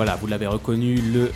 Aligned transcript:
Voilà, 0.00 0.16
vous 0.16 0.28
l'avez 0.28 0.46
reconnu, 0.46 0.94
le 0.94 1.30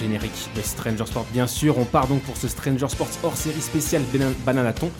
générique 0.00 0.48
de 0.56 0.62
Stranger 0.62 1.04
Sport. 1.04 1.26
Bien 1.30 1.46
sûr, 1.46 1.76
on 1.76 1.84
part 1.84 2.06
donc 2.06 2.22
pour 2.22 2.38
ce 2.38 2.48
Stranger 2.48 2.88
Sports 2.88 3.10
hors 3.22 3.36
série 3.36 3.60
spéciale 3.60 4.00
Bananaton. 4.46 4.90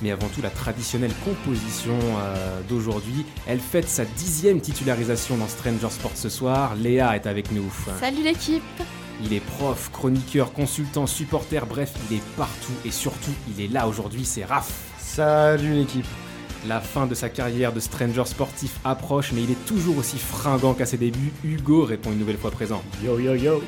Mais 0.00 0.12
avant 0.12 0.28
tout, 0.28 0.40
la 0.40 0.50
traditionnelle 0.50 1.10
composition 1.24 1.98
euh, 2.20 2.60
d'aujourd'hui. 2.68 3.26
Elle 3.48 3.58
fête 3.58 3.88
sa 3.88 4.04
dixième 4.04 4.60
titularisation 4.60 5.38
dans 5.38 5.48
Stranger 5.48 5.90
Sport 5.90 6.12
ce 6.14 6.28
soir. 6.28 6.76
Léa 6.76 7.16
est 7.16 7.26
avec 7.26 7.50
nous. 7.50 7.68
Salut 7.98 8.22
l'équipe 8.22 8.62
Il 9.24 9.32
est 9.32 9.44
prof, 9.44 9.90
chroniqueur, 9.92 10.52
consultant, 10.52 11.08
supporter, 11.08 11.66
bref, 11.66 11.94
il 12.08 12.18
est 12.18 12.22
partout 12.36 12.74
et 12.84 12.92
surtout, 12.92 13.34
il 13.48 13.60
est 13.60 13.72
là 13.72 13.88
aujourd'hui, 13.88 14.24
c'est 14.24 14.44
Raph. 14.44 14.70
Salut 15.00 15.74
l'équipe 15.74 16.06
la 16.66 16.80
fin 16.80 17.06
de 17.06 17.14
sa 17.14 17.28
carrière 17.28 17.72
de 17.72 17.80
stranger 17.80 18.24
sportif 18.24 18.78
approche, 18.84 19.32
mais 19.32 19.42
il 19.42 19.50
est 19.50 19.66
toujours 19.66 19.98
aussi 19.98 20.18
fringant 20.18 20.74
qu'à 20.74 20.86
ses 20.86 20.96
débuts. 20.96 21.32
Hugo 21.44 21.84
répond 21.84 22.12
une 22.12 22.18
nouvelle 22.18 22.38
fois 22.38 22.50
présent. 22.50 22.82
Yo 23.04 23.18
yo 23.18 23.34
yo 23.34 23.62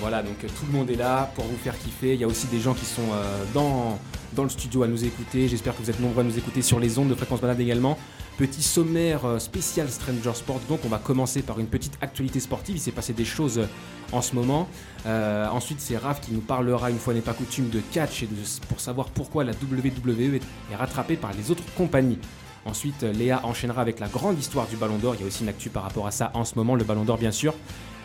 Voilà, 0.00 0.22
donc 0.22 0.38
tout 0.38 0.66
le 0.70 0.78
monde 0.78 0.90
est 0.90 0.96
là 0.96 1.30
pour 1.34 1.44
vous 1.44 1.56
faire 1.56 1.78
kiffer. 1.78 2.14
Il 2.14 2.20
y 2.20 2.24
a 2.24 2.26
aussi 2.26 2.46
des 2.46 2.60
gens 2.60 2.74
qui 2.74 2.84
sont 2.86 3.02
euh, 3.12 3.44
dans, 3.54 3.98
dans 4.34 4.44
le 4.44 4.48
studio 4.48 4.82
à 4.82 4.88
nous 4.88 5.04
écouter. 5.04 5.48
J'espère 5.48 5.76
que 5.76 5.82
vous 5.82 5.90
êtes 5.90 6.00
nombreux 6.00 6.20
à 6.20 6.24
nous 6.24 6.38
écouter 6.38 6.62
sur 6.62 6.80
les 6.80 6.98
ondes 6.98 7.08
de 7.08 7.14
fréquence 7.14 7.40
également. 7.58 7.98
Petit 8.38 8.62
sommaire 8.62 9.24
euh, 9.26 9.38
spécial 9.38 9.88
Stranger 9.90 10.34
Sport. 10.34 10.60
Donc 10.68 10.80
on 10.84 10.88
va 10.88 10.98
commencer 10.98 11.42
par 11.42 11.58
une 11.60 11.66
petite 11.66 11.98
actualité 12.00 12.40
sportive. 12.40 12.76
Il 12.76 12.80
s'est 12.80 12.92
passé 12.92 13.12
des 13.12 13.24
choses 13.24 13.58
euh, 13.58 13.66
en 14.12 14.22
ce 14.22 14.34
moment. 14.34 14.68
Euh, 15.06 15.46
ensuite 15.48 15.80
c'est 15.80 15.96
Raph 15.96 16.20
qui 16.20 16.32
nous 16.32 16.40
parlera 16.40 16.90
une 16.90 16.98
fois 16.98 17.12
n'est 17.14 17.20
pas 17.20 17.34
coutume 17.34 17.68
de 17.68 17.80
catch 17.92 18.22
et 18.22 18.28
pour 18.68 18.80
savoir 18.80 19.08
pourquoi 19.10 19.44
la 19.44 19.52
WWE 19.52 20.40
est 20.70 20.76
rattrapée 20.76 21.16
par 21.16 21.32
les 21.34 21.50
autres 21.50 21.64
compagnies. 21.76 22.18
Ensuite, 22.64 23.02
Léa 23.02 23.44
enchaînera 23.44 23.82
avec 23.82 23.98
la 23.98 24.06
grande 24.06 24.38
histoire 24.38 24.68
du 24.68 24.76
Ballon 24.76 24.96
d'Or. 24.96 25.16
Il 25.16 25.22
y 25.22 25.24
a 25.24 25.26
aussi 25.26 25.42
une 25.42 25.48
actu 25.48 25.68
par 25.68 25.82
rapport 25.82 26.06
à 26.06 26.12
ça 26.12 26.30
en 26.34 26.44
ce 26.44 26.54
moment, 26.54 26.76
le 26.76 26.84
Ballon 26.84 27.02
d'Or 27.02 27.18
bien 27.18 27.32
sûr. 27.32 27.54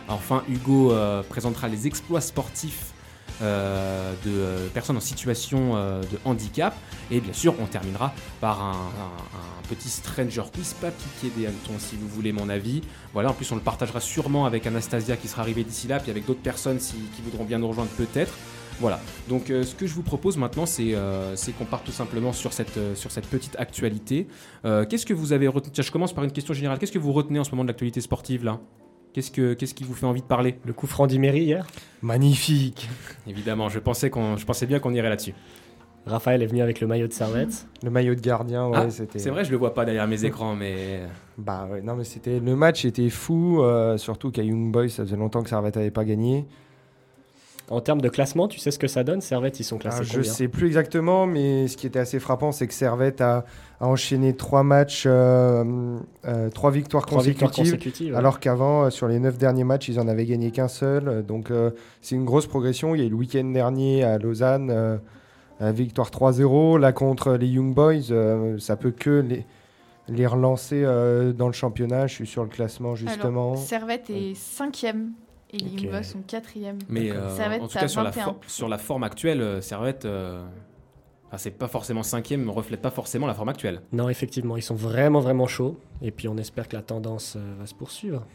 Enfin, 0.08 0.44
Hugo 0.50 0.96
présentera 1.30 1.68
les 1.68 1.86
exploits 1.86 2.22
sportifs 2.22 2.94
euh, 3.42 4.14
de 4.26 4.32
euh, 4.32 4.68
personnes 4.70 4.98
en 4.98 5.02
situation 5.02 5.74
euh, 5.76 6.02
de 6.02 6.18
handicap. 6.26 6.76
Et 7.12 7.20
bien 7.20 7.34
sûr, 7.34 7.54
on 7.60 7.66
terminera 7.66 8.12
par 8.42 8.64
un, 8.64 8.76
petit 9.70 9.90
Stranger 9.90 10.44
Quiz, 10.54 10.74
pas 10.76 10.92
piqué 10.92 11.32
des 11.38 11.46
hannetons 11.46 11.78
si 11.78 11.98
vous 11.98 12.08
voulez 12.08 12.32
mon 12.32 12.50
avis. 12.50 12.82
Voilà, 13.14 13.30
en 13.30 13.34
plus 13.34 13.52
on 13.52 13.56
le 13.56 13.62
partagera 13.62 14.00
sûrement 14.00 14.46
avec 14.46 14.66
Anastasia 14.66 15.18
qui 15.18 15.28
sera 15.28 15.42
arrivée 15.42 15.64
d'ici 15.64 15.88
là, 15.88 16.00
puis 16.00 16.10
avec 16.10 16.26
d'autres 16.26 16.42
personnes 16.42 16.78
qui 16.78 17.22
voudront 17.22 17.44
bien 17.44 17.60
nous 17.60 17.68
rejoindre 17.68 17.90
peut-être. 17.92 18.34
Voilà, 18.80 19.00
donc 19.28 19.48
ce 19.48 19.76
que 19.76 19.86
je 19.86 19.94
vous 19.94 20.04
propose 20.04 20.38
maintenant, 20.38 20.66
c'est 20.66 20.96
qu'on 21.58 21.66
parte 21.66 21.86
tout 21.86 21.92
simplement 21.92 22.32
sur 22.32 22.54
cette, 22.54 22.80
sur 22.96 23.12
cette 23.12 23.28
petite 23.28 23.58
actualité. 23.58 24.28
Qu'est-ce 24.64 25.06
que 25.06 25.14
vous 25.14 25.34
avez 25.34 25.50
retenu? 25.50 25.74
Je 25.76 25.92
commence 25.92 26.14
par 26.14 26.24
une 26.24 26.32
question 26.32 26.54
générale. 26.54 26.80
Qu'est-ce 26.80 26.94
que 26.94 27.00
vous 27.00 27.12
retenez 27.12 27.40
en 27.40 27.44
ce 27.44 27.52
moment 27.52 27.64
de 27.64 27.70
l'actualité 27.70 28.00
sportive 28.00 28.46
là? 28.46 28.62
Qu'est-ce, 29.18 29.32
que, 29.32 29.56
qu'est-ce 29.56 29.74
qui 29.74 29.84
vous 29.84 29.96
fait 29.96 30.06
envie 30.06 30.22
de 30.22 30.28
parler? 30.28 30.60
Le 30.64 30.74
coup 30.74 30.86
franc 30.86 31.08
d'Imery 31.08 31.40
hier? 31.40 31.66
Magnifique 32.04 32.88
Évidemment, 33.26 33.68
je 33.68 33.80
pensais, 33.80 34.12
qu'on, 34.12 34.38
je 34.38 34.46
pensais 34.46 34.68
bien 34.68 34.78
qu'on 34.78 34.94
irait 34.94 35.10
là-dessus. 35.10 35.34
Raphaël 36.06 36.44
est 36.44 36.46
venu 36.46 36.62
avec 36.62 36.80
le 36.82 36.86
maillot 36.86 37.08
de 37.08 37.14
Servette. 37.14 37.66
Le 37.82 37.90
maillot 37.90 38.14
de 38.14 38.20
gardien, 38.20 38.68
ouais, 38.68 38.78
ah, 38.78 38.90
c'était. 38.92 39.18
C'est 39.18 39.32
vrai, 39.32 39.44
je 39.44 39.50
le 39.50 39.58
vois 39.58 39.74
pas 39.74 39.86
derrière 39.86 40.06
mes 40.06 40.24
écrans, 40.24 40.56
mais. 40.56 41.00
Bah 41.40 41.68
ouais, 41.68 41.82
non, 41.82 41.96
mais 41.96 42.04
c'était 42.04 42.40
le 42.40 42.56
match 42.56 42.86
était 42.86 43.10
fou, 43.10 43.64
euh, 43.64 43.98
surtout 43.98 44.30
qu'à 44.30 44.44
Young 44.44 44.72
Boys, 44.72 44.90
ça 44.90 45.04
faisait 45.04 45.18
longtemps 45.18 45.42
que 45.42 45.50
Servette 45.50 45.78
n'avait 45.78 45.90
pas 45.90 46.06
gagné. 46.06 46.46
En 47.70 47.82
termes 47.82 48.00
de 48.00 48.08
classement, 48.08 48.48
tu 48.48 48.60
sais 48.60 48.72
ce 48.72 48.80
que 48.80 48.88
ça 48.88 49.04
donne 49.04 49.20
Servette, 49.20 49.60
ils 49.60 49.66
sont 49.66 49.78
classés 49.78 50.06
Je 50.06 50.22
sais 50.22 50.48
plus 50.48 50.68
exactement, 50.68 51.28
mais 51.28 51.68
ce 51.68 51.76
qui 51.76 51.86
était 51.86 52.00
assez 52.00 52.20
frappant, 52.20 52.54
c'est 52.54 52.66
que 52.66 52.74
Servette 52.74 53.20
a, 53.20 53.44
enchaîné 53.82 54.34
trois 54.34 54.64
matchs, 54.64 55.04
euh, 55.06 56.00
euh, 56.26 56.50
trois 56.50 56.72
victoires 56.72 57.06
consécutives, 57.06 58.16
alors 58.16 58.40
qu'avant, 58.40 58.86
euh, 58.86 58.90
sur 58.90 59.08
les 59.08 59.20
neuf 59.20 59.38
derniers 59.38 59.66
matchs, 59.66 59.90
ils 59.90 60.00
en 60.00 60.08
avaient 60.08 60.26
gagné 60.26 60.52
qu'un 60.52 60.70
seul. 60.70 61.26
Donc 61.26 61.52
c'est 62.02 62.16
une 62.16 62.26
grosse 62.26 62.48
progression. 62.48 62.96
Il 62.96 63.02
y 63.02 63.04
a 63.04 63.08
eu 63.08 63.10
le 63.10 63.16
week-end 63.16 63.44
dernier 63.44 64.04
à 64.06 64.18
Lausanne, 64.18 65.00
victoire 65.60 66.10
3-0. 66.10 66.80
Là 66.80 66.94
contre 66.94 67.34
les 67.34 67.48
Young 67.48 67.74
Boys, 67.74 68.58
ça 68.60 68.78
peut 68.78 68.92
que 68.92 69.26
les 69.28 69.46
les 70.10 70.26
relancer 70.26 70.84
dans 71.38 71.48
le 71.48 71.54
championnat. 71.54 72.08
Je 72.08 72.14
suis 72.14 72.28
sur 72.28 72.44
le 72.44 72.50
classement 72.50 72.96
justement. 72.96 73.52
Alors, 73.52 73.58
Servette 73.58 74.10
est 74.10 74.36
cinquième 74.36 75.12
et 75.52 75.58
les 75.58 75.88
okay. 75.88 76.04
sont 76.04 76.22
quatrième. 76.22 76.80
Mais 76.90 77.12
euh, 77.12 77.30
en 77.60 77.68
tout 77.68 77.74
cas, 77.74 77.88
sur 77.88 78.04
la, 78.04 78.12
sur 78.48 78.68
la, 78.68 78.78
forme 78.78 79.04
actuelle, 79.04 79.42
euh, 79.42 79.62
Servette, 79.62 80.06
euh, 80.06 80.44
c'est 81.38 81.52
pas 81.52 81.68
forcément 81.68 82.04
cinquième, 82.04 82.46
ne 82.46 82.50
reflète 82.50 82.82
pas 82.82 82.90
forcément 82.90 83.28
la 83.28 83.34
forme 83.34 83.50
actuelle. 83.50 83.82
Non, 83.92 84.10
effectivement, 84.10 84.58
ils 84.58 84.62
sont 84.62 84.76
vraiment, 84.76 85.20
vraiment 85.20 85.48
chauds. 85.48 85.80
Et 86.02 86.12
puis 86.12 86.28
on 86.28 86.38
espère 86.38 86.68
que 86.68 86.76
la 86.76 86.82
tendance 86.82 87.38
va 87.60 87.66
se 87.66 87.76
poursuivre. 87.76 88.26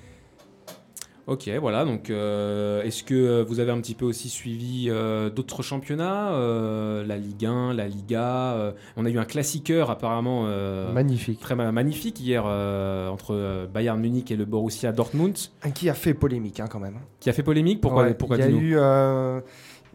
Ok, 1.29 1.49
voilà. 1.61 1.85
Donc, 1.85 2.11
euh, 2.11 2.83
est-ce 2.83 3.05
que 3.05 3.43
vous 3.43 3.61
avez 3.61 3.71
un 3.71 3.81
petit 3.81 3.95
peu 3.95 4.05
aussi 4.05 4.29
suivi 4.29 4.87
euh, 4.89 5.31
d'autres 5.31 5.63
championnats, 5.63 6.33
euh, 6.33 7.07
la 7.07 7.17
Ligue 7.17 7.47
1, 7.47 7.75
la 7.75 7.87
Liga 7.87 8.75
On 8.97 9.05
a 9.05 9.11
eu 9.11 9.19
un 9.19 9.25
classiqueur 9.25 9.91
apparemment 9.91 10.47
magnifique, 10.93 11.41
très 11.41 11.55
magnifique 11.55 12.21
hier 12.21 12.45
entre 12.45 13.69
Bayern 13.73 14.01
Munich 14.01 14.31
et 14.31 14.37
le 14.37 14.45
Borussia 14.45 14.93
Dortmund. 14.93 15.37
Qui 15.75 15.89
a 15.89 15.95
fait 15.95 16.15
polémique 16.15 16.61
hein, 16.61 16.67
quand 16.69 16.81
même. 16.81 16.99
Qui 17.21 17.31
a 17.31 17.33
fait 17.33 17.43
polémique 17.43 17.81
Pourquoi, 17.81 18.07
pourquoi 18.15 18.37
Il 18.39 18.41
y 18.41 18.45
a 18.45 18.51
eu 18.51 19.43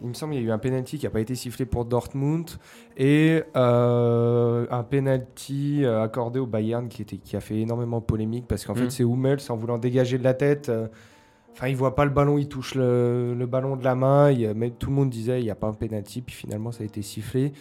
il 0.03 0.09
me 0.09 0.13
semble 0.13 0.33
qu'il 0.33 0.43
y 0.43 0.45
a 0.45 0.49
eu 0.49 0.51
un 0.51 0.59
penalty 0.59 0.99
qui 0.99 1.05
n'a 1.07 1.09
pas 1.09 1.21
été 1.21 1.33
sifflé 1.33 1.65
pour 1.65 1.83
Dortmund 1.83 2.51
et 2.97 3.41
un 3.55 4.85
penalty 4.89 5.83
accordé 5.85 6.39
au 6.39 6.45
Bayern 6.45 6.87
qui, 6.87 7.01
était, 7.01 7.17
qui 7.17 7.35
a 7.35 7.41
fait 7.41 7.57
énormément 7.57 7.99
polémique 7.99 8.45
parce 8.47 8.63
qu'en 8.63 8.75
fait 8.75 8.85
mm. 8.85 8.89
c'est 8.91 9.03
Hummels 9.03 9.39
en 9.49 9.55
voulant 9.55 9.79
dégager 9.79 10.19
de 10.19 10.23
la 10.23 10.35
tête 10.35 10.71
Enfin, 11.57 11.69
il 11.69 11.75
voit 11.75 11.95
pas 11.95 12.05
le 12.05 12.11
ballon, 12.11 12.37
il 12.37 12.47
touche 12.47 12.75
le, 12.75 13.45
ballon 13.49 13.77
de 13.77 13.83
la 13.83 13.95
main. 13.95 14.31
mais 14.53 14.69
tout 14.69 14.91
le 14.91 14.95
monde 14.95 15.09
disait 15.09 15.41
il 15.41 15.45
n'y 15.45 15.49
a 15.49 15.55
pas 15.55 15.65
un 15.65 15.73
penalty, 15.73 16.21
puis 16.21 16.35
finalement 16.35 16.71
ça 16.71 16.83
a 16.83 16.85
été 16.85 17.01
sifflé. 17.01 17.51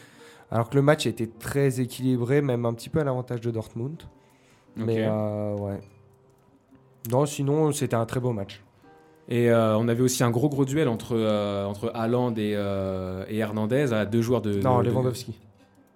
Alors 0.51 0.69
que 0.69 0.75
le 0.75 0.83
match 0.83 1.07
était 1.07 1.27
très 1.27 1.81
équilibré, 1.81 2.43
même 2.43 2.67
un 2.67 2.75
petit 2.75 2.91
peu 2.91 3.01
à 3.01 3.05
l'avantage 3.05 3.41
de 3.41 3.51
Dortmund. 3.51 4.03
Mais 4.77 5.07
euh, 5.09 5.55
ouais. 5.55 5.81
Non, 7.11 7.25
sinon 7.25 7.73
c'était 7.73 7.97
un 7.97 8.05
très 8.05 8.21
beau 8.21 8.33
match. 8.33 8.63
Et 9.29 9.51
euh, 9.51 9.79
on 9.79 9.89
avait 9.89 10.03
aussi 10.03 10.23
un 10.23 10.31
gros 10.31 10.51
gros 10.51 10.67
duel 10.67 10.89
entre, 10.89 11.17
euh, 11.17 11.65
entre 11.65 11.91
Haaland 11.95 12.35
et, 12.37 12.51
et 13.31 13.39
Hernandez, 13.39 13.95
à 13.95 14.05
deux 14.05 14.21
joueurs 14.21 14.43
de. 14.43 14.61
Non, 14.61 14.81
Lewandowski. 14.81 15.41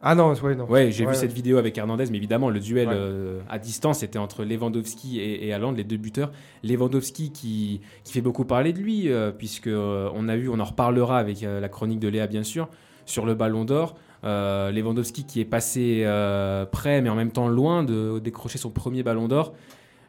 Ah 0.03 0.15
non, 0.15 0.33
ouais, 0.33 0.55
non. 0.55 0.65
Ouais, 0.65 0.91
j'ai 0.91 1.05
vu 1.05 1.15
cette 1.15 1.33
vidéo 1.33 1.59
avec 1.59 1.77
Hernandez, 1.77 2.06
mais 2.11 2.16
évidemment, 2.16 2.49
le 2.49 2.59
duel 2.59 2.88
euh, 2.91 3.41
à 3.50 3.59
distance 3.59 4.03
était 4.03 4.19
entre 4.19 4.44
Lewandowski 4.44 5.21
et, 5.21 5.47
et 5.47 5.53
Haaland, 5.53 5.72
les 5.72 5.84
deux 5.84 5.99
buteurs. 5.99 6.31
Lewandowski 6.65 7.33
qui, 7.33 7.83
qui 8.03 8.12
fait 8.12 8.22
beaucoup 8.22 8.47
parler 8.47 8.72
de 8.72 8.78
lui, 8.78 9.10
euh, 9.12 9.31
puisque 9.31 9.66
euh, 9.66 10.09
on 10.15 10.28
a 10.28 10.37
vu, 10.37 10.49
on 10.49 10.59
en 10.59 10.65
reparlera 10.65 11.19
avec 11.19 11.43
la 11.43 11.69
chronique 11.69 12.00
de 12.00 12.09
Léa, 12.09 12.27
bien 12.27 12.44
sûr, 12.44 12.69
sur 13.05 13.27
le 13.27 13.34
Ballon 13.34 13.65
d'Or. 13.65 13.97
Lewandowski 14.22 15.25
qui 15.25 15.41
est 15.41 15.47
passé 15.47 16.05
près, 16.72 17.03
mais 17.03 17.10
en 17.10 17.15
même 17.15 17.33
temps 17.33 17.49
loin 17.49 17.83
de 17.83 18.19
décrocher 18.21 18.59
son 18.59 18.71
premier 18.71 19.03
Ballon 19.03 19.28
d'Or. 19.28 19.53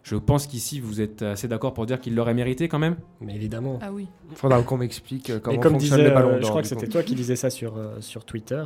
Je 0.04 0.16
pense 0.16 0.48
qu'ici, 0.48 0.80
vous 0.80 1.00
êtes 1.00 1.22
assez 1.22 1.48
d'accord 1.48 1.76
pour 1.76 1.86
dire 1.86 2.00
qu'il 2.00 2.16
l'aurait 2.16 2.34
mérité 2.34 2.68
quand 2.68 2.80
même 2.80 2.96
Mais 3.20 3.36
évidemment. 3.36 3.78
Ah 3.84 3.92
oui. 3.92 4.08
Il 4.32 4.36
faudra 4.36 4.60
qu'on 4.64 4.78
m'explique 4.78 5.32
comment 5.44 5.60
comme 5.60 5.74
fonctionne 5.74 6.02
le 6.02 6.10
ballon 6.10 6.32
d'or. 6.32 6.42
Je 6.42 6.48
crois 6.48 6.62
que 6.64 6.68
c'était 6.68 6.88
toi 6.88 7.04
qui 7.04 7.14
disais 7.14 7.36
ça 7.36 7.52
sur, 7.52 7.74
sur 8.00 8.26
Twitter. 8.26 8.64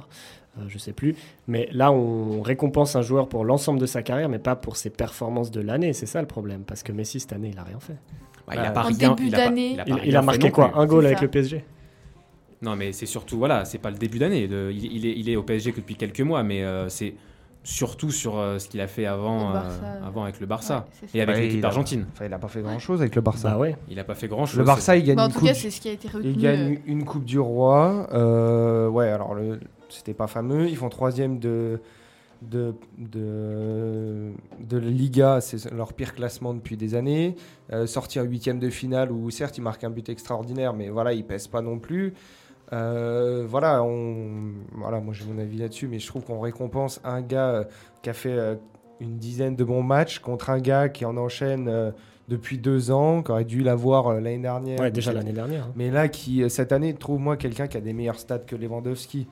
Euh, 0.58 0.64
je 0.68 0.78
sais 0.78 0.94
plus. 0.94 1.16
Mais 1.48 1.68
là, 1.72 1.92
on 1.92 2.42
récompense 2.42 2.96
un 2.96 3.02
joueur 3.02 3.28
pour 3.28 3.44
l'ensemble 3.44 3.80
de 3.80 3.86
sa 3.86 4.02
carrière, 4.02 4.30
mais 4.30 4.40
pas 4.40 4.56
pour 4.56 4.78
ses 4.78 4.90
performances 4.90 5.52
de 5.52 5.62
l'année. 5.62 5.94
C'est 5.94 6.06
ça 6.06 6.22
le 6.22 6.28
problème, 6.28 6.64
parce 6.66 6.84
que 6.84 6.92
Messi 6.92 7.20
cette 7.20 7.34
année, 7.34 7.52
il 7.54 7.60
a 7.60 7.64
rien 7.64 7.80
fait. 7.80 7.98
il 8.52 8.60
a 8.60 8.72
pas 8.72 8.90
début 8.92 9.30
d'année, 9.30 9.78
il, 10.06 10.16
a, 10.16 10.22
marqué 10.22 10.52
quoi 10.52 10.72
Un 10.76 10.86
goal 10.86 11.06
avec 11.06 11.22
le 11.22 11.28
PSG. 11.28 11.64
Non, 12.62 12.76
mais 12.76 12.94
c'est 12.94 13.06
surtout 13.06 13.38
voilà, 13.38 13.66
c'est 13.66 13.78
pas 13.78 13.92
le 13.92 13.98
début 13.98 14.18
d'année. 14.18 14.44
Il, 14.44 15.06
est, 15.06 15.14
il 15.18 15.30
est 15.30 15.36
au 15.36 15.44
PSG 15.44 15.72
que 15.72 15.82
depuis 15.82 15.96
quelques 15.96 16.22
mois, 16.22 16.42
mais 16.44 16.64
euh, 16.64 16.88
c'est 16.88 17.14
surtout 17.64 18.12
sur 18.12 18.38
euh, 18.38 18.60
ce 18.60 18.70
qu'il 18.70 18.80
a 18.80 18.88
fait 18.88 19.06
avant, 19.06 19.54
avant 20.04 20.24
avec 20.24 20.40
le 20.40 20.46
Barça 20.46 20.86
et 21.14 21.22
avec 21.22 21.38
l'équipe 21.38 21.62
d'Argentine. 21.62 22.06
Enfin, 22.14 22.26
il 22.26 22.32
n'a 22.32 22.40
pas 22.40 22.48
fait 22.48 22.62
grand 22.62 22.80
chose 22.80 23.02
avec 23.02 23.16
le 23.16 23.22
Barça. 23.22 23.50
Bah 23.50 23.58
ouais. 23.58 23.76
Il 23.90 23.98
n'a 23.98 24.04
pas 24.06 24.16
fait 24.16 24.28
grand 24.28 24.46
chose. 24.46 24.60
Le 24.60 24.64
Barça, 24.64 24.96
il 24.96 25.04
gagne. 25.04 25.18
Bah, 25.18 25.26
en 25.26 25.30
tout 25.30 25.44
cas, 25.44 25.54
c'est 25.54 25.70
ce 25.70 25.82
qui 25.82 25.90
a 25.90 25.92
été 25.92 26.08
retenu. 26.08 26.30
Il 26.30 26.38
gagne 26.38 26.80
une 26.86 27.04
Coupe 27.04 27.26
du 27.26 27.40
Roi. 27.40 28.08
ouais, 28.90 29.10
alors 29.10 29.36
le, 29.36 29.60
c'était 29.96 30.14
pas 30.14 30.28
fameux. 30.28 30.68
Ils 30.68 30.78
font 30.78 30.90
troisième 30.90 31.40
de, 31.40 31.80
de, 32.42 32.76
de, 32.98 34.32
de 34.60 34.78
Liga, 34.78 35.42
c'est 35.42 35.72
leur 35.72 35.94
pire 35.94 36.14
classement 36.14 36.54
depuis 36.54 36.78
des 36.78 36.96
années. 36.96 37.36
Euh, 37.72 37.88
sorti 37.88 38.20
en 38.20 38.24
huitième 38.24 38.60
de 38.60 38.70
finale 38.70 39.12
où 39.12 39.30
certes 39.32 39.58
ils 39.58 39.62
marquent 39.62 39.84
un 39.84 39.90
but 39.90 40.10
extraordinaire, 40.10 40.74
mais 40.74 40.90
voilà, 40.90 41.14
ils 41.14 41.26
pèsent 41.26 41.48
pas 41.48 41.62
non 41.62 41.80
plus. 41.80 42.14
Euh, 42.74 43.46
voilà, 43.48 43.84
on, 43.84 44.54
voilà, 44.74 45.00
moi 45.00 45.14
j'ai 45.14 45.26
mon 45.26 45.40
avis 45.40 45.58
là-dessus, 45.58 45.88
mais 45.88 46.00
je 46.00 46.08
trouve 46.08 46.24
qu'on 46.24 46.40
récompense 46.40 47.00
un 47.04 47.22
gars 47.22 47.50
euh, 47.50 47.64
qui 48.02 48.10
a 48.10 48.14
fait 48.14 48.38
une 49.00 49.18
dizaine 49.18 49.56
de 49.56 49.64
bons 49.64 49.84
matchs 49.84 50.20
contre 50.20 50.50
un 50.50 50.60
gars 50.60 50.90
qui 50.90 51.06
en 51.06 51.18
enchaîne 51.18 51.94
depuis 52.28 52.58
deux 52.58 52.92
ans, 52.92 53.22
qui 53.22 53.32
aurait 53.32 53.46
dû 53.46 53.62
l'avoir 53.62 54.14
l'année 54.14 54.40
dernière. 54.40 54.80
Ouais, 54.80 54.90
déjà 54.90 55.14
l'année 55.14 55.34
dernière. 55.34 55.66
Hein. 55.66 55.74
Mais 55.76 55.92
là, 55.92 56.08
qui 56.08 56.50
cette 56.50 56.72
année 56.72 56.94
trouve 56.96 57.20
moi 57.20 57.38
quelqu'un 57.38 57.68
qui 57.68 57.78
a 57.78 57.82
des 57.82 57.94
meilleurs 57.94 58.20
stats 58.20 58.40
que 58.40 58.56
Lewandowski. 58.56 59.28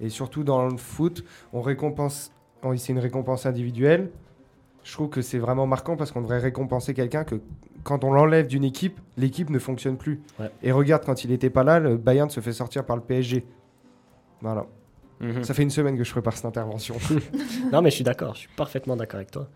Et 0.00 0.08
surtout 0.08 0.44
dans 0.44 0.66
le 0.66 0.76
foot, 0.76 1.24
on 1.52 1.60
récompense, 1.60 2.32
c'est 2.76 2.92
une 2.92 2.98
récompense 2.98 3.46
individuelle. 3.46 4.10
Je 4.84 4.92
trouve 4.92 5.08
que 5.08 5.22
c'est 5.22 5.38
vraiment 5.38 5.66
marquant 5.66 5.96
parce 5.96 6.10
qu'on 6.10 6.22
devrait 6.22 6.40
récompenser 6.40 6.92
quelqu'un 6.94 7.24
que 7.24 7.40
quand 7.84 8.04
on 8.04 8.12
l'enlève 8.12 8.46
d'une 8.46 8.64
équipe, 8.64 9.00
l'équipe 9.16 9.50
ne 9.50 9.58
fonctionne 9.58 9.96
plus. 9.96 10.20
Ouais. 10.38 10.50
Et 10.62 10.72
regarde, 10.72 11.04
quand 11.04 11.24
il 11.24 11.30
n'était 11.30 11.50
pas 11.50 11.64
là, 11.64 11.78
le 11.78 11.96
Bayern 11.96 12.30
se 12.30 12.40
fait 12.40 12.52
sortir 12.52 12.84
par 12.84 12.96
le 12.96 13.02
PSG. 13.02 13.44
Voilà. 14.40 14.66
Mhm. 15.20 15.44
Ça 15.44 15.54
fait 15.54 15.62
une 15.62 15.70
semaine 15.70 15.96
que 15.96 16.04
je 16.04 16.10
prépare 16.10 16.36
cette 16.36 16.46
intervention. 16.46 16.96
Non, 17.72 17.80
mais 17.80 17.90
je 17.90 17.94
suis 17.94 18.04
d'accord, 18.04 18.34
je 18.34 18.40
suis 18.40 18.48
parfaitement 18.54 18.96
d'accord 18.96 19.16
avec 19.16 19.30
toi. 19.30 19.48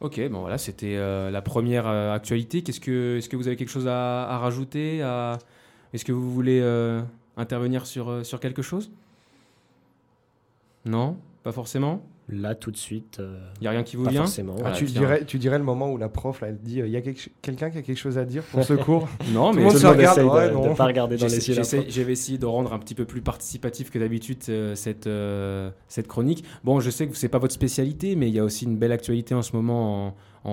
Ok, 0.00 0.20
bon 0.28 0.40
voilà, 0.40 0.58
c'était 0.58 0.96
euh, 0.96 1.30
la 1.30 1.42
première 1.42 1.86
euh, 1.86 2.12
actualité. 2.12 2.62
Qu'est-ce 2.62 2.80
que, 2.80 3.18
est-ce 3.18 3.28
que 3.28 3.36
vous 3.36 3.46
avez 3.46 3.56
quelque 3.56 3.70
chose 3.70 3.86
à, 3.86 4.28
à 4.28 4.38
rajouter 4.38 5.02
à... 5.02 5.38
Est-ce 5.92 6.04
que 6.04 6.12
vous 6.12 6.30
voulez 6.32 6.60
euh, 6.62 7.02
intervenir 7.40 7.86
sur, 7.86 8.08
euh, 8.08 8.22
sur 8.24 8.38
quelque 8.40 8.62
chose? 8.62 8.90
Non 10.86 11.16
Pas 11.42 11.52
forcément? 11.52 12.02
Là, 12.32 12.54
tout 12.54 12.70
de 12.70 12.76
suite, 12.76 13.16
euh, 13.18 13.40
Il 13.56 13.62
n'y 13.62 13.66
a 13.66 13.70
rien 13.72 13.82
qui 13.82 13.96
vous 13.96 14.04
pas 14.04 14.10
vient? 14.10 14.20
forcément. 14.22 14.54
Voilà, 14.54 14.70
Ah, 14.72 14.78
tu, 14.78 14.84
tiens. 14.86 15.00
dirais, 15.00 15.24
tu 15.24 15.38
dirais 15.38 15.58
le 15.58 15.64
moment 15.64 15.90
où 15.90 15.96
la 15.98 16.08
prof, 16.08 16.40
là, 16.40 16.48
elle 16.48 16.58
dit 16.58 16.78
il 16.78 16.86
y 16.88 16.96
a 16.96 17.00
quelqu'un 17.00 17.70
qui 17.70 17.78
a 17.78 17.82
quelque 17.82 17.96
chose 17.98 18.18
à 18.18 18.24
dire 18.24 18.44
pour 18.44 18.62
ce 18.62 18.74
cours? 18.86 19.08
Non, 19.32 19.50
Tout 19.50 19.56
mais 19.56 19.62
le 19.62 19.64
monde 19.64 19.72
Tout 19.72 19.78
se 19.80 19.86
monde 19.86 19.96
regarde, 19.96 20.18
ouais, 20.20 20.68
de 20.70 20.74
pas 20.76 20.86
regarder 20.86 21.16
dans 21.16 21.26
les 21.26 21.30
J'essaie- 21.34 21.48
yeux 21.50 21.56
la 21.56 21.62
j'essaie- 21.62 21.76
prof. 21.80 21.90
Je 21.92 22.02
vais 22.02 22.12
essayer 22.12 22.38
de 22.38 22.46
rendre 22.46 22.72
un 22.72 22.78
petit 22.78 22.94
peu 22.94 23.04
plus 23.04 23.20
participatif 23.20 23.90
que 23.90 23.98
d'habitude 23.98 24.38
euh, 24.48 24.76
cette, 24.76 25.08
euh, 25.08 25.70
cette 25.88 26.06
chronique. 26.06 26.44
Bon, 26.62 26.78
je 26.78 26.88
sais 26.90 27.08
que 27.08 27.16
c'est 27.16 27.28
pas 27.28 27.38
votre 27.38 27.52
spécialité, 27.54 28.14
mais 28.14 28.28
il 28.28 28.34
y 28.34 28.38
a 28.38 28.44
aussi 28.44 28.64
une 28.64 28.76
belle 28.76 28.92
actualité 28.92 29.34
en 29.34 29.42
ce 29.42 29.56
moment 29.56 30.06
en, 30.08 30.14
en- 30.44 30.50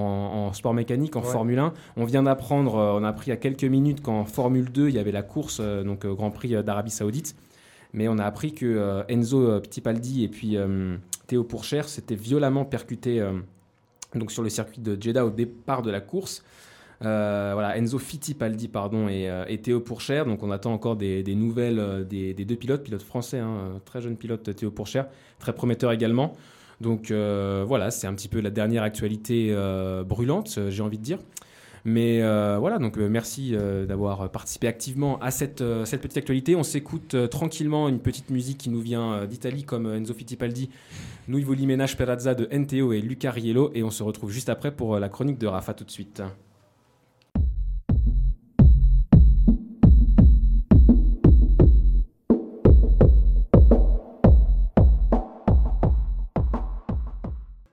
en 0.49 0.53
sport 0.53 0.73
mécanique, 0.73 1.15
en 1.15 1.21
Ouais. 1.21 1.27
Formule 1.27 1.59
1. 1.59 1.73
On 1.95 2.05
vient 2.05 2.23
d'apprendre, 2.23 2.75
euh, 2.75 2.99
on 2.99 3.03
a 3.03 3.09
appris 3.09 3.27
il 3.27 3.29
y 3.29 3.33
a 3.33 3.37
quelques 3.37 3.63
minutes 3.63 4.01
qu'en 4.01 4.25
Formule 4.25 4.71
2, 4.71 4.89
il 4.89 4.95
y 4.95 4.99
avait 4.99 5.11
la 5.11 5.23
course, 5.23 5.59
euh, 5.61 5.83
donc 5.83 6.05
euh, 6.05 6.13
Grand 6.13 6.31
Prix 6.31 6.61
d'Arabie 6.63 6.91
Saoudite. 6.91 7.35
Mais 7.93 8.07
on 8.07 8.17
a 8.17 8.25
appris 8.25 8.53
que 8.53 9.03
Enzo 9.07 9.61
Fittipaldi 9.61 10.23
et 10.25 10.27
puis 10.27 10.57
Théo 11.27 11.43
Pourchère 11.45 11.87
s'étaient 11.87 12.15
violemment 12.15 12.65
percutés 12.65 13.25
donc 14.13 14.29
sur 14.31 14.43
le 14.43 14.49
circuit 14.49 14.81
de 14.81 14.97
Jeddah 15.01 15.25
au 15.25 15.29
départ 15.29 15.81
de 15.81 15.89
la 15.89 16.01
course. 16.01 16.43
Euh, 17.05 17.51
voilà, 17.53 17.77
Enzo 17.77 17.97
Fittipaldi 17.97 18.67
pardon, 18.67 19.07
et, 19.07 19.29
euh, 19.29 19.45
et 19.47 19.59
Théo 19.61 19.79
Pourchère. 19.79 20.25
Donc 20.25 20.43
on 20.43 20.51
attend 20.51 20.73
encore 20.73 20.95
des, 20.97 21.23
des 21.23 21.33
nouvelles 21.35 21.79
euh, 21.79 22.03
des, 22.03 22.33
des 22.33 22.43
deux 22.43 22.55
pilotes, 22.57 22.83
pilotes 22.83 23.03
français, 23.03 23.39
hein, 23.39 23.79
très 23.85 24.01
jeune 24.01 24.17
pilote 24.17 24.53
Théo 24.55 24.69
Pourchère, 24.69 25.07
très 25.39 25.53
prometteur 25.53 25.91
également. 25.91 26.33
Donc 26.81 27.11
euh, 27.11 27.63
voilà, 27.67 27.91
c'est 27.91 28.07
un 28.07 28.13
petit 28.13 28.27
peu 28.27 28.39
la 28.39 28.49
dernière 28.49 28.83
actualité 28.83 29.49
euh, 29.51 30.03
brûlante, 30.03 30.55
euh, 30.57 30.69
j'ai 30.69 30.83
envie 30.83 30.97
de 30.97 31.03
dire. 31.03 31.19
Mais 31.85 32.19
voilà, 32.59 32.79
donc 32.79 32.97
merci 32.97 33.55
d'avoir 33.87 34.29
participé 34.29 34.67
activement 34.67 35.19
à 35.19 35.31
cette, 35.31 35.59
petite 35.59 36.17
actualité. 36.17 36.53
On 36.53 36.63
s'écoute 36.63 37.15
tranquillement 37.29 37.87
une 37.87 37.99
petite 37.99 38.29
musique 38.29 38.57
qui 38.57 38.69
nous 38.69 38.81
vient 38.81 39.23
d'Italie 39.25 39.63
comme 39.63 39.85
Enzo 39.93 40.13
Fittipaldi, 40.13 40.69
Noi 41.29 41.45
Volimena 41.45 41.87
Sperazza 41.87 42.35
de 42.35 42.45
NTO 42.51 42.91
et 42.91 42.99
Luca 42.99 43.31
Riello. 43.31 43.71
Et 43.73 43.83
on 43.83 43.89
se 43.89 44.03
retrouve 44.03 44.31
juste 44.31 44.49
après 44.49 44.75
pour 44.75 44.99
la 44.99 45.07
chronique 45.07 45.37
de 45.37 45.47
Rafa 45.47 45.73
tout 45.73 45.85
de 45.85 45.91
suite. 45.91 46.21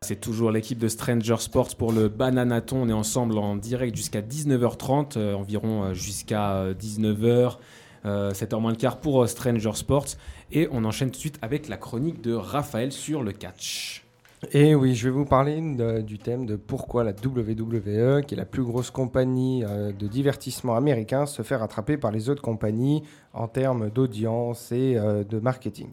C'est 0.05 0.21
toujours 0.21 0.51
l'équipe 0.51 0.79
de 0.79 0.89
Stranger 0.89 1.37
Sports 1.39 1.77
pour 1.77 1.91
le 1.91 2.09
Bananaton. 2.09 2.83
On 2.83 2.89
est 2.91 2.93
ensemble 2.93 3.39
en 3.39 3.57
direct 3.57 3.97
jusqu'à 3.97 4.21
19h30, 4.21 5.17
euh, 5.17 5.33
environ 5.33 5.85
euh, 5.85 5.95
jusqu'à 5.95 6.75
19h, 6.75 7.57
7h 8.05 8.61
moins 8.61 8.73
le 8.73 8.77
quart 8.77 9.01
pour 9.01 9.23
euh, 9.23 9.27
Stranger 9.27 9.73
Sports. 9.73 10.09
Et 10.53 10.69
on 10.71 10.85
enchaîne 10.85 11.09
tout 11.09 11.17
de 11.17 11.21
suite 11.21 11.39
avec 11.41 11.69
la 11.69 11.79
chronique 11.79 12.21
de 12.21 12.35
Raphaël 12.35 12.93
sur 12.93 13.23
le 13.23 13.33
catch. 13.33 14.05
Et 14.53 14.75
oui, 14.75 14.95
je 14.95 15.09
vais 15.09 15.15
vous 15.15 15.25
parler 15.25 15.61
du 16.03 16.19
thème 16.19 16.47
de 16.47 16.57
pourquoi 16.57 17.05
la 17.05 17.13
WWE, 17.13 18.23
qui 18.23 18.35
est 18.35 18.37
la 18.37 18.45
plus 18.45 18.63
grosse 18.63 18.91
compagnie 18.91 19.65
euh, 19.65 19.93
de 19.93 20.07
divertissement 20.07 20.77
américain, 20.77 21.27
se 21.27 21.43
fait 21.43 21.57
rattraper 21.57 21.97
par 21.97 22.11
les 22.11 22.29
autres 22.29 22.43
compagnies 22.43 23.03
en 23.33 23.49
termes 23.49 23.91
d'audience 23.91 24.71
et 24.73 24.97
euh, 24.97 25.25
de 25.25 25.39
marketing. 25.39 25.89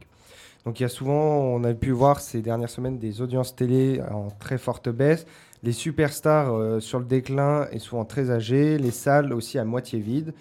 Donc 0.65 0.79
il 0.79 0.83
y 0.83 0.85
a 0.85 0.89
souvent, 0.89 1.39
on 1.39 1.63
a 1.63 1.73
pu 1.73 1.91
voir 1.91 2.19
ces 2.19 2.41
dernières 2.41 2.69
semaines 2.69 2.99
des 2.99 3.21
audiences 3.21 3.55
télé 3.55 4.01
en 4.11 4.29
très 4.29 4.57
forte 4.57 4.89
baisse, 4.89 5.25
les 5.63 5.71
superstars 5.71 6.53
euh, 6.53 6.79
sur 6.79 6.99
le 6.99 7.05
déclin 7.05 7.67
et 7.71 7.79
souvent 7.79 8.05
très 8.05 8.29
âgés, 8.29 8.77
les 8.77 8.91
salles 8.91 9.33
aussi 9.33 9.57
à 9.57 9.65
moitié 9.65 9.99
vides. 9.99 10.33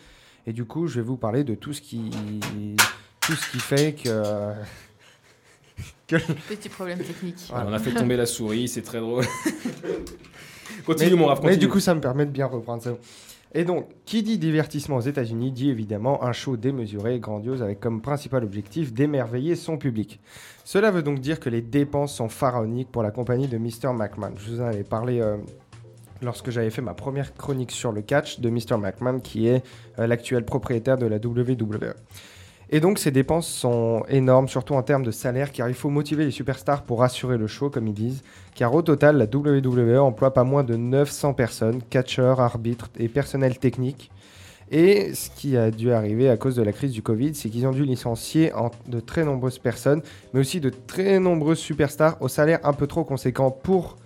Et 0.46 0.52
du 0.52 0.64
coup, 0.64 0.86
je 0.86 0.96
vais 0.96 1.06
vous 1.06 1.16
parler 1.16 1.44
de 1.44 1.54
tout 1.54 1.72
ce 1.72 1.80
qui, 1.80 2.10
tout 3.20 3.32
ce 3.32 3.50
qui 3.50 3.60
fait 3.60 3.94
que... 3.94 4.52
Petit 6.48 6.68
problème 6.68 6.98
technique. 6.98 7.36
Voilà. 7.50 7.70
On 7.70 7.72
a 7.72 7.78
fait 7.78 7.92
tomber 7.92 8.16
la 8.16 8.26
souris, 8.26 8.66
c'est 8.66 8.82
très 8.82 8.98
drôle. 8.98 9.24
continue 10.84 11.10
mais, 11.10 11.16
mon 11.16 11.26
Raph, 11.26 11.42
mais 11.44 11.56
du 11.56 11.68
coup, 11.68 11.78
ça 11.78 11.94
me 11.94 12.00
permet 12.00 12.26
de 12.26 12.30
bien 12.30 12.46
reprendre 12.46 12.82
ça. 12.82 12.90
Et 13.52 13.64
donc, 13.64 13.88
qui 14.04 14.22
dit 14.22 14.38
divertissement 14.38 14.96
aux 14.96 15.00
États-Unis 15.00 15.50
dit 15.50 15.70
évidemment 15.70 16.22
un 16.22 16.32
show 16.32 16.56
démesuré 16.56 17.16
et 17.16 17.18
grandiose 17.18 17.62
avec 17.62 17.80
comme 17.80 18.00
principal 18.00 18.44
objectif 18.44 18.92
d'émerveiller 18.92 19.56
son 19.56 19.76
public. 19.76 20.20
Cela 20.64 20.92
veut 20.92 21.02
donc 21.02 21.18
dire 21.18 21.40
que 21.40 21.48
les 21.48 21.60
dépenses 21.60 22.14
sont 22.14 22.28
pharaoniques 22.28 22.92
pour 22.92 23.02
la 23.02 23.10
compagnie 23.10 23.48
de 23.48 23.58
Mr. 23.58 23.92
McMahon. 23.92 24.34
Je 24.36 24.50
vous 24.50 24.60
en 24.60 24.66
avais 24.66 24.84
parlé 24.84 25.20
euh, 25.20 25.36
lorsque 26.22 26.50
j'avais 26.50 26.70
fait 26.70 26.82
ma 26.82 26.94
première 26.94 27.34
chronique 27.34 27.72
sur 27.72 27.90
le 27.90 28.02
catch 28.02 28.38
de 28.38 28.50
Mr. 28.50 28.76
McMahon, 28.78 29.18
qui 29.18 29.48
est 29.48 29.64
euh, 29.98 30.06
l'actuel 30.06 30.44
propriétaire 30.44 30.96
de 30.96 31.06
la 31.06 31.16
WWE. 31.16 31.94
Et 32.72 32.78
donc 32.78 32.98
ces 33.00 33.10
dépenses 33.10 33.48
sont 33.48 34.04
énormes, 34.08 34.48
surtout 34.48 34.74
en 34.74 34.82
termes 34.82 35.02
de 35.04 35.10
salaire, 35.10 35.50
car 35.50 35.68
il 35.68 35.74
faut 35.74 35.90
motiver 35.90 36.24
les 36.24 36.30
superstars 36.30 36.82
pour 36.82 37.02
assurer 37.02 37.36
le 37.36 37.48
show, 37.48 37.68
comme 37.68 37.88
ils 37.88 37.94
disent. 37.94 38.22
Car 38.54 38.72
au 38.74 38.82
total, 38.82 39.16
la 39.16 39.24
WWE 39.24 39.98
emploie 40.00 40.32
pas 40.32 40.44
moins 40.44 40.62
de 40.62 40.76
900 40.76 41.34
personnes, 41.34 41.82
catcheurs, 41.90 42.40
arbitres 42.40 42.88
et 42.98 43.08
personnel 43.08 43.58
technique. 43.58 44.10
Et 44.70 45.14
ce 45.14 45.30
qui 45.30 45.56
a 45.56 45.72
dû 45.72 45.90
arriver 45.90 46.30
à 46.30 46.36
cause 46.36 46.54
de 46.54 46.62
la 46.62 46.70
crise 46.72 46.92
du 46.92 47.02
Covid, 47.02 47.34
c'est 47.34 47.48
qu'ils 47.48 47.66
ont 47.66 47.72
dû 47.72 47.84
licencier 47.84 48.52
en- 48.54 48.70
de 48.86 49.00
très 49.00 49.24
nombreuses 49.24 49.58
personnes, 49.58 50.00
mais 50.32 50.38
aussi 50.38 50.60
de 50.60 50.70
très 50.70 51.18
nombreuses 51.18 51.58
superstars 51.58 52.16
au 52.22 52.28
salaire 52.28 52.60
un 52.62 52.72
peu 52.72 52.86
trop 52.86 53.02
conséquent 53.02 53.50
pour 53.50 53.96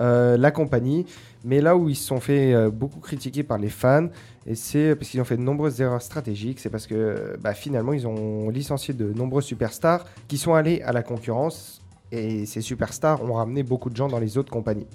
euh, 0.00 0.36
la 0.36 0.50
compagnie. 0.52 1.06
Mais 1.44 1.60
là 1.60 1.76
où 1.76 1.88
ils 1.88 1.94
se 1.96 2.06
sont 2.06 2.20
fait 2.20 2.52
euh, 2.54 2.70
beaucoup 2.70 3.00
critiquer 3.00 3.42
par 3.42 3.58
les 3.58 3.68
fans, 3.68 4.08
et 4.46 4.54
c'est 4.54 4.94
parce 4.94 5.10
qu'ils 5.10 5.20
ont 5.20 5.24
fait 5.24 5.36
de 5.36 5.42
nombreuses 5.42 5.80
erreurs 5.80 6.02
stratégiques, 6.02 6.60
c'est 6.60 6.70
parce 6.70 6.86
que 6.86 7.36
bah, 7.40 7.54
finalement 7.54 7.92
ils 7.92 8.06
ont 8.06 8.50
licencié 8.50 8.92
de 8.92 9.12
nombreux 9.12 9.42
superstars 9.42 10.04
qui 10.28 10.36
sont 10.36 10.54
allés 10.54 10.82
à 10.82 10.92
la 10.92 11.02
concurrence, 11.02 11.80
et 12.12 12.46
ces 12.46 12.60
superstars 12.60 13.22
ont 13.22 13.34
ramené 13.34 13.62
beaucoup 13.62 13.90
de 13.90 13.96
gens 13.96 14.08
dans 14.08 14.18
les 14.18 14.38
autres 14.38 14.52
compagnies. 14.52 14.86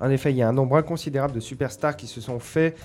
En 0.00 0.10
effet, 0.10 0.30
il 0.30 0.36
y 0.36 0.42
a 0.42 0.48
un 0.48 0.52
nombre 0.52 0.76
inconsidérable 0.76 1.34
de 1.34 1.40
superstars 1.40 1.96
qui 1.96 2.06
se 2.06 2.20
sont 2.20 2.38
fait 2.38 2.76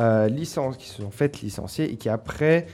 euh, 0.00 0.28
licencier 0.28 1.90
et 1.90 1.96
qui 1.96 2.08
après 2.08 2.66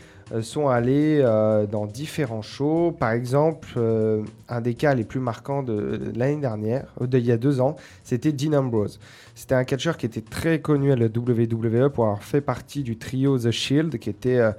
sont 0.43 0.69
allés 0.69 1.21
euh, 1.23 1.67
dans 1.67 1.87
différents 1.87 2.43
shows. 2.43 2.93
Par 2.93 3.13
exemple, 3.13 3.69
euh, 3.77 4.23
un 4.49 4.61
des 4.61 4.75
cas 4.75 4.95
les 4.95 5.05
plus 5.05 5.21
marquants 5.21 5.63
de, 5.63 6.13
l'année 6.15 6.41
dernière, 6.41 6.87
euh, 7.01 7.07
d'il 7.07 7.25
y 7.25 7.33
a 7.33 7.37
deux 7.37 7.61
ans, 7.61 7.77
c'était 8.03 8.33
Dean 8.33 8.53
Ambrose. 8.55 8.99
C'était 9.35 9.55
un 9.55 9.65
catcheur 9.65 9.97
qui 9.97 10.07
était 10.07 10.21
très 10.23 10.61
connu 10.61 10.93
à 10.93 10.97
la 10.97 11.07
WWE 11.07 11.91
pour 11.91 12.05
avoir 12.05 12.23
fait 12.23 12.41
partie 12.41 12.83
du 12.83 12.97
trio 12.97 13.39
The 13.39 13.51
Shield, 13.51 13.99
qui 13.99 14.11
était 14.11 14.39
euh, 14.39 14.53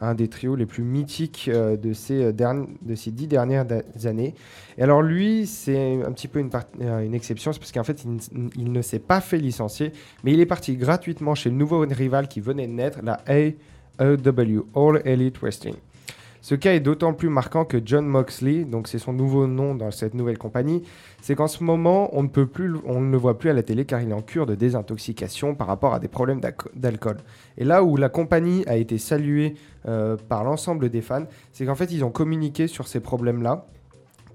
un 0.00 0.14
des 0.14 0.28
trios 0.28 0.56
les 0.56 0.66
plus 0.66 0.82
mythiques 0.82 1.50
euh, 1.52 1.76
de, 1.76 1.92
ces, 1.92 2.24
euh, 2.24 2.64
de 2.82 2.94
ces 2.94 3.10
dix 3.10 3.26
dernières 3.26 3.66
années. 4.04 4.34
Et 4.78 4.82
alors 4.82 5.02
lui, 5.02 5.46
c'est 5.46 6.02
un 6.04 6.12
petit 6.12 6.28
peu 6.28 6.38
une, 6.38 6.50
euh, 6.82 7.12
exception, 7.12 7.52
c'est 7.52 7.58
parce 7.58 7.72
qu'en 7.72 7.84
fait, 7.84 8.04
il, 8.04 8.50
il 8.56 8.72
ne 8.72 8.82
s'est 8.82 8.98
pas 8.98 9.20
fait 9.20 9.38
licencier, 9.38 9.92
mais 10.24 10.32
il 10.32 10.40
est 10.40 10.46
parti 10.46 10.76
gratuitement 10.76 11.34
chez 11.34 11.50
le 11.50 11.56
nouveau 11.56 11.80
rival 11.80 12.28
qui 12.28 12.40
venait 12.40 12.66
de 12.66 12.72
naître, 12.72 13.00
la 13.02 13.20
AEW, 13.98 14.66
All 14.74 15.02
Elite 15.04 15.38
Wrestling. 15.38 15.76
Ce 16.46 16.54
cas 16.54 16.74
est 16.74 16.80
d'autant 16.80 17.12
plus 17.12 17.28
marquant 17.28 17.64
que 17.64 17.78
John 17.84 18.06
Moxley, 18.06 18.64
donc 18.64 18.86
c'est 18.86 19.00
son 19.00 19.12
nouveau 19.12 19.48
nom 19.48 19.74
dans 19.74 19.90
cette 19.90 20.14
nouvelle 20.14 20.38
compagnie, 20.38 20.84
c'est 21.20 21.34
qu'en 21.34 21.48
ce 21.48 21.64
moment, 21.64 22.08
on 22.16 22.22
ne, 22.22 22.28
peut 22.28 22.46
plus, 22.46 22.72
on 22.84 23.00
ne 23.00 23.10
le 23.10 23.18
voit 23.18 23.36
plus 23.36 23.50
à 23.50 23.52
la 23.52 23.64
télé 23.64 23.84
car 23.84 24.00
il 24.00 24.10
est 24.10 24.14
en 24.14 24.22
cure 24.22 24.46
de 24.46 24.54
désintoxication 24.54 25.56
par 25.56 25.66
rapport 25.66 25.92
à 25.92 25.98
des 25.98 26.06
problèmes 26.06 26.40
d'alcool. 26.74 27.16
Et 27.58 27.64
là 27.64 27.82
où 27.82 27.96
la 27.96 28.08
compagnie 28.08 28.62
a 28.68 28.76
été 28.76 28.96
saluée 28.96 29.56
euh, 29.88 30.16
par 30.16 30.44
l'ensemble 30.44 30.88
des 30.88 31.00
fans, 31.00 31.26
c'est 31.50 31.66
qu'en 31.66 31.74
fait, 31.74 31.90
ils 31.90 32.04
ont 32.04 32.12
communiqué 32.12 32.68
sur 32.68 32.86
ces 32.86 33.00
problèmes-là 33.00 33.66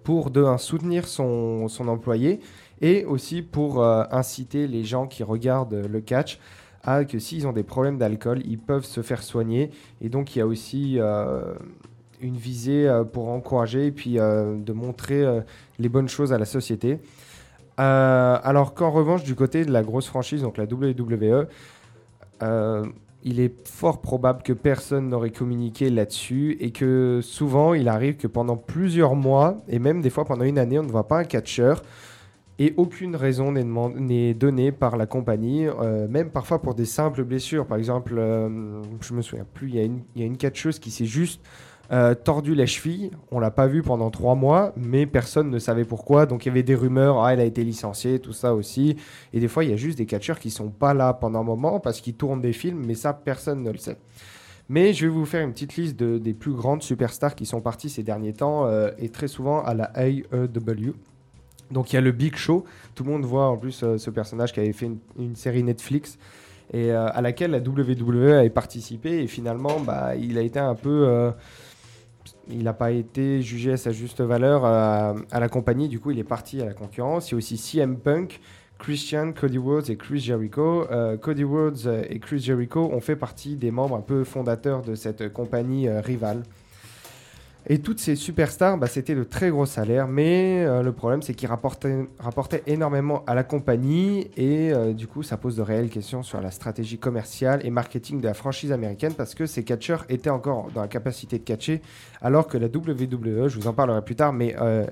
pour, 0.04 0.32
soutenir 0.58 1.08
son, 1.08 1.70
son 1.70 1.88
employé 1.88 2.42
et 2.82 3.06
aussi 3.06 3.42
pour 3.42 3.82
euh, 3.82 4.04
inciter 4.12 4.68
les 4.68 4.84
gens 4.84 5.08
qui 5.08 5.24
regardent 5.24 5.86
le 5.90 6.02
catch 6.02 6.40
à 6.84 7.06
que 7.06 7.20
s'ils 7.20 7.48
ont 7.48 7.54
des 7.54 7.64
problèmes 7.64 7.98
d'alcool, 7.98 8.42
ils 8.46 8.60
peuvent 8.60 8.86
se 8.86 9.02
faire 9.02 9.24
soigner. 9.24 9.72
Et 10.02 10.10
donc, 10.10 10.36
il 10.36 10.40
y 10.40 10.42
a 10.42 10.48
aussi 10.48 10.96
euh, 11.00 11.54
une 12.22 12.38
visée 12.38 12.88
euh, 12.88 13.04
pour 13.04 13.30
encourager 13.30 13.88
et 13.88 13.92
puis 13.92 14.20
euh, 14.20 14.56
de 14.58 14.74
montrer 14.74 15.24
les 15.80 15.90
bonnes 15.90 16.10
choses 16.10 16.34
à 16.34 16.38
la 16.38 16.46
société. 16.46 17.00
Alors 17.78 18.76
qu'en 18.76 18.92
revanche, 18.92 19.24
du 19.24 19.34
côté 19.34 19.66
de 19.66 19.72
la 19.72 19.82
grosse 19.82 20.06
franchise, 20.06 20.44
donc 20.44 20.58
la 20.58 20.66
WWE, 20.66 21.48
il 23.24 23.40
est 23.40 23.68
fort 23.68 24.02
probable 24.02 24.44
que 24.44 24.54
personne 24.54 25.10
n'aurait 25.10 25.32
communiqué 25.32 25.90
là-dessus 25.90 26.58
et 26.60 26.72
que 26.72 27.22
souvent 27.24 27.74
il 27.74 27.88
arrive 27.88 28.18
que 28.18 28.28
pendant 28.28 28.58
plusieurs 28.58 29.16
mois 29.16 29.64
et 29.68 29.80
même 29.80 30.02
des 30.02 30.10
fois 30.12 30.26
pendant 30.26 30.46
une 30.46 30.60
année, 30.60 30.78
on 30.78 30.84
ne 30.84 30.92
voit 30.92 31.08
pas 31.08 31.20
un 31.20 31.24
catcheur 31.24 31.82
et 32.62 32.76
aucune 32.78 33.16
raison 33.16 33.52
n'est 33.52 34.36
donnée 34.36 34.72
par 34.72 34.96
la 34.96 35.08
compagnie, 35.08 35.66
euh, 35.66 36.08
même 36.08 36.30
parfois 36.30 36.62
pour 36.62 36.76
des 36.76 36.86
simples 36.86 37.24
blessures. 37.24 37.66
Par 37.66 37.80
exemple, 37.80 38.14
euh, 38.20 38.84
je 39.02 39.16
me 39.16 39.24
souviens 39.24 39.48
plus, 39.52 39.70
il 39.70 39.76
y, 39.76 40.22
a 40.22 40.26
une, 40.26 40.38
catcheuse 40.38 40.78
qui 40.78 40.92
s'est 40.92 41.08
juste 41.08 41.42
euh, 41.92 42.14
tordu 42.14 42.54
la 42.54 42.68
cheville. 42.68 43.10
On 43.32 43.40
l'a 43.40 43.50
pas 43.50 43.66
vu 43.66 43.82
pendant 43.82 44.12
trois 44.12 44.36
mois, 44.36 44.74
mais 44.78 45.08
personne 45.08 45.50
ne 45.50 45.58
savait 45.58 45.86
pourquoi. 45.86 46.28
Donc 46.28 46.46
il 46.46 46.50
y 46.50 46.52
avait 46.52 46.62
des 46.62 46.76
rumeurs, 46.76 47.24
ah, 47.24 47.34
elle 47.34 47.40
a 47.40 47.46
été 47.46 47.64
licenciée, 47.64 48.20
tout 48.20 48.32
ça 48.32 48.54
aussi. 48.54 48.96
Et 49.34 49.40
des 49.40 49.48
fois, 49.48 49.64
il 49.64 49.72
y 49.72 49.74
a 49.74 49.78
juste 49.78 49.98
des 49.98 50.06
catcheurs 50.06 50.38
qui 50.38 50.52
sont 50.52 50.70
pas 50.70 50.94
là 50.94 51.16
pendant 51.16 51.40
un 51.40 51.44
moment 51.44 51.80
parce 51.80 52.00
qu'ils 52.00 52.14
tournent 52.14 52.42
des 52.42 52.54
films, 52.54 52.84
mais 52.86 52.94
ça, 52.94 53.12
personne 53.12 53.64
ne 53.64 53.72
le 53.72 53.80
sait. 53.80 53.98
Mais 54.70 54.94
je 54.94 55.08
vais 55.08 55.12
vous 55.12 55.26
faire 55.26 55.44
une 55.44 55.52
petite 55.52 55.76
liste 55.78 55.98
de, 55.98 56.20
des 56.20 56.36
plus 56.36 56.54
grandes 56.54 56.84
superstars 56.84 57.34
qui 57.34 57.48
sont 57.48 57.60
parties 57.60 57.90
ces 57.90 58.04
derniers 58.04 58.34
temps 58.34 58.68
euh, 58.68 58.92
et 59.00 59.10
très 59.10 59.28
souvent 59.28 59.64
à 59.64 59.74
la 59.74 59.92
AEW. 59.96 60.94
Donc 61.72 61.92
il 61.92 61.96
y 61.96 61.98
a 61.98 62.02
le 62.02 62.12
Big 62.12 62.36
Show. 62.36 62.66
Tout 62.96 63.04
le 63.04 63.12
monde 63.12 63.26
voit 63.26 63.48
en 63.48 63.58
plus 63.58 63.84
euh, 63.84 63.98
ce 63.98 64.10
personnage 64.10 64.54
qui 64.54 64.60
avait 64.60 64.74
fait 64.74 64.90
une, 65.18 65.36
série 65.36 65.64
Netflix 65.64 66.18
et 66.74 66.92
à 66.92 67.20
laquelle 67.20 67.52
la 67.52 67.60
WWE 67.60 68.32
avait 68.32 68.50
participé. 68.50 69.24
Et 69.24 69.28
finalement, 69.28 69.82
bah, 69.82 70.16
il 70.16 70.38
a 70.38 70.42
été 70.42 70.58
un 70.58 70.74
peu 70.74 71.34
il 72.50 72.64
n'a 72.64 72.74
pas 72.74 72.92
été 72.92 73.42
jugé 73.42 73.74
à 73.74 73.78
sa 73.78 73.92
juste 73.92 74.22
valeur 74.22 74.66
euh, 74.66 75.14
à, 75.32 75.40
la 75.40 75.50
compagnie, 75.50 75.88
du 75.88 76.00
coup 76.00 76.12
il 76.12 76.20
est 76.20 76.24
parti 76.24 76.62
à 76.62 76.66
la 76.66 76.74
concurrence. 76.74 77.30
Il 77.30 77.34
y 77.34 77.36
a 77.36 77.38
aussi 77.38 77.58
CM 77.58 77.98
Punk, 77.98 78.40
Christian, 78.80 79.32
Cody 79.34 79.58
Rhodes 79.58 79.90
et 79.90 79.96
Chris 79.96 80.20
Jericho. 80.20 80.88
Euh, 80.92 81.18
Cody 81.18 81.44
Rhodes 81.44 82.06
et 82.10 82.20
Chris 82.20 82.40
Jericho 82.40 82.90
ont 82.92 83.02
fait 83.02 83.16
partie 83.16 83.56
des 83.56 83.72
membres 83.72 83.96
un 83.96 84.02
peu 84.02 84.24
fondateurs 84.24 84.82
de 84.82 84.96
cette 84.96 85.32
compagnie 85.34 85.88
euh, 85.88 86.02
rivale. 86.02 86.44
Et 87.68 87.80
toutes 87.80 88.00
ces 88.00 88.16
superstars, 88.16 88.78
bah, 88.78 88.88
c'était 88.88 89.14
de 89.14 89.24
très 89.24 89.52
gros 89.52 89.68
salaires, 89.68 90.08
mais 90.08 90.66
euh, 90.66 90.82
le 90.82 90.92
problème 90.92 91.22
c'est 91.22 91.36
qu'ils 91.36 91.48
rapportaient, 91.48 92.64
énormément 92.66 93.24
à 93.28 93.36
la 93.36 93.44
compagnie 93.44 94.32
et 94.36 94.74
euh, 94.74 94.94
du 94.94 95.06
coup 95.08 95.22
ça 95.22 95.38
pose 95.38 95.58
de 95.58 95.62
réelles 95.62 95.90
questions 95.90 96.24
sur 96.24 96.42
la 96.42 96.50
stratégie 96.50 96.98
commerciale 96.98 97.62
et 97.64 97.70
marketing 97.70 98.20
de 98.20 98.28
la 98.28 98.34
franchise 98.34 98.72
américaine 98.72 99.14
parce 99.14 99.36
que 99.36 99.46
ces 99.46 99.64
catcheurs 99.64 100.06
étaient 100.10 100.32
encore 100.32 100.70
dans 100.74 100.82
la 100.82 100.88
capacité 100.88 101.38
de 101.38 101.44
catcher 101.44 101.82
alors 102.22 102.48
que 102.48 102.58
la 102.58 102.66
WWE, 102.66 103.48
je 103.48 103.60
vous 103.60 103.68
en 103.68 103.74
parlerai 103.74 104.02
plus 104.02 104.16
tard, 104.16 104.34
mais 104.34 104.56
euh, 104.60 104.86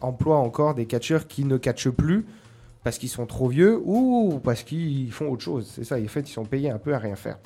emploie 0.00 0.36
encore 0.36 0.74
des 0.74 0.86
catcheurs 0.86 1.26
qui 1.26 1.44
ne 1.44 1.56
catchent 1.56 1.90
plus 1.90 2.24
parce 2.84 2.98
qu'ils 2.98 3.08
sont 3.08 3.26
trop 3.26 3.48
vieux 3.48 3.80
ou 3.84 4.40
parce 4.42 4.62
qu'ils 4.62 5.12
font 5.12 5.28
autre 5.28 5.42
chose. 5.42 5.70
C'est 5.74 5.84
ça, 5.84 5.96
en 5.96 6.06
fait 6.06 6.20
ils 6.20 6.32
sont 6.32 6.44
payés 6.44 6.70
un 6.70 6.78
peu 6.78 6.94
à 6.94 6.98
rien 6.98 7.16
faire. 7.16 7.38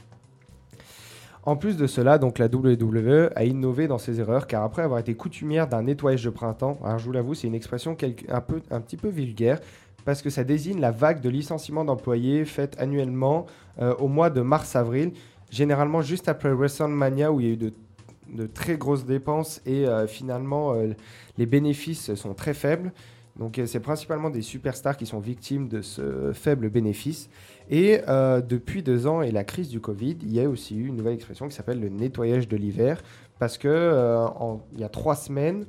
En 1.46 1.54
plus 1.54 1.76
de 1.76 1.86
cela, 1.86 2.18
donc 2.18 2.40
la 2.40 2.46
WWE 2.46 3.30
a 3.36 3.44
innové 3.44 3.86
dans 3.86 3.98
ses 3.98 4.18
erreurs 4.18 4.48
car 4.48 4.64
après 4.64 4.82
avoir 4.82 4.98
été 4.98 5.14
coutumière 5.14 5.68
d'un 5.68 5.82
nettoyage 5.82 6.24
de 6.24 6.30
printemps, 6.30 6.76
alors 6.84 6.98
je 6.98 7.04
vous 7.04 7.12
l'avoue, 7.12 7.34
c'est 7.34 7.46
une 7.46 7.54
expression 7.54 7.96
un 8.32 8.80
petit 8.80 8.96
peu 8.96 9.08
vulgaire 9.08 9.60
parce 10.04 10.22
que 10.22 10.30
ça 10.30 10.42
désigne 10.42 10.80
la 10.80 10.90
vague 10.90 11.20
de 11.20 11.28
licenciements 11.28 11.84
d'employés 11.84 12.44
faite 12.44 12.74
annuellement 12.80 13.46
euh, 13.80 13.94
au 13.94 14.08
mois 14.08 14.28
de 14.28 14.40
mars-avril, 14.40 15.12
généralement 15.48 16.02
juste 16.02 16.28
après 16.28 16.52
WrestleMania 16.52 17.30
où 17.30 17.40
il 17.40 17.46
y 17.46 17.50
a 17.50 17.52
eu 17.52 17.56
de, 17.56 18.46
très 18.48 18.76
grosses 18.76 19.06
dépenses 19.06 19.62
et 19.66 19.86
euh, 19.86 20.08
finalement 20.08 20.74
euh, 20.74 20.94
les 21.38 21.46
bénéfices 21.46 22.12
sont 22.16 22.34
très 22.34 22.54
faibles. 22.54 22.92
Donc 23.38 23.60
c'est 23.66 23.80
principalement 23.80 24.30
des 24.30 24.42
superstars 24.42 24.96
qui 24.96 25.04
sont 25.04 25.18
victimes 25.18 25.68
de 25.68 25.82
ce 25.82 26.32
faible 26.32 26.70
bénéfice. 26.70 27.28
Et 27.68 28.00
euh, 28.08 28.40
depuis 28.40 28.82
deux 28.82 29.06
ans 29.06 29.22
et 29.22 29.30
la 29.30 29.44
crise 29.44 29.68
du 29.68 29.80
Covid, 29.80 30.16
il 30.22 30.32
y 30.32 30.40
a 30.40 30.48
aussi 30.48 30.76
eu 30.76 30.86
une 30.86 30.96
nouvelle 30.96 31.14
expression 31.14 31.46
qui 31.48 31.54
s'appelle 31.54 31.80
le 31.80 31.88
nettoyage 31.88 32.48
de 32.48 32.56
l'hiver. 32.56 33.02
Parce 33.38 33.58
que 33.58 33.68
euh, 33.68 34.26
il 34.72 34.80
y 34.80 34.84
a 34.84 34.88
trois 34.88 35.16
semaines, 35.16 35.66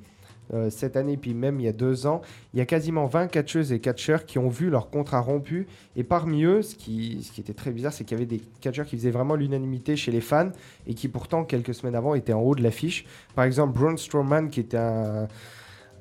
euh, 0.54 0.70
cette 0.70 0.96
année, 0.96 1.18
puis 1.18 1.34
même 1.34 1.60
il 1.60 1.66
y 1.66 1.68
a 1.68 1.74
deux 1.74 2.08
ans, 2.08 2.22
il 2.54 2.60
y 2.60 2.62
a 2.62 2.66
quasiment 2.66 3.06
20 3.06 3.28
catcheuses 3.28 3.74
et 3.74 3.80
catcheurs 3.80 4.26
qui 4.26 4.40
ont 4.40 4.48
vu 4.48 4.70
leur 4.70 4.90
contrat 4.90 5.20
rompu. 5.20 5.68
Et 5.98 6.06
parmi 6.06 6.44
eux, 6.46 6.62
ce 6.62 6.76
qui, 6.76 7.22
ce 7.22 7.34
qui 7.34 7.42
était 7.42 7.54
très 7.54 7.72
bizarre, 7.72 7.92
c'est 7.92 8.06
qu'il 8.06 8.18
y 8.18 8.22
avait 8.22 8.26
des 8.26 8.42
catcheurs 8.62 8.86
qui 8.86 8.96
faisaient 8.96 9.12
vraiment 9.12 9.36
l'unanimité 9.36 9.98
chez 9.98 10.12
les 10.12 10.22
fans 10.22 10.52
et 10.86 10.94
qui 10.94 11.10
pourtant, 11.10 11.44
quelques 11.44 11.74
semaines 11.74 11.96
avant, 11.96 12.16
étaient 12.16 12.32
en 12.32 12.40
haut 12.40 12.56
de 12.56 12.64
l'affiche. 12.64 13.06
Par 13.36 13.44
exemple, 13.44 13.78
Braun 13.78 13.98
Strowman, 13.98 14.50
qui 14.50 14.62
était 14.62 14.78
un 14.78 15.28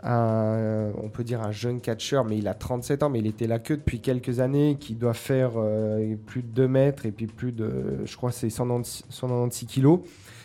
on 0.02 1.08
peut 1.08 1.24
dire 1.24 1.42
un 1.42 1.52
jeune 1.52 1.80
catcheur, 1.80 2.24
mais 2.24 2.38
il 2.38 2.48
a 2.48 2.54
37 2.54 3.02
ans, 3.02 3.10
mais 3.10 3.18
il 3.18 3.26
était 3.26 3.46
là 3.46 3.58
que 3.58 3.74
depuis 3.74 4.00
quelques 4.00 4.40
années, 4.40 4.76
qui 4.78 4.94
doit 4.94 5.14
faire 5.14 5.52
euh, 5.56 6.14
plus 6.26 6.42
de 6.42 6.48
2 6.48 6.68
mètres 6.68 7.06
et 7.06 7.12
puis 7.12 7.26
plus 7.26 7.52
de, 7.52 7.98
je 8.04 8.16
crois, 8.16 8.32
c'est 8.32 8.50
196 8.50 9.66
kilos, 9.66 10.00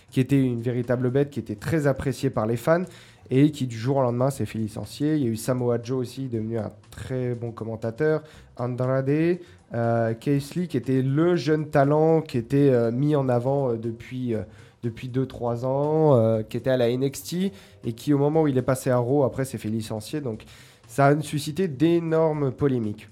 qui 0.09 0.19
était 0.19 0.41
une 0.41 0.61
véritable 0.61 1.09
bête, 1.09 1.29
qui 1.29 1.39
était 1.39 1.55
très 1.55 1.87
appréciée 1.87 2.29
par 2.29 2.45
les 2.45 2.57
fans 2.57 2.83
et 3.29 3.51
qui 3.51 3.65
du 3.65 3.77
jour 3.77 3.97
au 3.97 4.01
lendemain 4.01 4.29
s'est 4.29 4.45
fait 4.45 4.59
licencier. 4.59 5.15
Il 5.15 5.23
y 5.23 5.25
a 5.25 5.29
eu 5.29 5.37
Samoa 5.37 5.81
Joe 5.81 5.99
aussi, 5.99 6.27
devenu 6.27 6.57
un 6.57 6.71
très 6.89 7.33
bon 7.33 7.51
commentateur. 7.51 8.23
Andrade, 8.57 9.39
euh, 9.73 10.13
qui 10.13 10.31
était 10.77 11.01
le 11.01 11.35
jeune 11.37 11.69
talent 11.69 12.21
qui 12.21 12.37
était 12.37 12.69
euh, 12.69 12.91
mis 12.91 13.15
en 13.15 13.29
avant 13.29 13.73
depuis 13.75 14.35
depuis 14.83 15.09
2-3 15.09 15.65
ans, 15.65 16.15
euh, 16.15 16.43
qui 16.43 16.57
était 16.57 16.69
à 16.69 16.77
la 16.77 16.95
NXT 16.95 17.51
et 17.83 17.93
qui, 17.93 18.13
au 18.13 18.17
moment 18.17 18.43
où 18.43 18.47
il 18.47 18.57
est 18.57 18.63
passé 18.63 18.89
à 18.89 18.97
Raw, 18.97 19.23
après 19.23 19.45
s'est 19.45 19.57
fait 19.57 19.69
licencier. 19.69 20.21
Donc, 20.21 20.43
ça 20.87 21.07
a 21.07 21.21
suscité 21.21 21.67
d'énormes 21.67 22.51
polémiques. 22.51 23.07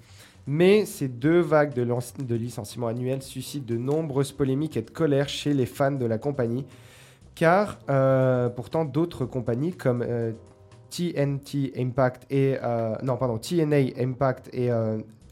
Mais 0.47 0.85
ces 0.85 1.07
deux 1.07 1.39
vagues 1.39 1.73
de, 1.73 1.85
de 2.23 2.35
licenciements 2.35 2.87
annuels 2.87 3.21
suscitent 3.21 3.67
de 3.67 3.77
nombreuses 3.77 4.31
polémiques 4.31 4.77
et 4.77 4.81
de 4.81 4.89
colère 4.89 5.29
chez 5.29 5.53
les 5.53 5.67
fans 5.67 5.91
de 5.91 6.05
la 6.05 6.17
compagnie, 6.17 6.65
car 7.35 7.77
euh, 7.89 8.49
pourtant 8.49 8.83
d'autres 8.83 9.25
compagnies 9.25 9.73
comme 9.73 10.03
TNT 10.89 11.73
euh, 11.77 11.81
Impact 11.81 12.25
et 12.31 12.57
non 13.03 13.15
pardon 13.17 13.37
TNA 13.37 13.99
Impact 13.99 14.49
et 14.53 14.69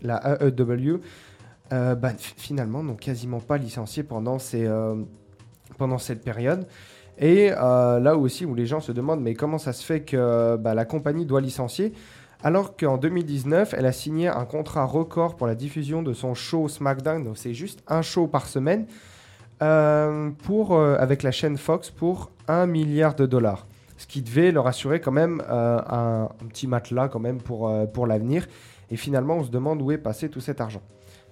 la 0.03 0.37
AEW 0.39 0.99
bah, 1.71 2.11
finalement 2.17 2.83
n'ont 2.83 2.95
quasiment 2.95 3.39
pas 3.39 3.57
licencié 3.57 4.03
pendant 4.03 4.37
ces 4.37 4.67
pendant 5.77 5.97
cette 5.97 6.23
période. 6.23 6.65
Et 7.19 7.51
euh, 7.51 7.99
là 7.99 8.15
aussi 8.15 8.45
où 8.45 8.53
les 8.53 8.65
gens 8.65 8.79
se 8.79 8.91
demandent 8.91 9.21
mais 9.21 9.33
comment 9.33 9.57
ça 9.57 9.73
se 9.73 9.83
fait 9.83 10.01
que 10.01 10.55
bah, 10.57 10.73
la 10.73 10.85
compagnie 10.85 11.25
doit 11.25 11.41
licencier? 11.41 11.93
Alors 12.43 12.77
qu'en 12.77 12.97
2019 12.97 13.73
elle 13.75 13.87
a 13.87 13.91
signé 13.91 14.27
un 14.27 14.45
contrat 14.45 14.85
record 14.85 15.35
pour 15.35 15.47
la 15.47 15.55
diffusion 15.55 16.03
de 16.03 16.13
son 16.13 16.35
show 16.35 16.67
SmackDown, 16.67 17.23
donc 17.23 17.37
c'est 17.37 17.55
juste 17.55 17.81
un 17.87 18.03
show 18.03 18.27
par 18.27 18.45
semaine, 18.45 18.85
euh, 19.63 20.29
pour, 20.43 20.75
euh, 20.75 20.95
avec 20.99 21.23
la 21.23 21.31
chaîne 21.31 21.57
Fox 21.57 21.89
pour 21.89 22.29
1 22.47 22.67
milliard 22.67 23.15
de 23.15 23.25
dollars. 23.25 23.65
Ce 23.97 24.05
qui 24.05 24.21
devait 24.21 24.51
leur 24.51 24.67
assurer 24.67 25.01
quand 25.01 25.11
même 25.11 25.41
un, 25.49 26.29
un, 26.39 26.47
petit 26.49 26.67
matelas 26.67 27.07
quand 27.07 27.19
même 27.19 27.41
pour, 27.41 27.73
pour 27.93 28.05
l'avenir. 28.05 28.47
Et 28.91 28.95
finalement 28.95 29.37
on 29.37 29.43
se 29.43 29.49
demande 29.49 29.81
où 29.81 29.91
est 29.91 29.97
passé 29.97 30.29
tout 30.29 30.39
cet 30.39 30.61
argent. 30.61 30.83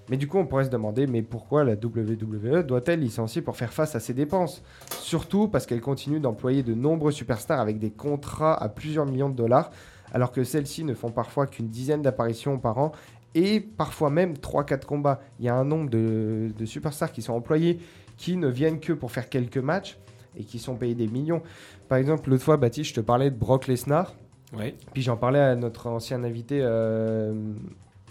Mais 0.09 0.17
du 0.17 0.27
coup, 0.27 0.38
on 0.38 0.45
pourrait 0.45 0.65
se 0.65 0.69
demander, 0.69 1.07
mais 1.07 1.21
pourquoi 1.21 1.63
la 1.63 1.74
WWE 1.74 2.63
doit-elle 2.63 3.00
licencier 3.00 3.41
pour 3.41 3.57
faire 3.57 3.74
face 3.74 3.95
à 3.95 4.00
ses 4.00 4.13
dépenses? 4.13 4.62
Surtout 5.00 5.47
parce 5.47 5.65
qu'elle 5.65 5.81
continue 5.81 6.19
d'employer 6.19 6.62
de 6.63 6.74
nombreux 6.74 7.12
superstars 7.12 7.59
avec 7.59 7.79
des 7.79 7.89
contrats 7.89 8.53
à 8.53 8.69
plusieurs 8.69 9.05
millions 9.05 9.29
de 9.29 9.35
dollars, 9.35 9.71
alors 10.13 10.31
que 10.31 10.43
celles-ci 10.43 10.83
ne 10.83 10.93
font 10.93 11.12
parfois 11.12 11.47
qu'une 11.47 11.69
dizaine 11.69 12.01
d'apparitions 12.01 12.59
par 12.59 12.77
an 12.77 12.91
et 13.33 13.59
parfois 13.59 14.09
même 14.09 14.33
3-4 14.33 14.85
combats. 14.85 15.19
Il 15.39 15.45
y 15.45 15.50
a 15.50 15.55
un 15.55 15.65
nombre 15.65 15.89
de, 15.89 16.51
superstars 16.65 17.12
qui 17.12 17.21
sont 17.21 17.33
employés 17.33 17.79
qui 18.17 18.38
ne 18.38 18.47
viennent 18.47 18.79
que 18.79 18.93
pour 18.93 19.12
faire 19.12 19.27
quelques 19.27 19.57
matchs 19.57 19.97
et 20.38 20.43
qui 20.43 20.59
sont 20.59 20.75
payés 20.75 20.95
des 20.95 21.07
millions. 21.07 21.41
Par 21.89 21.97
exemple, 21.97 22.29
l'autre 22.29 22.43
fois, 22.43 22.57
Baptiste, 22.57 22.91
je 22.91 22.95
te 22.95 23.01
parlais 23.01 23.29
de 23.29 23.35
Brock 23.35 23.67
Lesnar. 23.67 24.13
Ouais. 24.55 24.75
Puis 24.93 25.01
j'en 25.01 25.17
parlais 25.17 25.39
à 25.39 25.55
notre 25.55 25.88
ancien 25.88 26.24
invité 26.24 26.59
euh, 26.62 27.33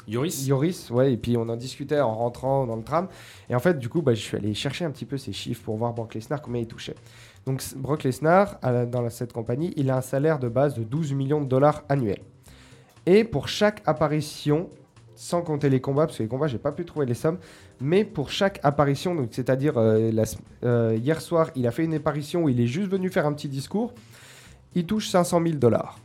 Yoris 0.06 0.46
Yoris, 0.46 0.90
ouais, 0.90 1.14
et 1.14 1.16
puis 1.16 1.37
on 1.37 1.49
en 1.49 1.56
discutait 1.56 2.00
en 2.00 2.14
rentrant 2.14 2.66
dans 2.66 2.76
le 2.76 2.82
tram. 2.82 3.08
Et 3.49 3.54
en 3.54 3.61
fait, 3.61 3.78
du 3.78 3.88
coup, 3.88 4.02
bah, 4.02 4.14
je 4.14 4.20
suis 4.20 4.37
allé 4.37 4.54
chercher 4.54 4.84
un 4.84 4.90
petit 4.90 5.06
peu 5.06 5.16
ces 5.16 5.32
chiffres 5.32 5.62
pour 5.62 5.76
voir 5.76 5.92
Brock 5.94 6.14
Lesnar 6.14 6.42
combien 6.42 6.61
il 6.61 6.66
touchait. 6.66 6.94
Donc, 7.46 7.62
Brock 7.76 8.04
Lesnar, 8.04 8.58
dans 8.62 9.08
cette 9.11 9.32
compagnie, 9.32 9.73
il 9.76 9.90
a 9.90 9.96
un 9.96 10.02
salaire 10.02 10.38
de 10.38 10.49
base 10.49 10.75
de 10.75 10.82
12 10.82 11.12
millions 11.12 11.40
de 11.40 11.46
dollars 11.46 11.84
annuels. 11.88 12.23
Et 13.06 13.25
pour 13.25 13.49
chaque 13.49 13.82
apparition, 13.87 14.70
sans 15.14 15.42
compter 15.42 15.68
les 15.68 15.80
combats, 15.80 16.06
parce 16.06 16.18
que 16.18 16.23
les 16.23 16.28
combats, 16.28 16.46
j'ai 16.46 16.58
pas 16.58 16.73
pu 16.73 16.84
trouver 16.84 17.06
les 17.06 17.14
sommes, 17.14 17.38
mais 17.80 18.04
pour 18.04 18.30
chaque 18.30 18.61
apparition, 18.62 19.14
donc 19.14 19.28
c'est-à-dire 19.30 19.75
euh, 19.76 20.11
euh, 20.64 20.99
hier 21.00 21.20
soir, 21.20 21.50
il 21.54 21.66
a 21.66 21.70
fait 21.70 21.84
une 21.84 21.94
apparition 21.94 22.44
où 22.44 22.49
il 22.49 22.61
est 22.61 22.66
juste 22.66 22.90
venu 22.90 23.11
faire 23.11 23.26
un 23.26 23.32
petit 23.32 23.49
discours, 23.49 23.92
il 24.75 24.87
touche 24.87 25.08
500 25.08 25.42
000 25.42 25.56
dollars. 25.56 25.99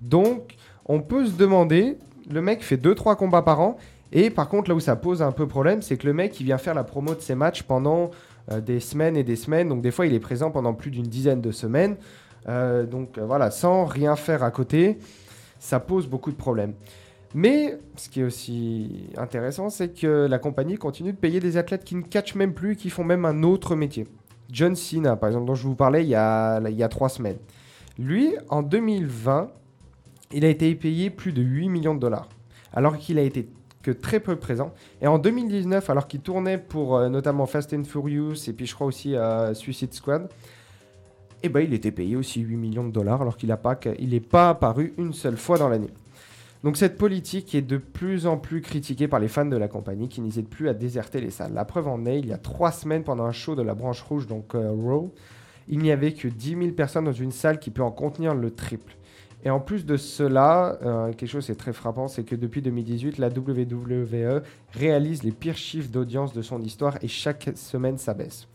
Donc, 0.00 0.54
on 0.86 1.00
peut 1.00 1.26
se 1.26 1.32
demander 1.32 1.98
le 2.30 2.40
mec 2.42 2.62
fait 2.62 2.76
2-3 2.76 3.16
combats 3.16 3.42
par 3.42 3.60
an. 3.60 3.76
Et 4.12 4.30
par 4.30 4.48
contre, 4.48 4.70
là 4.70 4.74
où 4.74 4.80
ça 4.80 4.96
pose 4.96 5.22
un 5.22 5.32
peu 5.32 5.46
problème, 5.46 5.82
c'est 5.82 5.96
que 5.96 6.06
le 6.06 6.14
mec, 6.14 6.38
il 6.40 6.44
vient 6.44 6.58
faire 6.58 6.74
la 6.74 6.84
promo 6.84 7.14
de 7.14 7.20
ses 7.20 7.34
matchs 7.34 7.62
pendant 7.62 8.10
euh, 8.50 8.60
des 8.60 8.80
semaines 8.80 9.16
et 9.16 9.24
des 9.24 9.36
semaines. 9.36 9.68
Donc 9.68 9.82
des 9.82 9.90
fois, 9.90 10.06
il 10.06 10.14
est 10.14 10.20
présent 10.20 10.50
pendant 10.50 10.74
plus 10.74 10.90
d'une 10.90 11.06
dizaine 11.06 11.40
de 11.40 11.50
semaines. 11.50 11.96
Euh, 12.48 12.86
donc 12.86 13.18
euh, 13.18 13.26
voilà, 13.26 13.50
sans 13.50 13.84
rien 13.84 14.16
faire 14.16 14.42
à 14.42 14.50
côté, 14.50 14.98
ça 15.58 15.80
pose 15.80 16.06
beaucoup 16.06 16.30
de 16.30 16.36
problèmes. 16.36 16.72
Mais 17.34 17.78
ce 17.96 18.08
qui 18.08 18.20
est 18.20 18.24
aussi 18.24 19.10
intéressant, 19.18 19.68
c'est 19.68 19.90
que 19.90 20.26
la 20.26 20.38
compagnie 20.38 20.76
continue 20.76 21.12
de 21.12 21.18
payer 21.18 21.40
des 21.40 21.58
athlètes 21.58 21.84
qui 21.84 21.94
ne 21.94 22.02
catchent 22.02 22.36
même 22.36 22.54
plus, 22.54 22.76
qui 22.76 22.88
font 22.88 23.04
même 23.04 23.26
un 23.26 23.42
autre 23.42 23.76
métier. 23.76 24.06
John 24.50 24.74
Cena, 24.74 25.16
par 25.16 25.28
exemple, 25.28 25.44
dont 25.44 25.54
je 25.54 25.64
vous 25.64 25.74
parlais 25.74 26.02
il 26.04 26.08
y 26.08 26.14
a, 26.14 26.58
il 26.70 26.76
y 26.76 26.82
a 26.82 26.88
trois 26.88 27.10
semaines. 27.10 27.36
Lui, 27.98 28.34
en 28.48 28.62
2020, 28.62 29.50
il 30.32 30.44
a 30.44 30.48
été 30.48 30.74
payé 30.74 31.10
plus 31.10 31.32
de 31.32 31.42
8 31.42 31.68
millions 31.68 31.94
de 31.94 32.00
dollars. 32.00 32.28
alors 32.72 32.98
qu'il 32.98 33.18
a 33.18 33.22
été 33.22 33.48
que 33.82 33.90
très 33.92 34.20
peu 34.20 34.36
présent. 34.36 34.72
Et 35.00 35.06
en 35.06 35.18
2019, 35.18 35.88
alors 35.88 36.08
qu'il 36.08 36.20
tournait 36.20 36.58
pour 36.58 36.96
euh, 36.96 37.08
notamment 37.08 37.46
Fast 37.46 37.72
and 37.72 37.84
Furious 37.84 38.48
et 38.48 38.52
puis 38.52 38.66
je 38.66 38.74
crois 38.74 38.86
aussi 38.86 39.16
à 39.16 39.54
Suicide 39.54 39.94
Squad, 39.94 40.28
eh 41.42 41.48
ben, 41.48 41.60
il 41.60 41.72
était 41.72 41.92
payé 41.92 42.16
aussi 42.16 42.40
8 42.40 42.56
millions 42.56 42.86
de 42.86 42.92
dollars 42.92 43.22
alors 43.22 43.36
qu'il 43.36 43.48
n'est 43.50 43.56
pas, 43.56 43.78
pas 44.30 44.50
apparu 44.50 44.94
une 44.98 45.12
seule 45.12 45.36
fois 45.36 45.58
dans 45.58 45.68
l'année. 45.68 45.90
Donc 46.64 46.76
cette 46.76 46.98
politique 46.98 47.54
est 47.54 47.62
de 47.62 47.76
plus 47.76 48.26
en 48.26 48.36
plus 48.36 48.60
critiquée 48.60 49.06
par 49.06 49.20
les 49.20 49.28
fans 49.28 49.46
de 49.46 49.56
la 49.56 49.68
compagnie 49.68 50.08
qui 50.08 50.20
n'hésitent 50.20 50.50
plus 50.50 50.68
à 50.68 50.74
déserter 50.74 51.20
les 51.20 51.30
salles. 51.30 51.54
La 51.54 51.64
preuve 51.64 51.86
en 51.86 52.04
est, 52.04 52.18
il 52.18 52.26
y 52.26 52.32
a 52.32 52.38
trois 52.38 52.72
semaines 52.72 53.04
pendant 53.04 53.24
un 53.24 53.32
show 53.32 53.54
de 53.54 53.62
la 53.62 53.74
branche 53.74 54.02
rouge, 54.02 54.26
donc 54.26 54.56
euh, 54.56 54.72
Raw, 54.72 55.14
il 55.68 55.78
n'y 55.78 55.92
avait 55.92 56.12
que 56.12 56.26
10 56.26 56.56
000 56.56 56.70
personnes 56.72 57.04
dans 57.04 57.12
une 57.12 57.30
salle 57.30 57.60
qui 57.60 57.70
peut 57.70 57.82
en 57.82 57.92
contenir 57.92 58.34
le 58.34 58.50
triple. 58.50 58.97
Et 59.44 59.50
en 59.50 59.60
plus 59.60 59.86
de 59.86 59.96
cela, 59.96 60.78
euh, 60.82 61.12
quelque 61.12 61.30
chose 61.30 61.48
est 61.48 61.54
très 61.54 61.72
frappant, 61.72 62.08
c'est 62.08 62.24
que 62.24 62.34
depuis 62.34 62.60
2018, 62.60 63.18
la 63.18 63.28
WWE 63.28 64.42
réalise 64.72 65.22
les 65.22 65.30
pires 65.30 65.56
chiffres 65.56 65.90
d'audience 65.90 66.32
de 66.32 66.42
son 66.42 66.60
histoire 66.60 66.98
et 67.02 67.08
chaque 67.08 67.50
semaine 67.54 67.98
ça 67.98 68.14
baisse. 68.14 68.48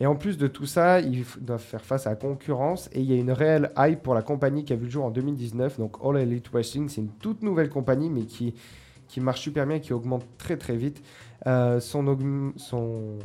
Et 0.00 0.06
en 0.06 0.14
plus 0.14 0.38
de 0.38 0.46
tout 0.46 0.66
ça, 0.66 1.00
ils 1.00 1.24
doivent 1.40 1.60
faire 1.60 1.84
face 1.84 2.06
à 2.06 2.10
la 2.10 2.16
concurrence 2.16 2.88
et 2.92 3.00
il 3.00 3.10
y 3.10 3.14
a 3.14 3.16
une 3.16 3.32
réelle 3.32 3.72
hype 3.76 4.02
pour 4.02 4.14
la 4.14 4.22
compagnie 4.22 4.64
qui 4.64 4.72
a 4.72 4.76
vu 4.76 4.84
le 4.84 4.90
jour 4.90 5.04
en 5.04 5.10
2019. 5.10 5.78
Donc 5.78 5.96
All 6.04 6.18
Elite 6.18 6.48
Wrestling, 6.50 6.88
c'est 6.88 7.00
une 7.00 7.10
toute 7.10 7.42
nouvelle 7.42 7.68
compagnie 7.68 8.08
mais 8.08 8.22
qui, 8.22 8.54
qui 9.08 9.20
marche 9.20 9.40
super 9.40 9.66
bien, 9.66 9.80
qui 9.80 9.92
augmente 9.92 10.24
très 10.36 10.56
très 10.56 10.76
vite. 10.76 11.02
Euh, 11.46 11.78
son, 11.78 12.04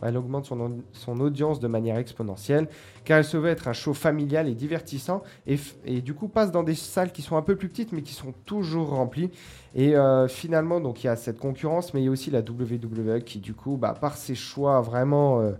elle 0.03 0.17
augmente 0.17 0.45
son, 0.45 0.83
son, 0.91 1.19
audience 1.19 1.59
de 1.59 1.67
manière 1.67 1.97
exponentielle 1.97 2.67
car 3.05 3.17
elle 3.17 3.25
se 3.25 3.37
veut 3.37 3.49
être 3.49 3.67
un 3.67 3.73
show 3.73 3.95
familial 3.95 4.47
et 4.47 4.53
divertissant 4.53 5.23
et, 5.47 5.57
et, 5.83 5.99
du 6.01 6.13
coup 6.13 6.27
passe 6.27 6.51
dans 6.51 6.61
des 6.61 6.75
salles 6.75 7.11
qui 7.11 7.23
sont 7.23 7.37
un 7.37 7.41
peu 7.41 7.55
plus 7.55 7.69
petites 7.69 7.91
mais 7.91 8.03
qui 8.03 8.13
sont 8.13 8.33
toujours 8.45 8.89
remplies. 8.89 9.31
Et 9.73 9.95
euh, 9.95 10.27
finalement 10.27 10.79
donc 10.79 11.03
il 11.03 11.07
y 11.07 11.09
a 11.09 11.15
cette 11.15 11.39
concurrence 11.39 11.95
mais 11.95 12.01
il 12.01 12.05
y 12.05 12.07
a 12.07 12.11
aussi 12.11 12.29
la 12.29 12.41
WWE 12.41 13.21
qui 13.21 13.39
du 13.39 13.55
coup 13.55 13.77
bah, 13.77 13.95
par 13.99 14.15
ses 14.15 14.35
choix 14.35 14.79
vraiment 14.81 15.41
euh, 15.41 15.53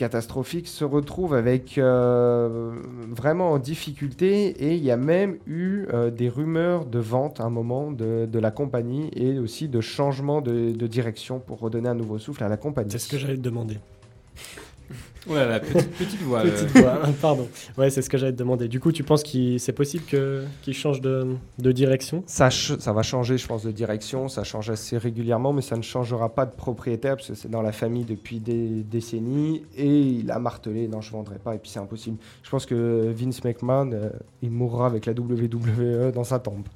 catastrophique 0.00 0.66
se 0.66 0.82
retrouve 0.82 1.34
avec 1.34 1.76
euh, 1.76 2.72
vraiment 3.10 3.50
en 3.50 3.58
difficulté 3.58 4.46
et 4.46 4.74
il 4.74 4.82
y 4.82 4.90
a 4.90 4.96
même 4.96 5.36
eu 5.46 5.84
euh, 5.92 6.10
des 6.10 6.30
rumeurs 6.30 6.86
de 6.86 6.98
vente 6.98 7.38
à 7.38 7.44
un 7.44 7.50
moment 7.50 7.92
de, 7.92 8.26
la 8.32 8.50
compagnie 8.50 9.10
et 9.14 9.38
aussi 9.38 9.68
de 9.68 9.82
changement 9.82 10.40
de, 10.40 10.72
de, 10.72 10.86
direction 10.86 11.38
pour 11.38 11.60
redonner 11.60 11.90
un 11.90 11.94
nouveau 11.94 12.18
souffle 12.18 12.42
à 12.42 12.48
la 12.48 12.56
compagnie. 12.56 12.90
C'est 12.90 12.98
ce 12.98 13.08
que 13.08 13.18
j'allais 13.18 13.36
te 13.36 13.42
demander. 13.42 13.76
Ouais, 15.26 15.46
la 15.46 15.60
petite, 15.60 15.90
petite 15.92 16.22
voix. 16.22 16.42
petite 16.42 16.70
voix, 16.78 17.00
pardon. 17.20 17.48
Ouais, 17.76 17.90
c'est 17.90 18.00
ce 18.02 18.08
que 18.08 18.16
j'allais 18.16 18.32
te 18.32 18.38
demander. 18.38 18.68
Du 18.68 18.80
coup, 18.80 18.90
tu 18.90 19.04
penses 19.04 19.22
que 19.22 19.58
c'est 19.58 19.72
possible 19.72 20.04
qu'il 20.04 20.74
change 20.74 21.00
de, 21.00 21.36
de, 21.58 21.72
direction? 21.72 22.22
Ça, 22.26 22.50
ça 22.50 22.92
va 22.92 23.02
changer, 23.02 23.36
je 23.36 23.46
pense, 23.46 23.62
de 23.62 23.70
direction. 23.70 24.28
Ça 24.28 24.44
change 24.44 24.70
assez 24.70 24.96
régulièrement, 24.96 25.52
mais 25.52 25.62
ça 25.62 25.76
ne 25.76 25.82
changera 25.82 26.34
pas 26.34 26.46
de 26.46 26.54
propriétaire 26.54 27.16
parce 27.16 27.28
que 27.28 27.34
c'est 27.34 27.50
dans 27.50 27.62
la 27.62 27.72
famille 27.72 28.04
depuis 28.04 28.40
des 28.40 28.82
décennies. 28.82 29.62
Et 29.76 30.00
il 30.00 30.30
a 30.30 30.38
martelé 30.38 30.88
non, 30.88 31.00
je 31.00 31.10
ne 31.10 31.16
vendrai 31.16 31.38
pas. 31.38 31.54
Et 31.54 31.58
puis 31.58 31.70
c'est 31.70 31.80
impossible. 31.80 32.16
Je 32.42 32.50
pense 32.50 32.64
que 32.64 33.12
Vince 33.14 33.44
McMahon, 33.44 33.92
euh, 33.92 34.10
il 34.42 34.50
mourra 34.50 34.86
avec 34.86 35.06
la 35.06 35.12
WWE 35.12 36.12
dans 36.12 36.24
sa 36.24 36.38
tombe. 36.38 36.66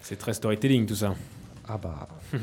C'est 0.00 0.16
très 0.16 0.34
storytelling 0.34 0.86
tout 0.86 0.96
ça. 0.96 1.14
Ah 1.66 1.78
bah. 1.78 2.08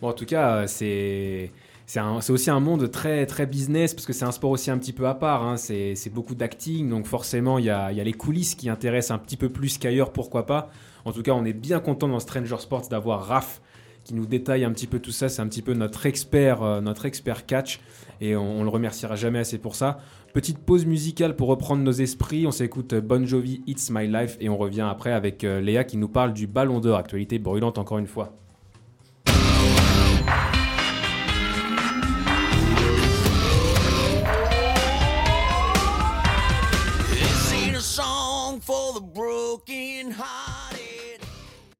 bon, 0.00 0.08
en 0.08 0.12
tout 0.12 0.26
cas, 0.26 0.66
c'est 0.66 1.50
c'est 1.86 2.30
aussi 2.30 2.50
un 2.50 2.60
monde 2.60 2.90
très, 2.90 3.26
très 3.26 3.46
business 3.46 3.94
parce 3.94 4.06
que 4.06 4.12
c'est 4.12 4.24
un 4.24 4.32
sport 4.32 4.50
aussi 4.50 4.70
un 4.70 4.78
petit 4.78 4.92
peu 4.92 5.06
à 5.06 5.14
part. 5.14 5.42
Hein. 5.42 5.56
C'est 5.56 6.12
beaucoup 6.12 6.34
d'acting, 6.34 6.88
donc 6.88 7.06
forcément, 7.06 7.58
il 7.58 7.66
y 7.66 7.70
a, 7.70 7.92
y 7.92 8.00
a, 8.00 8.04
les 8.04 8.12
coulisses 8.12 8.54
qui 8.54 8.68
intéressent 8.68 9.16
un 9.16 9.18
petit 9.18 9.36
peu 9.36 9.48
plus 9.48 9.78
qu'ailleurs, 9.78 10.12
pourquoi 10.12 10.46
pas. 10.46 10.70
En 11.04 11.12
tout 11.12 11.22
cas, 11.22 11.32
on 11.32 11.44
est 11.44 11.52
bien 11.52 11.80
content 11.80 12.08
dans 12.08 12.20
Stranger 12.20 12.58
Sports 12.58 12.88
d'avoir 12.88 13.26
Raph 13.26 13.60
qui 14.04 14.14
nous 14.14 14.26
détaille 14.26 14.64
un 14.64 14.72
petit 14.72 14.86
peu 14.86 14.98
tout 14.98 15.10
ça. 15.10 15.28
C'est 15.28 15.42
un 15.42 15.48
petit 15.48 15.62
peu 15.62 15.74
notre 15.74 16.06
expert, 16.06 16.62
euh, 16.62 16.80
notre 16.80 17.06
expert 17.06 17.46
catch 17.46 17.80
et 18.20 18.36
on, 18.36 18.62
le 18.62 18.68
remerciera 18.68 19.16
jamais 19.16 19.40
assez 19.40 19.58
pour 19.58 19.74
ça. 19.74 19.98
Petite 20.32 20.58
pause 20.58 20.86
musicale 20.86 21.36
pour 21.36 21.48
reprendre 21.48 21.82
nos 21.82 21.92
esprits. 21.92 22.46
On 22.46 22.52
s'écoute 22.52 22.94
Bon 22.94 23.26
Jovi, 23.26 23.62
It's 23.66 23.90
My 23.90 24.06
Life 24.06 24.36
et 24.40 24.48
on 24.48 24.56
revient 24.56 24.86
après 24.88 25.12
avec 25.12 25.44
euh, 25.44 25.60
Léa 25.60 25.84
qui 25.84 25.96
nous 25.96 26.08
parle 26.08 26.32
du 26.32 26.46
Ballon 26.46 26.80
d'Or, 26.80 26.98
actualité 26.98 27.38
brûlante 27.38 27.78
encore 27.78 27.98
une 27.98 28.06
fois. 28.06 28.41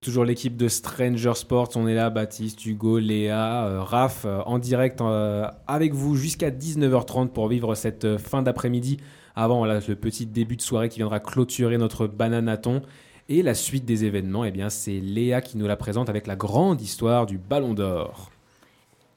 Toujours 0.02 0.24
l'équipe 0.24 0.56
de 0.56 0.66
Stranger 0.66 1.34
Sports, 1.34 1.70
on 1.76 1.86
est 1.86 1.94
là, 1.94 2.10
Baptiste, 2.10 2.66
Hugo, 2.66 2.98
Léa, 2.98 3.66
euh, 3.66 3.82
Raph, 3.82 4.24
euh, 4.24 4.40
en 4.46 4.58
direct 4.58 5.00
euh, 5.00 5.46
avec 5.68 5.94
vous 5.94 6.16
jusqu'à 6.16 6.50
19h30 6.50 7.28
pour 7.28 7.46
vivre 7.46 7.76
cette 7.76 8.18
fin 8.18 8.42
d'après-midi 8.42 8.96
avant 9.36 9.64
le 9.64 9.94
petit 9.94 10.26
début 10.26 10.56
de 10.56 10.62
soirée 10.62 10.88
qui 10.88 10.98
viendra 10.98 11.20
clôturer 11.20 11.78
notre 11.78 12.08
bananaton. 12.08 12.82
Et 13.28 13.42
la 13.42 13.54
suite 13.54 13.84
des 13.84 14.04
événements, 14.04 14.44
eh 14.44 14.50
bien, 14.50 14.70
c'est 14.70 14.98
Léa 14.98 15.40
qui 15.40 15.56
nous 15.56 15.68
la 15.68 15.76
présente 15.76 16.08
avec 16.08 16.26
la 16.26 16.34
grande 16.34 16.82
histoire 16.82 17.24
du 17.24 17.38
Ballon 17.38 17.72
d'Or. 17.72 18.32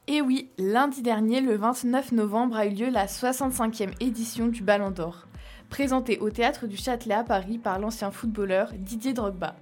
Et 0.08 0.22
oui, 0.22 0.50
lundi 0.60 1.02
dernier, 1.02 1.42
le 1.42 1.56
29 1.56 2.12
novembre, 2.12 2.58
a 2.58 2.68
eu 2.68 2.76
lieu 2.76 2.90
la 2.92 3.08
65e 3.08 3.90
édition 4.00 4.48
du 4.48 4.62
Ballon 4.62 4.92
d'Or, 4.92 5.26
présentée 5.70 6.20
au 6.20 6.30
théâtre 6.30 6.68
du 6.68 6.78
Châtelet 6.78 7.16
à 7.16 7.24
Paris 7.24 7.58
par 7.58 7.80
l'ancien 7.80 8.12
footballeur 8.12 8.72
Didier 8.74 9.14
Drogba. 9.14 9.56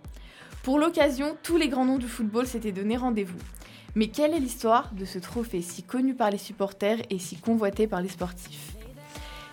Pour 0.63 0.79
l'occasion, 0.79 1.35
tous 1.43 1.57
les 1.57 1.67
grands 1.67 1.85
noms 1.85 1.97
du 1.97 2.07
football 2.07 2.47
s'étaient 2.47 2.71
donné 2.71 2.95
rendez-vous. 2.95 3.39
Mais 3.95 4.07
quelle 4.07 4.33
est 4.33 4.39
l'histoire 4.39 4.91
de 4.93 5.05
ce 5.05 5.19
trophée 5.19 5.61
si 5.61 5.83
connu 5.83 6.13
par 6.13 6.31
les 6.31 6.37
supporters 6.37 6.99
et 7.09 7.19
si 7.19 7.35
convoité 7.35 7.85
par 7.85 8.01
les 8.01 8.09
sportifs? 8.09 8.73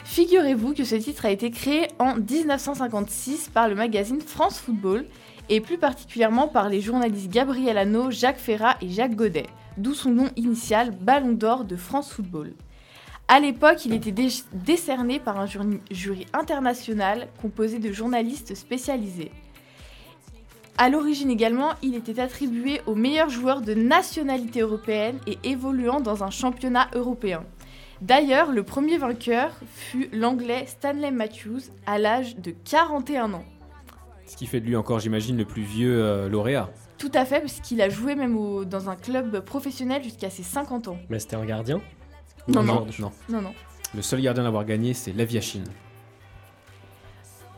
Figurez-vous 0.04 0.74
que 0.74 0.84
ce 0.84 0.96
titre 0.96 1.26
a 1.26 1.30
été 1.30 1.50
créé 1.50 1.88
en 1.98 2.16
1956 2.16 3.50
par 3.50 3.68
le 3.68 3.74
magazine 3.74 4.20
France 4.20 4.58
Football 4.58 5.04
et 5.48 5.60
plus 5.60 5.78
particulièrement 5.78 6.48
par 6.48 6.68
les 6.68 6.80
journalistes 6.80 7.30
Gabriel 7.30 7.76
Hano, 7.76 8.10
Jacques 8.10 8.38
Ferrat 8.38 8.76
et 8.80 8.88
Jacques 8.88 9.14
Godet, 9.14 9.46
d'où 9.76 9.94
son 9.94 10.10
nom 10.10 10.28
initial 10.36 10.90
Ballon 10.90 11.32
d'Or 11.32 11.64
de 11.64 11.76
France 11.76 12.12
Football. 12.12 12.54
À 13.32 13.38
l'époque, 13.38 13.84
il 13.84 13.94
était 13.94 14.12
décerné 14.52 15.20
par 15.20 15.38
un 15.38 15.46
jury 15.46 16.26
international 16.32 17.28
composé 17.40 17.78
de 17.78 17.92
journalistes 17.92 18.56
spécialisés. 18.56 19.30
À 20.76 20.88
l'origine 20.88 21.30
également, 21.30 21.74
il 21.80 21.94
était 21.94 22.18
attribué 22.18 22.80
aux 22.86 22.96
meilleurs 22.96 23.30
joueurs 23.30 23.60
de 23.60 23.72
nationalité 23.72 24.62
européenne 24.62 25.20
et 25.28 25.38
évoluant 25.44 26.00
dans 26.00 26.24
un 26.24 26.30
championnat 26.30 26.88
européen. 26.92 27.44
D'ailleurs, 28.00 28.50
le 28.50 28.64
premier 28.64 28.98
vainqueur 28.98 29.52
fut 29.76 30.08
l'anglais 30.12 30.64
Stanley 30.66 31.12
Matthews 31.12 31.70
à 31.86 31.98
l'âge 31.98 32.36
de 32.36 32.52
41 32.64 33.32
ans. 33.32 33.44
Ce 34.26 34.36
qui 34.36 34.46
fait 34.46 34.58
de 34.58 34.66
lui 34.66 34.74
encore, 34.74 34.98
j'imagine, 34.98 35.36
le 35.36 35.44
plus 35.44 35.62
vieux 35.62 36.02
euh, 36.02 36.28
lauréat. 36.28 36.68
Tout 36.98 37.12
à 37.14 37.24
fait, 37.24 37.38
parce 37.38 37.60
qu'il 37.60 37.80
a 37.80 37.88
joué 37.88 38.16
même 38.16 38.64
dans 38.64 38.90
un 38.90 38.96
club 38.96 39.38
professionnel 39.44 40.02
jusqu'à 40.02 40.30
ses 40.30 40.42
50 40.42 40.88
ans. 40.88 40.98
Mais 41.08 41.20
c'était 41.20 41.36
un 41.36 41.46
gardien? 41.46 41.80
Non 42.48 42.62
non. 42.62 42.86
non, 42.98 43.12
non. 43.28 43.42
non, 43.42 43.54
Le 43.94 44.02
seul 44.02 44.20
gardien 44.20 44.42
à 44.42 44.46
l'avoir 44.46 44.64
gagné, 44.64 44.94
c'est 44.94 45.12
Laviachine. 45.12 45.64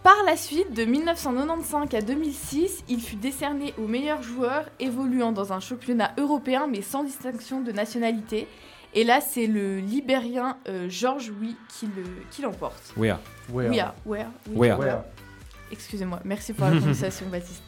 Par 0.02 0.24
la 0.26 0.36
suite, 0.36 0.74
de 0.74 0.84
1995 0.84 1.94
à 1.94 2.00
2006, 2.00 2.84
il 2.88 3.00
fut 3.00 3.14
décerné 3.16 3.72
aux 3.78 3.86
meilleurs 3.86 4.22
joueurs 4.22 4.64
évoluant 4.80 5.30
dans 5.30 5.52
un 5.52 5.60
championnat 5.60 6.12
européen 6.18 6.66
mais 6.68 6.82
sans 6.82 7.04
distinction 7.04 7.60
de 7.60 7.70
nationalité. 7.70 8.48
Et 8.94 9.04
là, 9.04 9.20
c'est 9.20 9.46
le 9.46 9.78
Libérien 9.78 10.58
euh, 10.68 10.88
Georges 10.88 11.32
Oui 11.40 11.56
qui 11.68 12.42
l'emporte. 12.42 12.92
Oui, 12.96 13.10
oui, 13.52 13.78
oui. 14.04 14.18
Excusez-moi, 15.70 16.20
merci 16.24 16.52
pour 16.52 16.66
la 16.66 16.72
prononciation, 16.72 17.26
Baptiste. 17.30 17.62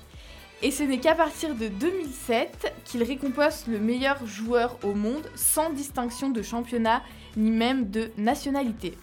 Et 0.62 0.70
ce 0.70 0.82
n'est 0.82 0.98
qu'à 0.98 1.14
partir 1.14 1.54
de 1.54 1.68
2007 1.68 2.72
qu'il 2.84 3.02
récompense 3.02 3.66
le 3.66 3.78
meilleur 3.78 4.24
joueur 4.26 4.78
au 4.82 4.94
monde 4.94 5.28
sans 5.34 5.70
distinction 5.70 6.30
de 6.30 6.42
championnat 6.42 7.02
ni 7.36 7.50
même 7.50 7.90
de 7.90 8.10
nationalité. 8.16 8.96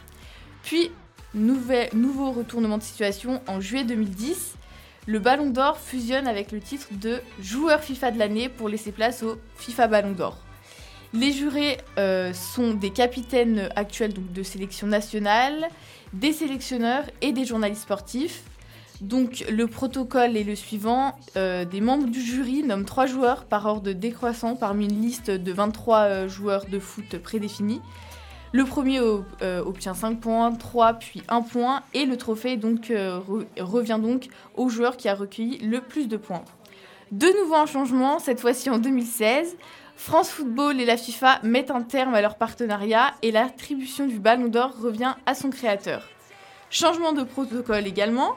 Puis 0.64 0.92
nouveau 1.34 2.32
retournement 2.32 2.78
de 2.78 2.84
situation 2.84 3.42
en 3.48 3.60
juillet 3.62 3.84
2010. 3.84 4.56
Le 5.08 5.20
Ballon 5.20 5.50
d'Or 5.50 5.78
fusionne 5.80 6.28
avec 6.28 6.52
le 6.52 6.60
titre 6.60 6.88
de 6.92 7.22
joueur 7.42 7.82
FIFA 7.82 8.12
de 8.12 8.20
l'année 8.20 8.50
pour 8.50 8.70
laisser 8.70 8.92
place 8.92 9.24
au 9.24 9.38
FIFA 9.56 9.88
Ballon 9.88 10.12
d'Or. 10.12 10.38
Les 11.14 11.34
jurés 11.34 11.78
euh, 11.98 12.34
sont 12.34 12.74
des 12.74 12.92
capitaines 12.92 13.70
actuels 13.76 14.14
de 14.14 14.44
sélection 14.44 14.88
nationale, 14.88 15.68
des 16.14 16.32
sélectionneurs 16.32 17.04
et 17.22 17.34
des 17.34 17.46
journalistes 17.46 17.82
sportifs. 17.82 18.44
Donc 19.02 19.44
le 19.50 19.66
protocole 19.66 20.38
est 20.38 20.44
le 20.44 20.56
suivant. 20.56 21.16
Euh, 21.36 21.66
des 21.66 21.82
membres 21.82 22.08
du 22.08 22.22
jury 22.22 22.62
nomment 22.62 22.86
trois 22.86 23.08
joueurs 23.08 23.46
par 23.46 23.66
ordre 23.66 23.92
décroissant 23.92 24.56
parmi 24.56 24.86
une 24.86 25.02
liste 25.02 25.32
de 25.32 25.52
23 25.52 25.98
euh, 25.98 26.30
joueurs 26.30 26.66
de 26.66 26.78
foot 26.78 27.18
prédéfinis. 27.18 27.82
Le 28.52 28.64
premier 28.64 29.00
euh, 29.00 29.64
obtient 29.66 29.96
5 29.96 30.20
points, 30.20 30.52
3 30.52 30.94
puis 30.94 31.24
1 31.30 31.42
point 31.42 31.82
et 31.96 32.06
le 32.06 32.16
trophée 32.16 32.60
revient 33.58 34.00
donc 34.00 34.28
au 34.56 34.70
joueur 34.70 34.98
qui 34.98 35.10
a 35.10 35.16
recueilli 35.16 35.58
le 35.60 35.82
plus 35.82 36.08
de 36.08 36.18
points. 36.18 36.44
De 37.12 37.28
nouveau 37.42 37.56
un 37.56 37.66
changement, 37.66 38.20
cette 38.20 38.40
fois-ci 38.40 38.70
en 38.70 38.78
2016. 38.78 39.58
France 39.96 40.30
Football 40.30 40.80
et 40.80 40.86
la 40.86 40.98
FIFA 40.98 41.40
mettent 41.44 41.72
un 41.72 41.82
terme 41.82 42.14
à 42.14 42.22
leur 42.22 42.36
partenariat 42.36 43.14
et 43.22 43.32
l'attribution 43.32 44.06
du 44.06 44.20
Ballon 44.20 44.48
d'Or 44.48 44.74
revient 44.80 45.16
à 45.26 45.34
son 45.34 45.50
créateur. 45.50 46.08
Changement 46.70 47.14
de 47.14 47.24
protocole 47.24 47.86
également. 47.86 48.36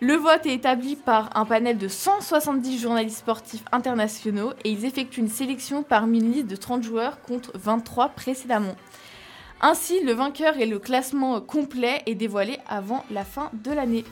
Le 0.00 0.14
vote 0.14 0.46
est 0.46 0.54
établi 0.54 0.94
par 0.94 1.36
un 1.36 1.44
panel 1.44 1.76
de 1.76 1.88
170 1.88 2.78
journalistes 2.78 3.18
sportifs 3.18 3.64
internationaux 3.72 4.52
et 4.64 4.70
ils 4.70 4.84
effectuent 4.84 5.20
une 5.20 5.28
sélection 5.28 5.82
parmi 5.82 6.20
une 6.20 6.30
liste 6.32 6.46
de 6.46 6.54
30 6.54 6.84
joueurs 6.84 7.20
contre 7.22 7.50
23 7.56 8.10
précédemment. 8.10 8.76
Ainsi, 9.60 10.00
le 10.04 10.12
vainqueur 10.12 10.56
et 10.58 10.66
le 10.66 10.78
classement 10.78 11.40
complet 11.40 12.02
est 12.06 12.14
dévoilé 12.14 12.58
avant 12.68 13.04
la 13.10 13.24
fin 13.24 13.50
de 13.64 13.72
l'année. 13.72 14.04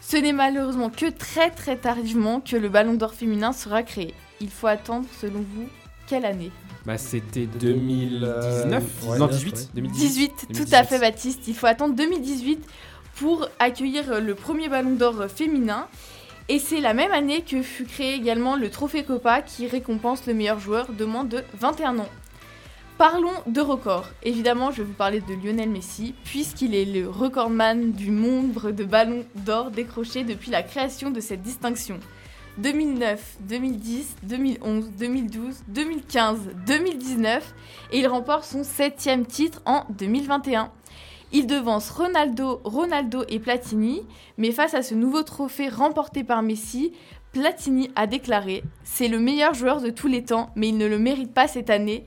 Ce 0.00 0.16
n'est 0.16 0.32
malheureusement 0.32 0.90
que 0.90 1.10
très 1.10 1.50
très 1.50 1.76
tardivement 1.76 2.40
que 2.40 2.54
le 2.56 2.68
Ballon 2.68 2.94
d'Or 2.94 3.14
féminin 3.14 3.52
sera 3.52 3.82
créé. 3.82 4.14
Il 4.40 4.50
faut 4.50 4.68
attendre, 4.68 5.06
selon 5.20 5.40
vous, 5.40 5.66
quelle 6.06 6.24
année? 6.24 6.52
Bah 6.84 6.98
c'était 6.98 7.46
2019 7.46 8.84
ouais, 9.08 9.18
Non, 9.18 9.26
ouais. 9.26 9.32
18 9.32 9.70
2018. 9.74 10.06
18, 10.06 10.28
tout 10.28 10.46
2018. 10.52 10.74
à 10.74 10.84
fait 10.84 10.98
Baptiste. 11.00 11.48
Il 11.48 11.54
faut 11.54 11.66
attendre 11.66 11.94
2018 11.94 12.64
pour 13.16 13.48
accueillir 13.58 14.20
le 14.20 14.34
premier 14.34 14.68
Ballon 14.68 14.94
d'Or 14.94 15.26
féminin. 15.28 15.88
Et 16.48 16.58
c'est 16.58 16.80
la 16.80 16.92
même 16.92 17.12
année 17.12 17.42
que 17.42 17.62
fut 17.62 17.84
créé 17.84 18.14
également 18.14 18.56
le 18.56 18.68
Trophée 18.70 19.02
Copa 19.02 19.40
qui 19.40 19.66
récompense 19.66 20.26
le 20.26 20.34
meilleur 20.34 20.58
joueur 20.58 20.92
de 20.92 21.04
moins 21.04 21.24
de 21.24 21.42
21 21.54 21.98
ans. 22.00 22.08
Parlons 22.98 23.32
de 23.46 23.60
records. 23.60 24.08
Évidemment, 24.22 24.70
je 24.70 24.82
vais 24.82 24.88
vous 24.88 24.94
parler 24.94 25.20
de 25.20 25.34
Lionel 25.34 25.68
Messi, 25.68 26.14
puisqu'il 26.24 26.76
est 26.76 26.84
le 26.84 27.08
recordman 27.08 27.90
du 27.90 28.10
nombre 28.10 28.70
de 28.70 28.84
ballons 28.84 29.24
d'or 29.34 29.72
décrochés 29.72 30.22
depuis 30.22 30.52
la 30.52 30.62
création 30.62 31.10
de 31.10 31.18
cette 31.18 31.42
distinction. 31.42 31.98
2009, 32.58 33.38
2010, 33.40 34.16
2011, 34.22 34.90
2012, 34.96 35.56
2015, 35.66 36.38
2019, 36.66 37.54
et 37.90 37.98
il 37.98 38.06
remporte 38.06 38.44
son 38.44 38.62
septième 38.62 39.26
titre 39.26 39.60
en 39.66 39.84
2021. 39.90 40.70
Il 41.36 41.46
devance 41.48 41.90
Ronaldo, 41.90 42.60
Ronaldo 42.64 43.24
et 43.28 43.40
Platini, 43.40 44.02
mais 44.38 44.52
face 44.52 44.72
à 44.74 44.82
ce 44.82 44.94
nouveau 44.94 45.24
trophée 45.24 45.68
remporté 45.68 46.22
par 46.22 46.42
Messi, 46.42 46.92
Platini 47.32 47.90
a 47.96 48.06
déclaré 48.06 48.62
C'est 48.84 49.08
le 49.08 49.18
meilleur 49.18 49.52
joueur 49.52 49.80
de 49.80 49.90
tous 49.90 50.06
les 50.06 50.22
temps, 50.22 50.50
mais 50.54 50.68
il 50.68 50.78
ne 50.78 50.86
le 50.86 50.98
mérite 50.98 51.34
pas 51.34 51.48
cette 51.48 51.70
année. 51.70 52.06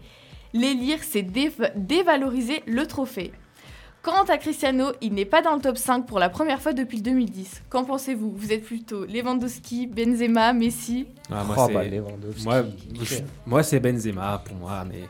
L'élire, 0.54 1.00
c'est 1.04 1.24
dév- 1.24 1.72
dévaloriser 1.76 2.64
le 2.66 2.86
trophée. 2.88 3.34
Quant 4.02 4.24
à 4.30 4.38
Cristiano, 4.38 4.86
il 5.02 5.14
n'est 5.14 5.26
pas 5.26 5.42
dans 5.42 5.56
le 5.56 5.62
top 5.62 5.78
5 5.78 6.06
pour 6.06 6.20
la 6.20 6.30
première 6.30 6.62
fois 6.62 6.72
depuis 6.72 6.96
le 7.00 7.04
2010. 7.04 7.64
Qu'en 7.70 7.84
pensez-vous? 7.84 8.32
Vous 8.34 8.54
êtes 8.54 8.64
plutôt 8.64 9.04
Lewandowski, 9.06 9.88
Benzema, 9.88 10.54
Messi? 10.54 11.06
Ah, 11.30 11.44
moi, 11.44 11.56
Oh, 11.60 11.64
c'est- 11.68 11.74
bah, 11.74 11.84
Lewandowski. 11.84 12.44
moi, 12.46 12.64
je- 13.04 13.16
moi, 13.46 13.64
c'est 13.64 13.82
Benzema 13.82 14.42
pour 14.46 14.56
moi, 14.56 14.86
mais 14.90 15.02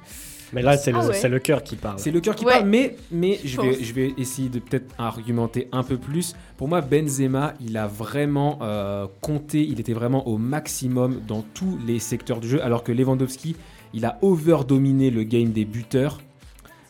Mais 0.54 0.62
là, 0.62 0.78
c'est 0.78 0.92
le, 0.92 0.98
Ah 1.02 1.08
ouais. 1.08 1.14
c'est 1.14 1.30
le 1.30 1.40
cœur 1.40 1.62
qui 1.64 1.76
parle. 1.76 2.00
c'est 2.00 2.12
le 2.12 2.22
cœur 2.22 2.36
qui 2.36 2.46
Ouais. 2.46 2.54
parle. 2.54 2.68
Mais, 2.70 2.96
mais 3.12 3.40
je, 3.44 3.48
Je 3.50 3.62
vais, 3.62 3.84
je 3.84 3.94
vais 3.94 4.14
essayer 4.18 4.50
de 4.50 4.60
peut-être 4.60 4.94
argumenter 4.98 5.68
un 5.72 5.84
peu 5.84 5.98
plus. 5.98 6.36
Pour 6.58 6.68
moi, 6.68 6.82
Benzema, 6.82 7.54
il 7.60 7.76
a 7.78 7.88
vraiment 7.88 8.60
euh, 8.62 9.08
compté, 9.22 9.62
il 9.62 9.80
était 9.80 9.94
vraiment 9.94 10.28
au 10.28 10.38
maximum 10.38 11.20
dans 11.28 11.42
tous 11.54 11.78
les 11.86 12.00
secteurs 12.00 12.40
du 12.40 12.48
jeu, 12.48 12.64
alors 12.64 12.84
que 12.84 12.92
Lewandowski, 12.92 13.56
il 13.94 14.06
a 14.06 14.18
over-dominé 14.22 15.10
le 15.12 15.24
game 15.24 15.52
des 15.52 15.66
buteurs. 15.66 16.20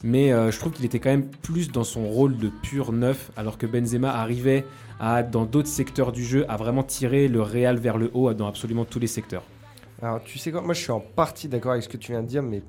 Mais 0.04 0.32
euh, 0.32 0.52
je 0.52 0.60
trouve 0.60 0.74
qu'il 0.74 0.86
était 0.86 1.00
quand 1.00 1.10
même 1.10 1.26
plus 1.28 1.72
dans 1.72 1.84
son 1.84 2.06
rôle 2.08 2.38
de 2.38 2.50
pur 2.50 2.92
neuf, 2.92 3.32
alors 3.36 3.58
que 3.58 3.66
Benzema 3.66 4.14
arrivait 4.14 4.64
à, 5.00 5.24
dans 5.24 5.46
d'autres 5.46 5.68
secteurs 5.68 6.12
du 6.12 6.24
jeu, 6.24 6.46
à 6.48 6.56
vraiment 6.58 6.84
tirer 6.84 7.28
le 7.28 7.42
Real 7.42 7.78
vers 7.78 7.98
le 7.98 8.12
haut 8.14 8.32
dans 8.36 8.48
absolument 8.48 8.86
tous 8.86 9.00
les 9.00 9.08
secteurs. 9.08 9.44
Alors, 10.02 10.22
tu 10.24 10.38
sais 10.38 10.52
quoi? 10.52 10.62
Moi, 10.62 10.76
je 10.76 10.82
suis 10.82 10.92
en 10.92 11.00
partie 11.00 11.48
d'accord 11.48 11.72
avec 11.72 11.84
ce 11.84 11.90
que 11.90 11.98
tu 11.98 12.12
viens 12.12 12.22
de 12.22 12.28
dire, 12.28 12.44
mais 12.44 12.62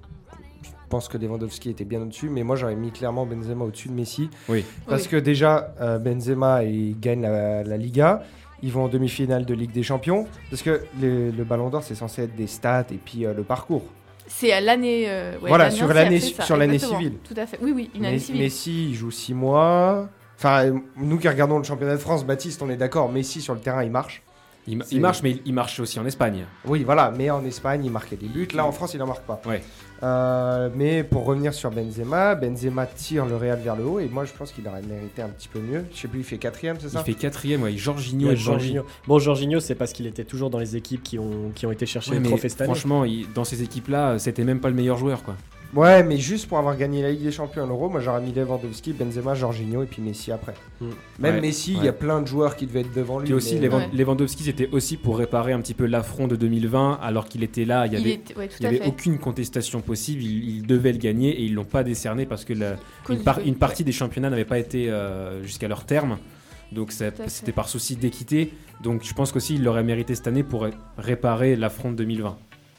pense 0.88 1.08
que 1.08 1.18
Lewandowski 1.18 1.70
était 1.70 1.84
bien 1.84 2.00
au-dessus. 2.02 2.28
Mais 2.30 2.42
moi, 2.42 2.56
j'aurais 2.56 2.74
mis 2.76 2.90
clairement 2.90 3.26
Benzema 3.26 3.64
au-dessus 3.64 3.88
de 3.88 3.94
Messi. 3.94 4.30
Oui. 4.48 4.64
Parce 4.86 5.02
Oui. 5.04 5.08
que 5.08 5.16
déjà, 5.16 5.74
euh, 5.80 5.98
Benzema, 5.98 6.64
il 6.64 6.98
gagne 6.98 7.22
la, 7.22 7.62
la 7.64 7.76
Liga. 7.76 8.22
Ils 8.62 8.72
vont 8.72 8.84
en 8.84 8.88
demi-finale 8.88 9.44
de 9.46 9.54
Ligue 9.54 9.70
des 9.72 9.82
Champions. 9.84 10.26
Parce 10.50 10.62
que 10.62 10.82
le, 11.00 11.30
le 11.30 11.44
Ballon 11.44 11.68
d'Or, 11.70 11.82
c'est 11.84 11.94
censé 11.94 12.22
être 12.24 12.34
des 12.34 12.46
stats 12.48 12.86
et 12.90 12.96
puis 12.96 13.24
euh, 13.24 13.32
le 13.34 13.42
parcours. 13.44 13.84
C'est 14.26 14.52
à 14.52 14.60
l'année. 14.60 15.04
euh, 15.08 15.34
ouais, 15.40 15.48
Voilà, 15.48 15.70
sur 15.70 15.86
l'année- 15.88 16.20
sur 16.20 16.56
l'année 16.56 16.78
civile. 16.78 17.14
Tout 17.24 17.34
à 17.36 17.46
fait. 17.46 17.58
Oui, 17.62 17.72
oui, 17.74 17.90
une 17.94 18.04
année 18.04 18.18
civile. 18.18 18.42
Messi, 18.42 18.88
il 18.90 18.94
joue 18.94 19.10
6 19.10 19.32
mois. 19.34 20.08
Enfin, 20.36 20.72
nous 20.96 21.18
qui 21.18 21.28
regardons 21.28 21.58
le 21.58 21.64
championnat 21.64 21.94
de 21.94 21.98
France, 22.00 22.24
Baptiste, 22.26 22.60
on 22.62 22.70
est 22.70 22.76
d'accord. 22.76 23.10
Messi, 23.10 23.40
sur 23.40 23.54
le 23.54 23.60
terrain, 23.60 23.82
il 23.82 23.90
marche. 23.90 24.22
Il, 24.70 24.82
il 24.90 25.00
marche, 25.00 25.22
mais 25.22 25.30
il, 25.32 25.42
il 25.46 25.54
marche 25.54 25.80
aussi 25.80 25.98
en 25.98 26.04
Espagne. 26.06 26.44
Oui, 26.66 26.84
voilà, 26.84 27.10
mais 27.16 27.30
en 27.30 27.44
Espagne, 27.44 27.84
il 27.84 27.90
marquait 27.90 28.16
des 28.16 28.28
buts. 28.28 28.48
Là, 28.54 28.66
en 28.66 28.72
France, 28.72 28.92
il 28.94 28.98
n'en 28.98 29.06
marque 29.06 29.24
pas. 29.24 29.40
Ouais. 29.46 29.62
Euh, 30.02 30.68
mais 30.76 31.02
pour 31.02 31.24
revenir 31.24 31.52
sur 31.52 31.70
Benzema, 31.72 32.34
Benzema 32.36 32.86
tire 32.86 33.26
le 33.26 33.34
Real 33.36 33.58
vers 33.58 33.74
le 33.74 33.84
haut 33.84 33.98
et 33.98 34.08
moi, 34.08 34.24
je 34.24 34.32
pense 34.32 34.52
qu'il 34.52 34.66
aurait 34.68 34.82
mérité 34.82 35.22
un 35.22 35.28
petit 35.28 35.48
peu 35.48 35.58
mieux. 35.58 35.84
Je 35.92 35.98
sais 35.98 36.06
plus, 36.08 36.20
il 36.20 36.24
fait 36.24 36.38
quatrième, 36.38 36.76
c'est 36.78 36.86
Il 36.86 36.90
ça 36.92 37.02
fait 37.02 37.14
quatrième, 37.14 37.62
ouais. 37.62 37.72
Il 37.72 37.78
Jorginho 37.78 38.30
et 38.30 38.36
Jorginho. 38.36 38.84
Bon, 39.08 39.18
Jorginho, 39.18 39.58
c'est 39.58 39.74
parce 39.74 39.92
qu'il 39.92 40.06
était 40.06 40.24
toujours 40.24 40.50
dans 40.50 40.58
les 40.60 40.76
équipes 40.76 41.02
qui 41.02 41.18
ont, 41.18 41.50
qui 41.54 41.66
ont 41.66 41.72
été 41.72 41.84
chercher 41.86 42.10
Ouais, 42.10 42.16
le 42.18 42.22
mais 42.22 42.28
trophée 42.28 42.48
cette 42.48 42.60
année. 42.60 42.72
franchement, 42.72 43.04
il- 43.04 43.26
dans 43.32 43.42
ces 43.44 43.62
équipes-là, 43.64 44.18
c'était 44.20 44.44
même 44.44 44.60
pas 44.60 44.68
le 44.68 44.76
meilleur 44.76 44.98
joueur, 44.98 45.24
quoi. 45.24 45.34
Ouais, 45.74 46.02
mais 46.02 46.16
juste 46.16 46.48
pour 46.48 46.56
avoir 46.58 46.76
gagné 46.78 47.02
la 47.02 47.10
Ligue 47.10 47.22
des 47.24 47.30
Champions 47.30 47.64
en 47.64 47.66
Euro, 47.66 47.90
moi, 47.90 48.00
j'aurais 48.00 48.22
mis 48.22 48.32
Lewandowski, 48.32 48.94
Benzema, 48.94 49.34
Jorginho 49.34 49.82
et 49.82 49.86
puis 49.86 50.00
Messi 50.00 50.32
après. 50.32 50.54
Mm. 50.80 50.86
Même 51.18 51.34
Ouais, 51.34 51.40
Messi, 51.42 51.74
il 51.76 51.84
y 51.84 51.88
a 51.88 51.92
plein 51.92 52.22
de 52.22 52.26
joueurs 52.26 52.56
qui 52.56 52.66
devaient 52.66 52.80
être 52.80 52.94
devant 52.94 53.18
lui. 53.18 53.26
Puis 53.26 53.34
aussi, 53.34 53.56
mais- 53.56 53.68
Levan- 53.68 53.76
Ouais. 53.80 53.88
Lewandowski, 53.92 54.44
c'était 54.44 54.68
aussi 54.72 54.96
pour 54.96 55.18
réparer 55.18 55.52
un 55.52 55.60
petit 55.60 55.74
peu 55.74 55.84
l'affront 55.84 56.26
de 56.26 56.36
2020, 56.36 56.98
alors 57.02 57.26
qu'il 57.28 57.42
était 57.44 57.66
là, 57.66 57.86
il 57.86 57.92
y 57.92 57.96
Il 57.96 58.00
avait, 58.00 58.20
il 58.60 58.62
y 58.62 58.66
avait 58.66 58.86
aucune 58.86 59.18
contestation 59.18 59.80
possible, 59.82 60.22
il, 60.22 60.56
il 60.56 60.66
devait 60.66 60.92
le 60.92 60.98
gagner 60.98 61.30
et 61.38 61.42
ils 61.42 61.54
l'ont 61.54 61.64
pas 61.64 61.84
décerné 61.84 62.24
parce 62.24 62.46
que 62.46 62.54
la- 62.54 62.76
une, 63.10 63.22
par- 63.22 63.40
partie 63.58 63.84
des 63.84 63.92
championnats 63.92 64.30
n'avait 64.30 64.44
pas 64.46 64.58
été 64.58 64.88
euh, 64.90 65.42
jusqu'à 65.42 65.68
leur 65.68 65.84
terme. 65.84 66.16
Donc 66.72 66.92
c'était 66.92 67.52
par 67.52 67.68
souci 67.68 67.96
d'équité. 67.96 68.52
Donc 68.82 69.02
je 69.02 69.12
pense 69.14 69.32
qu'aussi 69.32 69.54
il 69.56 69.64
l'aurait 69.64 69.82
mérité 69.84 70.14
cette 70.14 70.26
année 70.28 70.42
pour 70.42 70.66
réparer 70.98 71.56
l'affront 71.56 71.90
de 71.90 71.96
2020. 71.96 72.36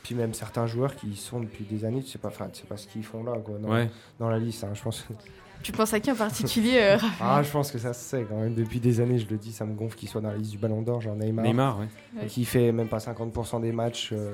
Puis 0.10 0.16
même 0.16 0.34
certains 0.34 0.66
joueurs 0.66 0.96
qui 0.96 1.06
y 1.10 1.16
sont 1.16 1.40
depuis 1.40 1.64
des 1.66 1.86
années, 1.86 2.02
tu 2.02 2.10
sais 2.10 2.18
pas, 2.18 2.32
tu 2.32 2.62
sais 2.62 2.66
pas 2.68 2.78
ce 2.78 2.88
qu'ils 2.88 3.04
font 3.04 3.24
là, 3.24 3.34
quoi, 3.46 3.60
dans, 3.60 3.70
Ouais. 3.70 3.92
dans 4.20 4.28
la 4.28 4.40
liste. 4.40 4.64
hein, 4.64 4.72
je 4.74 4.82
pense. 4.82 5.06
Tu 5.62 5.72
penses 5.72 5.94
à 5.94 6.00
qui 6.00 6.10
en 6.10 6.16
particulier 6.16 6.80
euh, 6.82 6.98
ah, 7.22 7.44
je 7.44 7.52
pense 7.52 7.70
que 7.72 7.78
ça 7.78 7.94
se 7.94 8.00
sait 8.02 8.26
quand 8.28 8.38
même. 8.40 8.56
Depuis 8.56 8.80
des 8.80 9.02
années, 9.02 9.20
je 9.20 9.28
le 9.30 9.38
dis, 9.38 9.52
ça 9.52 9.66
me 9.66 9.74
gonfle 9.76 9.96
qu'il 9.98 10.08
soit 10.10 10.22
dans 10.22 10.30
la 10.32 10.38
liste 10.38 10.50
du 10.52 10.58
Ballon 10.58 10.82
d'Or, 10.82 11.00
genre 11.02 11.16
Neymar. 11.16 11.44
Neymar. 11.46 11.80
Ouais. 11.80 12.26
qui 12.28 12.44
fait 12.46 12.72
même 12.72 12.88
pas 12.88 12.98
50% 12.98 13.62
des 13.62 13.72
matchs 13.74 14.10
euh, 14.14 14.34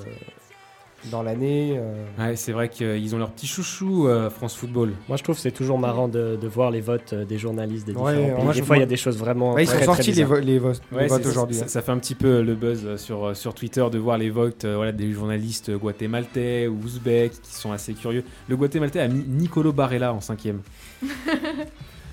dans 1.12 1.24
l'année. 1.24 1.76
euh. 1.78 2.06
Ouais, 2.30 2.36
c'est 2.36 2.52
vrai 2.52 2.70
qu'ils 2.70 3.14
ont 3.16 3.18
leur 3.18 3.32
petit 3.32 3.48
chouchou 3.48 4.08
euh, 4.08 4.30
France 4.30 4.56
Football. 4.56 4.94
Moi, 5.08 5.18
je 5.18 5.24
trouve 5.24 5.36
que 5.36 5.42
c'est 5.42 5.52
toujours 5.52 5.78
marrant 5.80 6.08
de, 6.08 6.38
de 6.42 6.48
voir 6.48 6.72
les 6.72 6.82
votes 6.82 7.14
euh, 7.14 7.26
des 7.26 7.38
journalistes 7.38 7.86
des 7.88 7.94
Ouais, 7.94 8.14
différents 8.14 8.28
ouais, 8.28 8.34
pays. 8.36 8.44
moi, 8.44 8.54
des 8.54 8.60
je 8.60 8.64
fois, 8.66 8.78
il 8.78 8.80
y 8.82 8.84
a 8.84 8.88
des 8.88 8.98
choses 8.98 9.18
vraiment. 9.18 9.54
Ouais, 9.54 9.64
ils 9.64 9.68
très, 9.68 9.78
sont 9.80 9.92
très 9.94 10.04
sortis 10.04 10.12
les, 10.12 10.24
bizarres. 10.24 10.30
vo- 10.30 10.40
les, 10.46 10.60
vo- 10.60 10.72
les 10.92 10.98
Ouais, 10.98 11.08
votes 11.08 11.26
aujourd'hui. 11.26 11.56
Ça, 11.56 11.66
hein. 11.66 11.68
ça 11.68 11.82
fait 11.82 11.92
un 11.92 11.98
petit 12.00 12.16
peu 12.16 12.42
le 12.42 12.56
buzz 12.56 12.82
euh, 12.86 12.98
sur, 12.98 13.26
euh, 13.28 13.34
sur 13.34 13.54
Twitter 13.54 13.86
de 13.92 13.98
voir 13.98 14.18
les 14.18 14.30
votes 14.30 14.66
euh, 14.66 14.76
voilà, 14.76 14.92
des 14.92 15.12
journalistes 15.12 15.72
guatémaltais 15.72 16.68
ou 16.68 16.78
ouzbeks 16.84 17.42
qui 17.42 17.54
sont 17.56 17.72
assez 17.72 17.94
curieux. 17.94 18.24
Le 18.48 18.56
guatémaltais 18.58 19.00
a 19.00 19.08
mis 19.08 19.24
Nicolo 19.28 19.72
Barella 19.74 20.14
en 20.14 20.22
cinquième. 20.22 20.62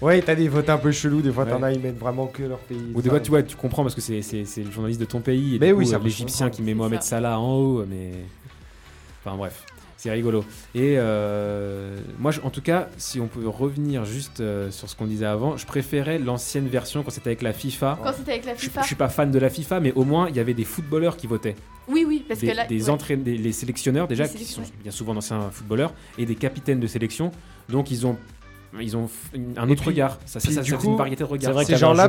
Ouais, 0.01 0.21
t'as 0.21 0.35
des 0.35 0.49
votes 0.49 0.69
un 0.69 0.79
peu 0.79 0.91
chelous, 0.91 1.23
des 1.23 1.31
fois 1.31 1.45
Ouais. 1.45 1.51
t'en 1.51 1.63
as, 1.63 1.71
ils 1.73 1.79
mettent 1.81 1.99
vraiment 2.01 2.27
que 2.27 2.43
leur 2.43 2.59
pays. 2.59 2.91
Ou 2.93 3.01
des 3.03 3.09
fois, 3.09 3.21
tu 3.21 3.31
vois, 3.31 3.41
tu 3.45 3.55
comprends 3.55 3.83
parce 3.85 3.95
que 3.95 4.01
c'est, 4.01 4.21
le 4.57 4.71
journaliste 4.73 4.99
de 5.01 5.05
ton 5.05 5.21
pays. 5.21 5.55
Et 5.55 5.59
Mais 5.61 5.69
du 5.69 5.75
oui, 5.75 5.95
euh, 5.95 5.99
l'Égyptien 6.03 6.51
qui 6.51 6.61
met 6.63 6.75
Mohamed. 6.75 7.03
Salah 7.03 7.39
en 7.39 7.55
haut, 7.57 7.85
mais. 7.89 8.11
Enfin 9.25 9.37
bref, 9.37 9.65
c'est 9.97 10.11
rigolo. 10.11 10.45
Et 10.75 10.95
euh, 10.99 11.97
moi, 12.19 12.33
je- 12.33 12.41
en 12.41 12.51
tout 12.51 12.61
cas, 12.63 12.89
si 12.99 13.21
on 13.21 13.29
peut 13.29 13.47
revenir 13.47 14.05
juste 14.05 14.41
euh, 14.41 14.71
sur 14.71 14.89
ce 14.91 14.97
qu'on 14.97 15.07
disait 15.07 15.27
avant, 15.27 15.57
je 15.57 15.65
préférais 15.67 16.19
l'ancienne 16.19 16.67
version 16.69 17.03
quand 17.03 17.11
c'était 17.11 17.29
avec 17.29 17.43
la 17.43 17.53
FIFA. 17.53 17.99
Quand 18.03 18.13
c'était 18.13 18.33
avec 18.33 18.45
la 18.47 18.55
Je, 18.55 18.61
FIFA 18.61 18.81
je 18.83 18.87
suis 18.87 18.97
pas 18.97 19.09
fan 19.09 19.31
de 19.31 19.39
la 19.39 19.49
FIFA, 19.51 19.81
mais 19.81 19.93
au 19.93 20.05
moins 20.05 20.29
il 20.29 20.37
y 20.37 20.41
avait 20.41 20.55
des 20.55 20.65
footballeurs 20.65 21.17
qui 21.17 21.27
votaient. 21.29 21.55
Oui, 21.89 22.05
oui, 22.07 22.25
parce 22.27 22.41
des, 22.41 22.49
que 22.49 22.57
là. 22.57 22.67
des 22.67 22.85
ouais. 22.85 22.91
entraîne- 22.91 23.23
des- 23.23 23.37
les 23.39 23.53
sélectionneurs 23.53 24.09
déjà 24.09 24.25
Les 24.25 24.31
qui 24.31 24.45
sont 24.45 24.63
bien 24.83 24.93
souvent 24.93 25.15
d'anciens 25.15 25.51
footballeurs 25.51 25.93
et 26.19 26.27
des 26.27 26.37
capitaines 26.37 26.79
de 26.81 26.87
sélection 26.87 27.33
donc 27.69 27.91
ils 27.91 28.07
ont 28.07 28.17
ils 28.81 28.97
ont 28.97 29.09
un 29.57 29.69
autre 29.69 29.83
puis- 29.83 29.91
regard 29.91 30.19
ça, 30.25 30.41
ça, 30.41 30.49
coup, 30.79 30.87
une 30.91 30.97
variété 30.97 31.23
de 31.25 31.29
C'est 31.29 31.33
regards 31.33 31.53
vrai 31.53 31.65
Ces 31.65 31.77
gens-là. 31.77 32.09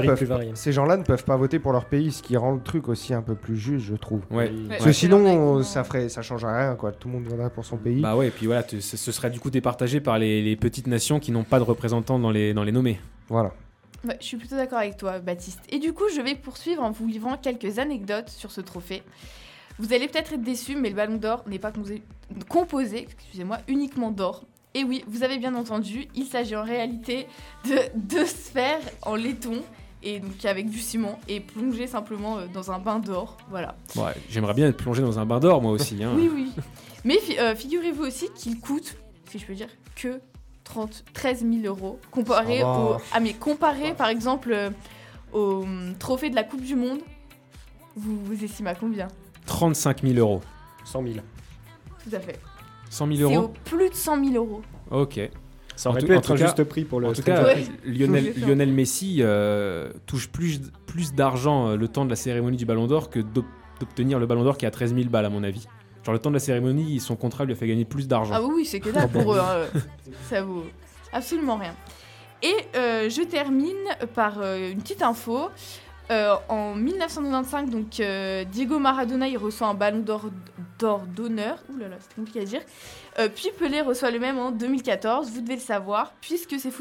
Ces 0.53 0.71
gens-là 0.71 0.97
ne 0.97 1.03
peuvent 1.03 1.25
pas 1.25 1.35
voter 1.35 1.59
pour 1.59 1.73
leur 1.73 1.85
pays, 1.85 2.11
ce 2.11 2.23
qui 2.23 2.37
rend 2.37 2.53
le 2.53 2.61
truc 2.61 2.87
aussi 2.87 3.13
un 3.13 3.21
peu 3.21 3.35
plus 3.35 3.57
juste, 3.57 3.85
je 3.87 3.95
trouve. 3.95 4.21
ouais 4.31 4.49
Oui. 4.53 4.65
Parce 4.69 4.81
que 4.81 4.85
Ouais. 4.87 4.93
sinon, 4.93 5.57
Ouais. 5.57 5.63
ça 5.63 5.83
ferait, 5.83 6.07
ça 6.09 6.21
changerait 6.21 6.65
rien, 6.65 6.75
quoi. 6.75 6.91
Tout 6.91 7.07
le 7.09 7.15
monde 7.15 7.25
voterait 7.25 7.49
pour 7.49 7.65
son 7.65 7.77
pays. 7.77 8.01
bah 8.01 8.15
ouais 8.15 8.27
et 8.27 8.31
puis 8.31 8.45
voilà 8.45 8.63
tu- 8.63 8.81
ce 8.81 9.11
serait 9.11 9.29
du 9.29 9.39
coup 9.39 9.49
départagé 9.49 9.99
par 9.99 10.17
les, 10.19 10.41
les 10.41 10.55
petites 10.55 10.87
nations 10.87 11.19
qui 11.19 11.31
n'ont 11.31 11.43
pas 11.43 11.59
de 11.59 11.63
représentants 11.63 12.19
dans 12.19 12.31
les 12.31 12.53
dans 12.53 12.63
les 12.63 12.71
nommés 12.71 12.99
Voilà. 13.29 13.51
Ouais, 14.07 14.17
je 14.19 14.25
suis 14.25 14.37
plutôt 14.37 14.55
d'accord 14.57 14.79
avec 14.79 14.97
toi, 14.97 15.19
Baptiste. 15.19 15.61
Et 15.69 15.79
du 15.79 15.93
coup, 15.93 16.03
je 16.13 16.19
vais 16.19 16.35
poursuivre 16.35 16.83
en 16.83 16.91
vous 16.91 17.07
livrant 17.07 17.37
quelques 17.37 17.79
anecdotes 17.79 18.27
sur 18.29 18.51
ce 18.51 18.59
trophée. 18.59 19.01
Vous 19.79 19.93
allez 19.93 20.07
peut-être 20.07 20.33
être 20.33 20.41
déçus, 20.43 20.75
mais 20.75 20.89
le 20.89 20.95
Ballon 20.95 21.15
d'Or 21.17 21.43
n'est 21.47 21.57
pas 21.57 21.71
composé, 21.71 22.03
composé 22.49 22.99
excusez-moi, 23.03 23.59
uniquement 23.67 24.11
d'or. 24.11 24.43
Et 24.75 24.83
oui, 24.83 25.03
vous 25.07 25.23
avez 25.23 25.37
bien 25.37 25.53
entendu, 25.55 26.07
il 26.15 26.25
s'agit 26.25 26.55
en 26.55 26.63
réalité 26.63 27.27
de 27.65 27.77
deux 27.95 28.25
sphères 28.25 28.81
en 29.03 29.15
laiton. 29.15 29.61
et 30.01 30.19
donc 30.19 30.43
avec 30.45 30.69
du 30.69 30.79
ciment 30.79 31.19
et 31.27 31.39
plonger 31.39 31.87
simplement 31.87 32.37
euh, 32.39 32.47
dans 32.53 32.71
un 32.71 32.79
bain 32.79 32.99
d'or. 32.99 33.37
Voilà. 33.49 33.75
Ouais, 33.95 34.13
J'aimerais 34.29 34.53
bien 34.53 34.67
être 34.67 34.77
plongé 34.77 35.01
dans 35.01 35.19
un 35.19 35.25
bain 35.25 35.39
d'or 35.39 35.61
moi 35.61 35.71
aussi. 35.71 36.03
Hein. 36.03 36.13
Oui, 36.15 36.29
oui. 36.33 36.51
Mais 37.05 37.19
euh, 37.39 37.55
figurez-vous 37.55 38.03
aussi 38.03 38.29
qu'il 38.35 38.59
coûte, 38.59 38.97
si 39.29 39.37
je 39.39 39.45
peux 39.45 39.53
dire, 39.53 39.69
que 39.95 40.19
30, 40.63 41.03
13 41.13 41.45
000 41.47 41.65
euros 41.65 41.99
comparé 42.11 42.63
au. 42.63 42.97
Ah, 43.13 43.19
mais 43.19 43.33
comparé 43.33 43.93
par 43.93 44.07
exemple 44.07 44.51
euh, 44.53 44.69
au 45.33 45.61
hum, 45.63 45.93
trophée 45.99 46.29
de 46.29 46.35
la 46.35 46.43
Coupe 46.43 46.61
du 46.63 46.75
Monde, 46.75 46.99
vous, 47.95 48.17
vous 48.25 48.43
estimez 48.43 48.71
à 48.71 48.75
combien? 48.75 49.07
35 49.45 50.01
000 50.01 50.15
euros. 50.15 50.41
100 50.85 51.03
000. 51.03 51.15
Tout 52.03 52.15
à 52.15 52.19
fait. 52.19 52.39
100 52.93 53.07
000 53.15 53.17
C'est 53.29 53.35
euros 53.35 53.45
au 53.45 53.53
plus 53.65 53.89
de 53.89 53.95
100 53.95 54.23
000 54.31 54.35
euros. 54.35 54.61
Ok. 54.91 55.19
Ça 55.75 55.89
En 55.89 55.93
aurait 55.93 56.01
tout- 56.01 56.07
pu 56.07 56.13
en 56.15 56.19
être 56.19 56.31
un 56.31 56.35
juste 56.35 56.63
prix 56.65 56.83
pour 56.85 56.99
le 56.99 57.07
En 57.07 57.13
tout 57.13 57.23
cas, 57.23 57.43
Ouais. 57.43 57.63
Lionel, 57.83 58.71
Messi 58.71 59.17
euh, 59.21 59.89
touche 60.05 60.29
plus, 60.29 60.61
plus 60.85 61.13
d'argent 61.13 61.69
euh, 61.69 61.75
le 61.77 61.87
temps 61.87 62.05
de 62.05 62.11
la 62.11 62.15
cérémonie 62.15 62.57
du 62.57 62.65
Ballon 62.65 62.85
d'Or 62.85 63.09
que 63.09 63.19
d'ob- 63.19 63.45
d'obtenir 63.79 64.19
le 64.19 64.27
Ballon 64.27 64.43
d'Or 64.43 64.57
qui 64.57 64.65
est 64.65 64.67
à 64.67 64.71
13 64.71 64.93
000 64.93 65.09
balles 65.09 65.25
à 65.25 65.29
mon 65.29 65.43
avis. 65.43 65.65
Genre 66.05 66.13
le 66.13 66.19
temps 66.19 66.29
de 66.29 66.35
la 66.35 66.39
cérémonie, 66.39 66.99
son 66.99 67.15
contrat 67.15 67.45
lui 67.45 67.53
a 67.53 67.55
fait 67.55 67.65
gagner 67.67 67.85
plus 67.85 68.07
d'argent. 68.07 68.33
Ah 68.35 68.41
oui, 68.43 68.51
oui, 68.57 68.65
c'est 68.65 68.79
que 68.79 68.89
dalle 68.89 69.09
pour 69.09 69.33
eux. 69.33 69.39
hein. 69.39 69.79
Ça 70.29 70.43
vaut 70.43 70.65
absolument 71.11 71.57
rien. 71.57 71.73
Et 72.43 72.53
euh, 72.75 73.09
je 73.09 73.21
termine 73.23 73.73
par 74.13 74.39
euh, 74.41 74.69
une 74.71 74.79
petite 74.81 75.01
info. 75.01 75.49
Euh, 76.11 76.35
en 76.49 76.75
1995, 76.75 77.69
donc 77.69 77.99
euh, 77.99 78.43
Diego 78.43 78.77
Maradona 78.77 79.27
il 79.27 79.37
reçoit 79.37 79.67
un 79.67 79.73
ballon 79.73 79.99
d'or 80.79 81.01
d'honneur. 81.07 81.57
Ouh 81.71 81.77
là 81.77 81.87
là, 81.87 81.95
c'est 81.99 82.13
compliqué 82.13 82.41
à 82.41 82.45
dire. 82.45 82.61
Euh, 83.19 83.29
puis 83.33 83.49
Pelé 83.57 83.81
reçoit 83.81 84.11
le 84.11 84.19
même 84.19 84.37
en 84.37 84.51
2014. 84.51 85.31
Vous 85.31 85.41
devez 85.41 85.55
le 85.55 85.61
savoir, 85.61 86.13
puisque 86.19 86.59
ces, 86.59 86.71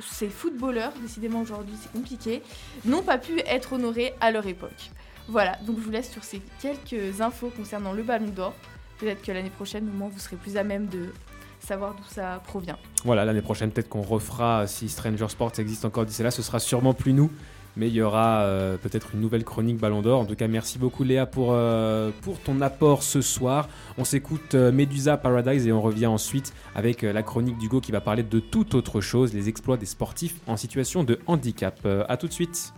ces 0.00 0.28
footballeurs, 0.28 0.92
décidément 1.00 1.40
aujourd'hui 1.40 1.74
c'est 1.80 1.92
compliqué, 1.92 2.42
n'ont 2.84 3.02
pas 3.02 3.18
pu 3.18 3.40
être 3.46 3.72
honorés 3.72 4.14
à 4.20 4.30
leur 4.30 4.46
époque. 4.46 4.90
Voilà, 5.28 5.56
donc 5.66 5.78
je 5.78 5.82
vous 5.82 5.90
laisse 5.90 6.10
sur 6.10 6.22
ces 6.22 6.40
quelques 6.60 7.20
infos 7.20 7.50
concernant 7.56 7.92
le 7.92 8.02
ballon 8.02 8.28
d'or. 8.28 8.54
Peut-être 8.98 9.22
que 9.22 9.32
l'année 9.32 9.50
prochaine, 9.50 9.88
au 9.88 9.92
moins, 9.92 10.08
vous 10.08 10.18
serez 10.18 10.36
plus 10.36 10.56
à 10.56 10.64
même 10.64 10.86
de 10.86 11.12
savoir 11.60 11.94
d'où 11.94 12.04
ça 12.08 12.40
provient. 12.46 12.78
Voilà, 13.04 13.24
l'année 13.24 13.42
prochaine, 13.42 13.70
peut-être 13.70 13.88
qu'on 13.88 14.02
refera, 14.02 14.66
si 14.66 14.88
Stranger 14.88 15.28
Sports 15.28 15.52
existe 15.58 15.84
encore 15.84 16.06
d'ici 16.06 16.22
là, 16.22 16.30
ce 16.30 16.42
sera 16.42 16.60
sûrement 16.60 16.94
plus 16.94 17.12
nous, 17.12 17.30
mais 17.76 17.88
il 17.88 17.94
y 17.94 18.02
aura 18.02 18.40
euh, 18.40 18.76
peut-être 18.76 19.10
une 19.14 19.20
nouvelle 19.20 19.44
chronique 19.44 19.78
Ballon 19.78 20.02
d'Or. 20.02 20.20
En 20.20 20.24
tout 20.24 20.34
cas, 20.34 20.48
merci 20.48 20.78
beaucoup 20.78 21.04
Léa 21.04 21.26
pour, 21.26 21.50
euh, 21.52 22.10
pour 22.22 22.40
ton 22.40 22.60
apport 22.60 23.02
ce 23.02 23.20
soir. 23.20 23.68
On 23.98 24.04
s'écoute 24.04 24.54
euh, 24.54 24.72
Medusa 24.72 25.16
Paradise 25.16 25.66
et 25.66 25.72
on 25.72 25.80
revient 25.80 26.06
ensuite 26.06 26.52
avec 26.74 27.04
euh, 27.04 27.12
la 27.12 27.22
chronique 27.22 27.58
d'Hugo 27.58 27.80
qui 27.80 27.92
va 27.92 28.00
parler 28.00 28.22
de 28.22 28.40
toute 28.40 28.74
autre 28.74 29.00
chose, 29.00 29.34
les 29.34 29.48
exploits 29.48 29.76
des 29.76 29.86
sportifs 29.86 30.36
en 30.46 30.56
situation 30.56 31.04
de 31.04 31.18
handicap. 31.26 31.86
À 32.08 32.16
tout 32.16 32.26
de 32.26 32.32
suite. 32.32 32.72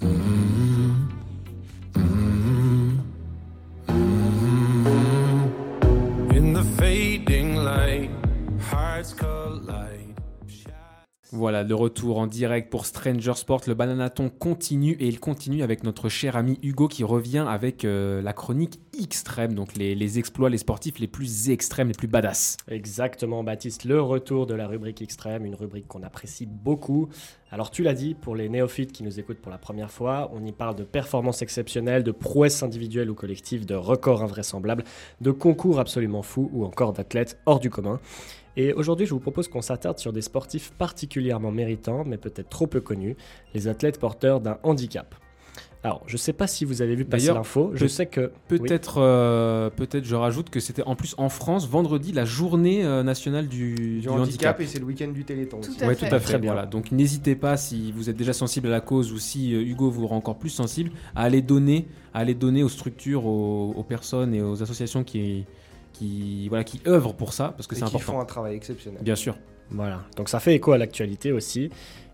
In 0.00 0.77
Voilà, 11.30 11.62
de 11.62 11.74
retour 11.74 12.16
en 12.16 12.26
direct 12.26 12.70
pour 12.70 12.86
Stranger 12.86 13.34
Sport. 13.34 13.60
Le 13.66 13.74
bananaton 13.74 14.30
continue 14.30 14.92
et 14.92 15.06
il 15.08 15.20
continue 15.20 15.62
avec 15.62 15.84
notre 15.84 16.08
cher 16.08 16.36
ami 16.36 16.58
Hugo 16.62 16.88
qui 16.88 17.04
revient 17.04 17.44
avec 17.46 17.84
euh, 17.84 18.22
la 18.22 18.32
chronique 18.32 18.80
extrême, 18.98 19.52
donc 19.52 19.76
les, 19.76 19.94
les 19.94 20.18
exploits, 20.18 20.48
les 20.48 20.56
sportifs 20.56 20.98
les 20.98 21.06
plus 21.06 21.50
extrêmes, 21.50 21.88
les 21.88 21.94
plus 21.94 22.08
badass. 22.08 22.56
Exactement, 22.68 23.44
Baptiste, 23.44 23.84
le 23.84 24.00
retour 24.00 24.46
de 24.46 24.54
la 24.54 24.66
rubrique 24.66 25.02
extrême, 25.02 25.44
une 25.44 25.54
rubrique 25.54 25.86
qu'on 25.86 26.02
apprécie 26.02 26.46
beaucoup. 26.46 27.10
Alors 27.50 27.70
tu 27.70 27.82
l'as 27.82 27.94
dit, 27.94 28.14
pour 28.14 28.34
les 28.34 28.48
néophytes 28.48 28.92
qui 28.92 29.02
nous 29.02 29.20
écoutent 29.20 29.40
pour 29.40 29.52
la 29.52 29.58
première 29.58 29.90
fois, 29.90 30.30
on 30.32 30.42
y 30.46 30.52
parle 30.52 30.76
de 30.76 30.84
performances 30.84 31.42
exceptionnelles, 31.42 32.04
de 32.04 32.12
prouesses 32.12 32.62
individuelles 32.62 33.10
ou 33.10 33.14
collectives, 33.14 33.66
de 33.66 33.74
records 33.74 34.22
invraisemblables, 34.22 34.84
de 35.20 35.30
concours 35.30 35.78
absolument 35.78 36.22
fous 36.22 36.48
ou 36.54 36.64
encore 36.64 36.94
d'athlètes 36.94 37.38
hors 37.44 37.60
du 37.60 37.68
commun. 37.68 38.00
Et 38.60 38.72
aujourd'hui, 38.72 39.06
je 39.06 39.14
vous 39.14 39.20
propose 39.20 39.46
qu'on 39.46 39.62
s'attarde 39.62 39.98
sur 39.98 40.12
des 40.12 40.20
sportifs 40.20 40.72
particulièrement 40.76 41.52
méritants, 41.52 42.02
mais 42.04 42.16
peut-être 42.18 42.48
trop 42.48 42.66
peu 42.66 42.80
connus, 42.80 43.16
les 43.54 43.68
athlètes 43.68 44.00
porteurs 44.00 44.40
d'un 44.40 44.58
handicap. 44.64 45.14
Alors, 45.84 46.02
je 46.08 46.16
sais 46.16 46.32
pas 46.32 46.48
si 46.48 46.64
vous 46.64 46.82
avez 46.82 46.96
vu 46.96 47.04
passer 47.04 47.26
D'ailleurs, 47.26 47.36
l'info, 47.36 47.70
je 47.74 47.86
sais 47.86 48.06
que... 48.06 48.32
oui. 48.50 48.58
Peut-être, 48.58 48.98
euh, 49.00 49.70
peut-être, 49.70 50.04
je 50.04 50.16
rajoute 50.16 50.50
que 50.50 50.58
c'était 50.58 50.82
en 50.82 50.96
plus 50.96 51.14
en 51.18 51.28
France 51.28 51.68
vendredi 51.68 52.10
la 52.10 52.24
journée 52.24 52.84
euh, 52.84 53.04
nationale 53.04 53.46
du, 53.46 53.76
Du, 53.76 54.00
du 54.00 54.08
handicap, 54.08 54.56
handicap. 54.56 54.60
et 54.60 54.66
c'est 54.66 54.80
le 54.80 54.86
week-end 54.86 55.08
du 55.12 55.24
Téléthon. 55.24 55.60
Tout 55.60 55.70
aussi. 55.70 55.84
à 55.84 55.86
Ouais, 55.86 55.94
fait. 55.94 56.08
tout 56.08 56.14
à 56.16 56.18
fait. 56.18 56.24
Très 56.24 56.38
bien. 56.40 56.52
Voilà. 56.52 56.66
Donc 56.66 56.90
n'hésitez 56.90 57.36
pas 57.36 57.56
si 57.56 57.92
vous 57.92 58.10
êtes 58.10 58.16
déjà 58.16 58.32
sensible 58.32 58.66
à 58.66 58.70
la 58.70 58.80
cause 58.80 59.12
ou 59.12 59.18
si 59.18 59.54
euh, 59.54 59.60
Hugo 59.62 59.88
vous 59.88 60.08
rend 60.08 60.16
encore 60.16 60.36
plus 60.38 60.50
sensible 60.50 60.90
à 61.14 61.22
aller 61.22 61.42
donner, 61.42 61.86
à 62.12 62.18
aller 62.18 62.34
donner 62.34 62.64
aux 62.64 62.68
structures, 62.68 63.24
aux, 63.26 63.70
aux 63.76 63.84
personnes 63.84 64.34
et 64.34 64.42
aux 64.42 64.60
associations 64.64 65.04
qui, 65.04 65.44
qui, 65.98 66.48
voilà, 66.48 66.64
qui 66.64 66.80
œuvrent 66.86 67.14
pour 67.14 67.32
ça 67.32 67.52
parce 67.56 67.66
que 67.66 67.74
c'est 67.74 67.80
qui 67.82 67.86
important. 67.88 68.12
font 68.12 68.20
un 68.20 68.24
travail 68.24 68.54
exceptionnel. 68.56 69.00
Bien 69.02 69.16
sûr. 69.16 69.36
Voilà, 69.70 70.02
donc 70.16 70.28
ça 70.28 70.40
fait 70.40 70.54
écho 70.54 70.72
à 70.72 70.78
l'actualité 70.78 71.32
aussi. 71.32 71.70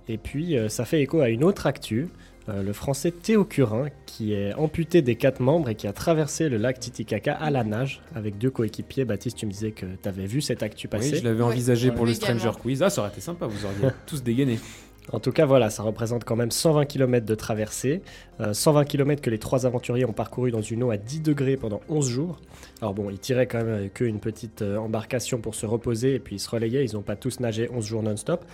Et 0.09 0.19
puis 0.19 0.57
euh, 0.57 0.69
ça 0.69 0.85
fait 0.85 1.01
écho 1.01 1.21
à 1.21 1.29
une 1.29 1.45
autre 1.45 1.67
actu, 1.67 2.09
euh, 2.49 2.63
le 2.63 2.73
français 2.73 3.11
Théo 3.11 3.45
Curin, 3.45 3.87
qui 4.07 4.35
est 4.35 4.53
amputé 4.55 5.01
des 5.03 5.15
quatre 5.17 5.41
membres 5.41 5.69
et 5.71 5.75
qui 5.77 5.87
a 5.87 5.93
traversé 5.93 6.49
le 6.49 6.57
lac 6.59 6.79
Titicaca 6.81 7.33
à 7.35 7.51
la 7.51 7.65
nage 7.65 8.03
avec 8.15 8.37
deux 8.39 8.51
coéquipiers. 8.51 9.05
Baptiste, 9.05 9.39
tu 9.39 9.47
me 9.47 9.51
disais 9.51 9.71
que 9.71 9.87
tu 10.03 10.09
avais 10.09 10.27
vu 10.27 10.41
cette 10.41 10.63
actu 10.63 10.87
Oui, 10.89 10.91
passer. 10.99 11.17
je 11.17 11.25
l'avais 11.25 11.39
Ouais. 11.43 11.51
envisagé 11.53 11.91
pour 11.91 12.05
le 12.07 12.13
Stranger. 12.15 12.51
Quiz. 12.61 12.83
Ah, 12.83 12.91
ça 12.91 13.01
aurait 13.03 13.11
été 13.11 13.21
sympa, 13.21 13.47
vous 13.47 13.65
auriez 13.65 13.95
tous 14.07 14.23
dégainé. 14.23 14.59
En 15.13 15.21
tout 15.21 15.33
cas, 15.33 15.45
voilà, 15.45 15.69
ça 15.71 15.83
représente 15.83 16.25
quand 16.25 16.37
même 16.37 16.51
120 16.51 16.87
km 16.87 17.27
de 17.27 17.35
traversée. 17.35 18.03
Euh, 18.41 18.55
120 18.55 18.85
km 18.85 19.21
que 19.21 19.31
les 19.31 19.39
trois 19.39 19.67
aventuriers 19.67 20.05
ont 20.07 20.13
parcouru 20.13 20.51
dans 20.51 20.63
une 20.63 20.83
eau 20.83 20.91
à 20.91 20.97
10 20.97 21.21
degrés 21.21 21.57
pendant 21.57 21.81
11 21.89 22.09
jours. 22.09 22.41
Alors 22.81 22.95
bon, 22.95 23.11
ils 23.11 23.19
tiraient 23.19 23.47
quand 23.47 23.59
même 23.59 23.75
avec 23.75 24.01
eux 24.03 24.07
une 24.07 24.21
petite 24.21 24.63
euh, 24.63 24.79
embarcation 24.79 25.39
pour 25.39 25.55
se 25.55 25.67
reposer 25.67 26.15
et 26.15 26.19
puis 26.19 26.37
ils 26.37 26.41
se 26.41 26.49
relayaient. 26.49 26.85
Ils 26.85 26.95
n'ont 26.95 27.03
pas 27.03 27.17
tous 27.17 27.41
nagé 27.41 27.69
11 27.71 27.85
jours 27.85 28.03
non-stop. 28.03 28.45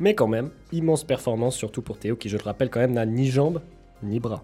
Mais 0.00 0.14
quand 0.14 0.28
même, 0.28 0.50
immense 0.72 1.04
performance, 1.04 1.56
surtout 1.56 1.82
pour 1.82 1.98
Théo, 1.98 2.16
qui, 2.16 2.28
je 2.28 2.38
le 2.38 2.42
rappelle, 2.42 2.70
quand 2.70 2.80
même 2.80 2.94
n'a 2.94 3.06
ni 3.06 3.30
jambes 3.30 3.60
ni 4.02 4.18
bras. 4.18 4.42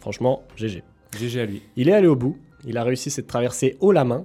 Franchement, 0.00 0.42
GG. 0.56 0.82
GG 1.16 1.40
à 1.40 1.46
lui. 1.46 1.62
Il 1.76 1.88
est 1.88 1.92
allé 1.92 2.08
au 2.08 2.16
bout. 2.16 2.36
Il 2.66 2.78
a 2.78 2.82
réussi 2.82 3.10
cette 3.10 3.26
traversée 3.26 3.76
haut 3.80 3.92
la 3.92 4.04
main. 4.04 4.24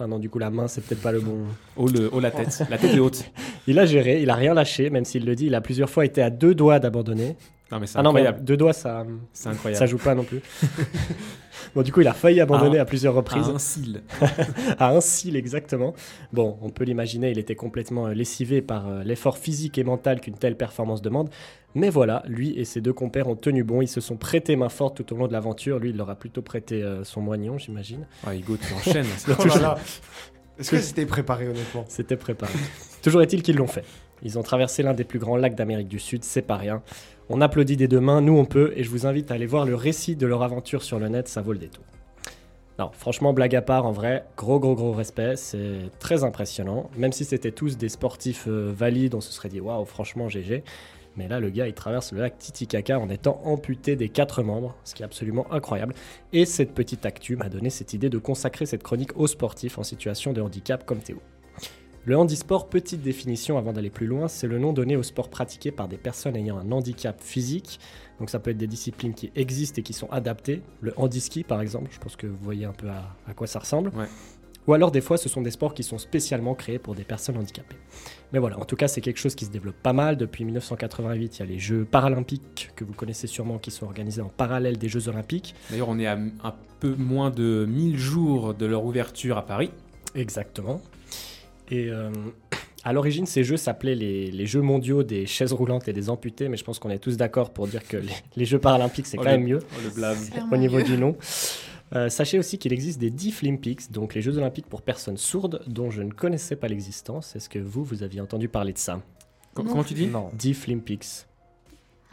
Enfin 0.00 0.08
non, 0.08 0.18
du 0.18 0.30
coup, 0.30 0.38
la 0.38 0.48
main, 0.48 0.66
c'est 0.66 0.80
peut-être 0.80 1.02
pas 1.02 1.12
le 1.12 1.20
bon... 1.20 1.40
Oh, 1.76 1.86
le, 1.86 2.08
oh 2.10 2.20
la 2.20 2.30
tête. 2.30 2.62
La 2.70 2.78
tête 2.78 2.94
est 2.94 3.00
haute. 3.00 3.22
Il 3.66 3.78
a 3.78 3.84
géré, 3.84 4.22
il 4.22 4.30
a 4.30 4.34
rien 4.34 4.54
lâché, 4.54 4.88
même 4.88 5.04
s'il 5.04 5.26
le 5.26 5.34
dit, 5.36 5.44
il 5.46 5.54
a 5.54 5.60
plusieurs 5.60 5.90
fois 5.90 6.06
été 6.06 6.22
à 6.22 6.30
deux 6.30 6.54
doigts 6.54 6.78
d'abandonner. 6.78 7.36
Non, 7.70 7.78
mais 7.78 7.86
c'est 7.86 7.98
Ah 7.98 8.02
non, 8.02 8.12
mais 8.14 8.20
incroyable. 8.20 8.44
deux 8.44 8.56
doigts, 8.56 8.72
ça, 8.72 9.04
C'est 9.34 9.42
ça 9.42 9.50
incroyable. 9.50 9.86
joue 9.86 9.98
pas 9.98 10.14
non 10.14 10.24
plus. 10.24 10.40
bon, 11.74 11.82
du 11.82 11.92
coup, 11.92 12.00
il 12.00 12.08
a 12.08 12.12
failli 12.12 12.40
abandonner 12.40 12.78
Ah, 12.78 12.82
à 12.82 12.84
plusieurs 12.84 13.14
reprises, 13.14 13.48
À 13.48 13.52
un 13.52 13.58
cil. 13.58 14.02
à 14.78 14.90
un 14.90 15.00
cil 15.00 15.36
exactement. 15.36 15.94
Bon, 16.32 16.58
on 16.62 16.70
peut 16.70 16.84
l'imaginer, 16.84 17.30
il 17.30 17.38
était 17.38 17.54
complètement 17.54 18.06
euh, 18.06 18.14
lessivé 18.14 18.62
par 18.62 18.88
euh, 18.88 19.02
l'effort 19.02 19.38
physique 19.38 19.78
et 19.78 19.84
mental 19.84 20.20
qu'une 20.20 20.34
telle 20.36 20.56
performance 20.56 21.02
demande. 21.02 21.30
Mais 21.74 21.90
voilà, 21.90 22.22
lui 22.26 22.58
et 22.58 22.64
ses 22.64 22.80
deux 22.80 22.92
compères 22.92 23.28
ont 23.28 23.36
tenu 23.36 23.62
bon, 23.62 23.80
ils 23.80 23.88
se 23.88 24.00
sont 24.00 24.16
prêtés 24.16 24.56
main 24.56 24.68
forte 24.68 24.96
tout 24.96 25.14
au 25.14 25.16
long 25.16 25.28
de 25.28 25.32
l'aventure. 25.32 25.78
Lui, 25.78 25.90
il 25.90 25.96
leur 25.96 26.10
a 26.10 26.16
plutôt 26.16 26.42
prêté 26.42 26.82
euh, 26.82 27.04
son 27.04 27.20
moignon, 27.20 27.58
j'imagine. 27.58 28.06
Ah, 28.26 28.34
Hugo, 28.34 28.56
tu 28.56 28.72
enchaînes. 28.74 29.06
Oh 29.38 29.44
là 29.46 29.58
là. 29.58 29.78
Est-ce 30.58 30.72
que 30.72 30.78
c'était 30.78 31.06
préparé 31.06 31.48
honnêtement? 31.48 31.84
C'était 31.88 32.16
préparé. 32.16 32.52
Toujours 33.02 33.22
est-il 33.22 33.42
qu'ils 33.42 33.56
l'ont 33.56 33.66
fait. 33.66 33.84
Ils 34.22 34.38
ont 34.38 34.42
traversé 34.42 34.82
l'un 34.82 34.92
des 34.92 35.04
plus 35.04 35.18
grands 35.18 35.36
lacs 35.36 35.54
d'Amérique 35.54 35.88
du 35.88 35.98
Sud, 35.98 36.24
c'est 36.24 36.42
pas 36.42 36.56
rien. 36.56 36.82
On 37.32 37.40
applaudit 37.40 37.76
des 37.76 37.86
deux 37.86 38.00
mains, 38.00 38.20
nous 38.20 38.36
on 38.36 38.44
peut, 38.44 38.72
et 38.74 38.82
je 38.82 38.90
vous 38.90 39.06
invite 39.06 39.30
à 39.30 39.34
aller 39.34 39.46
voir 39.46 39.64
le 39.64 39.76
récit 39.76 40.16
de 40.16 40.26
leur 40.26 40.42
aventure 40.42 40.82
sur 40.82 40.98
le 40.98 41.08
net, 41.08 41.28
ça 41.28 41.42
vaut 41.42 41.52
le 41.52 41.60
détour. 41.60 41.84
Non, 42.80 42.90
franchement, 42.92 43.32
blague 43.32 43.54
à 43.54 43.62
part, 43.62 43.86
en 43.86 43.92
vrai, 43.92 44.24
gros 44.36 44.58
gros 44.58 44.74
gros 44.74 44.90
respect, 44.90 45.36
c'est 45.36 45.92
très 46.00 46.24
impressionnant. 46.24 46.90
Même 46.96 47.12
si 47.12 47.24
c'était 47.24 47.52
tous 47.52 47.78
des 47.78 47.88
sportifs 47.88 48.46
euh, 48.48 48.72
valides, 48.74 49.14
on 49.14 49.20
se 49.20 49.32
serait 49.32 49.48
dit 49.48 49.60
waouh, 49.60 49.84
franchement 49.84 50.28
GG. 50.28 50.64
Mais 51.16 51.28
là, 51.28 51.38
le 51.38 51.50
gars, 51.50 51.68
il 51.68 51.72
traverse 51.72 52.12
le 52.12 52.18
lac 52.18 52.36
Titicaca 52.36 52.98
en 52.98 53.08
étant 53.08 53.40
amputé 53.44 53.94
des 53.94 54.08
quatre 54.08 54.42
membres, 54.42 54.74
ce 54.82 54.96
qui 54.96 55.02
est 55.02 55.06
absolument 55.06 55.46
incroyable. 55.52 55.94
Et 56.32 56.44
cette 56.44 56.74
petite 56.74 57.06
actu 57.06 57.36
m'a 57.36 57.48
donné 57.48 57.70
cette 57.70 57.94
idée 57.94 58.08
de 58.08 58.18
consacrer 58.18 58.66
cette 58.66 58.82
chronique 58.82 59.16
aux 59.16 59.28
sportifs 59.28 59.78
en 59.78 59.84
situation 59.84 60.32
de 60.32 60.40
handicap 60.40 60.84
comme 60.84 60.98
Théo. 60.98 61.20
Le 62.10 62.16
handisport, 62.16 62.68
petite 62.68 63.02
définition 63.02 63.56
avant 63.56 63.72
d'aller 63.72 63.88
plus 63.88 64.08
loin, 64.08 64.26
c'est 64.26 64.48
le 64.48 64.58
nom 64.58 64.72
donné 64.72 64.96
au 64.96 65.04
sport 65.04 65.30
pratiqué 65.30 65.70
par 65.70 65.86
des 65.86 65.96
personnes 65.96 66.34
ayant 66.34 66.58
un 66.58 66.72
handicap 66.72 67.22
physique. 67.22 67.78
Donc 68.18 68.30
ça 68.30 68.40
peut 68.40 68.50
être 68.50 68.58
des 68.58 68.66
disciplines 68.66 69.14
qui 69.14 69.30
existent 69.36 69.78
et 69.78 69.84
qui 69.84 69.92
sont 69.92 70.10
adaptées. 70.10 70.60
Le 70.80 70.92
handiski 70.96 71.44
par 71.44 71.60
exemple, 71.60 71.88
je 71.92 72.00
pense 72.00 72.16
que 72.16 72.26
vous 72.26 72.36
voyez 72.42 72.64
un 72.64 72.72
peu 72.72 72.88
à, 72.88 73.14
à 73.28 73.32
quoi 73.32 73.46
ça 73.46 73.60
ressemble. 73.60 73.92
Ouais. 73.94 74.06
Ou 74.66 74.74
alors 74.74 74.90
des 74.90 75.00
fois 75.00 75.18
ce 75.18 75.28
sont 75.28 75.40
des 75.40 75.52
sports 75.52 75.72
qui 75.72 75.84
sont 75.84 75.98
spécialement 75.98 76.56
créés 76.56 76.80
pour 76.80 76.96
des 76.96 77.04
personnes 77.04 77.36
handicapées. 77.36 77.76
Mais 78.32 78.40
voilà, 78.40 78.58
en 78.58 78.64
tout 78.64 78.74
cas 78.74 78.88
c'est 78.88 79.00
quelque 79.00 79.20
chose 79.20 79.36
qui 79.36 79.44
se 79.44 79.52
développe 79.52 79.80
pas 79.80 79.92
mal. 79.92 80.16
Depuis 80.16 80.44
1988, 80.44 81.36
il 81.36 81.38
y 81.38 81.42
a 81.44 81.46
les 81.46 81.60
Jeux 81.60 81.84
paralympiques 81.84 82.72
que 82.74 82.82
vous 82.82 82.92
connaissez 82.92 83.28
sûrement 83.28 83.58
qui 83.58 83.70
sont 83.70 83.86
organisés 83.86 84.20
en 84.20 84.30
parallèle 84.30 84.78
des 84.78 84.88
Jeux 84.88 85.06
olympiques. 85.06 85.54
D'ailleurs, 85.70 85.88
on 85.88 86.00
est 86.00 86.08
à 86.08 86.14
un 86.14 86.54
peu 86.80 86.96
moins 86.96 87.30
de 87.30 87.66
1000 87.68 87.96
jours 87.96 88.54
de 88.54 88.66
leur 88.66 88.84
ouverture 88.84 89.38
à 89.38 89.46
Paris. 89.46 89.70
Exactement. 90.16 90.82
Et 91.70 91.88
euh, 91.90 92.10
À 92.82 92.94
l'origine, 92.94 93.26
ces 93.26 93.44
jeux 93.44 93.58
s'appelaient 93.58 93.94
les, 93.94 94.30
les 94.30 94.46
Jeux 94.46 94.62
mondiaux 94.62 95.02
des 95.02 95.26
chaises 95.26 95.52
roulantes 95.52 95.86
et 95.88 95.92
des 95.92 96.08
amputés, 96.08 96.48
mais 96.48 96.56
je 96.56 96.64
pense 96.64 96.78
qu'on 96.78 96.88
est 96.88 96.98
tous 96.98 97.18
d'accord 97.18 97.50
pour 97.50 97.66
dire 97.66 97.86
que 97.86 97.98
les, 97.98 98.08
les 98.36 98.46
Jeux 98.46 98.58
paralympiques, 98.58 99.04
c'est 99.06 99.18
Oh, 99.18 99.22
quand 99.22 99.30
le- 99.32 99.36
même 99.36 99.46
mieux 99.46 99.58
Oh, 99.62 99.80
le 99.84 99.90
blâme. 99.90 100.16
Au 100.50 100.56
niveau 100.56 100.78
mieux. 100.78 100.84
du 100.84 100.96
nom. 100.96 101.14
Euh, 101.94 102.08
sachez 102.08 102.38
aussi 102.38 102.56
qu'il 102.56 102.72
existe 102.72 102.98
des 102.98 103.10
Deaflympics, 103.10 103.92
donc 103.92 104.14
les 104.14 104.22
Jeux 104.22 104.38
olympiques 104.38 104.64
pour 104.66 104.80
personnes 104.80 105.18
sourdes, 105.18 105.60
dont 105.66 105.90
je 105.90 106.00
ne 106.00 106.10
connaissais 106.10 106.56
pas 106.56 106.68
l'existence. 106.68 107.36
Est-ce 107.36 107.50
que 107.50 107.58
vous, 107.58 107.84
vous 107.84 108.02
aviez 108.02 108.22
entendu 108.22 108.48
parler 108.48 108.72
de 108.72 108.78
ça? 108.78 109.02
Comment 109.52 109.84
tu 109.84 109.92
dis? 109.92 110.06
Non. 110.06 110.30
Deaflympics. 110.38 111.26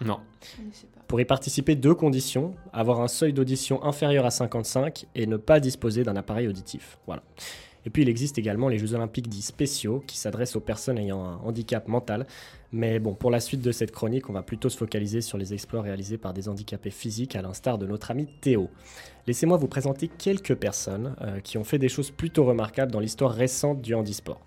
Non. 0.03 0.19
Je 0.57 0.63
ne 0.67 0.71
sais 0.73 0.87
pas. 0.87 0.99
Pour 1.07 1.21
y 1.21 1.25
participer, 1.25 1.75
deux 1.75 1.95
conditions 1.95 2.55
avoir 2.73 2.99
un 2.99 3.07
seuil 3.07 3.31
d'audition 3.31 3.81
inférieur 3.85 4.25
à 4.25 4.31
55 4.31 5.05
et 5.15 5.27
ne 5.27 5.37
pas 5.37 5.61
disposer 5.61 6.03
d'un 6.03 6.17
appareil 6.17 6.49
auditif. 6.49 6.97
Voilà. 7.07 7.23
Et 7.87 7.89
puis 7.89 8.01
il 8.01 8.09
existe 8.09 8.37
également 8.37 8.67
les 8.67 8.79
Jeux 8.79 8.95
Olympiques 8.95 9.29
dits 9.29 9.41
spéciaux 9.41 10.03
qui 10.05 10.17
s'adressent 10.17 10.57
aux 10.57 10.59
personnes 10.59 10.97
ayant 10.97 11.23
un 11.23 11.37
handicap 11.37 11.87
mental. 11.87 12.27
Mais 12.73 12.99
bon, 12.99 13.13
pour 13.13 13.31
la 13.31 13.39
suite 13.39 13.61
de 13.61 13.71
cette 13.71 13.91
chronique, 13.91 14.29
on 14.29 14.33
va 14.33 14.43
plutôt 14.43 14.67
se 14.67 14.75
focaliser 14.75 15.21
sur 15.21 15.37
les 15.37 15.53
exploits 15.53 15.81
réalisés 15.81 16.17
par 16.17 16.33
des 16.33 16.49
handicapés 16.49 16.91
physiques, 16.91 17.37
à 17.37 17.41
l'instar 17.41 17.77
de 17.77 17.87
notre 17.87 18.11
ami 18.11 18.27
Théo. 18.41 18.69
Laissez-moi 19.25 19.55
vous 19.55 19.69
présenter 19.69 20.09
quelques 20.09 20.55
personnes 20.55 21.15
euh, 21.21 21.39
qui 21.39 21.57
ont 21.57 21.63
fait 21.63 21.79
des 21.79 21.87
choses 21.87 22.11
plutôt 22.11 22.43
remarquables 22.43 22.91
dans 22.91 22.99
l'histoire 22.99 23.31
récente 23.31 23.81
du 23.81 23.93
handisport. 23.93 24.41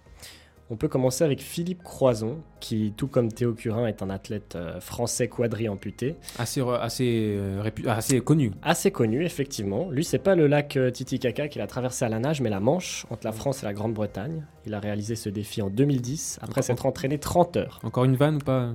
On 0.72 0.76
peut 0.76 0.86
commencer 0.86 1.24
avec 1.24 1.40
Philippe 1.42 1.82
Croison, 1.82 2.38
qui, 2.60 2.94
tout 2.96 3.08
comme 3.08 3.32
Théo 3.32 3.54
Curin, 3.54 3.86
est 3.88 4.02
un 4.02 4.10
athlète 4.10 4.54
euh, 4.54 4.78
français 4.80 5.26
quadri-amputé. 5.26 6.14
Assez, 6.38 6.60
re- 6.60 6.78
assez, 6.80 7.34
euh, 7.36 7.68
ah, 7.88 7.96
assez 7.96 8.20
connu. 8.20 8.52
Assez 8.62 8.92
connu, 8.92 9.24
effectivement. 9.24 9.90
Lui, 9.90 10.04
c'est 10.04 10.18
pas 10.20 10.36
le 10.36 10.46
lac 10.46 10.76
euh, 10.76 10.90
Titicaca 10.92 11.48
qu'il 11.48 11.60
a 11.60 11.66
traversé 11.66 12.04
à 12.04 12.08
la 12.08 12.20
nage, 12.20 12.40
mais 12.40 12.50
la 12.50 12.60
Manche, 12.60 13.04
entre 13.10 13.26
la 13.26 13.32
France 13.32 13.64
et 13.64 13.66
la 13.66 13.72
Grande-Bretagne. 13.72 14.44
Il 14.64 14.74
a 14.74 14.78
réalisé 14.78 15.16
ce 15.16 15.28
défi 15.28 15.60
en 15.60 15.70
2010, 15.70 16.38
après 16.40 16.62
s'être 16.62 16.86
entraîné 16.86 17.18
30 17.18 17.56
heures. 17.56 17.80
Encore 17.82 18.04
une 18.04 18.14
vanne 18.14 18.36
ou 18.36 18.38
pas? 18.38 18.70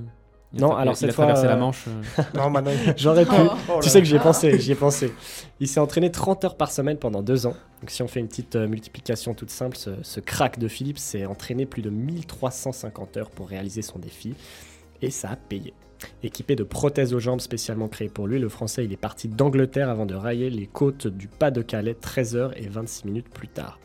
Il 0.52 0.60
Non, 0.60 0.74
alors 0.76 0.94
il 0.94 0.96
cette 0.96 1.10
a 1.10 1.12
traversé 1.12 1.42
fois, 1.42 1.50
la 1.50 1.56
euh, 1.56 1.60
Manche. 1.60 1.84
euh, 1.88 2.22
Non, 2.34 2.50
maintenant, 2.50 2.70
il- 2.86 2.94
J'aurais 2.96 3.24
pu. 3.24 3.32
Oh. 3.38 3.50
Oh 3.68 3.80
tu 3.82 3.88
sais 3.88 4.00
que 4.00 4.06
j'y 4.06 4.16
ai 4.16 4.20
pensé, 4.20 4.58
j'y 4.58 4.72
ai 4.72 4.76
pensé. 4.76 5.12
Il 5.60 5.68
s'est 5.68 5.80
entraîné 5.80 6.10
30 6.10 6.44
heures 6.44 6.56
par 6.56 6.70
semaine 6.70 6.96
pendant 6.98 7.22
deux 7.22 7.46
ans. 7.46 7.54
Donc 7.80 7.90
si 7.90 8.02
on 8.02 8.08
fait 8.08 8.20
une 8.20 8.28
petite 8.28 8.56
euh, 8.56 8.66
multiplication 8.68 9.34
toute 9.34 9.50
simple, 9.50 9.76
ce, 9.76 9.90
ce 10.02 10.20
crack 10.20 10.58
de 10.58 10.68
Philippe 10.68 10.98
s'est 10.98 11.26
entraîné 11.26 11.66
plus 11.66 11.82
de 11.82 11.90
1350 11.90 13.16
heures 13.16 13.30
pour 13.30 13.48
réaliser 13.48 13.82
son 13.82 13.98
défi. 13.98 14.34
Et 15.02 15.10
ça 15.10 15.30
a 15.30 15.36
payé. 15.36 15.74
Équipé 16.22 16.56
de 16.56 16.62
prothèses 16.62 17.12
aux 17.14 17.18
jambes 17.20 17.40
spécialement 17.40 17.88
créées 17.88 18.08
pour 18.10 18.26
lui, 18.26 18.38
le 18.38 18.48
Français 18.50 18.84
il 18.84 18.92
est 18.92 18.96
parti 18.98 19.28
d'Angleterre 19.28 19.88
avant 19.88 20.04
de 20.06 20.14
railler 20.14 20.50
les 20.50 20.66
côtes 20.66 21.06
du 21.06 21.26
Pas-de-Calais 21.26 21.94
13 21.94 22.36
heures 22.36 22.56
et 22.56 22.68
26 22.68 23.06
minutes 23.06 23.28
plus 23.30 23.48
tard. 23.48 23.78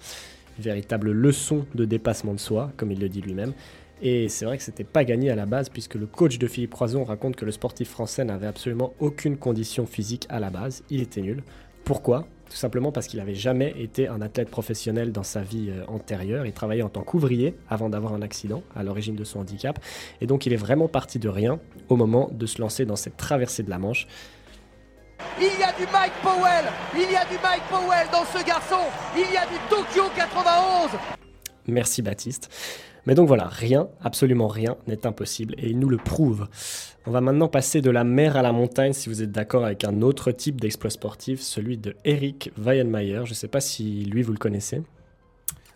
Véritable 0.60 1.12
leçon 1.12 1.66
de 1.74 1.86
dépassement 1.86 2.34
de 2.34 2.40
soi, 2.40 2.72
comme 2.78 2.92
il 2.92 3.00
le 3.00 3.08
dit 3.10 3.22
lui-même. 3.22 3.54
Et 4.02 4.30
c'est 4.30 4.46
vrai 4.46 4.58
que 4.58 4.64
c'était 4.64 4.84
pas 4.84 5.04
gagné 5.04 5.30
à 5.30 5.36
la 5.36 5.46
base, 5.46 5.70
puisque 5.70 5.96
le 5.96 6.08
coach 6.08 6.40
de 6.40 6.48
Philippe 6.48 6.72
Croison 6.72 7.04
raconte 7.04 7.36
que 7.36 7.46
le 7.46 7.52
sportif 7.52 7.90
français 7.90 8.26
n'avait 8.26 8.48
absolument 8.48 8.94
aucune 9.00 9.38
condition 9.38 9.86
physique 9.86 10.26
à 10.30 10.40
la 10.40 10.50
base. 10.50 10.84
Il 10.90 11.02
était 11.02 11.22
nul. 11.22 11.44
Pourquoi? 11.84 12.26
Tout 12.50 12.58
simplement 12.58 12.92
parce 12.92 13.08
qu'il 13.08 13.20
n'avait 13.20 13.36
jamais 13.36 13.74
été 13.78 14.08
un 14.08 14.22
athlète 14.22 14.50
professionnel 14.50 15.12
dans 15.12 15.24
sa 15.24 15.42
vie 15.42 15.70
euh, 15.70 15.86
antérieure. 15.88 16.46
Il 16.46 16.52
travaillait 16.52 16.84
en 16.84 16.90
tant 16.90 17.02
qu'ouvrier 17.02 17.56
avant 17.70 17.90
d'avoir 17.90 18.14
un 18.14 18.22
accident 18.22 18.62
à 18.76 18.84
l'origine 18.84 19.16
de 19.16 19.24
son 19.24 19.40
handicap. 19.40 19.80
Et 20.20 20.26
donc 20.26 20.46
il 20.46 20.52
est 20.52 20.58
vraiment 20.58 20.90
parti 20.90 21.18
de 21.18 21.30
rien 21.30 21.60
au 21.88 21.96
moment 21.96 22.30
de 22.34 22.46
se 22.46 22.60
lancer 22.60 22.86
dans 22.86 22.98
cette 22.98 23.16
traversée 23.16 23.64
de 23.64 23.70
la 23.70 23.80
Manche. 23.80 24.06
Il 25.40 25.46
y 25.46 25.64
a 25.64 25.72
du 25.72 25.90
Mike 25.94 26.14
Powell, 26.22 26.66
il 26.94 27.12
y 27.12 27.16
a 27.16 27.24
du 27.26 27.38
Mike 27.42 27.64
Powell 27.70 28.08
dans 28.12 28.26
ce 28.26 28.44
garçon, 28.46 28.82
il 29.16 29.34
y 29.34 29.38
a 29.38 29.46
du 29.46 29.56
Tokyo 29.70 30.10
91. 30.16 30.90
Merci 31.68 32.02
Baptiste. 32.02 32.50
Mais 33.08 33.16
donc 33.16 33.28
voilà, 33.28 33.46
rien, 33.48 33.88
absolument 34.02 34.48
rien 34.48 34.78
n'est 34.88 35.06
impossible 35.08 35.56
et 35.58 35.70
il 35.70 35.80
nous 35.80 35.90
le 35.90 35.98
prouve. 35.98 36.48
On 37.08 37.12
va 37.12 37.20
maintenant 37.22 37.48
passer 37.48 37.82
de 37.82 37.90
la 37.90 38.04
mer 38.04 38.38
à 38.38 38.42
la 38.44 38.52
montagne 38.52 38.94
si 38.94 39.10
vous 39.10 39.24
êtes 39.24 39.32
d'accord 39.32 39.66
avec 39.66 39.84
un 39.84 40.02
autre 40.02 40.32
type 40.32 40.62
d'exploit 40.62 40.92
sportif, 40.92 41.42
celui 41.42 41.78
de 41.78 41.96
Eric 42.06 42.52
Weihenmayer. 42.58 43.22
Je 43.26 43.32
ne 43.32 43.36
sais 43.36 43.48
pas 43.48 43.60
si 43.62 44.06
lui 44.06 44.22
vous 44.22 44.32
le 44.34 44.38
connaissez. 44.38 44.84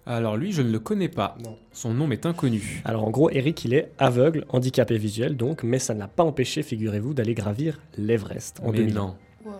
Alors 0.05 0.37
lui, 0.37 0.51
je 0.51 0.61
ne 0.61 0.69
le 0.71 0.77
connais 0.77 1.09
pas. 1.09 1.35
Non. 1.43 1.57
Son 1.71 1.91
nom 1.93 2.05
m'est 2.05 2.27
inconnu. 2.27 2.83
Alors 2.85 3.05
en 3.05 3.09
gros, 3.09 3.31
Eric 3.31 3.65
il 3.65 3.73
est 3.73 3.91
aveugle, 3.97 4.45
handicapé 4.49 4.99
visuel 4.99 5.35
donc, 5.35 5.63
mais 5.63 5.79
ça 5.79 5.95
ne 5.95 5.99
l'a 5.99 6.07
pas 6.07 6.23
empêché, 6.23 6.61
figurez-vous, 6.61 7.15
d'aller 7.15 7.33
gravir 7.33 7.79
l'Everest 7.97 8.59
en 8.63 8.71
Mais 8.71 8.77
2000. 8.77 8.93
non. 8.93 9.15
Wow. 9.43 9.53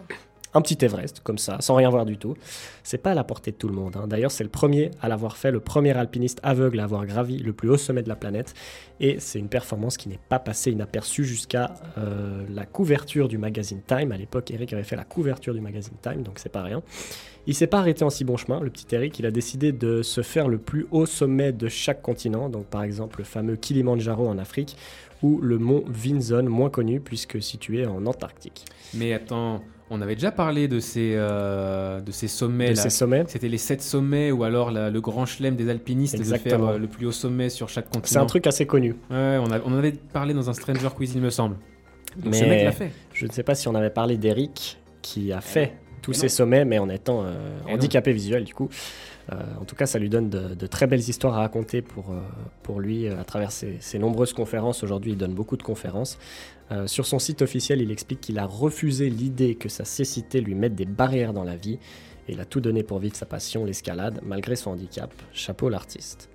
Un 0.56 0.62
petit 0.62 0.84
Everest, 0.84 1.20
comme 1.24 1.38
ça, 1.38 1.58
sans 1.60 1.76
rien 1.76 1.90
voir 1.90 2.06
du 2.06 2.18
tout. 2.18 2.36
C'est 2.82 2.98
pas 2.98 3.12
à 3.12 3.14
la 3.14 3.24
portée 3.24 3.52
de 3.52 3.58
tout 3.58 3.68
le 3.68 3.76
monde. 3.76 3.96
hein. 3.98 4.08
D'ailleurs, 4.08 4.32
c'est 4.32 4.44
le 4.44 4.50
premier 4.50 4.90
à 5.02 5.10
l'avoir 5.10 5.38
fait, 5.38 5.52
le 5.52 5.60
premier 5.60 5.96
alpiniste 5.96 6.40
aveugle 6.44 6.80
à 6.80 6.86
avoir 6.86 7.06
gravi 7.06 7.38
le 7.38 7.54
plus 7.54 7.70
haut 7.70 7.78
sommet 7.78 8.02
de 8.02 8.10
la 8.10 8.16
planète. 8.16 8.54
Et 9.00 9.20
c'est 9.20 9.38
une 9.38 9.50
performance 9.50 9.98
qui 9.98 10.08
n'est 10.10 10.20
pas 10.30 10.40
passée 10.40 10.72
inaperçue 10.72 11.26
jusqu'à 11.26 11.74
euh, 11.98 12.46
la 12.50 12.66
couverture 12.66 13.28
du 13.28 13.38
magazine 13.38 13.82
Time. 13.86 14.12
À 14.14 14.18
l'époque, 14.18 14.50
Eric 14.50 14.72
avait 14.72 14.84
fait 14.84 14.96
la 14.96 15.04
couverture 15.04 15.54
du 15.54 15.62
magazine 15.62 15.98
Time, 16.02 16.24
donc 16.24 16.40
c'est 16.40 16.52
pas 16.52 16.64
rien. 16.64 16.82
Il 17.48 17.54
s'est 17.54 17.68
pas 17.68 17.80
arrêté 17.80 18.04
en 18.04 18.10
si 18.10 18.24
bon 18.24 18.38
chemin, 18.38 18.60
le 18.62 18.70
petit 18.72 18.88
Eric. 18.96 19.20
Il 19.20 19.26
a 19.26 19.32
décidé 19.32 19.72
de 19.72 20.02
se 20.02 20.22
faire 20.22 20.48
le 20.48 20.58
plus 20.58 20.88
haut 20.92 21.06
sommet 21.06 21.52
de 21.52 21.68
chaque 21.68 22.02
continent. 22.02 22.50
Donc, 22.50 22.66
par 22.66 22.82
exemple, 22.84 23.20
le 23.20 23.26
fameux 23.26 23.56
Kilimandjaro 23.56 24.28
en 24.28 24.40
Afrique 24.40 24.78
ou 25.22 25.40
le 25.42 25.58
mont 25.60 25.84
Vinson, 25.88 26.44
moins 26.44 26.70
connu 26.70 27.00
puisque 27.00 27.42
situé 27.44 27.86
en 27.86 28.06
Antarctique. 28.06 28.66
Mais 28.94 29.14
attends, 29.14 29.62
on 29.90 30.02
avait 30.02 30.16
déjà 30.16 30.32
parlé 30.32 30.68
de 30.68 30.80
ces, 30.80 31.14
euh, 31.16 32.02
de 32.02 32.12
ces 32.12 32.28
sommets. 32.28 32.72
De 32.72 32.76
là. 32.76 32.82
ces 32.82 32.90
sommets, 32.90 33.24
C'était 33.28 33.48
les 33.50 33.58
sept 33.60 33.82
sommets 33.82 34.32
ou 34.32 34.44
alors 34.44 34.72
la- 34.72 34.90
le 34.90 35.02
grand 35.02 35.26
chelem 35.26 35.56
des 35.56 35.70
alpinistes 35.70 36.18
de 36.18 36.24
faire 36.24 36.36
Exactement. 36.36 36.70
euh, 36.70 36.78
le 36.78 36.88
plus 36.88 37.06
haut 37.06 37.12
sommet 37.12 37.50
sur 37.50 37.70
chaque 37.70 37.86
continent. 37.86 38.06
c'est 38.06 38.18
un 38.18 38.26
truc 38.26 38.48
assez 38.48 38.66
connu. 38.66 38.96
Ouais, 39.12 39.38
on, 39.42 39.52
a- 39.52 39.60
on 39.66 39.74
avait 39.78 39.92
parlé 39.92 40.34
dans 40.34 40.50
un 40.50 40.54
Stranger 40.54 40.90
Quiz, 40.96 41.14
il 41.16 41.22
me 41.22 41.30
semble. 41.30 41.58
Donc 42.18 42.34
ce 42.34 42.42
Mais- 42.44 42.50
mec 42.50 42.64
l'a 42.66 42.72
fait. 42.72 42.92
Je 43.14 43.26
ne 43.28 43.32
sais 43.32 43.44
pas 43.44 43.54
si 43.56 43.68
on 43.68 43.76
avait 43.76 43.90
parlé 43.90 44.18
d'Eric 44.18 44.78
qui 45.02 45.32
a 45.32 45.42
fait 45.42 45.74
tous 46.02 46.12
Eh 46.12 46.16
ces 46.22 46.26
non. 46.28 46.30
sommets, 46.30 46.66
mais 46.66 46.80
en 46.80 46.90
étant 46.90 47.24
euh, 47.24 47.34
Eh 47.68 47.74
handicapé 47.74 48.12
visuel 48.14 48.44
du 48.44 48.54
coup. 48.54 48.70
En 49.60 49.66
tout 49.66 49.76
cas, 49.76 49.88
ça 49.88 49.98
lui 49.98 50.08
donne 50.08 50.30
de, 50.30 50.54
de 50.54 50.68
très 50.68 50.86
belles 50.86 51.00
histoires 51.00 51.34
à 51.34 51.40
raconter 51.40 51.82
pour, 51.82 52.14
pour 52.62 52.80
lui 52.80 53.08
à 53.08 53.24
travers 53.24 53.52
ses, 53.52 53.78
ses 53.80 53.98
nombreuses 53.98 54.34
conférences. 54.34 54.84
Aujourd'hui, 54.84 55.14
il 55.14 55.18
donne 55.18 55.34
beaucoup 55.34 55.58
de 55.58 55.64
conférences. 55.64 56.20
Euh, 56.72 56.88
sur 56.88 57.06
son 57.06 57.20
site 57.20 57.42
officiel, 57.42 57.82
il 57.82 57.92
explique 57.92 58.22
qu'il 58.22 58.40
a 58.40 58.46
refusé 58.46 59.10
l'idée 59.10 59.56
que 59.56 59.70
sa 59.70 59.86
cécité 59.86 60.42
lui 60.42 60.56
mette 60.56 60.76
des 60.76 60.86
barrières 60.86 61.34
dans 61.34 61.44
la 61.44 61.56
vie. 61.56 61.80
Et 62.28 62.34
il 62.34 62.40
a 62.40 62.46
tout 62.46 62.60
donné 62.60 62.82
pour 62.84 63.00
vivre 63.00 63.16
sa 63.16 63.26
passion, 63.26 63.66
l'escalade, 63.66 64.20
malgré 64.24 64.56
son 64.56 64.72
handicap. 64.72 65.12
Chapeau 65.32 65.70
l'artiste. 65.70 66.30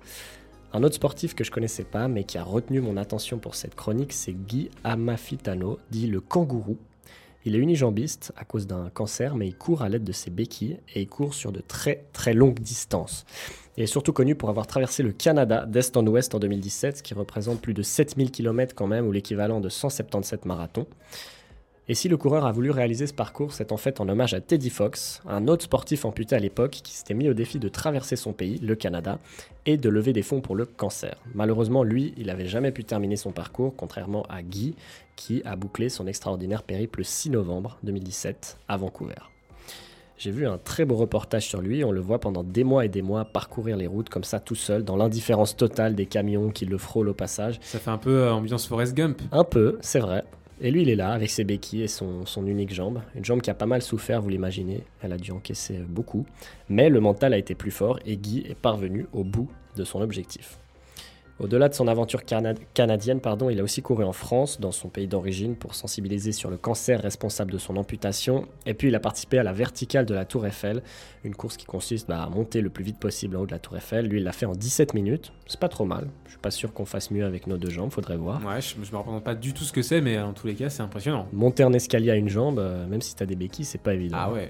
Un 0.73 0.83
autre 0.83 0.95
sportif 0.95 1.35
que 1.35 1.43
je 1.43 1.51
connaissais 1.51 1.83
pas, 1.83 2.07
mais 2.07 2.23
qui 2.23 2.37
a 2.37 2.43
retenu 2.43 2.79
mon 2.79 2.95
attention 2.95 3.39
pour 3.39 3.55
cette 3.55 3.75
chronique, 3.75 4.13
c'est 4.13 4.31
Guy 4.31 4.69
Amafitano, 4.85 5.79
dit 5.89 6.07
le 6.07 6.21
kangourou. 6.21 6.77
Il 7.43 7.55
est 7.55 7.59
unijambiste 7.59 8.33
à 8.35 8.45
cause 8.45 8.67
d'un 8.67 8.89
cancer, 8.89 9.35
mais 9.35 9.47
il 9.47 9.55
court 9.55 9.81
à 9.81 9.89
l'aide 9.89 10.03
de 10.03 10.11
ses 10.11 10.29
béquilles 10.29 10.77
et 10.93 11.01
il 11.01 11.07
court 11.07 11.33
sur 11.33 11.51
de 11.51 11.59
très 11.59 12.05
très 12.13 12.33
longues 12.33 12.59
distances. 12.59 13.25
Il 13.77 13.83
est 13.83 13.87
surtout 13.87 14.13
connu 14.13 14.35
pour 14.35 14.49
avoir 14.49 14.67
traversé 14.67 15.01
le 15.01 15.11
Canada 15.11 15.65
d'est 15.65 15.97
en 15.97 16.05
ouest 16.05 16.35
en 16.35 16.39
2017, 16.39 16.97
ce 16.97 17.03
qui 17.03 17.13
représente 17.13 17.61
plus 17.61 17.73
de 17.73 17.81
7000 17.81 18.29
km 18.29 18.75
quand 18.75 18.87
même, 18.87 19.07
ou 19.07 19.11
l'équivalent 19.11 19.59
de 19.59 19.69
177 19.69 20.45
marathons. 20.45 20.87
Et 21.91 21.93
si 21.93 22.07
le 22.07 22.15
coureur 22.15 22.45
a 22.45 22.53
voulu 22.53 22.71
réaliser 22.71 23.05
ce 23.05 23.13
parcours, 23.13 23.51
c'est 23.51 23.73
en 23.73 23.75
fait 23.75 23.99
en 23.99 24.07
hommage 24.07 24.33
à 24.33 24.39
Teddy 24.39 24.69
Fox, 24.69 25.21
un 25.27 25.49
autre 25.49 25.65
sportif 25.65 26.05
amputé 26.05 26.37
à 26.37 26.39
l'époque 26.39 26.79
qui 26.81 26.93
s'était 26.93 27.13
mis 27.13 27.27
au 27.27 27.33
défi 27.33 27.59
de 27.59 27.67
traverser 27.67 28.15
son 28.15 28.31
pays, 28.31 28.59
le 28.59 28.75
Canada, 28.75 29.19
et 29.65 29.75
de 29.75 29.89
lever 29.89 30.13
des 30.13 30.21
fonds 30.21 30.39
pour 30.39 30.55
le 30.55 30.65
cancer. 30.65 31.17
Malheureusement, 31.35 31.83
lui, 31.83 32.13
il 32.15 32.27
n'avait 32.27 32.47
jamais 32.47 32.71
pu 32.71 32.85
terminer 32.85 33.17
son 33.17 33.33
parcours, 33.33 33.75
contrairement 33.75 34.23
à 34.29 34.41
Guy, 34.41 34.73
qui 35.17 35.41
a 35.43 35.57
bouclé 35.57 35.89
son 35.89 36.07
extraordinaire 36.07 36.63
périple 36.63 36.99
le 36.99 37.03
6 37.03 37.31
novembre 37.31 37.77
2017 37.83 38.59
à 38.69 38.77
Vancouver. 38.77 39.15
J'ai 40.17 40.31
vu 40.31 40.47
un 40.47 40.57
très 40.57 40.85
beau 40.85 40.95
reportage 40.95 41.45
sur 41.45 41.59
lui, 41.59 41.83
on 41.83 41.91
le 41.91 41.99
voit 41.99 42.19
pendant 42.19 42.45
des 42.45 42.63
mois 42.63 42.85
et 42.85 42.89
des 42.89 43.01
mois 43.01 43.25
parcourir 43.25 43.75
les 43.75 43.87
routes 43.87 44.07
comme 44.07 44.23
ça 44.23 44.39
tout 44.39 44.55
seul, 44.55 44.85
dans 44.85 44.95
l'indifférence 44.95 45.57
totale 45.57 45.95
des 45.95 46.05
camions 46.05 46.51
qui 46.51 46.65
le 46.65 46.77
frôlent 46.77 47.09
au 47.09 47.13
passage. 47.13 47.59
Ça 47.61 47.79
fait 47.79 47.91
un 47.91 47.97
peu 47.97 48.21
euh, 48.21 48.31
ambiance 48.31 48.65
Forrest 48.65 48.93
Gump. 48.93 49.21
Un 49.33 49.43
peu, 49.43 49.77
c'est 49.81 49.99
vrai. 49.99 50.23
Et 50.63 50.69
lui, 50.69 50.83
il 50.83 50.89
est 50.89 50.95
là 50.95 51.11
avec 51.11 51.31
ses 51.31 51.43
béquilles 51.43 51.81
et 51.83 51.87
son, 51.87 52.23
unique 52.45 52.71
jambe. 52.71 53.01
Une 53.15 53.25
jambe 53.25 53.41
qui 53.41 53.49
a 53.49 53.55
pas 53.55 53.65
mal 53.65 53.81
souffert, 53.81 54.21
vous 54.21 54.29
l'imaginez. 54.29 54.83
Elle 55.01 55.11
a 55.11 55.17
dû 55.17 55.31
encaisser 55.31 55.79
beaucoup. 55.79 56.25
Mais 56.69 56.89
le 56.89 56.99
mental 56.99 57.33
a 57.33 57.37
été 57.37 57.55
plus 57.55 57.71
fort 57.71 57.99
et 58.05 58.15
Guy 58.15 58.45
est 58.47 58.55
parvenu 58.55 59.07
au 59.11 59.23
bout 59.23 59.49
de 59.75 59.83
son 59.83 60.01
objectif. 60.01 60.60
Au-delà 61.41 61.69
de 61.69 61.73
son 61.73 61.87
aventure 61.87 62.23
cana- 62.23 62.53
canadienne, 62.73 63.19
pardon, 63.19 63.49
il 63.49 63.59
a 63.59 63.63
aussi 63.63 63.81
couru 63.81 64.03
en 64.03 64.13
France, 64.13 64.59
dans 64.61 64.71
son 64.71 64.89
pays 64.89 65.07
d'origine, 65.07 65.55
pour 65.55 65.73
sensibiliser 65.75 66.31
sur 66.31 66.49
le 66.51 66.57
cancer 66.57 67.01
responsable 67.01 67.51
de 67.51 67.57
son 67.57 67.77
amputation. 67.77 68.47
Et 68.65 68.73
puis 68.73 68.89
il 68.89 68.95
a 68.95 68.99
participé 68.99 69.39
à 69.39 69.43
la 69.43 69.51
verticale 69.53 70.05
de 70.05 70.13
la 70.13 70.25
Tour 70.25 70.45
Eiffel, 70.45 70.83
une 71.23 71.35
course 71.35 71.57
qui 71.57 71.65
consiste 71.65 72.07
bah, 72.07 72.23
à 72.23 72.29
monter 72.29 72.61
le 72.61 72.69
plus 72.69 72.83
vite 72.83 72.97
possible 72.99 73.35
en 73.35 73.41
haut 73.41 73.45
de 73.47 73.51
la 73.51 73.59
Tour 73.59 73.75
Eiffel. 73.77 74.05
Lui, 74.05 74.19
il 74.19 74.23
l'a 74.23 74.31
fait 74.31 74.45
en 74.45 74.53
17 74.53 74.93
minutes. 74.93 75.31
C'est 75.47 75.59
pas 75.59 75.69
trop 75.69 75.85
mal. 75.85 76.07
Je 76.25 76.31
suis 76.31 76.39
pas 76.39 76.51
sûr 76.51 76.73
qu'on 76.73 76.85
fasse 76.85 77.11
mieux 77.11 77.25
avec 77.25 77.47
nos 77.47 77.57
deux 77.57 77.69
jambes, 77.71 77.91
faudrait 77.91 78.17
voir. 78.17 78.45
Ouais, 78.45 78.61
je, 78.61 78.75
je 78.83 78.91
me 78.91 78.97
représente 78.97 79.23
pas 79.23 79.35
du 79.35 79.53
tout 79.53 79.63
ce 79.63 79.73
que 79.73 79.81
c'est, 79.81 79.99
mais 80.01 80.19
en 80.19 80.33
tous 80.33 80.47
les 80.47 80.53
cas, 80.55 80.69
c'est 80.69 80.81
impressionnant. 80.83 81.27
Monter 81.33 81.63
un 81.63 81.73
escalier 81.73 82.11
à 82.11 82.15
une 82.15 82.29
jambe, 82.29 82.59
euh, 82.59 82.85
même 82.87 83.01
si 83.01 83.15
t'as 83.15 83.25
des 83.25 83.35
béquilles, 83.35 83.65
c'est 83.65 83.81
pas 83.81 83.93
évident. 83.93 84.17
Ah 84.19 84.31
ouais. 84.31 84.49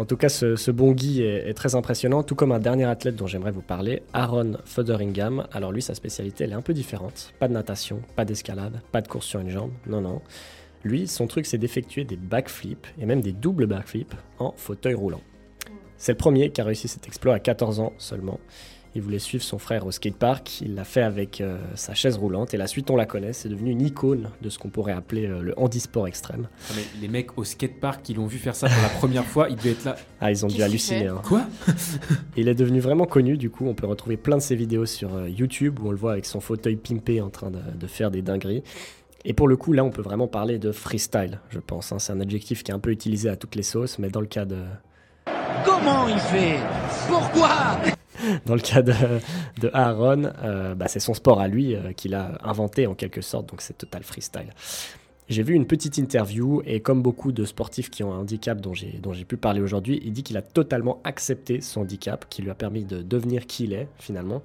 En 0.00 0.06
tout 0.06 0.16
cas, 0.16 0.30
ce, 0.30 0.70
bon 0.70 0.92
Guy 0.92 1.20
est, 1.20 1.50
est 1.50 1.52
très 1.52 1.74
impressionnant, 1.74 2.22
tout 2.22 2.34
comme 2.34 2.52
un 2.52 2.58
dernier 2.58 2.86
athlète 2.86 3.16
dont 3.16 3.26
j'aimerais 3.26 3.50
vous 3.50 3.60
parler, 3.60 4.02
Aaron 4.14 4.56
Fotheringham. 4.64 5.46
Alors 5.52 5.72
lui, 5.72 5.82
sa 5.82 5.94
spécialité, 5.94 6.44
elle 6.44 6.52
est 6.52 6.54
un 6.54 6.62
peu 6.62 6.72
différente. 6.72 7.34
Pas 7.38 7.48
de 7.48 7.52
natation, 7.52 8.00
pas 8.16 8.24
d'escalade, 8.24 8.80
pas 8.92 9.02
de 9.02 9.08
course 9.08 9.26
sur 9.26 9.40
une 9.40 9.50
jambe, 9.50 9.72
non, 9.86 10.00
non. 10.00 10.22
Lui, 10.84 11.06
son 11.06 11.26
truc, 11.26 11.44
c'est 11.44 11.58
d'effectuer 11.58 12.04
des 12.04 12.16
backflips, 12.16 12.86
et 12.98 13.04
même 13.04 13.20
des 13.20 13.32
doubles 13.32 13.66
backflips, 13.66 14.14
en 14.38 14.54
fauteuil 14.56 14.94
roulant. 14.94 15.20
C'est 15.98 16.12
le 16.12 16.16
premier 16.16 16.48
qui 16.48 16.62
a 16.62 16.64
réussi 16.64 16.88
cet 16.88 17.06
exploit 17.06 17.34
à 17.34 17.38
14 17.38 17.80
ans 17.80 17.92
seulement. 17.98 18.40
Il 18.96 19.02
voulait 19.02 19.20
suivre 19.20 19.44
son 19.44 19.58
frère 19.58 19.86
au 19.86 19.92
skatepark, 19.92 20.62
il 20.62 20.74
l'a 20.74 20.82
fait 20.84 21.02
avec 21.02 21.40
euh, 21.40 21.58
sa 21.76 21.94
chaise 21.94 22.16
roulante, 22.16 22.54
et 22.54 22.56
la 22.56 22.66
suite, 22.66 22.90
on 22.90 22.96
la 22.96 23.06
connaît, 23.06 23.32
c'est 23.32 23.48
devenu 23.48 23.70
une 23.70 23.82
icône 23.82 24.30
de 24.42 24.48
ce 24.50 24.58
qu'on 24.58 24.68
pourrait 24.68 24.92
appeler 24.92 25.26
euh, 25.28 25.42
le 25.42 25.54
handisport 25.56 26.08
extrême. 26.08 26.48
Ah, 26.68 26.72
mais 26.76 26.82
les 27.00 27.06
mecs 27.06 27.38
au 27.38 27.44
skatepark 27.44 28.02
qui 28.02 28.14
l'ont 28.14 28.26
vu 28.26 28.38
faire 28.38 28.56
ça 28.56 28.68
pour 28.68 28.82
la 28.82 28.88
première 28.88 29.24
fois, 29.24 29.48
ils 29.48 29.54
devaient 29.56 29.70
être 29.70 29.84
là. 29.84 29.96
Ah, 30.20 30.32
ils 30.32 30.44
ont 30.44 30.48
dû 30.48 30.60
halluciner. 30.62 31.06
hein. 31.06 31.20
Quoi? 31.24 31.42
Il 32.36 32.48
est 32.48 32.54
devenu 32.54 32.80
vraiment 32.80 33.06
connu, 33.06 33.36
du 33.36 33.48
coup, 33.48 33.66
on 33.68 33.74
peut 33.74 33.86
retrouver 33.86 34.16
plein 34.16 34.36
de 34.36 34.42
ses 34.42 34.56
vidéos 34.56 34.86
sur 34.86 35.14
euh, 35.14 35.28
YouTube 35.28 35.78
où 35.80 35.86
on 35.88 35.90
le 35.92 35.96
voit 35.96 36.12
avec 36.12 36.26
son 36.26 36.40
fauteuil 36.40 36.74
pimpé 36.76 37.20
en 37.20 37.30
train 37.30 37.50
de, 37.52 37.60
de 37.78 37.86
faire 37.86 38.10
des 38.10 38.22
dingueries. 38.22 38.64
Et 39.24 39.34
pour 39.34 39.46
le 39.46 39.56
coup, 39.56 39.72
là, 39.72 39.84
on 39.84 39.90
peut 39.90 40.02
vraiment 40.02 40.26
parler 40.26 40.58
de 40.58 40.72
freestyle, 40.72 41.38
je 41.50 41.60
pense. 41.60 41.92
hein. 41.92 41.98
C'est 42.00 42.12
un 42.12 42.20
adjectif 42.20 42.64
qui 42.64 42.72
est 42.72 42.74
un 42.74 42.78
peu 42.80 42.90
utilisé 42.90 43.28
à 43.28 43.36
toutes 43.36 43.54
les 43.54 43.62
sauces, 43.62 43.98
mais 44.00 44.08
dans 44.08 44.20
le 44.22 44.26
cas 44.26 44.46
de, 44.46 44.56
Comment 45.64 46.08
il 46.08 46.18
fait? 46.18 46.56
Pourquoi? 47.06 47.50
dans 48.46 48.54
le 48.54 48.60
cas 48.60 48.82
de, 48.82 48.94
Aaron, 49.72 50.32
euh, 50.42 50.74
bah, 50.74 50.88
c'est 50.88 51.00
son 51.00 51.14
sport 51.14 51.40
à 51.40 51.48
lui 51.48 51.74
euh, 51.74 51.92
qu'il 51.92 52.14
a 52.14 52.38
inventé 52.42 52.86
en 52.86 52.94
quelque 52.94 53.20
sorte, 53.20 53.48
donc 53.48 53.60
c'est 53.60 53.76
total 53.76 54.02
freestyle. 54.02 54.52
J'ai 55.30 55.44
vu 55.44 55.54
une 55.54 55.66
petite 55.66 55.96
interview 55.96 56.60
et 56.66 56.80
comme 56.80 57.02
beaucoup 57.02 57.30
de 57.30 57.44
sportifs 57.44 57.88
qui 57.88 58.02
ont 58.02 58.12
un 58.12 58.18
handicap 58.18 58.60
dont 58.60 58.74
j'ai 58.74 58.98
dont 59.00 59.12
j'ai 59.12 59.24
pu 59.24 59.36
parler 59.36 59.60
aujourd'hui, 59.60 60.00
il 60.04 60.12
dit 60.12 60.24
qu'il 60.24 60.36
a 60.36 60.42
totalement 60.42 61.00
accepté 61.04 61.60
son 61.60 61.82
handicap, 61.82 62.26
qui 62.28 62.42
lui 62.42 62.50
a 62.50 62.54
permis 62.56 62.84
de 62.84 63.00
devenir 63.00 63.46
qui 63.46 63.64
il 63.64 63.72
est 63.72 63.86
finalement. 64.00 64.42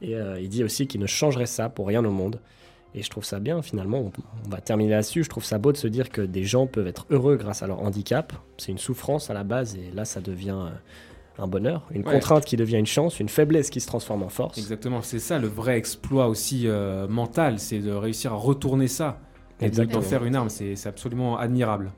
Et 0.00 0.16
euh, 0.16 0.40
il 0.40 0.48
dit 0.48 0.64
aussi 0.64 0.86
qu'il 0.86 1.02
ne 1.02 1.06
changerait 1.06 1.44
ça 1.44 1.68
pour 1.68 1.86
rien 1.86 2.02
au 2.02 2.10
monde. 2.10 2.40
Et 2.94 3.02
je 3.02 3.10
trouve 3.10 3.24
ça 3.24 3.40
bien 3.40 3.60
finalement, 3.60 4.10
on, 4.46 4.50
va 4.50 4.62
terminer 4.62 4.92
là-dessus, 4.92 5.22
je 5.22 5.28
trouve 5.28 5.44
ça 5.44 5.58
beau 5.58 5.72
de 5.72 5.76
se 5.76 5.86
dire 5.86 6.10
que 6.10 6.22
des 6.22 6.44
gens 6.44 6.66
peuvent 6.66 6.86
être 6.86 7.06
heureux 7.10 7.36
grâce 7.36 7.62
à 7.62 7.66
leur 7.66 7.80
handicap. 7.80 8.32
C'est 8.56 8.72
une 8.72 8.78
souffrance 8.78 9.28
à 9.28 9.34
la 9.34 9.44
base 9.44 9.76
et 9.76 9.90
là 9.94 10.06
ça 10.06 10.22
devient 10.22 10.70
un 11.38 11.46
bonheur, 11.46 11.82
une 11.92 12.06
Ouais. 12.06 12.12
contrainte 12.14 12.44
qui 12.44 12.56
devient 12.56 12.76
une 12.78 12.86
chance, 12.86 13.18
une 13.20 13.28
faiblesse 13.28 13.70
qui 13.70 13.80
se 13.80 13.86
transforme 13.86 14.22
en 14.22 14.28
force. 14.28 14.58
Exactement, 14.58 15.00
c'est 15.02 15.18
ça 15.18 15.38
le 15.38 15.48
vrai 15.48 15.76
exploit 15.78 16.28
aussi 16.28 16.64
euh, 16.66 17.08
mental, 17.08 17.58
c'est 17.58 17.78
de 17.78 17.90
réussir 17.92 18.32
à 18.32 18.36
retourner 18.36 18.86
ça 18.88 19.18
et 19.60 19.70
de- 19.70 19.84
d'en 19.84 20.02
faire 20.02 20.24
une 20.24 20.34
arme, 20.36 20.50
c'est 20.50 20.74
absolument 20.86 21.38
admirable. 21.38 21.90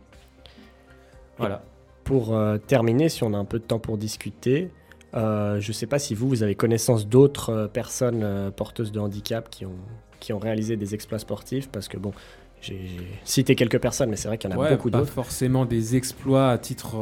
Voilà. 1.39 1.63
Pour 2.05 2.35
euh, 2.37 2.59
terminer, 2.59 3.09
si 3.09 3.25
on 3.25 3.33
a 3.35 3.39
un 3.39 3.45
peu 3.45 3.59
de 3.59 3.65
temps 3.65 3.79
pour 3.79 3.97
discuter, 3.99 4.71
euh, 5.15 5.59
je 5.61 5.69
ne 5.69 5.73
sais 5.73 5.87
pas 5.87 5.99
si 5.99 6.15
vous, 6.15 6.29
vous 6.29 6.43
avez 6.43 6.55
connaissance 6.55 7.09
d'autres 7.09 7.69
personnes 7.73 8.53
porteuses 8.57 8.93
de 8.93 9.01
handicap 9.01 9.49
qui 9.51 9.65
ont, 9.67 9.77
qui 10.21 10.33
ont 10.33 10.39
réalisé 10.39 10.77
des 10.77 10.95
exploits 10.95 11.19
sportifs, 11.19 11.69
parce 11.71 11.89
que 11.89 11.97
bon, 11.97 12.13
j'ai 12.61 12.81
cité 13.25 13.55
quelques 13.57 13.81
personnes, 13.81 14.11
mais 14.11 14.17
c'est 14.17 14.29
vrai 14.29 14.39
qu'il 14.39 14.51
y 14.51 14.55
en 14.55 14.57
a 14.57 14.61
Ouais, 14.61 14.71
beaucoup 14.77 14.91
pas 14.91 14.99
d'autres. 14.99 15.13
forcément 15.13 15.65
des 15.65 15.97
exploits 15.97 16.51
à 16.51 16.59
titre, 16.59 16.97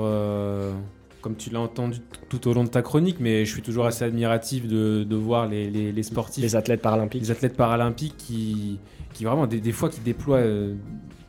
comme 1.23 1.37
tu 1.37 1.49
l'as 1.51 1.61
entendu 1.61 1.99
tout 2.29 2.47
au 2.49 2.53
long 2.53 2.65
de 2.65 2.69
ta 2.69 2.83
chronique, 2.83 3.17
mais 3.21 3.45
je 3.47 3.53
suis 3.53 3.63
toujours 3.63 3.87
assez 3.87 4.05
admiratif 4.05 4.67
de, 4.69 5.05
de 5.05 5.17
voir 5.17 5.49
les, 5.49 5.71
les- 5.71 5.93
les 5.93 6.03
sportifs, 6.03 6.43
Les 6.43 6.57
athlètes 6.57 6.83
paralympiques. 6.83 7.23
les 7.23 7.31
athlètes 7.31 7.57
paralympiques 7.57 8.17
qui, 8.19 8.79
qui 9.15 9.25
vraiment 9.25 9.47
des, 9.47 9.61
des 9.61 9.73
fois 9.73 9.89
qui 9.89 10.01
déploient. 10.01 10.39
euh, 10.39 10.75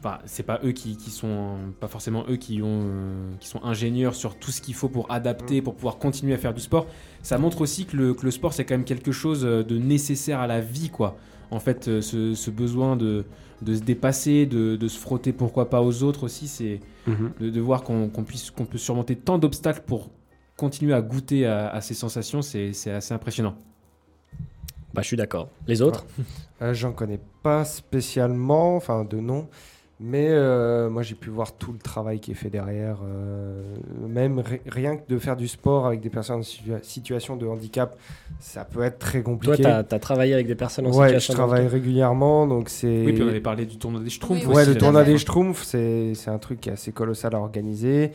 Enfin, 0.06 0.18
c'est 0.26 0.44
pas 0.44 0.60
eux 0.66 0.74
qui, 0.74 0.98
qui 0.98 1.10
sont 1.12 1.56
pas 1.80 1.88
forcément 1.88 2.26
eux 2.30 2.36
qui 2.36 2.62
ont 2.62 2.82
euh, 2.84 3.32
qui 3.40 3.48
sont 3.48 3.64
ingénieurs 3.64 4.16
sur 4.16 4.36
tout 4.36 4.52
ce 4.52 4.60
qu'il 4.60 4.74
faut 4.74 4.90
pour 4.90 5.10
adapter 5.10 5.62
pour 5.62 5.76
pouvoir 5.76 5.98
continuer 5.98 6.34
à 6.34 6.38
faire 6.38 6.54
du 6.54 6.60
sport 6.60 6.88
ça 7.22 7.38
montre 7.38 7.62
aussi 7.62 7.86
que 7.86 7.96
le, 7.96 8.14
que 8.14 8.26
le 8.26 8.32
sport 8.32 8.52
c'est 8.52 8.66
quand 8.66 8.74
même 8.74 8.84
quelque 8.84 9.14
chose 9.14 9.46
euh, 9.46 9.64
de 9.64 9.78
nécessaire 9.78 10.42
à 10.42 10.48
la 10.48 10.60
vie 10.60 10.90
quoi 10.90 11.16
en 11.52 11.62
fait 11.62 11.88
euh, 11.88 12.02
ce, 12.02 12.34
ce 12.34 12.52
besoin 12.52 12.98
de, 12.98 13.24
de 13.64 13.76
se 13.76 13.82
dépasser 13.82 14.46
de, 14.46 14.76
de 14.76 14.88
se 14.88 15.00
frotter 15.00 15.34
pourquoi 15.34 15.70
pas 15.70 15.82
aux 15.82 16.04
autres 16.04 16.24
aussi 16.26 16.48
c'est 16.48 16.80
Mhm. 17.08 17.32
de, 17.40 17.50
de 17.50 17.60
voir 17.62 17.84
qu'on 17.84 18.08
qu'on 18.10 18.24
puisse 18.24 18.50
qu'on 18.52 18.66
peut 18.66 18.78
surmonter 18.78 19.16
tant 19.16 19.38
d'obstacles 19.38 19.82
pour 19.86 20.10
continuer 20.56 20.94
à 20.94 21.02
goûter 21.02 21.46
à, 21.46 21.68
à 21.70 21.82
ces 21.82 21.94
sensations 21.96 22.42
c'est 22.42 22.72
c'est 22.74 22.92
assez 22.92 23.14
impressionnant 23.14 23.56
Bah, 24.94 25.02
je 25.02 25.08
suis 25.08 25.18
d'accord. 25.18 25.50
Les 25.68 25.82
autres 25.82 26.06
Euh, 26.62 26.74
J'en 26.74 26.94
connais 26.94 27.20
pas 27.42 27.66
spécialement, 27.66 28.76
enfin 28.78 29.04
de 29.06 29.18
nom, 29.18 29.48
mais 30.06 30.28
euh, 30.30 30.90
moi 30.90 31.02
j'ai 31.02 31.16
pu 31.16 31.30
voir 31.30 31.54
tout 31.54 31.72
le 31.72 31.78
travail 31.80 32.20
qui 32.20 32.32
est 32.32 32.36
fait 32.36 32.50
derrière. 32.50 32.98
euh, 33.06 33.62
même 34.08 34.40
ri- 34.40 34.60
rien 34.68 34.98
que 34.98 35.04
de 35.08 35.18
faire 35.18 35.38
du 35.38 35.48
sport 35.48 35.88
avec 35.88 36.02
des 36.02 36.10
personnes 36.10 36.40
en 36.40 36.42
situa- 36.42 36.84
situation 36.84 37.38
de 37.38 37.48
handicap, 37.48 37.98
ça 38.40 38.66
peut 38.66 38.84
être 38.84 39.00
très 39.00 39.24
Toi, 39.24 39.32
compliqué. 39.32 39.64
tu 39.64 39.66
as, 39.66 39.84
travaillé 40.00 40.34
avec 40.34 40.46
des 40.48 40.56
personnes 40.56 40.88
en 40.88 40.90
ouais, 40.90 41.14
je 41.14 41.20
situation 41.20 41.34
de 41.34 41.38
travaille 41.38 41.62
handicap. 41.62 41.74
régulièrement, 41.74 42.46
donc 42.48 42.68
c'est. 42.68 43.06
oui 43.06 43.14
puis 43.14 43.24
on 43.24 43.30
avait 43.30 43.40
parlé 43.40 43.66
du 43.66 43.78
tournoi 43.78 44.02
des 44.02 44.10
Schtroumpfs 44.10 44.46
Oui, 44.46 44.54
Ouais, 44.54 44.62
aussi, 44.64 44.72
le 44.74 44.78
tournoi 44.78 45.04
des. 45.06 45.18
Schtroumpfs, 45.18 45.64
c'est 45.64 46.14
c'est 46.16 46.30
un 46.30 46.38
truc 46.38 46.60
qui 46.60 46.70
est 46.70 46.74
assez 46.74 46.92
colossal 46.92 47.34
à 47.34 47.40
organiser. 47.40 48.12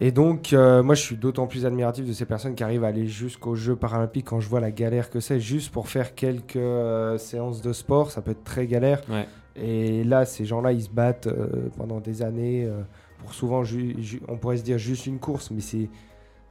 Et 0.00 0.10
donc, 0.10 0.52
euh, 0.52 0.82
moi, 0.82 0.96
je 0.96 1.02
suis 1.02 1.16
d'autant 1.16 1.46
plus 1.46 1.66
admiratif 1.66 2.04
de 2.04 2.12
ces 2.12 2.24
personnes 2.24 2.56
qui 2.56 2.64
arrivent 2.64 2.82
à 2.82 2.88
aller 2.88 3.06
jusqu'aux 3.06 3.54
Jeux 3.54 3.76
paralympiques 3.76 4.26
quand 4.26 4.40
je 4.40 4.48
vois 4.48 4.58
la 4.58 4.72
galère 4.72 5.08
que 5.08 5.20
c'est, 5.20 5.38
juste 5.38 5.70
pour 5.70 5.88
faire 5.88 6.16
quelques 6.16 6.56
euh, 6.56 7.16
séances 7.18 7.62
de 7.62 7.72
sport, 7.72 8.10
ça 8.10 8.20
peut 8.20 8.32
être 8.32 8.42
très 8.42 8.66
galère. 8.66 9.02
Ouais. 9.08 9.28
Et 9.56 10.02
là, 10.04 10.24
ces 10.24 10.44
gens-là, 10.44 10.72
ils 10.72 10.82
se 10.82 10.90
battent 10.90 11.26
euh, 11.28 11.68
pendant 11.76 12.00
des 12.00 12.22
années 12.22 12.64
euh, 12.64 12.80
pour 13.18 13.32
souvent, 13.34 13.62
ju- 13.64 13.94
ju- 14.00 14.20
on 14.28 14.36
pourrait 14.36 14.56
se 14.56 14.64
dire 14.64 14.78
juste 14.78 15.06
une 15.06 15.18
course, 15.18 15.50
mais 15.50 15.60
c'est 15.60 15.88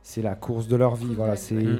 c'est 0.02 0.22
la 0.22 0.36
course 0.36 0.68
de 0.68 0.76
leur 0.76 0.96
vie. 0.96 1.14
Voilà, 1.16 1.36
c'est 1.36 1.56
Mm. 1.56 1.80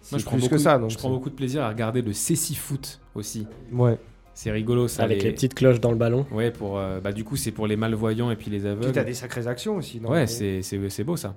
c'est 0.00 0.12
Moi, 0.12 0.18
je 0.18 0.24
prends, 0.24 0.32
plus 0.36 0.42
beaucoup, 0.42 0.54
que 0.54 0.60
ça. 0.60 0.78
Donc 0.78 0.90
je 0.90 0.96
prends 0.98 1.08
c'est- 1.08 1.14
beaucoup 1.14 1.30
de 1.30 1.34
plaisir 1.34 1.62
à 1.62 1.68
regarder 1.68 2.02
le 2.02 2.12
Céci 2.12 2.54
Foot 2.54 3.00
aussi. 3.14 3.46
Ouais. 3.72 3.98
C'est 4.34 4.50
rigolo 4.52 4.88
ça. 4.88 5.02
Avec 5.02 5.22
les 5.22 5.32
petites 5.32 5.54
cloches 5.54 5.80
dans 5.80 5.90
le 5.90 5.96
ballon. 5.98 6.24
Ouais, 6.32 6.50
pour, 6.50 6.78
euh, 6.78 7.00
bah, 7.00 7.12
du 7.12 7.24
coup, 7.24 7.36
c'est 7.36 7.50
pour 7.50 7.66
les 7.66 7.76
malvoyants 7.76 8.30
et 8.30 8.36
puis 8.36 8.50
les 8.50 8.60
Puis 8.60 8.68
aveugles. 8.68 8.92
t'as 8.92 9.04
des 9.04 9.12
sacrées 9.14 9.46
actions 9.48 9.76
aussi. 9.76 9.98
dans 10.00 10.10
Ouais, 10.10 10.20
les- 10.22 10.26
c'est 10.26 10.62
c'est- 10.62 10.88
c'est 10.88 11.04
beau 11.04 11.16
ça. 11.16 11.36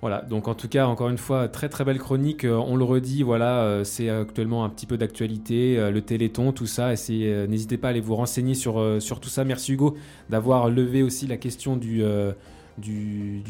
Voilà, 0.00 0.22
donc 0.22 0.48
en 0.48 0.54
tout 0.54 0.68
cas, 0.68 0.86
encore 0.86 1.10
une 1.10 1.18
fois, 1.18 1.48
très 1.48 1.68
très 1.68 1.84
belle 1.84 1.98
chronique. 1.98 2.44
Euh, 2.44 2.56
on 2.56 2.76
le 2.76 2.84
redit, 2.84 3.22
voilà, 3.22 3.60
euh, 3.64 3.84
c'est 3.84 4.08
actuellement 4.08 4.64
un 4.64 4.70
petit 4.70 4.86
peu 4.86 4.96
d'actualité, 4.96 5.78
euh, 5.78 5.90
le 5.90 6.00
Téléthon, 6.00 6.52
tout 6.52 6.66
ça. 6.66 6.90
N'hésitez 6.90 7.76
pas 7.76 7.88
à 7.88 7.90
aller 7.90 8.00
vous 8.00 8.16
renseigner 8.16 8.54
sur, 8.54 8.98
tout 9.20 9.28
ça. 9.28 9.44
Merci 9.44 9.72
Hugo 9.72 9.96
d'avoir 10.30 10.70
levé 10.70 11.02
aussi 11.02 11.26
la 11.26 11.36
question 11.36 11.76
du, 11.76 12.02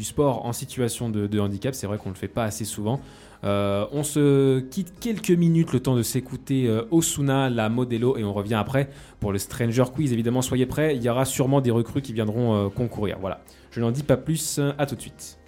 sport 0.01 0.45
en 0.45 0.51
situation 0.51 1.09
de, 1.09 1.39
handicap. 1.39 1.73
C'est 1.73 1.87
vrai 1.87 1.97
qu'on 1.97 2.09
ne 2.09 2.15
le 2.15 2.19
fait 2.19 2.27
pas 2.27 2.43
assez 2.43 2.65
souvent. 2.65 2.99
On 3.43 4.03
se 4.03 4.59
quitte 4.59 4.93
quelques 4.99 5.31
minutes 5.31 5.71
le 5.71 5.79
temps 5.79 5.95
de 5.95 6.03
s'écouter 6.03 6.69
Osuna, 6.91 7.49
la 7.49 7.69
Modelo, 7.69 8.17
et 8.17 8.25
on 8.25 8.33
revient 8.33 8.55
après 8.55 8.89
pour 9.21 9.31
le 9.31 9.37
Stranger 9.37 9.85
Quiz. 9.93 10.11
Évidemment, 10.11 10.41
soyez 10.41 10.65
prêts. 10.65 10.97
Il 10.97 11.01
y 11.01 11.09
aura 11.09 11.23
sûrement 11.23 11.61
des 11.61 11.71
recrues 11.71 12.01
qui 12.01 12.11
viendront 12.11 12.69
concourir. 12.71 13.17
Voilà. 13.21 13.39
Je 13.71 13.79
n'en 13.79 13.91
dis 13.91 14.03
pas 14.03 14.17
plus. 14.17 14.59
À 14.77 14.85
tout 14.85 14.95
de 14.95 15.01
suite. 15.01 15.40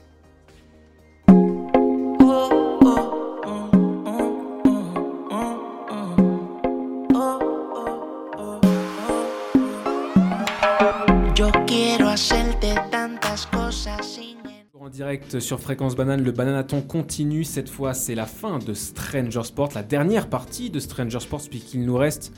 Direct 14.93 15.39
sur 15.39 15.59
Fréquence 15.59 15.95
Banane, 15.95 16.23
le 16.23 16.31
Bananaton 16.31 16.83
continue. 16.83 17.43
Cette 17.43 17.67
fois, 17.67 17.95
c'est 17.95 18.13
la 18.13 18.27
fin 18.27 18.59
de 18.59 18.75
Stranger 18.75 19.43
Sport, 19.43 19.69
la 19.73 19.81
dernière 19.81 20.29
partie 20.29 20.69
de 20.69 20.79
Stranger 20.79 21.19
Sport, 21.19 21.41
puisqu'il 21.49 21.83
nous 21.83 21.97
reste 21.97 22.31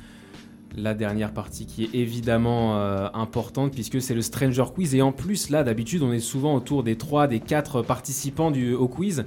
la 0.74 0.94
dernière 0.94 1.34
partie 1.34 1.66
qui 1.66 1.84
est 1.84 1.90
évidemment 1.94 2.78
euh, 2.78 3.08
importante, 3.14 3.74
puisque 3.74 4.02
c'est 4.02 4.14
le 4.14 4.22
Stranger 4.22 4.64
Quiz. 4.74 4.96
Et 4.96 5.02
en 5.02 5.12
plus, 5.12 5.50
là, 5.50 5.66
d'habitude, 5.66 6.02
on 6.02 6.14
est 6.14 6.20
souvent 6.22 6.56
autour 6.56 6.84
des 6.84 6.96
3, 6.96 7.28
des 7.28 7.42
4 7.42 7.82
participants 7.82 8.52
du, 8.52 8.74
au 8.74 8.88
quiz. 8.88 9.26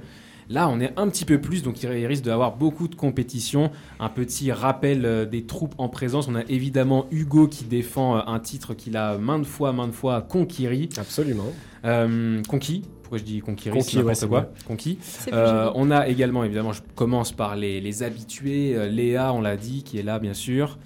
Là, 0.49 0.67
on 0.67 0.79
est 0.79 0.91
un 0.97 1.07
petit 1.07 1.25
peu 1.25 1.39
plus, 1.39 1.61
donc 1.61 1.83
il 1.83 2.07
risque 2.07 2.23
d'avoir 2.23 2.57
beaucoup 2.57 2.87
de 2.87 2.95
compétition. 2.95 3.69
Un 3.99 4.09
petit 4.09 4.51
rappel 4.51 5.05
euh, 5.05 5.25
des 5.27 5.45
troupes 5.45 5.75
en 5.77 5.87
présence. 5.87 6.27
On 6.27 6.33
a 6.33 6.43
évidemment 6.49 7.05
Hugo 7.11 7.47
qui 7.47 7.65
défend 7.65 8.17
euh, 8.17 8.21
un 8.25 8.39
titre 8.39 8.73
qu'il 8.73 8.97
a 8.97 9.19
maintes 9.19 9.45
fois, 9.45 9.71
maintes 9.71 9.93
fois 9.93 10.23
conquéri. 10.23 10.89
Absolument. 10.97 11.45
Euh, 11.85 12.41
conquis. 12.47 12.81
Pourquoi 13.09 13.17
je 13.17 13.23
dis 13.33 13.39
conquérir 13.39 13.73
Conquis, 13.79 13.89
c'est 13.89 13.97
n'importe 13.97 14.07
ouais, 14.09 14.15
c'est 14.15 14.27
quoi. 14.27 14.51
Conquis. 14.67 14.99
Euh, 15.33 15.71
on 15.73 15.89
a 15.89 16.07
également, 16.07 16.43
évidemment, 16.43 16.73
je 16.73 16.81
commence 16.93 17.31
par 17.31 17.55
les, 17.55 17.81
les 17.81 18.03
habitués. 18.03 18.75
Euh, 18.75 18.87
Léa, 18.87 19.33
on 19.33 19.41
l'a 19.41 19.57
dit, 19.57 19.81
qui 19.81 19.97
est 19.97 20.03
là, 20.03 20.19
bien 20.19 20.35
sûr. 20.35 20.77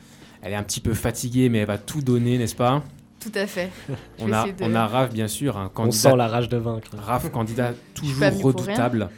Elle 0.41 0.53
est 0.53 0.55
un 0.55 0.63
petit 0.63 0.79
peu 0.79 0.93
fatiguée, 0.93 1.49
mais 1.49 1.57
elle 1.57 1.67
va 1.67 1.77
tout 1.77 1.99
donner, 1.99 2.37
n'est-ce 2.37 2.55
pas? 2.55 2.81
Tout 3.19 3.33
à 3.35 3.45
fait. 3.45 3.69
On 4.19 4.31
a, 4.31 4.45
de- 4.47 4.53
on 4.61 4.73
a 4.73 4.87
Raph, 4.87 5.11
bien 5.13 5.27
sûr, 5.27 5.57
un 5.57 5.69
On 5.77 5.91
sent 5.91 6.15
la 6.15 6.29
rage 6.29 6.47
de 6.47 6.55
vaincre. 6.55 6.91
Raph, 6.97 7.29
candidat 7.29 7.73
toujours 7.93 8.23
redoutable. 8.41 9.09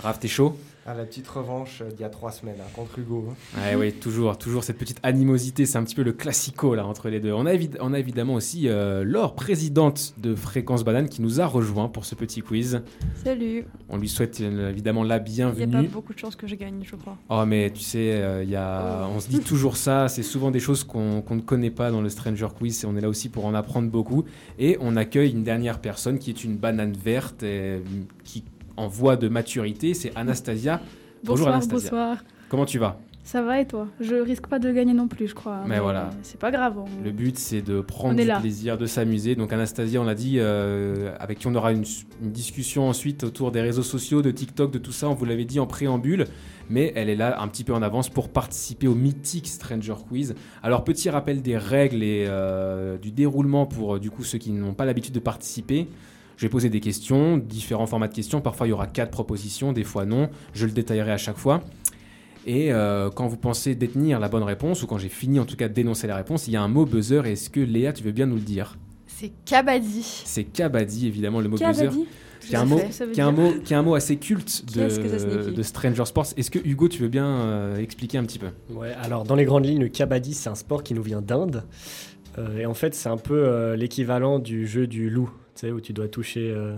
Raph, 0.00 0.20
t'es 0.20 0.28
chaud? 0.28 0.56
Ah, 0.90 0.94
la 0.94 1.04
petite 1.04 1.28
revanche 1.28 1.82
euh, 1.82 1.90
d'il 1.90 2.00
y 2.00 2.04
a 2.04 2.08
trois 2.08 2.32
semaines 2.32 2.56
hein, 2.60 2.70
contre 2.74 2.98
Hugo. 2.98 3.26
hein. 3.30 3.60
Ouais, 3.60 3.76
ouais, 3.76 3.92
toujours, 3.92 4.38
toujours 4.38 4.64
cette 4.64 4.78
petite 4.78 4.98
animosité, 5.02 5.66
c'est 5.66 5.76
un 5.76 5.84
petit 5.84 5.94
peu 5.94 6.02
le 6.02 6.14
classico 6.14 6.74
là 6.74 6.86
entre 6.86 7.10
les 7.10 7.20
deux. 7.20 7.30
On 7.30 7.44
a, 7.44 7.52
évi- 7.52 7.76
on 7.80 7.92
a 7.92 7.98
évidemment 7.98 8.32
aussi 8.32 8.68
euh, 8.70 9.04
Laure, 9.04 9.34
présidente 9.34 10.14
de 10.16 10.34
Fréquence 10.34 10.84
Banane, 10.84 11.10
qui 11.10 11.20
nous 11.20 11.42
a 11.42 11.46
rejoint 11.46 11.88
pour 11.88 12.06
ce 12.06 12.14
petit 12.14 12.40
quiz. 12.40 12.80
Salut. 13.22 13.66
On 13.90 13.98
lui 13.98 14.08
souhaite 14.08 14.40
euh, 14.40 14.70
évidemment 14.70 15.02
la 15.04 15.18
Il 15.18 15.30
n'y 15.30 15.42
a 15.42 15.46
pas 15.48 15.52
bienvenue. 15.52 15.88
beaucoup 15.88 16.14
de 16.14 16.18
chances 16.18 16.36
que 16.36 16.46
je 16.46 16.54
gagne, 16.54 16.80
je 16.82 16.96
crois. 16.96 17.18
Oh 17.28 17.44
mais 17.44 17.70
tu 17.70 17.82
sais, 17.82 18.12
euh, 18.22 18.42
y 18.44 18.56
a... 18.56 19.06
on 19.14 19.20
se 19.20 19.28
dit 19.28 19.40
toujours 19.40 19.76
ça, 19.76 20.08
c'est 20.08 20.22
souvent 20.22 20.50
des 20.50 20.60
choses 20.60 20.84
qu'on 20.84 21.20
qu'on 21.20 21.36
ne 21.36 21.42
connaît 21.42 21.70
pas 21.70 21.90
dans 21.90 22.00
le 22.00 22.08
Stranger 22.08 22.48
Quiz 22.58 22.84
et 22.84 22.86
on 22.86 22.96
est 22.96 23.02
là 23.02 23.10
aussi 23.10 23.28
pour 23.28 23.44
en 23.44 23.52
apprendre 23.54 23.90
beaucoup. 23.90 24.24
Et 24.58 24.78
on 24.80 24.96
accueille 24.96 25.32
une 25.32 25.42
dernière 25.44 25.80
personne 25.80 26.18
qui 26.18 26.30
est 26.30 26.44
une 26.44 26.56
banane 26.56 26.94
verte 26.94 27.42
et, 27.42 27.82
qui 28.24 28.42
en 28.78 28.86
voie 28.88 29.16
de 29.16 29.28
maturité, 29.28 29.92
c'est 29.94 30.12
Anastasia. 30.16 30.80
Bonjour, 31.24 31.46
Bonsoir, 31.46 31.54
Anastasia. 31.56 31.90
bonsoir. 31.90 32.24
Comment 32.48 32.64
tu 32.64 32.78
vas? 32.78 33.00
Ça 33.24 33.42
va 33.42 33.60
et 33.60 33.66
toi? 33.66 33.88
Je 34.00 34.14
risque 34.14 34.46
pas 34.46 34.58
de 34.58 34.72
gagner 34.72 34.94
non 34.94 35.06
plus, 35.06 35.28
je 35.28 35.34
crois. 35.34 35.62
Mais 35.66 35.80
voilà. 35.80 36.08
C'est 36.22 36.40
pas 36.40 36.50
grave. 36.50 36.78
on- 36.78 37.04
Le 37.04 37.10
but, 37.10 37.36
c'est 37.38 37.60
de 37.60 37.82
prendre 37.82 38.16
du 38.16 38.24
là. 38.24 38.40
plaisir, 38.40 38.78
de 38.78 38.86
s'amuser. 38.86 39.34
Donc, 39.34 39.52
Anastasia, 39.52 40.00
on 40.00 40.04
l'a 40.04 40.14
dit, 40.14 40.36
euh, 40.38 41.12
avec 41.20 41.40
qui 41.40 41.46
on 41.46 41.54
aura 41.54 41.72
une, 41.72 41.84
une 42.22 42.30
discussion 42.30 42.88
ensuite 42.88 43.24
autour 43.24 43.50
des 43.50 43.60
réseaux 43.60 43.82
sociaux, 43.82 44.22
de 44.22 44.30
TikTok, 44.30 44.70
de 44.70 44.78
tout 44.78 44.92
ça. 44.92 45.10
On 45.10 45.14
vous 45.14 45.26
l'avait 45.26 45.44
dit 45.44 45.60
en 45.60 45.66
préambule. 45.66 46.24
Mais 46.70 46.92
elle 46.96 47.10
est 47.10 47.16
là 47.16 47.38
un 47.42 47.48
petit 47.48 47.64
peu 47.64 47.74
en 47.74 47.82
avance 47.82 48.08
pour 48.08 48.30
participer 48.30 48.86
au 48.88 48.94
mythique 48.94 49.48
Stranger 49.48 49.94
Quiz. 50.08 50.34
Alors, 50.62 50.84
petit 50.84 51.10
rappel 51.10 51.42
des 51.42 51.58
règles 51.58 52.02
et 52.02 52.24
euh, 52.28 52.96
du 52.96 53.10
déroulement 53.10 53.66
pour 53.66 53.96
euh, 53.96 54.00
du 54.00 54.10
coup 54.10 54.22
ceux 54.24 54.38
qui 54.38 54.52
n'ont 54.52 54.72
pas 54.74 54.86
l'habitude 54.86 55.12
de 55.14 55.20
participer. 55.20 55.86
Je 56.38 56.46
vais 56.46 56.48
poser 56.48 56.70
des 56.70 56.78
questions, 56.78 57.36
différents 57.36 57.86
formats 57.86 58.06
de 58.06 58.14
questions. 58.14 58.40
Parfois, 58.40 58.68
il 58.68 58.70
y 58.70 58.72
aura 58.72 58.86
quatre 58.86 59.10
propositions, 59.10 59.72
des 59.72 59.82
fois 59.82 60.06
non. 60.06 60.30
Je 60.54 60.66
le 60.66 60.72
détaillerai 60.72 61.10
à 61.10 61.16
chaque 61.16 61.36
fois. 61.36 61.64
Et 62.46 62.72
euh, 62.72 63.10
quand 63.10 63.26
vous 63.26 63.36
pensez 63.36 63.74
détenir 63.74 64.20
la 64.20 64.28
bonne 64.28 64.44
réponse, 64.44 64.84
ou 64.84 64.86
quand 64.86 64.98
j'ai 64.98 65.08
fini 65.08 65.40
en 65.40 65.44
tout 65.44 65.56
cas 65.56 65.66
de 65.66 65.74
dénoncer 65.74 66.06
la 66.06 66.14
réponse, 66.14 66.46
il 66.46 66.52
y 66.52 66.56
a 66.56 66.62
un 66.62 66.68
mot 66.68 66.86
buzzer. 66.86 67.26
Est-ce 67.26 67.50
que 67.50 67.58
Léa, 67.58 67.92
tu 67.92 68.04
veux 68.04 68.12
bien 68.12 68.26
nous 68.26 68.36
le 68.36 68.42
dire? 68.42 68.78
C'est 69.08 69.32
Kabaddi. 69.44 70.22
C'est 70.24 70.44
Kabaddi, 70.44 71.08
évidemment, 71.08 71.40
le 71.40 71.48
mot 71.48 71.56
buzzer. 71.56 71.90
Qui 72.40 72.54
est, 72.54 72.56
un 72.56 72.64
mot, 72.64 72.78
fait. 72.78 72.92
Ça 72.92 73.04
veut 73.04 73.12
qui, 73.12 73.18
est 73.18 73.24
un 73.24 73.32
dire 73.32 73.42
mot, 73.42 73.52
qui 73.64 73.72
est 73.72 73.76
un 73.76 73.82
mot 73.82 73.96
assez 73.96 74.16
culte 74.16 74.64
de, 74.72 75.62
Stranger 75.64 76.04
Sports. 76.04 76.26
Est-ce 76.36 76.52
que 76.52 76.60
Hugo, 76.60 76.88
tu 76.88 77.02
veux 77.02 77.08
bien 77.08 77.26
euh, 77.26 77.78
expliquer 77.78 78.18
un 78.18 78.22
petit 78.22 78.38
peu? 78.38 78.50
Ouais, 78.70 78.94
alors 79.02 79.24
dans 79.24 79.34
les 79.34 79.44
grandes 79.44 79.66
lignes, 79.66 79.80
le 79.80 79.88
kabaddi, 79.88 80.34
c'est 80.34 80.48
un 80.48 80.54
sport 80.54 80.84
qui 80.84 80.94
nous 80.94 81.02
vient 81.02 81.20
d'Inde. 81.20 81.64
Euh, 82.38 82.58
et 82.58 82.66
en 82.66 82.74
fait, 82.74 82.94
c'est 82.94 83.08
un 83.08 83.16
peu 83.16 83.34
euh, 83.34 83.76
l'équivalent 83.76 84.38
du 84.38 84.66
jeu 84.66 84.86
du 84.86 85.10
loup, 85.10 85.30
sais, 85.58 85.70
où 85.72 85.80
tu 85.80 85.92
dois 85.92 86.08
toucher. 86.08 86.50
euh, 86.50 86.76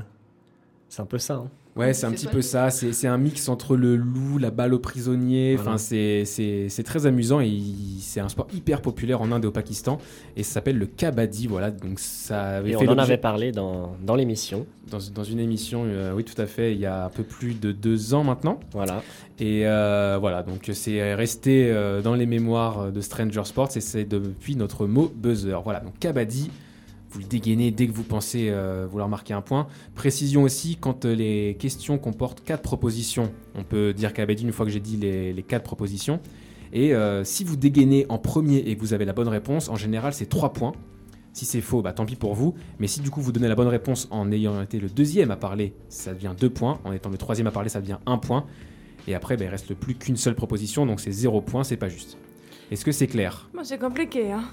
C'est 0.89 1.03
un 1.03 1.07
peu 1.07 1.19
ça. 1.19 1.35
hein. 1.35 1.49
Ouais, 1.77 1.95
c'est 1.95 2.05
un 2.07 2.11
petit 2.11 2.27
peu 2.27 2.43
ça. 2.43 2.69
C'est 2.71 2.93
c'est 2.93 3.07
un 3.07 3.17
mix 3.17 3.49
entre 3.49 3.77
le 3.77 3.95
loup, 3.95 4.39
la 4.39 4.51
balle 4.51 4.75
au 4.75 4.81
prisonnier. 4.81 5.55
Voilà. 5.55 5.71
Enfin, 5.71 5.79
c'est- 5.79 6.25
c'est 6.25 6.69
c'est 6.69 6.83
très 6.83 7.07
amusant 7.07 7.41
et 7.41 7.47
il- 7.47 8.01
c'est 8.01 8.19
un 8.19 8.29
sport 8.29 8.49
hyper 8.53 8.83
populaire 8.83 9.23
en 9.23 9.31
Inde 9.31 9.45
et 9.45 9.47
au 9.47 9.53
Pakistan. 9.53 9.99
Et 10.37 10.43
ça 10.43 10.55
s'appelle 10.55 10.79
le 10.79 10.87
kabaddi. 10.87 11.47
Voilà, 11.47 11.71
donc 11.71 12.01
ça 12.01 12.43
avait 12.57 12.71
Et 12.71 12.77
fait 12.77 12.89
on 12.89 12.93
en 12.93 12.99
avait 12.99 13.19
parlé 13.19 13.53
dans, 13.53 13.95
dans 14.05 14.17
l'émission. 14.17 14.67
dans, 14.91 14.99
dans 15.15 15.23
une 15.23 15.39
émission, 15.39 15.85
euh, 15.87 16.13
oui, 16.13 16.25
tout 16.25 16.39
à 16.43 16.47
fait, 16.47 16.73
il 16.75 16.81
y 16.81 16.87
a 16.87 17.05
un 17.05 17.09
peu 17.09 17.23
plus 17.23 17.55
de 17.59 17.71
deux 17.71 18.13
ans 18.15 18.25
maintenant. 18.25 18.59
Voilà. 18.73 19.05
Et 19.39 19.65
euh, 19.69 20.19
voilà, 20.21 20.43
donc 20.43 20.69
c'est 20.73 21.15
resté 21.15 21.71
euh, 21.71 22.03
dans 22.03 22.17
les 22.17 22.27
mémoires 22.27 22.91
de 22.91 23.01
Stranger 23.01 23.45
Sports 23.45 23.71
et 23.77 23.81
c'est 23.81 24.05
depuis 24.05 24.57
notre 24.57 24.89
mot 24.89 25.11
buzzer. 25.15 25.63
Voilà, 25.63 25.79
donc 25.81 25.97
Kabaddi, 26.01 26.51
vous 27.11 27.19
le 27.19 27.25
dégainez 27.25 27.71
dès 27.71 27.87
que 27.87 27.93
vous 27.93 28.05
pensez 28.05 28.49
euh, 28.51 28.87
vouloir 28.89 29.09
marquer 29.09 29.35
un 29.35 29.41
point. 29.41 29.67
Précision 29.95 30.43
aussi, 30.43 30.77
quand 30.81 31.05
euh, 31.05 31.15
les 31.15 31.57
questions 31.59 31.99
comportent 31.99 32.43
quatre 32.45 32.63
propositions, 32.63 33.33
on 33.55 33.65
peut 33.65 33.93
dire 33.93 34.13
Kabaddi 34.13 34.45
une 34.45 34.53
fois 34.53 34.65
que 34.65 34.73
j'ai 34.73 34.81
dit 34.81 34.97
les, 34.97 35.45
quatre 35.47 35.65
propositions. 35.65 36.21
Et 36.73 36.95
euh, 36.95 37.25
si 37.25 37.43
vous 37.43 37.57
dégainez 37.57 38.07
en 38.09 38.19
premier 38.19 38.59
et 38.59 38.77
que 38.77 38.81
vous 38.81 38.95
avez 38.95 39.05
la 39.05 39.13
bonne 39.13 39.29
réponse, 39.29 39.69
en 39.69 39.77
général 39.77 40.13
c'est 40.13 40.29
trois 40.29 40.53
points. 40.53 40.73
Si 41.33 41.45
c'est 41.45 41.61
faux, 41.61 41.83
bah 41.83 41.93
tant 41.93 42.07
pis 42.07 42.17
pour 42.17 42.35
vous. 42.35 42.55
Mais 42.79 42.87
si 42.87 43.01
du 43.01 43.11
coup 43.11 43.21
vous 43.21 43.33
donnez 43.33 43.49
la 43.49 43.55
bonne 43.55 43.69
réponse 43.69 44.09
en 44.11 44.31
ayant 44.31 44.63
été 44.63 44.79
le 44.79 44.89
deuxième 44.89 45.31
à 45.31 45.37
parler, 45.37 45.75
ça 45.89 46.15
devient 46.15 46.35
deux 46.39 46.51
points. 46.51 46.81
En 46.85 46.93
étant 46.93 47.11
le 47.11 47.19
troisième 47.19 47.47
à 47.47 47.53
parler, 47.53 47.69
ça 47.69 47.81
devient 47.81 47.99
un 48.07 48.19
point. 48.19 48.47
Et 49.09 49.15
après, 49.15 49.37
bah, 49.37 49.45
il 49.45 49.49
reste 49.49 49.75
plus 49.75 49.95
qu'une 49.95 50.17
seule 50.17 50.35
proposition, 50.35 50.87
donc 50.87 51.01
c'est 51.01 51.13
zéro 51.13 51.41
point, 51.41 51.65
c'est 51.65 51.77
pas 51.77 51.89
juste. 51.89 52.19
Est-ce 52.71 52.85
que 52.85 52.93
c'est 52.93 53.07
clair? 53.07 53.49
Moi, 53.55 53.65
c'est 53.65 53.79
compliqué. 53.79 54.31
Hein. 54.31 54.45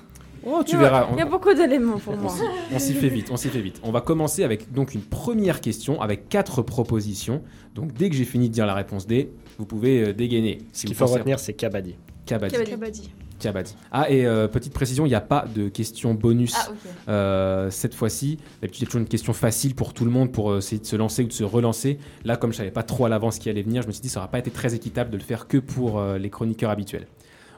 Oh, 0.45 0.61
tu 0.65 0.71
Il 0.71 0.73
y 0.73 0.77
a- 0.77 0.81
verras. 0.81 1.07
Il 1.13 1.17
y 1.17 1.21
a 1.21 1.27
On, 1.27 1.29
beaucoup 1.29 1.53
d'éléments 1.53 1.97
pour 1.99 2.15
moi. 2.15 2.33
on 2.73 2.79
s'y 2.79 2.93
fait 2.93 3.09
vite, 3.09 3.29
on 3.31 3.37
s'y 3.37 3.49
fait 3.49 3.61
vite. 3.61 3.79
On 3.83 3.91
va 3.91 4.01
commencer 4.01 4.43
avec 4.43 4.71
donc 4.71 4.93
une 4.93 5.01
première 5.01 5.61
question 5.61 6.01
avec 6.01 6.29
quatre 6.29 6.61
propositions. 6.61 7.41
Donc 7.75 7.93
dès 7.93 8.09
que 8.09 8.15
j'ai 8.15 8.25
fini 8.25 8.49
de 8.49 8.53
dire 8.53 8.65
la 8.65 8.73
réponse 8.73 9.07
D, 9.07 9.31
vous 9.57 9.65
pouvez 9.65 10.09
euh, 10.09 10.13
dégainer. 10.13 10.59
Ce 10.73 10.81
Si 10.81 10.87
qu'il 10.87 10.95
faut 10.95 11.05
pensez- 11.05 11.19
retenir, 11.19 11.39
c'est 11.39 11.53
kabaddi. 11.53 11.95
Kabaddi. 12.25 12.55
Kabaddi. 12.63 13.09
Kabaddi. 13.39 13.75
Ah, 13.91 14.09
et 14.09 14.25
euh, 14.25 14.47
petite 14.47 14.73
précision, 14.73 15.05
il 15.05 15.09
n'y 15.09 15.15
a 15.15 15.21
pas 15.21 15.45
de 15.53 15.69
question 15.69 16.15
bonus. 16.15 16.55
Ah. 16.57 16.71
Euh, 17.11 17.69
cette 17.69 17.93
fois-ci, 17.93 18.37
d'habitude, 18.61 18.81
il 18.81 18.81
y 18.81 18.83
a 18.83 18.87
toujours 18.87 19.01
une 19.01 19.07
question 19.07 19.31
facile 19.33 19.75
pour 19.75 19.93
tout 19.93 20.05
le 20.05 20.11
monde 20.11 20.31
pour 20.31 20.51
euh, 20.51 20.57
essayer 20.57 20.79
de 20.81 20.85
se 20.87 20.95
lancer 20.95 21.23
ou 21.23 21.27
de 21.27 21.33
se 21.33 21.43
relancer. 21.43 21.99
Là, 22.25 22.35
comme 22.35 22.51
je 22.51 22.57
savais 22.57 22.71
pas 22.71 22.81
trop 22.83 23.05
à 23.05 23.09
l'avance 23.09 23.37
qui 23.37 23.49
allait 23.49 23.61
venir, 23.61 23.83
je 23.83 23.87
me 23.87 23.91
suis 23.91 24.01
dit 24.01 24.09
ça 24.09 24.19
n'aurait 24.19 24.31
pas 24.31 24.39
été 24.39 24.49
très 24.49 24.73
équitable 24.73 25.11
de 25.11 25.17
le 25.17 25.23
faire 25.23 25.47
que 25.47 25.57
pour 25.59 25.99
euh, 25.99 26.17
les 26.17 26.29
chroniqueurs 26.31 26.71
habituels. 26.71 27.05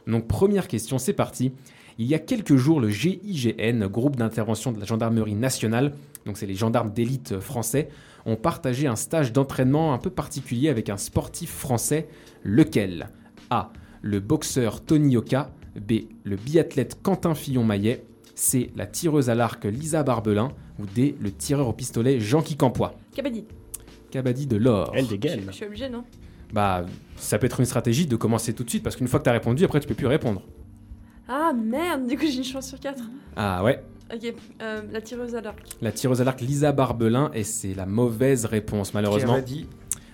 Donc, 0.05 0.27
première 0.27 0.67
question, 0.67 0.97
c'est 0.97 1.13
parti. 1.13 1.53
Il 2.01 2.05
y 2.05 2.15
a 2.15 2.19
quelques 2.19 2.55
jours, 2.55 2.79
le 2.79 2.87
GIGN, 2.87 3.85
groupe 3.87 4.15
d'intervention 4.15 4.71
de 4.71 4.79
la 4.79 4.85
gendarmerie 4.85 5.35
nationale, 5.35 5.91
donc 6.25 6.37
c'est 6.37 6.45
les 6.45 6.55
gendarmes 6.55 6.93
d'élite 6.93 7.41
français, 7.41 7.89
ont 8.25 8.37
partagé 8.37 8.87
un 8.87 8.95
stage 8.95 9.33
d'entraînement 9.33 9.93
un 9.93 9.97
peu 9.97 10.09
particulier 10.09 10.69
avec 10.69 10.87
un 10.87 10.95
sportif 10.95 11.51
français, 11.51 12.07
lequel? 12.41 13.09
A. 13.49 13.73
Le 14.01 14.21
boxeur 14.21 14.81
Tony 14.81 15.17
Oka, 15.17 15.51
B. 15.75 16.03
Le 16.23 16.37
biathlète 16.37 17.01
Quentin 17.03 17.35
Fillon-Maillet, 17.35 18.05
C. 18.33 18.71
La 18.77 18.85
tireuse 18.85 19.29
à 19.29 19.35
l'arc 19.35 19.65
Lisa 19.65 20.01
Barbelin, 20.01 20.53
ou 20.79 20.85
D. 20.85 21.17
Le 21.19 21.33
tireur 21.33 21.67
au 21.67 21.73
pistolet 21.73 22.21
Jean-Qui 22.21 22.55
Campois. 22.55 22.95
Kabaddi. 23.13 23.43
Cabadi 24.09 24.47
de 24.47 24.55
l'or. 24.55 24.93
Elle 24.95 25.07
dégaine. 25.07 25.41
je 25.47 25.51
suis 25.51 25.65
obligée, 25.65 25.89
non? 25.89 26.05
Bah, 26.53 26.85
ça 27.17 27.37
peut 27.39 27.47
être 27.47 27.59
une 27.59 27.65
stratégie 27.65 28.07
de 28.07 28.15
commencer 28.15 28.53
tout 28.53 28.63
de 28.63 28.69
suite, 28.69 28.83
parce 28.83 28.95
qu'une 28.95 29.09
fois 29.09 29.19
que 29.19 29.25
tu 29.25 29.29
as 29.29 29.33
répondu, 29.33 29.65
après 29.65 29.81
tu 29.81 29.87
peux 29.89 29.95
plus 29.95 30.07
répondre. 30.07 30.43
Ah 31.29 31.53
merde, 31.53 32.07
du 32.07 32.17
coup 32.17 32.25
j'ai 32.27 32.37
une 32.39 32.43
chance 32.43 32.67
sur 32.67 32.79
4. 32.79 32.97
Ah 33.35 33.63
ouais, 33.63 33.83
Ok, 34.13 34.33
euh, 34.61 34.81
la 34.91 35.01
tireuse 35.01 35.35
à 35.35 35.41
l'arc. 35.41 35.59
la 35.81 35.91
tireuse 35.91 36.19
à 36.21 36.23
l'arc 36.23 36.41
Lisa 36.41 36.71
Barbelin, 36.71 37.29
et 37.35 37.43
c'est 37.43 37.75
la 37.75 37.85
mauvaise 37.85 38.45
réponse, 38.45 38.93
malheureusement. 38.95 39.33
Kabaddi, 39.35 39.67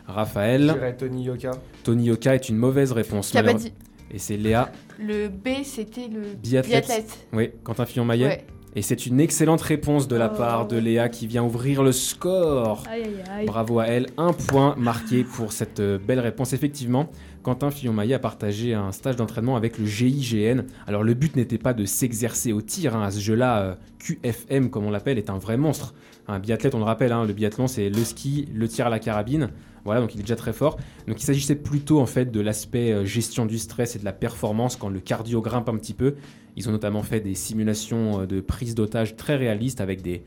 je 0.07 0.11
Raphaël, 0.13 0.95
Tony 0.99 1.23
Yoka. 1.23 1.51
Tony 1.83 2.11
Oka 2.11 2.35
est 2.35 2.49
une 2.49 2.57
mauvaise 2.57 2.91
réponse. 2.91 3.33
malheure- 3.33 3.53
Kabaddi. 3.53 3.73
Et 4.11 4.19
c'est 4.19 4.37
Léa, 4.37 4.71
Le 4.99 5.29
B, 5.29 5.63
c'était 5.63 6.07
le 6.07 6.21
biathlète. 6.35 6.85
biathlète. 6.85 7.27
Oui, 7.33 7.51
Quentin 7.63 7.85
Fillon-Maillet. 7.85 8.25
Ouais. 8.27 8.45
Et 8.77 8.81
c'est 8.81 9.05
une 9.05 9.21
excellente 9.21 9.61
réponse 9.61 10.07
de 10.09 10.17
la 10.17 10.29
Oh. 10.33 10.37
part 10.37 10.67
de 10.67 10.75
Léa 10.77 11.07
qui 11.07 11.27
vient 11.27 11.43
ouvrir 11.43 11.81
le 11.81 11.93
score. 11.93 12.83
Aïe 12.91 13.03
aïe 13.03 13.09
aïe. 13.31 13.45
Bravo 13.45 13.79
à 13.79 13.85
elle, 13.87 14.07
un 14.17 14.33
point 14.33 14.75
marqué 14.77 15.23
pour 15.23 15.53
cette 15.53 15.79
euh, 15.79 15.97
belle 15.97 16.19
réponse. 16.19 16.51
Effectivement, 16.51 17.09
Quentin 17.45 17.69
Fillon-Maillet 17.69 18.15
a 18.15 18.19
partagé 18.19 18.73
un 18.73 18.91
stage 18.91 19.17
d'entraînement 19.17 19.55
avec 19.55 19.77
le 19.77 19.85
GIGN. 19.85 20.63
Alors 20.87 21.03
le 21.03 21.13
but 21.13 21.35
n'était 21.35 21.59
pas 21.59 21.75
de 21.75 21.85
s'exercer 21.85 22.51
au 22.53 22.63
tir, 22.63 22.95
hein. 22.95 23.03
à 23.03 23.11
ce 23.11 23.19
jeu-là, 23.19 23.59
euh, 23.59 23.75
QFM 23.99 24.71
comme 24.71 24.83
on 24.83 24.89
l'appelle, 24.89 25.19
est 25.19 25.29
un 25.29 25.37
vrai 25.37 25.55
monstre. 25.55 25.93
Un 26.27 26.39
biathlète, 26.39 26.73
on 26.73 26.79
le 26.79 26.85
rappelle, 26.85 27.11
hein, 27.11 27.23
le 27.23 27.33
biathlon 27.33 27.67
c'est 27.67 27.89
le 27.89 28.03
ski, 28.03 28.49
le 28.51 28.67
tir 28.67 28.87
à 28.87 28.89
la 28.89 28.97
carabine. 28.97 29.51
Voilà, 29.83 30.01
donc 30.01 30.15
il 30.15 30.21
est 30.21 30.23
déjà 30.23 30.35
très 30.35 30.53
fort. 30.53 30.77
Donc 31.07 31.21
il 31.21 31.23
s'agissait 31.23 31.53
plutôt 31.53 31.99
en 31.99 32.07
fait 32.07 32.31
de 32.31 32.39
l'aspect 32.39 32.91
euh, 32.91 33.05
gestion 33.05 33.45
du 33.45 33.59
stress 33.59 33.95
et 33.95 33.99
de 33.99 34.05
la 34.05 34.13
performance 34.13 34.75
quand 34.75 34.89
le 34.89 34.99
cardio 34.99 35.39
grimpe 35.39 35.69
un 35.69 35.77
petit 35.77 35.93
peu. 35.93 36.15
Ils 36.55 36.67
ont 36.67 36.71
notamment 36.71 37.03
fait 37.03 37.19
des 37.19 37.35
simulations 37.35 38.21
euh, 38.21 38.25
de 38.25 38.41
prise 38.41 38.73
d'otage 38.73 39.17
très 39.17 39.35
réalistes 39.35 39.81
avec 39.81 40.01
des, 40.01 40.23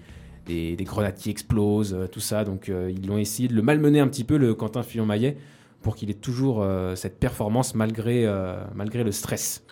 des, 0.46 0.76
des 0.76 0.84
grenades 0.84 1.16
qui 1.16 1.30
explosent, 1.30 1.98
tout 2.12 2.20
ça. 2.20 2.44
Donc 2.44 2.70
ils 2.70 3.10
ont 3.10 3.18
essayé 3.18 3.48
de 3.48 3.54
le 3.54 3.62
malmener 3.62 3.98
un 3.98 4.06
petit 4.06 4.22
peu, 4.22 4.36
le 4.36 4.54
Quentin 4.54 4.84
Fillon-Maillet, 4.84 5.36
pour 5.82 5.96
qu'il 5.96 6.10
ait 6.10 6.14
toujours 6.14 6.62
euh, 6.62 6.94
cette 6.94 7.18
performance 7.18 7.74
malgré, 7.74 8.26
euh, 8.26 8.62
malgré 8.74 9.04
le 9.04 9.12
stress. 9.12 9.64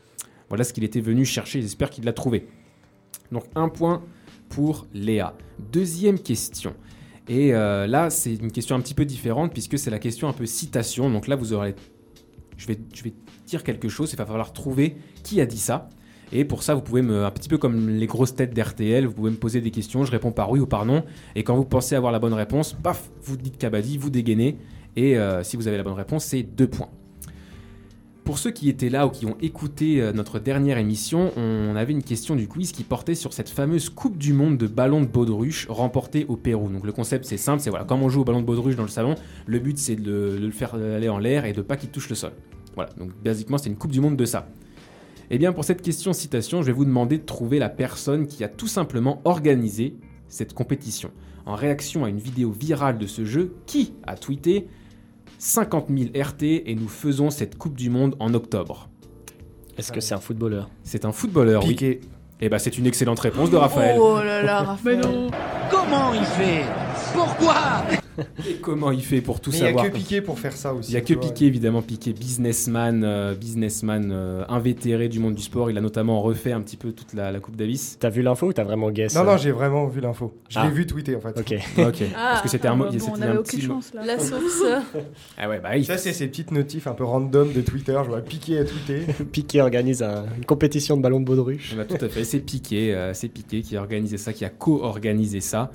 Voilà 0.49 0.65
ce 0.65 0.73
qu'il 0.73 0.85
était 0.85 1.01
venu 1.01 1.25
chercher, 1.25 1.61
j'espère 1.61 1.91
qu'il 1.91 2.05
l'a 2.05 2.13
trouvé. 2.13 2.47
Donc 3.33 3.45
un 3.55 3.69
point 3.69 4.03
pour 4.49 4.87
Léa. 4.95 5.35
Deuxième 5.73 6.19
question. 6.19 6.75
Et 7.29 7.55
euh, 7.55 7.87
là, 7.89 8.11
c'est 8.11 8.35
une 8.35 8.53
question 8.53 8.77
un 8.77 8.81
petit 8.81 8.95
peu 8.95 9.05
différente 9.05 9.53
puisque 9.53 9.79
c'est 9.79 9.91
la 9.91 9.99
question 9.99 10.29
un 10.29 10.33
peu 10.33 10.47
citation. 10.47 11.11
Donc 11.11 11.27
là, 11.27 11.37
vous 11.37 11.53
aurez... 11.53 11.75
Je 12.57 12.67
vais, 12.69 12.79
je 12.95 13.03
vais 13.03 13.13
dire 13.47 13.65
quelque 13.65 13.89
chose, 13.89 14.13
il 14.13 14.17
va 14.17 14.25
falloir 14.25 14.53
trouver 14.53 14.97
qui 15.23 15.41
a 15.41 15.47
dit 15.47 15.59
ça. 15.59 15.91
Et 16.33 16.45
pour 16.45 16.63
ça, 16.63 16.75
vous 16.75 16.81
pouvez 16.81 17.03
me, 17.03 17.25
un 17.25 17.31
petit 17.31 17.49
peu 17.49 17.59
comme 17.59 17.89
les 17.89 18.07
grosses 18.07 18.35
têtes 18.35 18.55
d'RTL, 18.55 19.07
vous 19.07 19.13
pouvez 19.13 19.31
me 19.31 19.37
poser 19.37 19.61
des 19.61 19.71
questions, 19.71 20.05
je 20.05 20.11
réponds 20.11 20.33
par 20.33 20.51
oui 20.51 20.59
ou 20.59 20.67
par 20.67 20.85
non. 20.85 21.05
Et 21.35 21.45
quand 21.45 21.55
vous 21.55 21.65
pensez 21.65 21.95
avoir 21.95 22.13
la 22.13 22.19
bonne 22.19 22.33
réponse, 22.33 22.73
paf, 22.73 23.11
vous 23.23 23.37
dites 23.37 23.59
Kabaddi, 23.59 23.99
vous 23.99 24.11
dégainez. 24.11 24.59
Et 24.97 25.17
euh, 25.19 25.43
si 25.43 25.57
vous 25.57 25.69
avez 25.69 25.77
la 25.77 25.83
bonne 25.83 25.93
réponse, 25.93 26.25
c'est 26.25 26.43
deux 26.43 26.69
points. 26.69 26.89
Pour 28.25 28.39
ceux 28.39 28.51
qui 28.51 28.69
étaient 28.69 28.89
là 28.89 29.07
ou 29.07 29.11
qui 29.11 29.25
ont 29.25 29.37
écouté 29.41 30.03
euh, 30.03 30.13
notre 30.13 30.41
dernière 30.41 30.79
émission, 30.79 31.31
on 31.37 31.77
avait 31.77 31.93
une 31.93 32.03
question 32.03 32.35
du 32.35 32.49
quiz 32.49 32.73
qui 32.73 32.83
portait 32.83 33.15
sur 33.15 33.33
cette 33.33 33.49
fameuse 33.49 33.89
Coupe 33.89 34.19
du 34.19 34.33
Monde 34.33 34.59
de 34.59 34.67
ballon 34.67 35.01
de 35.01 35.07
baudruche 35.07 35.69
remportée 35.69 36.27
au 36.29 36.37
Pérou. 36.37 36.69
Donc 36.69 36.85
le 36.85 36.91
concept 36.91 37.25
c'est 37.25 37.37
simple, 37.37 37.61
c'est 37.61 37.71
voilà, 37.71 37.85
comme 37.85 38.03
on 38.03 38.09
joue 38.09 38.23
au 38.23 38.25
ballon 38.25 38.41
de 38.41 38.47
baudruche 38.47 38.75
dans 38.75 38.83
le 38.83 38.89
salon, 38.89 39.15
le 39.47 39.61
but 39.61 39.79
c'est 39.79 39.95
de, 39.95 40.11
le- 40.11 40.41
de 40.41 40.47
le 40.47 40.51
faire 40.51 40.75
aller 40.75 41.09
en 41.09 41.19
l'air 41.19 41.45
et 41.45 41.53
de 41.53 41.63
pas 41.63 41.77
qu'il 41.77 41.91
touche 41.91 42.09
le 42.09 42.17
sol. 42.17 42.33
Voilà, 42.75 42.91
donc 42.99 43.11
basiquement 43.23 43.59
c'est 43.59 43.69
une 43.69 43.77
Coupe 43.77 43.93
du 43.93 44.01
Monde 44.01 44.17
de 44.17 44.25
ça. 44.25 44.49
Eh 45.31 45.39
bien 45.39 45.53
pour 45.53 45.65
cette 45.65 45.83
question 45.83 46.13
citation, 46.13 46.63
je 46.63 46.67
vais 46.67 46.73
vous 46.73 46.85
demander 46.85 47.19
de 47.19 47.25
trouver 47.25 47.61
la 47.61 47.69
personne 47.69 48.27
qui 48.27 48.43
a 48.43 48.49
tout 48.49 48.67
simplement 48.69 49.21
organisé 49.25 49.95
cette 50.27 50.53
compétition. 50.53 51.13
En 51.47 51.55
réaction 51.55 52.05
à 52.05 52.09
une 52.09 52.19
vidéo 52.19 52.51
virale 52.51 52.99
de 52.99 53.07
ce 53.07 53.25
jeu, 53.25 53.55
qui 53.67 53.93
a 54.05 54.17
tweeté 54.17 54.67
50 55.39 55.87
000 55.89 56.11
RT 56.15 56.43
et 56.67 56.75
nous 56.75 56.89
faisons 56.89 57.31
cette 57.31 57.59
Coupe 57.59 57.77
du 57.77 57.91
Monde 57.91 58.17
en 58.21 58.35
octobre. 58.35 58.89
Est-ce 59.79 59.93
que 59.93 60.01
c'est 60.01 60.15
un 60.15 60.21
footballeur 60.21 60.71
C'est 60.83 61.05
un 61.05 61.13
footballeur, 61.13 61.63
oui. 61.65 61.71
Piqué. 61.71 62.01
Et 62.41 62.49
bah 62.49 62.59
c'est 62.59 62.77
une 62.77 62.87
excellente 62.87 63.21
réponse 63.21 63.51
de 63.51 63.57
Raphaël. 63.57 63.99
Oh 64.01 64.19
là 64.23 64.43
là, 64.43 64.63
Raphaël. 64.63 65.01
Comment 65.71 66.13
il 66.13 66.25
fait? 66.25 66.65
Pourquoi? 67.15 67.55
Et 68.49 68.55
comment 68.55 68.91
il 68.91 69.03
fait 69.03 69.21
pour 69.21 69.41
tout 69.41 69.51
Mais 69.51 69.57
il 69.59 69.61
n'y 69.63 69.67
a 69.67 69.71
savoir 69.71 69.87
que 69.91 69.97
Piqué 69.97 70.21
pour 70.21 70.39
faire 70.39 70.53
ça 70.57 70.73
aussi. 70.75 70.91
Il 70.91 70.95
y 70.95 70.97
a 70.97 71.01
que 71.01 71.15
vois. 71.15 71.23
Piqué 71.23 71.47
évidemment, 71.47 71.83
Piqué 71.83 72.13
businessman, 72.13 73.03
euh, 73.05 73.35
businessman 73.35 74.11
euh, 74.13 74.45
invétéré 74.49 75.09
du 75.09 75.19
monde 75.19 75.35
du 75.35 75.43
sport. 75.43 75.71
Il 75.71 75.79
a 75.79 75.81
notamment 75.81 76.21
refait 76.23 76.53
un 76.53 76.61
petit 76.61 76.77
peu 76.77 76.93
toute 76.93 77.13
la, 77.15 77.31
la 77.33 77.41
Coupe 77.41 77.57
Davis. 77.57 77.97
T'as 78.01 78.11
vu 78.11 78.23
l'info 78.23 78.49
ou 78.49 78.53
t'as 78.53 78.65
vraiment 78.65 78.91
guess 78.91 79.15
Non, 79.15 79.23
euh 79.23 79.25
non, 79.25 79.37
j'ai 79.37 79.51
vraiment 79.51 79.87
vu 79.87 80.01
l'info. 80.01 80.35
Je 80.49 80.59
Ah. 80.59 80.65
l'ai 80.67 80.71
vu 80.73 80.87
tweeter 80.87 81.17
en 81.17 81.21
fait. 81.21 81.39
Ok. 81.39 81.55
Ok. 81.87 82.03
Ah, 82.17 82.31
Parce 82.33 82.43
que 82.43 82.49
c'était 82.49 82.69
un, 82.69 82.73
Ah, 82.73 82.77
mo- 82.77 82.85
bah, 82.85 82.91
bon, 82.93 82.99
c'était 82.99 83.11
on 83.11 83.23
un 83.23 83.23
avait 83.31 83.39
petit 83.43 83.57
aucune 83.57 83.69
chance 83.69 83.95
là. 83.95 84.05
La 84.05 84.19
source. 84.19 84.63
Ah 85.39 85.49
ouais 85.49 85.61
bah 85.61 85.77
il- 85.77 85.85
Ça, 85.85 85.99
c'est 85.99 86.13
ces 86.13 86.27
petites 86.29 86.51
notifs 86.53 86.87
un 86.87 86.93
peu 86.95 87.05
random 87.05 87.53
de 87.53 87.61
Twitter. 87.61 87.99
Je 88.05 88.09
vois 88.09 88.21
Piqué 88.21 88.59
à 88.59 88.65
tweeter. 88.65 89.01
Piqué 89.33 89.61
organise 89.61 90.03
un- 90.03 90.25
une 90.37 90.45
compétition 90.45 90.97
de 90.97 91.03
ballon 91.03 91.21
de 91.21 91.25
baudruche. 91.25 91.75
Bah, 91.77 91.85
tout 91.85 92.03
à 92.03 92.09
fait, 92.09 92.25
c'est 92.25 92.41
Piqué, 92.41 92.95
euh, 92.95 93.13
c'est 93.15 93.29
Piqué 93.29 93.63
qui 93.63 93.77
a 93.77 93.81
organisé 93.81 94.17
ça, 94.17 94.33
qui 94.33 94.45
a 94.45 94.49
co-organisé 94.49 95.41
ça. 95.41 95.71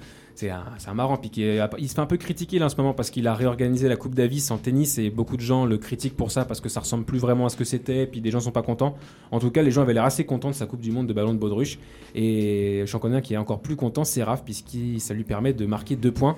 C'est 0.78 0.90
un, 0.90 0.94
marrant 0.96 1.18
Piqué. 1.18 1.64
Il 1.78 1.88
se 1.88 1.94
fait 1.94 2.02
un 2.02 2.08
peu 2.08 2.18
critiquer 2.18 2.58
là 2.58 2.66
en 2.66 2.70
ce 2.70 2.76
moment 2.76 2.96
parce 2.96 3.12
qu'il 3.12 3.28
a 3.28 3.36
réorganisé 3.36 3.88
la 3.88 3.96
Coupe 3.96 4.16
Davis 4.16 4.50
en 4.50 4.58
tennis 4.58 4.98
et 4.98 5.12
beaucoup 5.12 5.38
de 5.38 5.42
gens 5.42 5.66
le 5.66 5.78
critiquent 5.78 6.18
pour 6.18 6.32
ça 6.32 6.46
parce 6.46 6.60
que 6.62 6.68
ça 6.68 6.80
ressemble 6.80 7.06
plus 7.06 7.20
vraiment 7.20 7.46
à 7.46 7.50
ce 7.50 7.56
que 7.56 7.64
c'était. 7.64 8.08
Puis 8.08 8.22
des 8.22 8.32
gens 8.32 8.40
sont 8.40 8.52
pas 8.52 8.64
contents. 8.64 8.96
En 9.30 9.40
tout 9.40 9.52
cas, 9.52 9.62
les 9.62 9.70
gens 9.70 9.84
avaient 9.84 9.94
l'air 9.94 10.04
assez 10.04 10.26
contents 10.26 10.50
de 10.50 10.56
sa 10.56 10.66
Coupe 10.66 10.82
du 10.82 10.92
Monde 10.92 11.06
de 11.06 11.14
ballon 11.14 11.34
de 11.36 11.38
baudruche. 11.38 11.78
Et 12.16 12.84
j'en 12.88 12.98
connais 12.98 13.18
un 13.18 13.22
qui 13.22 13.36
est 13.36 13.38
encore 13.38 13.62
plus 13.62 13.76
content, 13.76 14.04
c'est 14.04 14.24
Raph, 14.24 14.44
puisque 14.44 14.78
ça 14.98 15.14
lui 15.14 15.24
permet 15.24 15.54
de 15.54 15.66
marquer 15.68 15.96
deux 15.96 16.12
points 16.12 16.38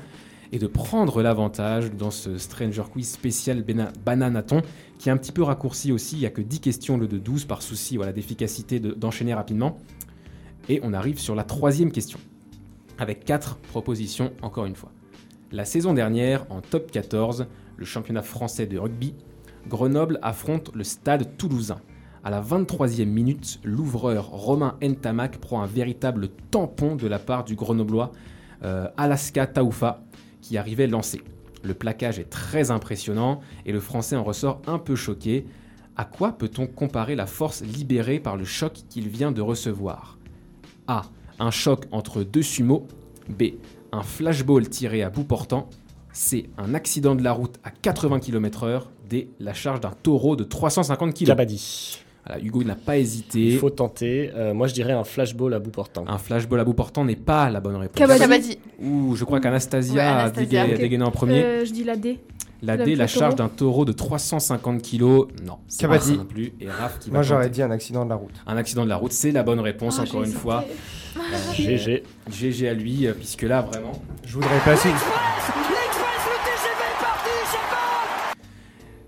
et 0.51 0.60
de 0.60 0.68
prendre 0.68 1.22
l'avantage 1.22 1.89
dans 1.93 2.12
ce 2.12 2.38
Stranger 2.38 2.84
Quiz 2.91 3.10
spécial 3.10 3.64
Bananaton 4.06 4.62
qui 4.99 5.10
est 5.10 5.12
un 5.14 5.18
petit 5.18 5.32
peu 5.32 5.43
raccourci 5.43 5.93
aussi. 5.93 6.18
Il 6.18 6.20
n'y 6.20 6.26
a 6.26 6.30
que 6.30 6.41
10 6.41 6.60
questions 6.60 6.97
lieu 6.97 7.08
de 7.08 7.18
12 7.18 7.45
par 7.45 7.62
souci 7.62 7.95
voilà, 7.95 8.12
d'efficacité 8.12 8.80
de- 8.80 8.91
d'enchaîner 8.91 9.34
rapidement. 9.34 9.78
Et 10.70 10.80
on 10.84 10.93
arrive 10.93 11.20
sur 11.20 11.36
la 11.36 11.43
troisième 11.43 11.91
question, 11.91 12.20
avec 13.04 13.26
quatre 13.26 13.58
propositions 13.58 14.34
encore 14.41 14.66
une 14.66 14.76
fois. 14.76 14.91
La 15.51 15.66
saison 15.66 15.93
dernière, 15.93 16.47
en 16.49 16.62
top 16.62 16.89
14, 16.89 17.45
le 17.78 17.86
championnat 17.86 18.24
français 18.24 18.66
de 18.66 18.80
rugby, 18.80 19.14
Grenoble 19.68 20.20
affronte 20.22 20.72
le 20.74 20.84
stade 20.84 21.38
toulousain. 21.38 21.80
À 22.24 22.30
la 22.30 22.41
23e 22.41 23.06
minute, 23.06 23.60
l'ouvreur 23.64 24.30
Romain 24.30 24.78
Ntamak 24.82 25.38
prend 25.38 25.62
un 25.62 25.68
véritable 25.68 26.30
tampon 26.51 26.95
de 26.95 27.08
la 27.08 27.20
part 27.20 27.43
du 27.43 27.56
grenoblois 27.56 28.12
euh, 28.64 28.88
Alaska 28.97 29.45
Taoufa, 29.45 30.04
qui 30.41 30.58
arrivait 30.58 30.88
lancé. 30.88 31.22
Le 31.64 31.74
plaquage 31.74 32.20
est 32.20 32.30
très 32.30 32.72
impressionnant 32.72 33.41
et 33.66 33.72
le 33.72 33.80
français 33.80 34.16
en 34.16 34.24
ressort 34.24 34.62
un 34.68 34.80
peu 34.80 34.95
choqué. 34.95 35.45
À 35.95 36.06
quoi 36.06 36.32
peut-on 36.34 36.68
comparer 36.68 37.16
la 37.16 37.26
force 37.26 37.62
libérée 37.62 38.20
par 38.20 38.38
le 38.38 38.45
choc 38.45 38.74
qu'il 38.89 39.08
vient 39.08 39.32
de 39.32 39.41
recevoir? 39.41 40.18
A. 40.88 41.04
Un 41.39 41.51
choc 41.51 41.86
entre 41.91 42.23
deux 42.23 42.41
sumos. 42.41 42.88
B. 43.29 43.43
Un 43.91 44.01
flashball 44.01 44.67
tiré 44.69 45.03
à 45.03 45.09
bout 45.09 45.23
portant. 45.23 45.69
C. 46.11 46.49
Un 46.57 46.73
accident 46.73 47.15
de 47.15 47.23
la 47.23 47.31
route 47.31 47.55
à 47.63 47.71
80 47.71 48.19
km/h. 48.19 48.84
D. 49.09 49.29
La 49.39 49.53
charge 49.53 49.81
d'un 49.81 49.91
taureau 49.91 50.36
de 50.36 50.43
350 50.43 51.13
kg. 51.13 51.25
Kabaddi. 51.27 51.99
Voilà, 52.25 52.41
Hugo 52.41 52.63
n'a 52.63 52.75
pas 52.75 52.97
hésité. 52.97 53.47
Il 53.47 53.57
faut 53.57 53.69
tenter. 53.69 54.31
Euh, 54.34 54.53
moi, 54.53 54.67
je 54.67 54.73
dirais 54.73 54.93
un 54.93 55.03
flashball 55.03 55.53
à 55.53 55.59
bout 55.59 55.71
portant. 55.71 56.05
Un 56.07 56.17
flashball 56.17 56.59
à 56.59 56.63
bout 56.63 56.73
portant 56.73 57.03
n'est 57.03 57.17
pas 57.17 57.49
la 57.49 57.59
bonne 57.59 57.75
réponse. 57.75 57.97
Kabaddi. 57.97 58.19
Kabaddi. 58.21 58.57
Ouh, 58.81 59.15
je 59.15 59.25
crois 59.25 59.41
qu'Anastasia 59.41 59.93
Ouais, 59.93 60.57
a 60.57 60.67
dégainé 60.77 61.03
en 61.03 61.11
premier. 61.11 61.43
Euh, 61.43 61.65
je 61.65 61.71
dis 61.71 61.84
la 61.84 61.97
D. 61.97 62.19
la 62.64 62.78
D, 62.78 62.95
la 62.95 63.07
charge 63.07 63.36
d'un 63.36 63.49
taureau 63.49 63.86
de 63.86 63.91
350 63.91 64.82
kg. 64.82 65.01
Non, 65.45 65.59
c'est 65.68 65.88
pas 65.88 65.99
non 65.99 66.26
plus. 66.26 66.53
Et 66.59 66.70
Raph 66.70 66.99
qui 66.99 67.09
va 67.09 67.16
Moi, 67.16 67.24
j'aurais 67.24 67.49
dit 67.49 67.61
un 67.61 67.72
accident 67.72 68.05
de 68.05 68.09
la 68.09 68.16
route. 68.16 68.34
Un 68.47 68.57
accident 68.57 68.84
de 68.84 68.89
la 68.89 68.95
route, 68.95 69.11
c'est 69.11 69.32
la 69.32 69.43
bonne 69.43 69.59
réponse, 69.59 69.97
Ah, 69.99 70.03
encore 70.03 70.24
une 70.24 70.32
fois. 70.32 70.64
hésité. 71.51 71.78
GG. 71.78 72.03
GG 72.32 72.68
à 72.70 72.74
lui, 72.74 73.05
euh, 73.07 73.14
puisque 73.14 73.43
là, 73.43 73.61
vraiment, 73.61 73.91
Je 74.26 74.34
voudrais 74.34 74.59
passer. 74.66 74.89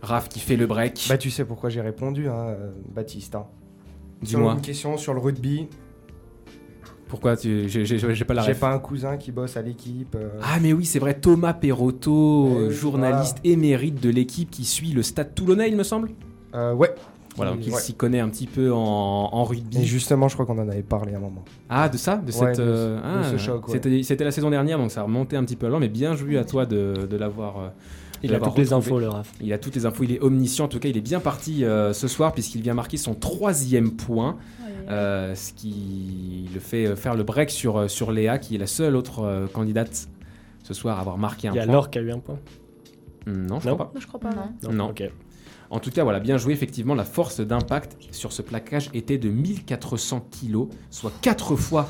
Raph 0.02 0.30
qui 0.30 0.40
fait 0.40 0.56
le 0.56 0.68
break. 0.68 1.08
Bah, 1.10 1.18
tu 1.18 1.32
sais 1.32 1.46
pourquoi 1.46 1.70
j'ai 1.70 1.82
répondu, 1.82 2.28
hein, 2.30 2.50
euh, 2.50 2.72
Baptiste. 2.94 3.36
hein. 3.36 3.48
Dis-moi, 4.22 4.54
une 4.54 4.62
question 4.62 4.98
sur 4.98 5.14
le 5.14 5.20
rugby. 5.20 5.68
Pourquoi 7.08 7.38
tu... 7.38 7.70
j'ai- 7.70 7.86
pas 8.26 8.34
la 8.34 8.42
J'ai 8.44 8.52
ref. 8.54 8.60
pas 8.60 8.72
un 8.74 8.80
cousin 8.80 9.18
qui 9.18 9.32
bosse 9.32 9.58
à 9.58 9.62
l'équipe. 9.62 10.16
euh, 10.16 10.30
Ah 10.42 10.58
mais 10.62 10.74
oui, 10.74 10.86
c'est 10.86 11.00
vrai, 11.00 11.14
Thomas 11.14 11.54
Perotto, 11.54 12.48
Eh 12.50 12.56
euh, 12.66 12.70
journaliste 12.72 13.38
émérite 13.44 14.02
de 14.02 14.10
l'équipe 14.10 14.50
qui 14.50 14.66
suit 14.66 14.92
le 14.92 15.04
stade 15.04 15.36
toulonnais, 15.36 15.70
il 15.70 15.76
me 15.76 15.84
semble? 15.84 16.10
euh, 16.54 16.74
ouais. 16.74 16.94
Voilà, 17.38 17.52
donc 17.52 17.68
il 17.68 17.74
Ouais. 17.74 17.82
s'y 17.82 17.94
connaît 17.94 18.22
un 18.22 18.30
petit 18.30 18.48
peu 18.48 18.72
en, 18.72 18.78
en 18.80 19.44
Et 19.44 19.48
rugby. 19.50 19.84
justement, 19.86 20.30
je 20.30 20.36
crois 20.36 20.46
qu'on 20.46 20.58
en 20.58 20.70
avait 20.70 20.84
parlé 20.84 21.14
à 21.14 21.18
un 21.18 21.20
moment. 21.20 21.44
Ah, 21.68 21.90
de 21.90 21.98
ça 21.98 22.16
De, 22.16 22.32
Ouais, 22.32 22.32
cette, 22.32 22.58
de- 22.60 22.64
euh, 22.66 22.96
de 22.96 23.02
ah, 23.04 23.24
ce 23.30 23.38
choc, 23.38 23.68
ouais. 23.68 23.82
C'était 24.04 24.24
la 24.24 24.32
saison 24.32 24.50
dernière, 24.50 24.78
donc 24.78 24.90
ça 24.92 25.04
remontait 25.04 25.36
un 25.36 25.44
petit 25.44 25.58
peu 25.58 25.66
alors, 25.66 25.82
mais 25.82 25.90
bien 25.90 26.16
joué 26.16 26.38
à 26.38 26.46
toi 26.46 26.66
de, 26.66 27.06
de 27.10 27.18
l'avoir... 27.18 27.74
Il 28.24 28.34
a 28.34 28.40
toutes 28.40 28.58
les 28.58 28.72
infos, 28.74 29.00
le 29.00 29.10
Raph. 29.10 29.32
Il 29.42 29.52
a 29.54 29.58
toutes 29.60 29.76
les 29.76 29.86
infos, 29.86 30.04
il 30.04 30.14
est 30.14 30.20
omniscient. 30.22 30.66
En 30.66 30.68
tout 30.70 30.80
cas, 30.80 30.88
il 30.88 30.96
est 30.98 31.02
bien 31.02 31.20
parti 31.20 31.64
euh, 31.66 31.92
ce 31.94 32.08
soir 32.08 32.32
puisqu'il 32.32 32.62
vient 32.62 32.74
marquer 32.74 32.96
son 32.98 33.14
troisième 33.14 33.92
point, 33.92 34.38
ce 34.88 35.54
qui 35.54 36.50
le 36.54 36.60
fait 36.60 36.86
euh, 36.88 36.96
faire 36.96 37.16
le 37.16 37.24
break 37.24 37.50
sur, 37.50 37.78
euh, 37.78 37.88
sur 37.88 38.12
Léa, 38.12 38.38
qui 38.38 38.56
est 38.56 38.58
la 38.58 38.68
seule 38.68 38.96
autre 38.96 39.20
euh, 39.24 39.48
candidate 39.48 40.08
ce 40.64 40.74
soir 40.74 40.98
à 40.98 41.02
avoir 41.02 41.18
marqué 41.18 41.48
un 41.48 41.54
Il 41.54 41.58
y 41.58 41.60
a 41.60 41.64
point. 41.66 41.74
Laure 41.74 41.90
qui 41.90 42.00
a 42.00 42.02
eu 42.02 42.12
un 42.12 42.20
point. 42.20 42.40
Hmm, 43.26 43.46
Non, 43.48 43.60
je 43.60 43.68
Non. 43.70 43.76
crois 43.76 43.88
pas. 43.88 43.92
Non, 43.96 44.02
je 44.02 44.08
crois 44.08 44.20
pas. 44.20 44.30
Non. 44.64 44.72
Non. 44.72 44.90
Ok. 44.90 45.04
En 45.72 45.80
tout 45.80 45.90
cas, 45.92 46.04
voilà, 46.04 46.20
bien 46.20 46.38
joué. 46.38 46.54
Effectivement, 46.54 46.94
la 46.96 47.04
force 47.06 47.40
d'impact 47.40 47.98
sur 48.12 48.32
ce 48.32 48.42
plaquage 48.42 48.90
était 48.94 49.18
de 49.18 49.30
1400 49.30 50.28
kg, 50.32 50.68
soit 50.92 51.12
4 51.22 51.56
fois, 51.56 51.88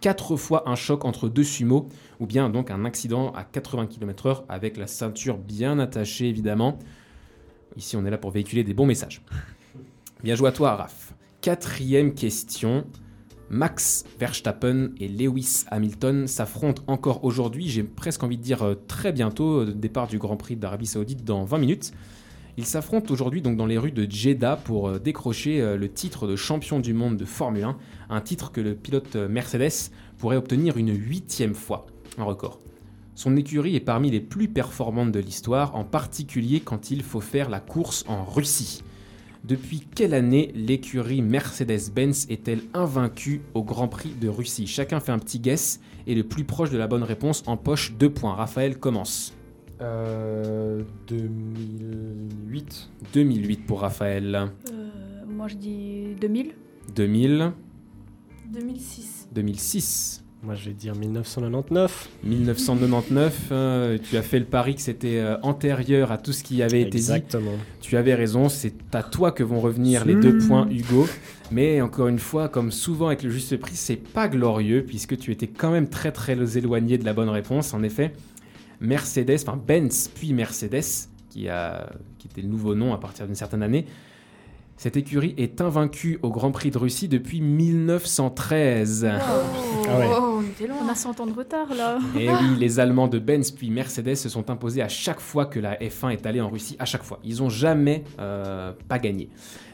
4 0.00 0.36
fois 0.36 0.68
un 0.68 0.74
choc 0.74 1.04
entre 1.06 1.28
deux 1.30 1.42
sumos, 1.44 1.88
ou 2.20 2.26
bien 2.26 2.50
donc 2.50 2.70
un 2.70 2.84
accident 2.84 3.32
à 3.32 3.42
80 3.44 3.86
km/h 3.86 4.42
avec 4.48 4.76
la 4.76 4.86
ceinture 4.86 5.38
bien 5.38 5.78
attachée, 5.78 6.28
évidemment. 6.28 6.78
Ici, 7.76 7.96
on 7.96 8.04
est 8.04 8.10
là 8.10 8.18
pour 8.18 8.30
véhiculer 8.30 8.62
des 8.62 8.74
bons 8.74 8.86
messages. 8.86 9.22
Bien 10.22 10.34
joué 10.36 10.48
à 10.48 10.52
toi, 10.52 10.76
Raph. 10.76 11.03
Quatrième 11.44 12.14
question. 12.14 12.86
Max 13.50 14.06
Verstappen 14.18 14.92
et 14.98 15.08
Lewis 15.08 15.64
Hamilton 15.68 16.26
s'affrontent 16.26 16.82
encore 16.86 17.22
aujourd'hui, 17.22 17.68
j'ai 17.68 17.82
presque 17.82 18.22
envie 18.22 18.38
de 18.38 18.42
dire 18.42 18.62
euh, 18.62 18.76
très 18.88 19.12
bientôt, 19.12 19.60
euh, 19.60 19.66
départ 19.66 20.06
du 20.06 20.16
Grand 20.16 20.38
Prix 20.38 20.56
d'Arabie 20.56 20.86
Saoudite 20.86 21.22
dans 21.22 21.44
20 21.44 21.58
minutes. 21.58 21.92
Ils 22.56 22.64
s'affrontent 22.64 23.12
aujourd'hui 23.12 23.42
donc 23.42 23.58
dans 23.58 23.66
les 23.66 23.76
rues 23.76 23.92
de 23.92 24.10
Jeddah 24.10 24.56
pour 24.56 24.88
euh, 24.88 24.98
décrocher 24.98 25.76
le 25.76 25.92
titre 25.92 26.26
de 26.26 26.34
champion 26.34 26.80
du 26.80 26.94
monde 26.94 27.18
de 27.18 27.26
Formule 27.26 27.64
1, 27.64 27.76
un 28.08 28.20
titre 28.22 28.50
que 28.50 28.62
le 28.62 28.74
pilote 28.74 29.14
Mercedes 29.14 29.90
pourrait 30.16 30.38
obtenir 30.38 30.78
une 30.78 30.96
huitième 30.96 31.54
fois, 31.54 31.84
un 32.16 32.24
record. 32.24 32.58
Son 33.16 33.36
écurie 33.36 33.76
est 33.76 33.80
parmi 33.80 34.10
les 34.10 34.20
plus 34.20 34.48
performantes 34.48 35.12
de 35.12 35.20
l'histoire, 35.20 35.76
en 35.76 35.84
particulier 35.84 36.60
quand 36.60 36.90
il 36.90 37.02
faut 37.02 37.20
faire 37.20 37.50
la 37.50 37.60
course 37.60 38.06
en 38.08 38.24
Russie. 38.24 38.82
Depuis 39.44 39.80
quelle 39.94 40.14
année 40.14 40.52
l'écurie 40.54 41.20
Mercedes-Benz 41.20 42.28
est-elle 42.30 42.62
invaincue 42.72 43.42
au 43.52 43.62
Grand 43.62 43.88
Prix 43.88 44.14
de 44.18 44.26
Russie? 44.26 44.66
Chacun 44.66 45.00
fait 45.00 45.12
un 45.12 45.18
petit 45.18 45.38
guess 45.38 45.80
et 46.06 46.14
le 46.14 46.24
plus 46.24 46.44
proche 46.44 46.70
de 46.70 46.78
la 46.78 46.86
bonne 46.86 47.02
réponse 47.02 47.42
empoche 47.46 47.92
deux 47.92 48.08
points. 48.08 48.34
Raphaël 48.34 48.78
commence. 48.78 49.34
Euh, 49.82 50.82
2008. 51.08 52.88
2008 53.12 53.66
pour 53.66 53.80
Raphaël. 53.82 54.34
Euh, 54.34 54.88
moi, 55.28 55.48
je 55.48 55.56
dis 55.56 56.14
2000. 56.18 56.52
2000, 56.94 57.52
2006. 58.50 59.28
2006, 59.34 60.23
Moi, 60.44 60.54
je 60.56 60.66
vais 60.66 60.74
dire 60.74 60.94
1999. 60.94 62.10
1999. 62.22 63.48
euh, 63.50 63.98
tu 64.02 64.18
as 64.18 64.22
fait 64.22 64.38
le 64.38 64.44
pari 64.44 64.74
que 64.74 64.82
c'était 64.82 65.16
euh, 65.16 65.36
antérieur 65.42 66.12
à 66.12 66.18
tout 66.18 66.34
ce 66.34 66.44
qui 66.44 66.62
avait 66.62 66.82
été 66.82 66.90
dit. 66.90 66.96
Exactement. 66.98 67.52
Tu 67.80 67.96
avais 67.96 68.14
raison, 68.14 68.50
c'est 68.50 68.74
à 68.92 69.02
toi 69.02 69.32
que 69.32 69.42
vont 69.42 69.60
revenir 69.60 70.04
les 70.04 70.14
deux 70.14 70.36
points, 70.46 70.68
Hugo. 70.70 71.06
Mais 71.50 71.80
encore 71.80 72.08
une 72.08 72.18
fois, 72.18 72.50
comme 72.50 72.72
souvent 72.72 73.06
avec 73.06 73.22
le 73.22 73.30
juste 73.30 73.56
prix, 73.56 73.76
c'est 73.76 73.96
pas 73.96 74.28
glorieux 74.28 74.84
puisque 74.86 75.16
tu 75.16 75.32
étais 75.32 75.46
quand 75.46 75.70
même 75.70 75.88
très 75.88 76.12
très 76.12 76.58
éloigné 76.58 76.98
de 76.98 77.06
la 77.06 77.14
bonne 77.14 77.30
réponse. 77.30 77.72
En 77.72 77.82
effet, 77.82 78.12
Mercedes, 78.80 79.40
enfin 79.46 79.58
Benz 79.66 80.10
puis 80.14 80.34
Mercedes, 80.34 81.08
qui, 81.30 81.48
a, 81.48 81.90
qui 82.18 82.28
était 82.28 82.42
le 82.42 82.48
nouveau 82.48 82.74
nom 82.74 82.92
à 82.92 82.98
partir 82.98 83.26
d'une 83.26 83.34
certaine 83.34 83.62
année, 83.62 83.86
Cette 84.84 84.98
écurie 84.98 85.32
est 85.38 85.62
invaincue 85.62 86.18
au 86.20 86.28
Grand 86.28 86.50
Prix 86.50 86.70
de 86.70 86.76
Russie 86.76 87.08
depuis 87.08 87.40
1913. 87.40 89.08
Ah 89.10 89.98
ouais. 89.98 90.06
Oh, 90.10 90.40
on 90.40 90.42
était 90.42 90.66
loin. 90.66 90.76
On 90.84 90.88
a 90.90 90.94
100 90.94 91.20
ans 91.20 91.26
de 91.26 91.32
retard 91.32 91.74
là. 91.74 91.98
Et 92.14 92.28
oui, 92.28 92.56
les 92.58 92.80
Allemands 92.80 93.08
de 93.08 93.18
Benz 93.18 93.50
puis 93.50 93.70
Mercedes 93.70 94.16
se 94.16 94.28
sont 94.28 94.50
imposés 94.50 94.82
à 94.82 94.88
chaque 94.88 95.20
fois 95.20 95.46
que 95.46 95.58
la 95.58 95.76
F1 95.76 96.10
est 96.10 96.26
allée 96.26 96.42
en 96.42 96.50
Russie, 96.50 96.76
à 96.78 96.84
chaque 96.84 97.02
fois. 97.02 97.18
Ils 97.24 97.42
ont 97.42 97.48
jamais 97.48 98.04
euh, 98.20 98.72
pas 98.86 98.98
gagné. 98.98 99.30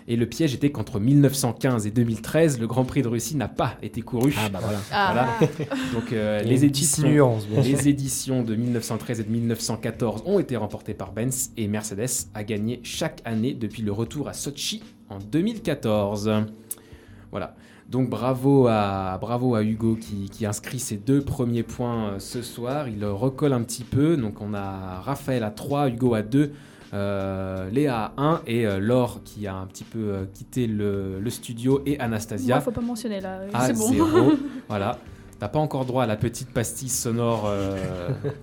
Et 0.06 0.14
le 0.14 0.26
piège 0.26 0.54
était 0.54 0.70
qu'entre 0.70 1.00
1915 1.00 1.88
et 1.88 1.90
2013, 1.90 2.60
le 2.60 2.68
Grand 2.68 2.84
Prix 2.84 3.02
de 3.02 3.08
Russie 3.08 3.34
n'a 3.34 3.48
pas 3.48 3.78
été 3.82 4.02
couru. 4.02 4.32
Ah 4.38 4.48
bah 4.48 4.60
voilà. 4.62 4.78
Ah, 4.92 5.10
Voilà. 5.12 5.52
Donc 5.92 6.12
euh, 6.12 6.40
les 6.42 6.64
éditions, 6.64 7.08
nuance, 7.08 7.48
les 7.64 7.88
éditions 7.88 8.44
de 8.44 8.54
1913 8.54 9.18
et 9.18 9.24
de 9.24 9.30
1914 9.30 10.22
ont 10.26 10.38
été 10.38 10.56
remportées 10.56 10.94
par 10.94 11.10
Benz 11.10 11.50
et 11.56 11.66
Mercedes 11.66 12.28
a 12.32 12.44
gagné 12.44 12.78
chaque 12.84 13.22
année 13.24 13.54
depuis 13.54 13.82
le 13.82 13.90
retour 13.90 14.28
à 14.28 14.34
Sochi 14.34 14.84
en 15.10 15.18
2014. 15.18 16.30
Voilà. 17.30 17.54
Donc 17.88 18.08
bravo 18.08 18.68
à, 18.68 19.18
bravo 19.20 19.56
à 19.56 19.62
Hugo 19.64 19.96
qui, 20.00 20.30
qui 20.30 20.46
inscrit 20.46 20.78
ses 20.78 20.96
deux 20.96 21.20
premiers 21.22 21.64
points 21.64 22.10
euh, 22.10 22.18
ce 22.20 22.40
soir. 22.40 22.86
Il 22.88 23.00
le 23.00 23.12
recolle 23.12 23.52
un 23.52 23.62
petit 23.62 23.82
peu. 23.84 24.16
Donc 24.16 24.40
on 24.40 24.54
a 24.54 25.00
Raphaël 25.00 25.42
à 25.42 25.50
3, 25.50 25.88
Hugo 25.88 26.14
à 26.14 26.22
2, 26.22 26.52
euh, 26.94 27.70
Léa 27.70 28.12
à 28.16 28.22
1 28.22 28.42
et 28.46 28.64
euh, 28.66 28.78
Laure 28.78 29.20
qui 29.24 29.46
a 29.48 29.56
un 29.56 29.66
petit 29.66 29.82
peu 29.84 29.98
euh, 29.98 30.24
quitté 30.32 30.68
le, 30.68 31.18
le 31.18 31.30
studio 31.30 31.82
et 31.84 31.98
Anastasia 31.98 32.54
Moi, 32.56 32.62
faut 32.64 32.70
pas 32.70 32.80
mentionner 32.80 33.20
là. 33.20 33.40
à 33.52 33.66
C'est 33.66 33.72
bon. 33.72 33.88
0. 33.92 34.32
voilà. 34.68 34.96
T'as 35.40 35.48
pas 35.48 35.58
encore 35.58 35.84
droit 35.86 36.02
à 36.04 36.06
la 36.06 36.16
petite 36.16 36.50
pastille 36.50 36.90
sonore 36.90 37.44
euh, 37.46 37.76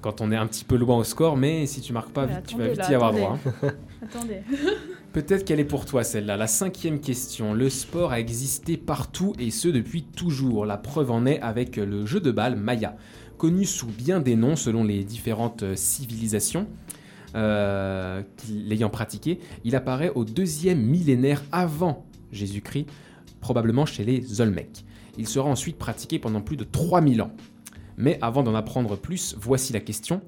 quand 0.01 0.19
on 0.19 0.31
est 0.31 0.35
un 0.35 0.47
petit 0.47 0.65
peu 0.65 0.75
loin 0.77 0.97
au 0.97 1.03
score, 1.03 1.37
mais 1.37 1.67
si 1.67 1.79
tu 1.79 1.93
marques 1.93 2.09
pas 2.09 2.25
vite, 2.25 2.43
tu 2.47 2.57
vas 2.57 2.67
vite 2.69 2.77
là, 2.77 2.89
y 2.91 2.95
avoir 2.95 3.13
droit. 3.13 3.37
hein. 3.63 3.69
Attendez. 4.03 4.41
Peut-être 5.13 5.45
qu'elle 5.45 5.59
est 5.59 5.65
pour 5.65 5.85
toi 5.85 6.03
celle-là. 6.03 6.37
La 6.37 6.47
cinquième 6.47 6.99
question. 6.99 7.53
Le 7.53 7.69
sport 7.69 8.11
a 8.11 8.19
existé 8.19 8.77
partout 8.77 9.33
et 9.39 9.49
ce 9.49 9.67
depuis 9.67 10.03
toujours. 10.03 10.65
La 10.65 10.77
preuve 10.77 11.11
en 11.11 11.25
est 11.25 11.39
avec 11.41 11.77
le 11.77 12.05
jeu 12.05 12.19
de 12.19 12.31
balle 12.31 12.55
Maya, 12.55 12.95
connu 13.37 13.65
sous 13.65 13.87
bien 13.87 14.19
des 14.19 14.35
noms 14.35 14.55
selon 14.55 14.83
les 14.83 15.03
différentes 15.03 15.63
euh, 15.63 15.75
civilisations. 15.75 16.67
euh, 17.35 18.21
l'ayant 18.49 18.89
pratiqué, 18.89 19.39
il 19.63 19.75
apparaît 19.75 20.11
au 20.13 20.23
deuxième 20.23 20.81
millénaire 20.81 21.43
avant 21.51 22.05
Jésus-Christ, 22.31 22.87
probablement 23.41 23.85
chez 23.85 24.03
les 24.03 24.41
Olmecs. 24.41 24.85
Il 25.17 25.27
sera 25.27 25.49
ensuite 25.49 25.77
pratiqué 25.77 26.19
pendant 26.19 26.41
plus 26.41 26.57
de 26.57 26.63
3000 26.63 27.21
ans. 27.21 27.31
Mais 27.97 28.19
avant 28.21 28.43
d'en 28.43 28.53
apprendre 28.53 28.95
plus, 28.95 29.35
voici 29.39 29.73
la 29.73 29.79
question. 29.79 30.21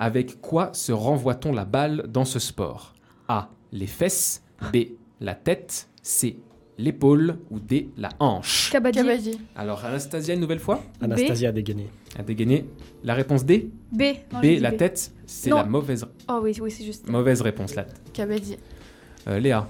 Avec 0.00 0.40
quoi 0.40 0.70
se 0.72 0.90
renvoie-t-on 0.90 1.52
la 1.52 1.64
balle 1.64 2.06
dans 2.08 2.24
ce 2.24 2.38
sport? 2.38 2.94
Les 3.72 3.86
fesses. 3.86 4.42
B. 4.72 4.76
La 5.20 5.34
tête. 5.34 5.88
C. 6.02 6.38
L'épaule. 6.78 7.38
Ou 7.50 7.60
D. 7.60 7.90
La 7.96 8.10
hanche. 8.18 8.70
Kabaddi. 8.72 8.98
Kabaddi. 8.98 9.38
Alors, 9.56 9.84
Anastasia, 9.84 10.34
une 10.34 10.40
nouvelle 10.40 10.58
fois? 10.60 10.82
Anastasia 11.00 11.50
a 11.50 11.52
dégainé. 11.52 11.88
a 12.18 12.22
dégainé. 12.22 12.64
La 13.04 13.14
réponse 13.14 13.44
D? 13.44 13.70
B. 13.92 14.02
Non, 14.32 14.40
B. 14.40 14.58
La 14.60 14.70
B. 14.72 14.76
tête. 14.76 15.12
C'est 15.26 15.50
la 15.50 15.64
mauvaise, 15.64 16.04
Oh 16.28 16.40
oui, 16.42 16.56
oui, 16.60 16.70
c'est 16.70 16.84
juste. 16.84 17.08
mauvaise 17.08 17.40
réponse. 17.42 17.74
Là. 17.74 17.86
Kabaddi. 18.12 18.56
Euh, 19.28 19.38
Léa. 19.38 19.68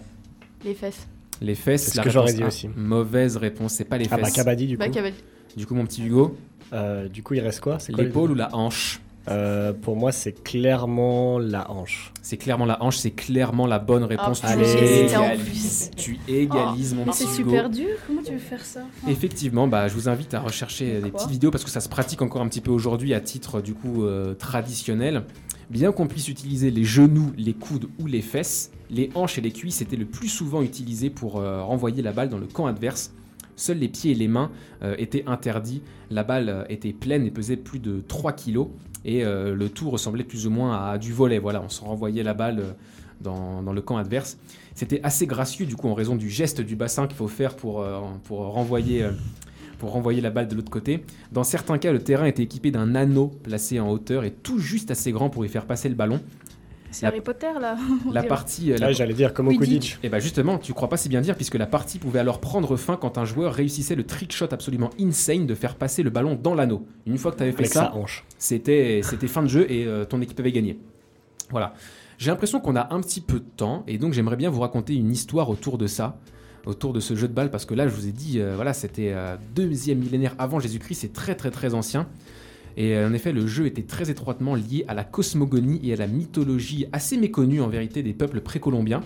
Les 0.65 0.75
fesses. 0.75 1.07
Les 1.43 1.55
fesses. 1.55 1.85
C'est 1.85 1.91
ce 1.93 1.97
la 1.99 2.05
que 2.05 2.11
j'aurais 2.11 2.33
réponse 2.33 2.37
dit 2.39 2.67
A. 2.67 2.69
aussi. 2.69 2.69
Mauvaise 2.77 3.37
réponse. 3.37 3.73
C'est 3.75 3.85
pas 3.85 3.99
les 3.99 4.07
Ah 4.11 4.17
bah 4.17 4.25
fesses. 4.25 4.35
Kabaddi 4.35 4.67
du 4.67 4.77
coup. 4.79 4.85
Bah, 4.85 4.89
Kabaddi. 4.91 5.17
du 5.57 5.67
coup, 5.67 5.75
mon 5.75 5.85
petit 5.85 6.03
Hugo. 6.05 6.37
Euh, 6.73 7.09
du 7.09 7.23
coup 7.25 7.35
il 7.35 7.41
reste 7.41 7.61
quoi? 7.61 7.81
C'est 7.81 7.93
L'épaule 7.97 8.29
le- 8.29 8.33
ou 8.35 8.37
la 8.37 8.55
hanche? 8.55 9.01
Euh, 9.31 9.73
Pour 9.73 9.97
moi 9.97 10.13
c'est 10.13 10.33
clairement 10.33 11.39
la 11.39 11.71
hanche. 11.71 12.13
C'est 12.23 12.37
clairement 12.37 12.67
la 12.67 12.83
hanche. 12.83 12.99
C'est 12.99 13.11
clairement 13.11 13.67
la 13.67 13.79
bonne 13.79 14.05
réponse. 14.05 14.41
Ah, 14.45 14.55
tu, 14.55 14.61
allez. 14.61 15.05
égalises, 15.05 15.91
tu 15.97 16.19
égalises 16.29 16.95
mon 16.95 17.05
Mais 17.05 17.13
petit 17.13 17.25
c'est 17.25 17.35
super 17.35 17.71
dur. 17.71 17.89
Comment 18.07 18.23
tu 18.23 18.33
veux 18.33 18.39
faire 18.39 18.65
ça? 18.65 18.81
Effectivement, 19.09 19.69
bah, 19.69 19.89
je 19.89 19.95
vous 19.95 20.09
invite 20.09 20.35
à 20.35 20.41
rechercher 20.41 21.01
des 21.01 21.11
petites 21.11 21.31
vidéos 21.31 21.51
parce 21.51 21.65
que 21.65 21.71
ça 21.71 21.81
se 21.81 21.89
pratique 21.89 22.23
encore 22.23 22.43
un 22.43 22.49
petit 22.49 22.61
peu 22.61 22.71
aujourd'hui 22.71 23.15
à 23.15 23.21
titre 23.21 23.61
du 23.61 23.75
coup 23.75 24.05
euh, 24.05 24.35
traditionnel. 24.35 25.25
Bien 25.71 25.93
qu'on 25.93 26.09
puisse 26.09 26.29
utiliser 26.29 26.71
les 26.73 26.83
genoux, 26.83 27.33
les 27.37 27.53
coudes 27.55 27.89
ou 28.01 28.07
les 28.07 28.23
fesses, 28.23 28.73
les 28.91 29.11
hanches 29.15 29.39
et 29.39 29.41
les 29.41 29.53
cuisses 29.53 29.81
étaient 29.81 29.97
le 29.97 30.05
plus 30.05 30.29
souvent 30.29 30.63
utilisés 30.63 31.11
pour 31.11 31.39
euh, 31.39 31.63
renvoyer 31.63 32.03
la 32.03 32.13
balle 32.13 32.29
dans 32.29 32.39
le 32.39 32.47
camp 32.47 32.67
adverse. 32.67 33.13
Seuls 33.55 33.79
les 33.79 33.89
pieds 33.89 34.13
et 34.13 34.15
les 34.15 34.27
mains 34.27 34.51
euh, 34.83 34.97
étaient 34.99 35.25
interdits. 35.27 35.83
La 36.11 36.25
balle 36.25 36.67
était 36.69 36.93
pleine 36.93 37.25
et 37.25 37.31
pesait 37.31 37.57
plus 37.57 37.79
de 37.79 38.03
3 38.09 38.33
kilos. 38.33 38.69
Et 39.05 39.25
euh, 39.25 39.55
le 39.55 39.69
tout 39.69 39.91
ressemblait 39.91 40.25
plus 40.25 40.47
ou 40.47 40.51
moins 40.51 40.91
à 40.91 40.99
du 40.99 41.13
volet. 41.13 41.39
Voilà, 41.39 41.63
on 41.63 41.69
se 41.69 41.83
renvoyait 41.83 42.23
la 42.23 42.35
balle 42.35 42.61
euh, 42.61 42.73
dans, 43.21 43.73
le 43.73 43.81
camp 43.81 43.97
adverse. 43.97 44.39
C'était 44.75 45.01
assez 45.03 45.27
gracieux 45.27 45.67
du 45.67 45.77
coup 45.77 45.89
en 45.89 45.95
raison 45.95 46.17
du 46.17 46.31
geste 46.31 46.61
du 46.61 46.77
bassin 46.77 47.07
qu'il 47.07 47.17
faut 47.17 47.29
faire 47.29 47.55
pour, 47.57 47.81
euh, 47.81 48.01
renvoyer, 48.31 49.07
pour 49.79 49.93
renvoyer 49.93 50.21
la 50.21 50.31
balle 50.31 50.49
de 50.49 50.55
l'autre 50.55 50.71
côté. 50.71 51.05
Dans 51.33 51.45
certains 51.45 51.79
cas, 51.79 51.93
le 51.93 52.01
terrain 52.01 52.27
était 52.27 52.43
équipé 52.43 52.71
d'un 52.71 52.95
anneau 52.95 53.29
placé 53.43 53.81
en 53.81 53.91
hauteur 53.91 54.25
et 54.25 54.31
tout 54.31 54.59
juste 54.59 54.91
assez 54.91 55.13
grand 55.13 55.31
pour 55.31 55.45
y 55.45 55.49
faire 55.49 55.67
passer 55.67 55.89
le 55.89 55.95
ballon. 55.95 56.21
C'est 56.91 57.03
La- 57.03 57.09
Harry 57.09 57.21
Potter 57.21 57.47
là. 57.61 57.77
La 58.13 58.23
partie, 58.23 58.73
euh, 58.73 58.77
la 58.79 58.89
Là 58.89 58.93
j'allais 58.93 59.15
dire 59.15 59.33
comme 59.33 59.49
au 59.49 59.51
Quidditch. 59.51 59.69
Quidditch. 59.69 59.99
et 60.03 60.09
bah 60.09 60.19
justement, 60.19 60.59
tu 60.59 60.73
crois 60.75 60.89
pas 60.89 60.97
si 60.97 61.09
bien 61.09 61.21
dire 61.21 61.37
puisque 61.37 61.55
la 61.55 61.67
partie 61.67 61.99
pouvait 61.99 62.19
alors 62.19 62.41
prendre 62.41 62.77
fin 62.77 62.97
quand 62.97 63.19
un 63.19 63.25
joueur 63.25 63.53
réussissait 63.55 63.95
le 63.95 64.05
trick 64.05 64.33
shot 64.33 64.49
absolument 64.53 64.91
insane 65.01 65.47
de 65.47 65.55
faire 65.55 65.77
passer 65.77 66.03
le 66.03 66.11
ballon 66.11 66.39
dans 66.41 66.55
l'anneau. 66.55 66.87
Une 67.07 67.19
fois 67.19 67.33
que 67.33 67.37
tu 67.37 67.43
avais 67.45 67.53
fait 67.53 67.59
Avec 67.61 67.73
ça, 67.73 67.91
sa 67.93 67.95
hanche. 67.97 68.25
c'était 68.39 69.01
c'était 69.05 69.29
fin 69.29 69.43
de 69.43 69.49
jeu 69.49 69.71
et 69.71 69.87
euh, 69.87 70.05
ton 70.05 70.21
équipe 70.21 70.39
avait 70.41 70.53
gagné. 70.53 70.79
Voilà. 71.51 71.75
J'ai 72.19 72.31
l'impression 72.31 72.61
qu'on 72.61 72.77
a 72.77 72.93
un 72.95 73.01
petit 73.01 73.21
peu 73.21 73.39
de 73.41 73.45
temps 73.57 73.83
et 73.87 73.97
donc 73.97 74.13
j'aimerais 74.13 74.37
bien 74.37 74.51
vous 74.51 74.61
raconter 74.61 74.95
une 74.95 75.11
histoire 75.11 75.49
autour 75.49 75.79
de 75.79 75.87
ça, 75.87 76.19
autour 76.67 76.93
de 76.93 77.01
ce 77.01 77.15
jeu 77.15 77.29
de 77.29 77.33
balle 77.33 77.51
parce 77.51 77.65
que 77.65 77.73
là 77.75 77.89
je 77.89 77.95
vous 77.95 78.07
ai 78.09 78.13
dit 78.13 78.41
euh, 78.41 78.55
voilà 78.57 78.73
c'était 78.75 79.13
euh, 79.15 79.37
deuxième 79.55 79.99
millénaire 79.99 80.35
avant 80.39 80.61
Jésus-Christ, 80.61 80.97
c'est 81.01 81.13
très 81.13 81.35
très 81.35 81.51
très 81.51 81.73
ancien. 81.73 82.07
Et 82.77 82.97
euh, 82.97 83.09
en 83.09 83.13
effet, 83.13 83.33
le 83.33 83.47
jeu 83.47 83.67
était 83.67 83.83
très 83.83 84.11
étroitement 84.11 84.55
lié 84.55 84.85
à 84.89 84.95
la 84.95 85.05
cosmogonie 85.05 85.81
et 85.83 85.93
à 85.93 85.97
la 85.97 86.07
mythologie 86.07 86.87
assez 86.93 87.17
méconnue 87.17 87.61
en 87.61 87.69
vérité 87.69 88.03
des 88.03 88.13
peuples 88.13 88.41
précolombiens. 88.41 89.03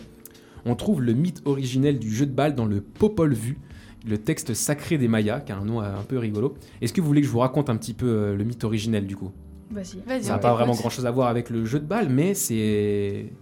On 0.67 0.75
trouve 0.75 1.03
le 1.03 1.13
mythe 1.13 1.43
originel 1.45 1.99
du 1.99 2.11
jeu 2.15 2.27
de 2.27 2.33
balle 2.33 2.55
dans 2.55 2.65
le 2.65 2.81
Popol 2.81 3.35
Vuh, 3.35 3.59
le 4.07 4.19
texte 4.19 4.55
sacré 4.55 4.99
des 4.99 5.09
Mayas, 5.09 5.41
qui 5.41 5.53
a 5.53 5.59
un 5.59 5.65
nom 5.65 5.81
euh, 5.81 5.99
un 5.99 6.03
peu 6.03 6.19
rigolo. 6.19 6.55
Est-ce 6.81 6.93
que 6.93 7.01
vous 7.01 7.07
voulez 7.07 7.21
que 7.21 7.27
je 7.27 7.33
vous 7.33 7.39
raconte 7.41 7.71
un 7.71 7.77
petit 7.77 7.95
peu 7.95 8.07
euh, 8.07 8.37
le 8.37 8.45
mythe 8.45 8.65
originel 8.65 9.07
du 9.07 9.17
coup? 9.17 9.31
Vas-y. 9.71 9.99
Vas-y. 10.07 10.25
Ça 10.25 10.33
n'a 10.35 10.39
pas 10.39 10.55
vraiment 10.55 10.75
grand 10.75 10.91
chose 10.91 11.07
à 11.07 11.11
voir 11.11 11.29
avec 11.29 11.51
le 11.51 11.65
jeu 11.65 11.81
de 11.81 11.87
balle, 11.87 12.09
mais 12.09 12.35
c'est 12.35 13.33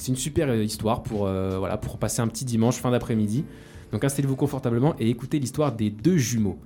c'est 0.00 0.08
une 0.08 0.16
super 0.16 0.54
histoire 0.54 1.02
pour, 1.02 1.26
euh, 1.26 1.58
voilà, 1.58 1.76
pour 1.76 1.98
passer 1.98 2.22
un 2.22 2.28
petit 2.28 2.46
dimanche 2.46 2.76
fin 2.76 2.90
d'après-midi. 2.90 3.44
Donc 3.92 4.02
installez-vous 4.02 4.36
confortablement 4.36 4.94
et 4.98 5.10
écoutez 5.10 5.38
l'histoire 5.38 5.72
des 5.72 5.90
deux 5.90 6.16
jumeaux. 6.16 6.58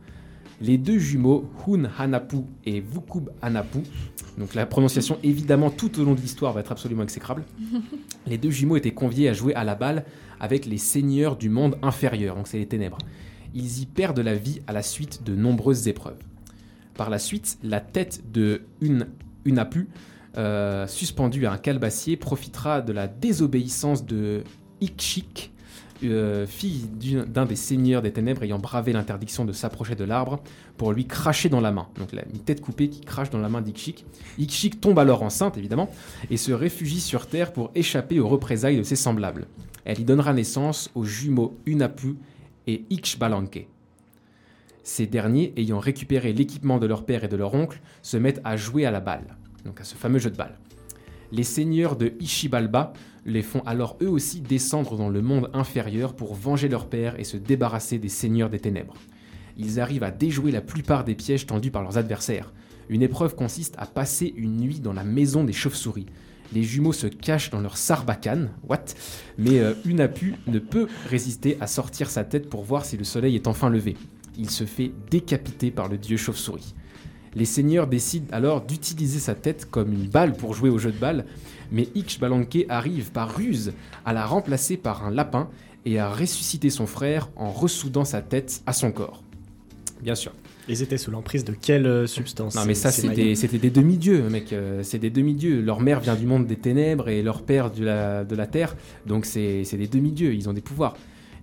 Les 0.64 0.78
deux 0.78 0.98
jumeaux, 0.98 1.44
Hun 1.68 1.90
Hanapu 1.98 2.38
et 2.64 2.80
Vukub 2.80 3.28
Hanapu, 3.42 3.80
donc 4.38 4.54
la 4.54 4.64
prononciation 4.64 5.18
évidemment 5.22 5.68
tout 5.70 6.00
au 6.00 6.04
long 6.04 6.14
de 6.14 6.20
l'histoire 6.20 6.54
va 6.54 6.60
être 6.60 6.72
absolument 6.72 7.02
exécrable. 7.02 7.44
les 8.26 8.38
deux 8.38 8.50
jumeaux 8.50 8.76
étaient 8.76 8.94
conviés 8.94 9.28
à 9.28 9.34
jouer 9.34 9.54
à 9.54 9.62
la 9.64 9.74
balle 9.74 10.06
avec 10.40 10.64
les 10.64 10.78
seigneurs 10.78 11.36
du 11.36 11.50
monde 11.50 11.76
inférieur, 11.82 12.34
donc 12.36 12.48
c'est 12.48 12.56
les 12.58 12.66
ténèbres. 12.66 12.96
Ils 13.54 13.82
y 13.82 13.86
perdent 13.86 14.20
la 14.20 14.36
vie 14.36 14.62
à 14.66 14.72
la 14.72 14.82
suite 14.82 15.22
de 15.22 15.34
nombreuses 15.34 15.86
épreuves. 15.86 16.22
Par 16.94 17.10
la 17.10 17.18
suite, 17.18 17.58
la 17.62 17.80
tête 17.80 18.22
de 18.32 18.62
Un- 18.82 19.06
Unapu, 19.44 19.88
euh, 20.38 20.86
suspendue 20.86 21.44
à 21.44 21.52
un 21.52 21.58
calebassier, 21.58 22.16
profitera 22.16 22.80
de 22.80 22.92
la 22.92 23.06
désobéissance 23.06 24.06
de 24.06 24.42
Ikshik, 24.80 25.52
euh, 26.04 26.46
fille 26.46 26.88
d'un 27.26 27.46
des 27.46 27.56
seigneurs 27.56 28.02
des 28.02 28.12
ténèbres 28.12 28.42
ayant 28.42 28.58
bravé 28.58 28.92
l'interdiction 28.92 29.44
de 29.44 29.52
s'approcher 29.52 29.94
de 29.94 30.04
l'arbre, 30.04 30.40
pour 30.76 30.92
lui 30.92 31.06
cracher 31.06 31.48
dans 31.48 31.60
la 31.60 31.72
main. 31.72 31.88
Donc 31.98 32.12
la, 32.12 32.24
une 32.32 32.40
tête 32.40 32.60
coupée 32.60 32.88
qui 32.88 33.00
crache 33.00 33.30
dans 33.30 33.38
la 33.38 33.48
main 33.48 33.60
d'Ikshik. 33.60 34.04
Ikshik 34.38 34.80
tombe 34.80 34.98
alors 34.98 35.22
enceinte, 35.22 35.56
évidemment, 35.56 35.90
et 36.30 36.36
se 36.36 36.52
réfugie 36.52 37.00
sur 37.00 37.26
Terre 37.26 37.52
pour 37.52 37.70
échapper 37.74 38.20
aux 38.20 38.28
représailles 38.28 38.78
de 38.78 38.82
ses 38.82 38.96
semblables. 38.96 39.46
Elle 39.84 40.00
y 40.00 40.04
donnera 40.04 40.32
naissance 40.32 40.90
aux 40.94 41.04
jumeaux 41.04 41.56
Unapu 41.66 42.16
et 42.66 42.84
Ikshbalanke. 42.90 43.66
Ces 44.82 45.06
derniers, 45.06 45.52
ayant 45.56 45.78
récupéré 45.78 46.32
l'équipement 46.32 46.78
de 46.78 46.86
leur 46.86 47.04
père 47.04 47.24
et 47.24 47.28
de 47.28 47.36
leur 47.36 47.54
oncle, 47.54 47.80
se 48.02 48.16
mettent 48.16 48.40
à 48.44 48.56
jouer 48.56 48.84
à 48.84 48.90
la 48.90 49.00
balle, 49.00 49.36
donc 49.64 49.80
à 49.80 49.84
ce 49.84 49.94
fameux 49.94 50.18
jeu 50.18 50.30
de 50.30 50.36
balle. 50.36 50.58
Les 51.32 51.42
seigneurs 51.42 51.96
de 51.96 52.12
Ishibalba 52.20 52.92
les 53.26 53.42
font 53.42 53.62
alors 53.66 53.96
eux 54.02 54.08
aussi 54.08 54.40
descendre 54.40 54.96
dans 54.96 55.08
le 55.08 55.22
monde 55.22 55.50
inférieur 55.54 56.14
pour 56.14 56.34
venger 56.34 56.68
leur 56.68 56.88
père 56.88 57.18
et 57.18 57.24
se 57.24 57.36
débarrasser 57.36 57.98
des 57.98 58.08
seigneurs 58.08 58.50
des 58.50 58.60
ténèbres. 58.60 58.94
Ils 59.56 59.80
arrivent 59.80 60.02
à 60.02 60.10
déjouer 60.10 60.50
la 60.50 60.60
plupart 60.60 61.04
des 61.04 61.14
pièges 61.14 61.46
tendus 61.46 61.70
par 61.70 61.82
leurs 61.82 61.96
adversaires. 61.96 62.52
Une 62.88 63.02
épreuve 63.02 63.34
consiste 63.34 63.76
à 63.78 63.86
passer 63.86 64.34
une 64.36 64.58
nuit 64.58 64.80
dans 64.80 64.92
la 64.92 65.04
maison 65.04 65.44
des 65.44 65.52
chauves-souris. 65.52 66.06
Les 66.52 66.62
jumeaux 66.62 66.92
se 66.92 67.06
cachent 67.06 67.50
dans 67.50 67.60
leur 67.60 67.76
sarbacane, 67.76 68.50
what? 68.68 68.84
Mais 69.38 69.60
euh, 69.60 69.72
Unapu 69.86 70.34
ne 70.46 70.58
peut 70.58 70.88
résister 71.08 71.56
à 71.60 71.66
sortir 71.66 72.10
sa 72.10 72.24
tête 72.24 72.50
pour 72.50 72.62
voir 72.62 72.84
si 72.84 72.96
le 72.96 73.04
soleil 73.04 73.34
est 73.36 73.46
enfin 73.46 73.70
levé. 73.70 73.96
Il 74.36 74.50
se 74.50 74.64
fait 74.64 74.92
décapiter 75.10 75.70
par 75.70 75.88
le 75.88 75.96
dieu 75.96 76.16
chauve-souris. 76.16 76.74
Les 77.34 77.44
seigneurs 77.44 77.86
décident 77.86 78.28
alors 78.30 78.60
d'utiliser 78.60 79.18
sa 79.18 79.34
tête 79.34 79.68
comme 79.68 79.92
une 79.92 80.08
balle 80.08 80.34
pour 80.34 80.54
jouer 80.54 80.70
au 80.70 80.78
jeu 80.78 80.92
de 80.92 80.98
balle, 80.98 81.24
mais 81.72 81.88
Ixbalanque 81.94 82.66
arrive 82.68 83.10
par 83.12 83.34
ruse 83.34 83.72
à 84.04 84.12
la 84.12 84.26
remplacer 84.26 84.76
par 84.76 85.04
un 85.04 85.10
lapin 85.10 85.48
et 85.84 85.98
a 85.98 86.10
ressuscité 86.10 86.70
son 86.70 86.86
frère 86.86 87.28
en 87.36 87.50
ressoudant 87.50 88.04
sa 88.04 88.22
tête 88.22 88.62
à 88.66 88.72
son 88.72 88.92
corps. 88.92 89.22
Bien 90.02 90.14
sûr. 90.14 90.32
Ils 90.68 90.82
étaient 90.82 90.98
sous 90.98 91.10
l'emprise 91.10 91.44
de 91.44 91.52
quelle 91.52 91.86
euh, 91.86 92.06
substance 92.06 92.54
Non 92.54 92.64
mais 92.64 92.74
ça 92.74 92.90
c'était 92.90 93.58
des 93.58 93.70
demi-dieux 93.70 94.28
mec, 94.30 94.52
euh, 94.52 94.82
c'est 94.82 94.98
des 94.98 95.10
demi-dieux. 95.10 95.60
Leur 95.60 95.80
mère 95.80 96.00
vient 96.00 96.14
du 96.14 96.26
monde 96.26 96.46
des 96.46 96.56
ténèbres 96.56 97.08
et 97.08 97.22
leur 97.22 97.42
père 97.42 97.70
de 97.70 97.84
la, 97.84 98.24
de 98.24 98.34
la 98.34 98.46
terre, 98.46 98.76
donc 99.06 99.26
c'est 99.26 99.64
c'est 99.64 99.76
des 99.76 99.88
demi-dieux, 99.88 100.34
ils 100.34 100.48
ont 100.48 100.54
des 100.54 100.62
pouvoirs. 100.62 100.94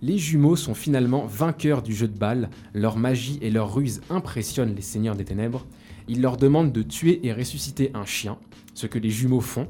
Les 0.03 0.17
jumeaux 0.17 0.55
sont 0.55 0.74
finalement 0.74 1.28
vainqueurs 1.28 1.84
du 1.84 1.93
jeu 1.93 2.07
de 2.07 2.17
balle, 2.17 2.49
leur 2.74 2.97
magie 2.97 3.38
et 3.43 3.51
leur 3.51 3.76
ruse 3.76 4.01
impressionnent 4.09 4.74
les 4.76 4.82
seigneurs 4.82 5.15
des 5.15 5.26
ténèbres. 5.26 5.67
Ils 6.07 6.22
leur 6.22 6.38
demandent 6.38 6.72
de 6.72 6.82
tuer 6.82 7.19
et 7.24 7.32
ressusciter 7.32 7.91
un 7.93 8.05
chien, 8.05 8.38
ce 8.74 8.88
que 8.88 8.97
les 8.97 9.11
jumeaux 9.11 9.41
font. 9.41 9.67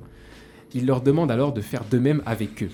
Ils 0.74 0.86
leur 0.86 1.02
demandent 1.02 1.32
alors 1.32 1.54
de 1.54 1.62
faire 1.62 1.84
de 1.90 1.98
même 2.00 2.22
avec 2.26 2.64
eux. 2.64 2.70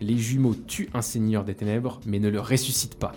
Les 0.00 0.16
jumeaux 0.18 0.54
tuent 0.54 0.88
un 0.94 1.02
seigneur 1.02 1.44
des 1.44 1.54
ténèbres, 1.54 2.00
mais 2.06 2.18
ne 2.18 2.28
le 2.28 2.40
ressuscitent 2.40 2.98
pas. 2.98 3.12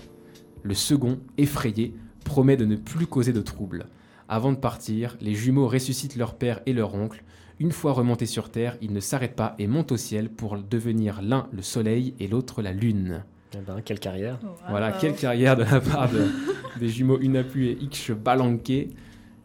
Le 0.63 0.73
second, 0.73 1.19
effrayé, 1.38 1.93
promet 2.23 2.57
de 2.57 2.65
ne 2.65 2.75
plus 2.75 3.07
causer 3.07 3.33
de 3.33 3.41
troubles. 3.41 3.86
Avant 4.27 4.51
de 4.51 4.57
partir, 4.57 5.17
les 5.21 5.36
jumeaux 5.36 5.67
ressuscitent 5.67 6.15
leur 6.15 6.36
père 6.36 6.59
et 6.65 6.73
leur 6.73 6.95
oncle. 6.95 7.23
Une 7.59 7.71
fois 7.71 7.93
remontés 7.93 8.25
sur 8.25 8.49
Terre, 8.49 8.77
ils 8.81 8.91
ne 8.91 8.99
s'arrêtent 8.99 9.36
pas 9.36 9.55
et 9.59 9.67
montent 9.67 9.91
au 9.93 9.97
ciel 9.97 10.29
pour 10.29 10.57
devenir 10.57 11.21
l'un 11.21 11.47
le 11.53 11.61
soleil 11.61 12.13
et 12.19 12.27
l'autre 12.27 12.61
la 12.61 12.73
lune. 12.73 13.23
Eh 13.53 13.59
ben, 13.65 13.79
quelle 13.86 13.99
carrière 13.99 14.39
Voilà, 14.69 14.91
quelle 14.91 15.15
carrière 15.15 15.55
de 15.55 15.63
la 15.63 15.79
part 15.79 16.11
de- 16.11 16.27
des 16.79 16.89
jumeaux 16.89 17.19
Unapu 17.21 17.67
et 17.67 17.77
Iksh 17.81 18.11
Balanke. 18.11 18.69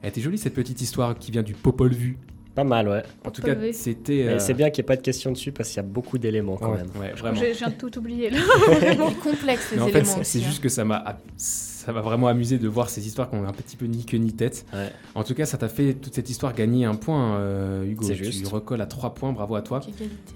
Elle 0.03 0.09
était 0.09 0.20
jolie 0.20 0.38
cette 0.38 0.55
petite 0.55 0.80
histoire 0.80 1.16
qui 1.16 1.30
vient 1.30 1.43
du 1.45 1.53
Popol 1.55 1.93
Vuh. 1.93 2.16
Pas 2.55 2.64
mal, 2.64 2.88
ouais. 2.88 3.03
En 3.24 3.30
tout 3.30 3.42
cas, 3.42 3.55
c'était. 3.72 4.24
Euh, 4.26 4.38
c'est 4.40 4.55
bien 4.55 4.70
qu'il 4.70 4.82
n'y 4.82 4.86
ait 4.86 4.88
pas 4.88 4.96
de 4.96 5.03
questions 5.03 5.30
dessus 5.30 5.53
parce 5.53 5.68
qu'il 5.68 5.76
y 5.76 5.80
a 5.80 5.84
beaucoup 5.84 6.18
d'éléments 6.18 6.57
quand 6.57 6.72
Ouais. 6.72 6.78
même. 6.78 6.90
Ouais, 7.01 7.12
vraiment. 7.12 7.38
J'ai- 7.38 7.55
Je 7.55 7.59
viens 7.59 7.68
de 7.68 7.74
tout 7.74 7.96
oublier 7.96 8.28
là. 8.30 8.38
C'est 8.80 8.96
complexe 9.20 9.70
les 9.70 9.76
Mais 9.76 9.82
en 9.82 9.86
fait, 9.86 9.98
éléments 10.01 10.14
c'est- 10.14 10.20
aussi, 10.20 10.38
c'est 10.40 10.44
hein. 10.44 10.48
juste 10.48 10.62
que 10.62 10.68
ça 10.68 10.84
m'a 10.84 11.18
ça 11.36 11.92
m'a 11.92 12.01
vraiment 12.03 12.26
amusé 12.28 12.59
de 12.59 12.68
voir 12.68 12.90
ces 12.90 13.07
histoires 13.07 13.30
qui 13.30 13.36
ont 13.36 13.46
un 13.46 13.53
petit 13.53 13.76
peu 13.76 13.86
ni 13.86 14.05
queue 14.05 14.18
ni 14.18 14.32
tête. 14.32 14.66
Ouais. 14.74 14.90
En 15.14 15.22
tout 15.24 15.34
cas, 15.34 15.46
ça 15.46 15.57
t'a 15.59 15.68
fait 15.68 15.94
toute 15.94 16.14
cette 16.14 16.28
histoire 16.28 16.53
gagner 16.53 16.84
un 16.84 16.94
point, 16.96 17.36
euh, 17.36 17.84
Hugo. 17.84 18.05
C'est 18.05 18.14
Tu 18.16 18.24
juste. 18.24 18.48
recolles 18.48 18.82
à 18.82 18.86
3 18.86 19.14
points, 19.14 19.32
bravo 19.32 19.55
à 19.55 19.62
toi. 19.62 19.80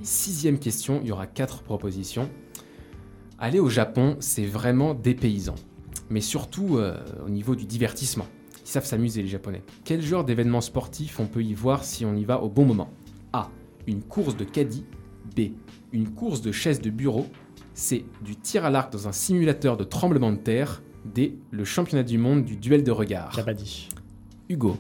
Sixième 0.02 0.58
question, 0.58 1.00
il 1.02 1.08
y 1.08 1.12
aura 1.12 1.26
quatre 1.26 1.62
propositions. 1.62 2.30
Aller 3.38 3.58
au 3.60 3.68
Japon, 3.68 4.16
c'est 4.20 4.46
vraiment 4.46 4.94
dépaysant. 4.94 5.56
Mais 6.10 6.20
surtout 6.20 6.78
euh, 6.78 6.96
au 7.26 7.28
niveau 7.28 7.54
du 7.56 7.64
divertissement. 7.66 8.26
Ils 8.64 8.68
savent 8.68 8.86
s'amuser 8.86 9.22
les 9.22 9.28
Japonais. 9.28 9.62
Quel 9.84 10.00
genre 10.00 10.24
d'événement 10.24 10.60
sportif 10.60 11.20
on 11.20 11.26
peut 11.26 11.42
y 11.42 11.52
voir 11.54 11.84
si 11.84 12.04
on 12.04 12.16
y 12.16 12.24
va 12.24 12.42
au 12.42 12.48
bon 12.48 12.64
moment? 12.64 12.90
A. 13.32 13.50
Une 13.86 14.02
course 14.02 14.36
de 14.36 14.44
caddie. 14.44 14.84
B. 15.36 15.50
Une 15.92 16.08
course 16.08 16.40
de 16.40 16.50
chaise 16.50 16.80
de 16.80 16.90
bureau. 16.90 17.26
C. 17.74 18.06
Du 18.22 18.36
tir 18.36 18.64
à 18.64 18.70
l'arc 18.70 18.92
dans 18.92 19.06
un 19.06 19.12
simulateur 19.12 19.76
de 19.76 19.84
tremblement 19.84 20.32
de 20.32 20.38
terre. 20.38 20.82
D. 21.04 21.36
Le 21.50 21.64
championnat 21.64 22.04
du 22.04 22.16
monde 22.16 22.44
du 22.44 22.56
duel 22.56 22.82
de 22.82 22.90
regard. 22.90 23.32
Kabaddi. 23.34 23.88
Hugo. 24.48 24.78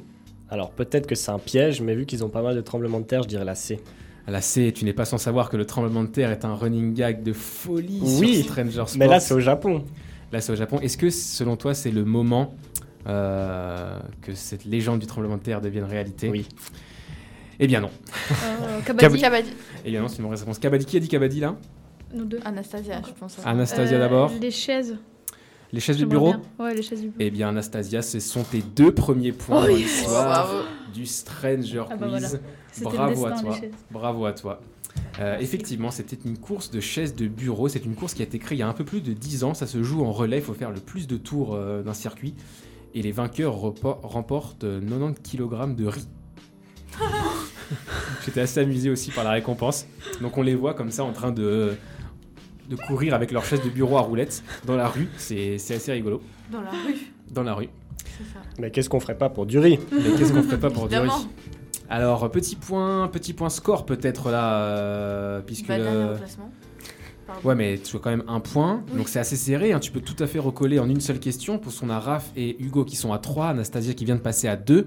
Alors 0.48 0.70
peut-être 0.70 1.06
que 1.06 1.14
c'est 1.14 1.30
un 1.30 1.38
piège, 1.38 1.82
mais 1.82 1.94
vu 1.94 2.06
qu'ils 2.06 2.24
ont 2.24 2.30
pas 2.30 2.42
mal 2.42 2.54
de 2.54 2.60
tremblements 2.62 3.00
de 3.00 3.06
terre, 3.06 3.22
je 3.22 3.28
dirais 3.28 3.44
la 3.44 3.54
C. 3.54 3.80
La 4.26 4.40
C, 4.40 4.72
tu 4.74 4.86
n'es 4.86 4.94
pas 4.94 5.04
sans 5.04 5.18
savoir 5.18 5.50
que 5.50 5.58
le 5.58 5.66
tremblement 5.66 6.02
de 6.02 6.08
terre 6.08 6.30
est 6.30 6.46
un 6.46 6.54
running 6.54 6.94
gag 6.94 7.22
de 7.22 7.34
folie 7.34 8.00
Oui, 8.02 8.36
sur 8.36 8.44
Stranger 8.52 8.70
Sports. 8.70 8.96
Mais 8.96 9.06
là, 9.06 9.20
c'est 9.20 9.34
au 9.34 9.40
Japon. 9.40 9.84
Là, 10.32 10.40
c'est 10.40 10.52
au 10.52 10.56
Japon. 10.56 10.80
Est-ce 10.80 10.96
que, 10.96 11.10
selon 11.10 11.56
toi, 11.56 11.74
c'est 11.74 11.90
le 11.90 12.06
moment 12.06 12.54
euh, 13.06 13.98
que 14.22 14.34
cette 14.34 14.64
légende 14.64 15.00
du 15.00 15.06
tremblement 15.06 15.36
de 15.36 15.42
terre 15.42 15.60
devienne 15.60 15.84
réalité 15.84 16.28
Oui. 16.28 16.46
Eh 17.60 17.66
bien 17.66 17.80
non. 17.80 17.90
Euh, 18.30 18.80
Kabaddi. 18.86 19.20
Kabaddi. 19.20 19.50
Eh 19.84 19.90
bien 19.90 20.00
non, 20.02 20.08
c'est 20.08 20.16
une 20.18 20.24
mauvaise 20.24 20.40
réponse. 20.40 20.58
Kabaddi, 20.58 20.84
qui 20.86 20.96
a 20.96 21.00
dit 21.00 21.08
Kabaddi 21.08 21.40
là? 21.40 21.56
Nous 22.12 22.24
deux. 22.24 22.40
Anastasia, 22.44 23.00
je 23.06 23.12
pense. 23.12 23.36
Anastasia 23.44 23.96
Euh, 23.96 24.00
d'abord. 24.00 24.32
Les 24.40 24.50
chaises. 24.50 24.96
Les 25.72 25.80
chaises 25.80 25.98
J'aimerais 25.98 26.10
bureau 26.10 26.26
bien. 26.34 26.42
Ouais, 26.58 26.74
les 26.74 26.82
chaises 26.82 27.00
du 27.00 27.08
bureau. 27.08 27.16
Eh 27.18 27.30
bien, 27.30 27.48
Anastasia, 27.48 28.00
ce 28.02 28.20
sont 28.20 28.44
tes 28.44 28.62
deux 28.62 28.92
premiers 28.94 29.32
points 29.32 29.62
Oh 29.64 29.66
dans 29.66 29.72
oui. 29.74 29.82
l'histoire 29.82 30.46
Bravo. 30.46 30.64
du 30.92 31.04
Stranger 31.06 31.82
Ah 31.90 31.96
bah 31.96 32.06
Quiz. 32.06 32.10
voilà. 32.10 32.28
C'était 32.70 32.90
le 32.90 32.96
Bravo 32.96 33.26
à 33.26 33.32
toi. 33.32 33.56
Bravo 33.90 34.26
à 34.26 34.32
toi. 34.32 34.60
Euh, 35.20 35.38
effectivement, 35.38 35.90
c'était 35.90 36.18
une 36.24 36.38
course 36.38 36.70
de 36.70 36.78
chaises 36.80 37.14
de 37.16 37.26
bureau. 37.26 37.68
C'est 37.68 37.84
une 37.84 37.94
course 37.96 38.14
qui 38.14 38.22
a 38.22 38.24
été 38.24 38.38
créée 38.38 38.56
il 38.56 38.60
y 38.60 38.64
a 38.64 38.68
un 38.68 38.72
peu 38.72 38.84
plus 38.84 39.00
de 39.00 39.12
10 39.12 39.42
ans. 39.44 39.54
Ça 39.54 39.66
se 39.66 39.82
joue 39.82 40.04
en 40.04 40.12
relais. 40.12 40.38
Il 40.38 40.44
faut 40.44 40.54
faire 40.54 40.70
le 40.70 40.80
plus 40.80 41.06
de 41.08 41.16
tours 41.16 41.54
euh, 41.54 41.82
d'un 41.82 41.94
circuit. 41.94 42.34
Et 42.94 43.02
les 43.02 43.12
vainqueurs 43.12 43.54
remportent 44.02 44.64
euh, 44.64 44.80
90 44.80 45.20
kg 45.20 45.74
de 45.74 45.86
riz. 45.86 46.08
J'étais 48.24 48.40
assez 48.40 48.60
amusé 48.60 48.88
aussi 48.90 49.10
par 49.10 49.24
la 49.24 49.32
récompense. 49.32 49.86
Donc 50.20 50.38
on 50.38 50.42
les 50.42 50.54
voit 50.54 50.74
comme 50.74 50.90
ça 50.90 51.02
en 51.02 51.12
train 51.12 51.32
de, 51.32 51.74
de 52.68 52.76
courir 52.76 53.14
avec 53.14 53.32
leurs 53.32 53.44
chaises 53.44 53.62
de 53.62 53.68
bureau 53.68 53.96
à 53.96 54.00
roulettes 54.00 54.44
dans 54.64 54.76
la 54.76 54.86
rue. 54.88 55.08
C'est 55.16 55.58
c'est 55.58 55.74
assez 55.74 55.92
rigolo. 55.92 56.22
Dans 56.52 56.60
la 56.60 56.70
rue. 56.70 57.12
Dans 57.30 57.42
la 57.42 57.54
rue. 57.54 57.68
Ça. 58.32 58.40
Mais 58.60 58.70
qu'est-ce 58.70 58.88
qu'on 58.88 59.00
ferait 59.00 59.18
pas 59.18 59.28
pour 59.28 59.46
du 59.46 59.58
riz? 59.58 59.80
Mais 59.90 60.16
qu'est-ce 60.16 60.32
qu'on 60.32 60.42
ferait 60.42 60.60
pas 60.60 60.70
pour 60.70 60.88
du 60.88 60.96
riz? 60.96 61.10
Alors, 61.88 62.30
petit 62.30 62.56
point, 62.56 63.08
petit 63.08 63.32
point 63.32 63.50
score 63.50 63.84
peut-être 63.84 64.30
là, 64.30 64.54
euh, 64.62 65.40
puisque... 65.40 65.68
Bah, 65.68 65.78
dernier. 65.78 66.16
Pardon. 67.26 67.48
Ouais, 67.48 67.54
mais 67.54 67.78
tu 67.78 67.96
as 67.96 68.00
quand 68.00 68.10
même 68.10 68.24
un 68.28 68.40
point, 68.40 68.84
Oui. 68.92 68.98
donc 68.98 69.08
c'est 69.08 69.18
assez 69.18 69.36
serré. 69.36 69.72
hein. 69.72 69.80
Tu 69.80 69.90
peux 69.90 70.00
tout 70.00 70.22
à 70.22 70.26
fait 70.26 70.38
recoller 70.38 70.78
en 70.78 70.88
une 70.88 71.00
seule 71.00 71.20
question. 71.20 71.58
Pour 71.58 71.72
son 71.72 71.86
Raph 71.88 72.30
et 72.36 72.62
Hugo 72.62 72.84
qui 72.84 72.96
sont 72.96 73.12
à 73.12 73.18
3, 73.18 73.48
Anastasia 73.48 73.94
qui 73.94 74.04
vient 74.04 74.16
de 74.16 74.20
passer 74.20 74.46
à 74.48 74.56
2 74.56 74.86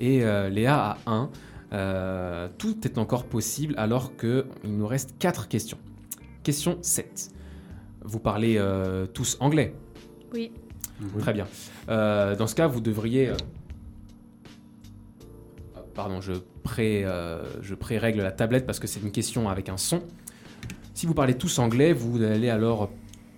et 0.00 0.22
euh, 0.24 0.48
Léa 0.48 0.96
à 1.06 1.10
1. 1.10 1.30
Euh, 1.72 2.48
tout 2.58 2.76
est 2.86 2.98
encore 2.98 3.24
possible 3.24 3.74
alors 3.78 4.16
qu'il 4.16 4.44
nous 4.64 4.86
reste 4.86 5.14
4 5.18 5.48
questions. 5.48 5.78
Question 6.42 6.78
7. 6.82 7.30
Vous 8.04 8.18
parlez 8.20 8.56
euh, 8.58 9.06
tous 9.06 9.36
anglais 9.40 9.74
Oui. 10.32 10.52
Très 11.18 11.32
bien. 11.32 11.46
Euh, 11.88 12.36
dans 12.36 12.46
ce 12.46 12.54
cas, 12.54 12.66
vous 12.68 12.80
devriez. 12.80 13.32
Pardon, 15.94 16.20
je 16.20 16.32
pré, 16.62 17.02
euh, 17.04 17.42
je 17.60 17.74
pré-règle 17.74 18.20
la 18.22 18.32
tablette 18.32 18.66
parce 18.66 18.78
que 18.78 18.86
c'est 18.86 19.00
une 19.00 19.10
question 19.10 19.48
avec 19.48 19.68
un 19.68 19.76
son. 19.76 20.00
Si 20.94 21.06
vous 21.06 21.14
parlez 21.14 21.34
tous 21.34 21.58
anglais, 21.58 21.92
vous 21.92 22.22
allez 22.22 22.50
alors. 22.50 22.90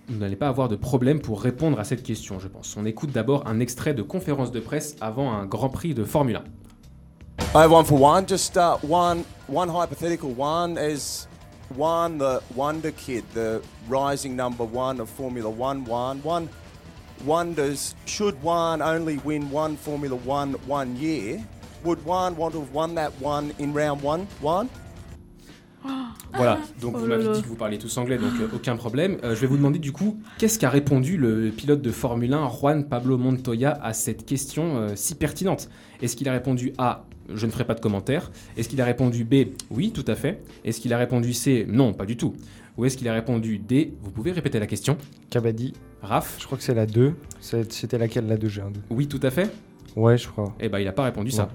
Vous 0.07 0.19
n'allez 0.19 0.35
pas 0.35 0.49
avoir 0.49 0.69
de 0.69 0.75
problème 0.75 1.19
pour 1.19 1.41
répondre 1.41 1.79
à 1.79 1.83
cette 1.83 2.03
question, 2.03 2.39
je 2.39 2.47
pense. 2.47 2.77
On 2.77 2.85
écoute 2.85 3.11
d'abord 3.11 3.47
un 3.47 3.59
extrait 3.59 3.95
de 3.95 4.03
conférence 4.03 4.51
de 4.51 4.59
presse 4.59 4.95
avant 5.01 5.31
un 5.31 5.45
Grand 5.47 5.69
Prix 5.69 5.95
de 5.95 6.03
Formule 6.03 6.35
1. 6.35 6.43
I 7.55 7.63
have 7.63 7.71
one 7.71 7.85
for 7.85 7.99
one. 7.99 8.27
Just 8.27 8.55
uh, 8.57 8.77
one, 8.83 9.23
one 9.47 9.69
hypothetical. 9.69 10.29
One 10.31 10.77
is 10.77 11.27
one, 11.75 12.17
the 12.17 12.41
wonder 12.53 12.91
kid, 12.91 13.23
the 13.33 13.61
rising 13.87 14.35
number 14.35 14.63
one 14.63 14.99
of 14.99 15.09
Formula 15.09 15.49
One. 15.49 15.85
One, 15.85 16.21
one 16.21 16.49
wonders 17.23 17.95
should 18.05 18.35
one 18.43 18.81
only 18.81 19.17
win 19.19 19.49
one 19.49 19.77
Formula 19.77 20.15
One 20.15 20.53
one 20.67 20.95
year? 20.97 21.43
Would 21.83 22.03
one 22.05 22.35
want 22.35 22.53
to 22.53 22.59
have 22.59 22.73
won 22.73 22.95
that 22.95 23.11
one 23.21 23.53
in 23.57 23.73
round 23.73 24.01
one? 24.01 24.27
One? 24.41 24.69
Voilà, 26.33 26.59
donc 26.81 26.95
Oh 26.95 26.99
vous 26.99 27.05
m'avez 27.07 27.31
dit 27.31 27.41
que 27.41 27.47
vous 27.47 27.55
parlez 27.55 27.77
tous 27.77 27.95
anglais, 27.97 28.17
donc 28.17 28.33
euh, 28.41 28.47
aucun 28.53 28.75
problème. 28.75 29.17
Euh, 29.23 29.35
je 29.35 29.41
vais 29.41 29.47
vous 29.47 29.55
demander 29.55 29.79
du 29.79 29.93
coup, 29.93 30.19
qu'est-ce 30.37 30.59
qu'a 30.59 30.69
répondu 30.69 31.15
le 31.15 31.49
pilote 31.49 31.81
de 31.81 31.91
Formule 31.91 32.33
1, 32.33 32.49
Juan 32.49 32.89
Pablo 32.89 33.17
Montoya, 33.17 33.71
à 33.81 33.93
cette 33.93 34.25
question 34.25 34.77
euh, 34.77 34.89
si 34.95 35.15
pertinente? 35.15 35.69
Est-ce 36.01 36.17
qu'il 36.17 36.27
a 36.27 36.33
répondu 36.33 36.73
A, 36.77 37.05
je 37.33 37.45
ne 37.45 37.51
ferai 37.51 37.63
pas 37.63 37.73
de 37.73 37.79
commentaire 37.79 38.31
Est-ce 38.57 38.67
qu'il 38.67 38.81
a 38.81 38.85
répondu 38.85 39.23
B, 39.23 39.45
oui, 39.71 39.91
tout 39.91 40.03
à 40.07 40.15
fait? 40.15 40.43
Est-ce 40.65 40.81
qu'il 40.81 40.91
a 40.93 40.97
répondu 40.97 41.31
C, 41.33 41.65
non, 41.69 41.93
pas 41.93 42.05
du 42.05 42.17
tout? 42.17 42.33
Ou 42.77 42.83
est-ce 42.83 42.97
qu'il 42.97 43.07
a 43.07 43.13
répondu 43.13 43.57
D, 43.57 43.93
vous 44.01 44.11
pouvez 44.11 44.33
répéter 44.33 44.59
la 44.59 44.67
question? 44.67 44.97
Kabaddi, 45.29 45.71
Raph, 46.01 46.35
je 46.39 46.45
crois 46.47 46.57
que 46.57 46.63
c'est 46.65 46.73
la 46.73 46.85
2. 46.85 47.13
C'est- 47.39 47.71
C'était 47.71 47.97
laquelle 47.97 48.27
la 48.27 48.35
2 48.35 48.49
J'ai 48.49 48.61
un 48.61 48.71
doute. 48.71 48.83
oui, 48.89 49.07
tout 49.07 49.21
à 49.23 49.31
fait 49.31 49.49
Ouais, 49.95 50.17
je 50.17 50.27
crois. 50.27 50.53
Eh 50.59 50.67
ben, 50.67 50.79
il 50.79 50.85
n'a 50.85 50.91
pas 50.91 51.03
répondu 51.03 51.31
ça. 51.31 51.47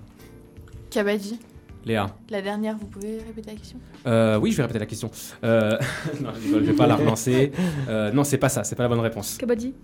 Kabaddi. 0.89 1.39
Léa 1.85 2.15
La 2.29 2.43
dernière, 2.43 2.77
vous 2.77 2.87
pouvez 2.87 3.19
répéter 3.19 3.51
la 3.51 3.57
question? 3.57 3.79
Euh, 4.07 4.39
oui, 4.39 4.53
je 4.53 4.57
vais 4.57 4.63
répéter 4.63 4.79
la 4.81 4.87
question. 4.87 5.11
Euh, 5.45 5.79
non, 6.21 6.31
je 6.35 6.49
je 6.51 6.59
vais 6.59 6.73
pas 6.73 6.87
la 6.87 6.97
relancer. 6.97 7.53
Euh, 7.89 8.13
non, 8.13 8.25
c'est 8.25 8.39
pas 8.39 8.49
ça, 8.49 8.65
c'est 8.65 8.77
pas 8.77 8.83
la 8.83 8.89
bonne 8.89 9.01
réponse. 9.01 9.39
Kabaddi. 9.39 9.75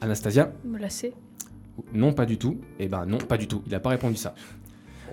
Anastasia? 0.00 0.52
C. 0.88 1.14
Non, 1.92 2.12
pas 2.12 2.26
du 2.26 2.38
tout. 2.38 2.58
Eh 2.78 2.88
ben 2.88 3.06
non, 3.06 3.18
pas 3.18 3.36
du 3.36 3.46
tout. 3.48 3.62
Il 3.66 3.72
n'a 3.72 3.80
pas 3.80 3.90
répondu 3.90 4.16
ça. 4.16 4.34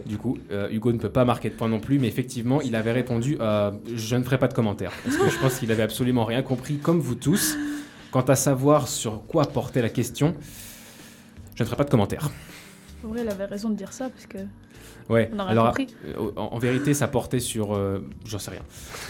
Du 0.05 0.17
coup, 0.17 0.37
euh, 0.51 0.69
Hugo 0.71 0.91
ne 0.91 0.97
peut 0.97 1.09
pas 1.09 1.23
marquer 1.25 1.49
de 1.49 1.55
point 1.55 1.69
non 1.69 1.79
plus, 1.79 1.99
mais 1.99 2.07
effectivement, 2.07 2.61
il 2.61 2.75
avait 2.75 2.91
répondu 2.91 3.37
euh, 3.39 3.71
Je 3.93 4.15
ne 4.15 4.23
ferai 4.23 4.37
pas 4.37 4.47
de 4.47 4.53
commentaire. 4.53 4.91
Parce 5.03 5.15
que 5.17 5.29
je 5.29 5.39
pense 5.39 5.59
qu'il 5.59 5.71
avait 5.71 5.83
absolument 5.83 6.25
rien 6.25 6.41
compris, 6.41 6.77
comme 6.77 6.99
vous 6.99 7.15
tous. 7.15 7.55
Quant 8.11 8.21
à 8.21 8.35
savoir 8.35 8.87
sur 8.87 9.25
quoi 9.25 9.45
portait 9.45 9.81
la 9.81 9.89
question, 9.89 10.35
je 11.55 11.63
ne 11.63 11.65
ferai 11.65 11.77
pas 11.77 11.83
de 11.83 11.89
commentaire. 11.89 12.29
En 13.03 13.09
vrai, 13.09 13.21
elle 13.21 13.29
avait 13.29 13.45
raison 13.45 13.69
de 13.69 13.75
dire 13.75 13.93
ça 13.93 14.09
parce 14.09 14.25
que. 14.25 14.37
Ouais, 15.07 15.29
On 15.33 15.39
alors 15.39 15.67
compris. 15.67 15.87
euh, 16.17 16.31
en, 16.35 16.45
en 16.55 16.57
vérité, 16.57 16.93
ça 16.95 17.07
portait 17.07 17.39
sur. 17.39 17.75
euh, 17.75 17.99
J'en 18.25 18.39
sais 18.39 18.51
rien. 18.51 18.61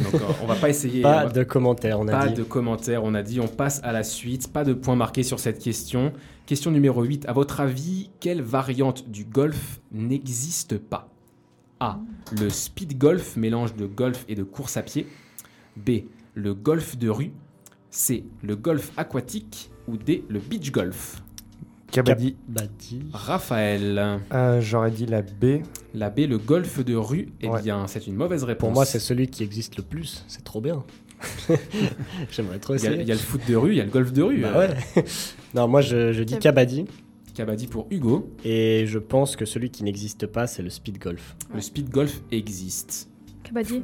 Donc, 0.03 0.15
euh, 0.15 0.25
on 0.43 0.45
va 0.45 0.55
pas 0.55 0.69
essayer. 0.69 1.01
Pas 1.01 1.25
va- 1.25 1.31
de 1.31 1.43
commentaires, 1.43 1.99
on 1.99 2.07
a 2.09 2.11
Pas 2.11 2.27
dit. 2.27 2.33
de 2.33 2.43
commentaires, 2.43 3.03
on 3.05 3.13
a 3.13 3.23
dit 3.23 3.39
on 3.39 3.47
passe 3.47 3.79
à 3.83 3.91
la 3.93 4.03
suite, 4.03 4.51
pas 4.51 4.63
de 4.65 4.73
points 4.73 4.97
marqués 4.97 5.23
sur 5.23 5.39
cette 5.39 5.59
question. 5.59 6.11
Question 6.47 6.71
numéro 6.71 7.01
8, 7.03 7.25
à 7.27 7.33
votre 7.33 7.59
avis, 7.61 8.09
quelle 8.19 8.41
variante 8.41 9.09
du 9.09 9.23
golf 9.23 9.79
n'existe 9.91 10.77
pas? 10.77 11.07
A. 11.79 11.99
Le 12.39 12.49
speed 12.49 12.97
golf, 12.97 13.35
mélange 13.37 13.73
de 13.75 13.85
golf 13.85 14.25
et 14.27 14.35
de 14.35 14.43
course 14.43 14.77
à 14.77 14.81
pied. 14.83 15.07
B. 15.77 16.01
Le 16.33 16.53
golf 16.53 16.97
de 16.97 17.09
rue. 17.09 17.31
C. 17.89 18.25
Le 18.43 18.55
golf 18.57 18.91
aquatique 18.97 19.71
ou 19.87 19.95
D. 19.97 20.23
Le 20.27 20.39
beach 20.39 20.71
golf 20.71 21.21
Kabaddi. 21.91 22.35
Raphaël. 23.13 24.19
Euh, 24.33 24.59
J'aurais 24.61 24.91
dit 24.91 25.05
la 25.05 25.21
B. 25.21 25.61
La 25.93 26.09
B, 26.09 26.19
le 26.27 26.37
golf 26.37 26.83
de 26.83 26.95
rue. 26.95 27.29
Eh 27.41 27.47
Ouais. 27.47 27.61
bien, 27.61 27.87
c'est 27.87 28.05
une 28.07 28.15
mauvaise 28.15 28.43
réponse. 28.43 28.59
Pour 28.67 28.71
moi, 28.73 28.85
c'est 28.85 28.99
celui 28.99 29.27
qui 29.27 29.43
existe 29.43 29.77
le 29.77 29.83
plus. 29.83 30.25
C'est 30.27 30.43
trop 30.43 30.59
bien. 30.61 30.83
J'aimerais 32.31 32.59
trop 32.59 32.75
il 32.75 32.83
y, 32.83 32.87
a, 32.87 32.89
essayer. 32.91 33.01
il 33.03 33.07
y 33.07 33.11
a 33.11 33.15
le 33.15 33.19
foot 33.19 33.41
de 33.47 33.55
rue, 33.55 33.71
il 33.71 33.77
y 33.77 33.81
a 33.81 33.85
le 33.85 33.91
golf 33.91 34.11
de 34.11 34.21
rue. 34.21 34.41
Bah 34.41 34.51
euh, 34.55 34.67
ouais. 34.67 35.05
non, 35.53 35.67
moi 35.67 35.81
je, 35.81 36.11
je 36.11 36.23
dis 36.23 36.33
Kab- 36.33 36.41
Kabaddi. 36.43 36.85
Kabaddi 37.33 37.67
pour 37.67 37.87
Hugo. 37.89 38.29
Et 38.43 38.85
je 38.87 38.99
pense 38.99 39.35
que 39.35 39.45
celui 39.45 39.69
qui 39.69 39.83
n'existe 39.83 40.27
pas, 40.27 40.47
c'est 40.47 40.61
le 40.63 40.69
speed 40.69 40.97
golf. 40.99 41.35
Le 41.53 41.61
speed 41.61 41.89
golf 41.89 42.21
existe. 42.31 43.09
Kabaddi. 43.43 43.81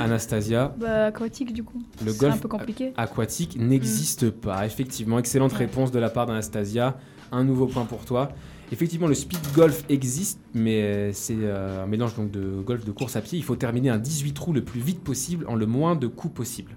Anastasia, 0.00 0.74
Bah, 0.80 1.06
aquatique 1.06 1.52
du 1.52 1.62
coup. 1.64 1.82
le 2.04 2.12
C'est 2.12 2.20
golf 2.20 2.34
un 2.34 2.38
peu 2.38 2.48
compliqué. 2.48 2.92
aquatique 2.96 3.56
n'existe 3.58 4.30
pas. 4.30 4.64
Effectivement, 4.66 5.18
excellente 5.18 5.52
Ouais. 5.52 5.58
réponse 5.58 5.90
de 5.90 5.98
la 5.98 6.10
part 6.10 6.26
d'Anastasia. 6.26 6.96
Un 7.32 7.44
nouveau 7.44 7.66
point 7.66 7.84
pour 7.84 8.04
toi. 8.04 8.30
Effectivement, 8.72 9.06
le 9.06 9.14
speed 9.14 9.38
golf 9.54 9.84
existe, 9.88 10.40
mais 10.54 10.82
euh, 10.82 11.10
c'est 11.12 11.36
euh, 11.38 11.84
un 11.84 11.86
mélange 11.86 12.16
donc 12.16 12.30
de 12.30 12.60
golf 12.64 12.84
de 12.84 12.92
course 12.92 13.16
à 13.16 13.20
pied. 13.20 13.38
Il 13.38 13.44
faut 13.44 13.56
terminer 13.56 13.90
un 13.90 13.98
18 13.98 14.32
trous 14.32 14.52
le 14.52 14.62
plus 14.64 14.80
vite 14.80 15.00
possible 15.00 15.44
en 15.48 15.54
le 15.54 15.66
moins 15.66 15.96
de 15.96 16.06
coups 16.06 16.34
possible. 16.34 16.76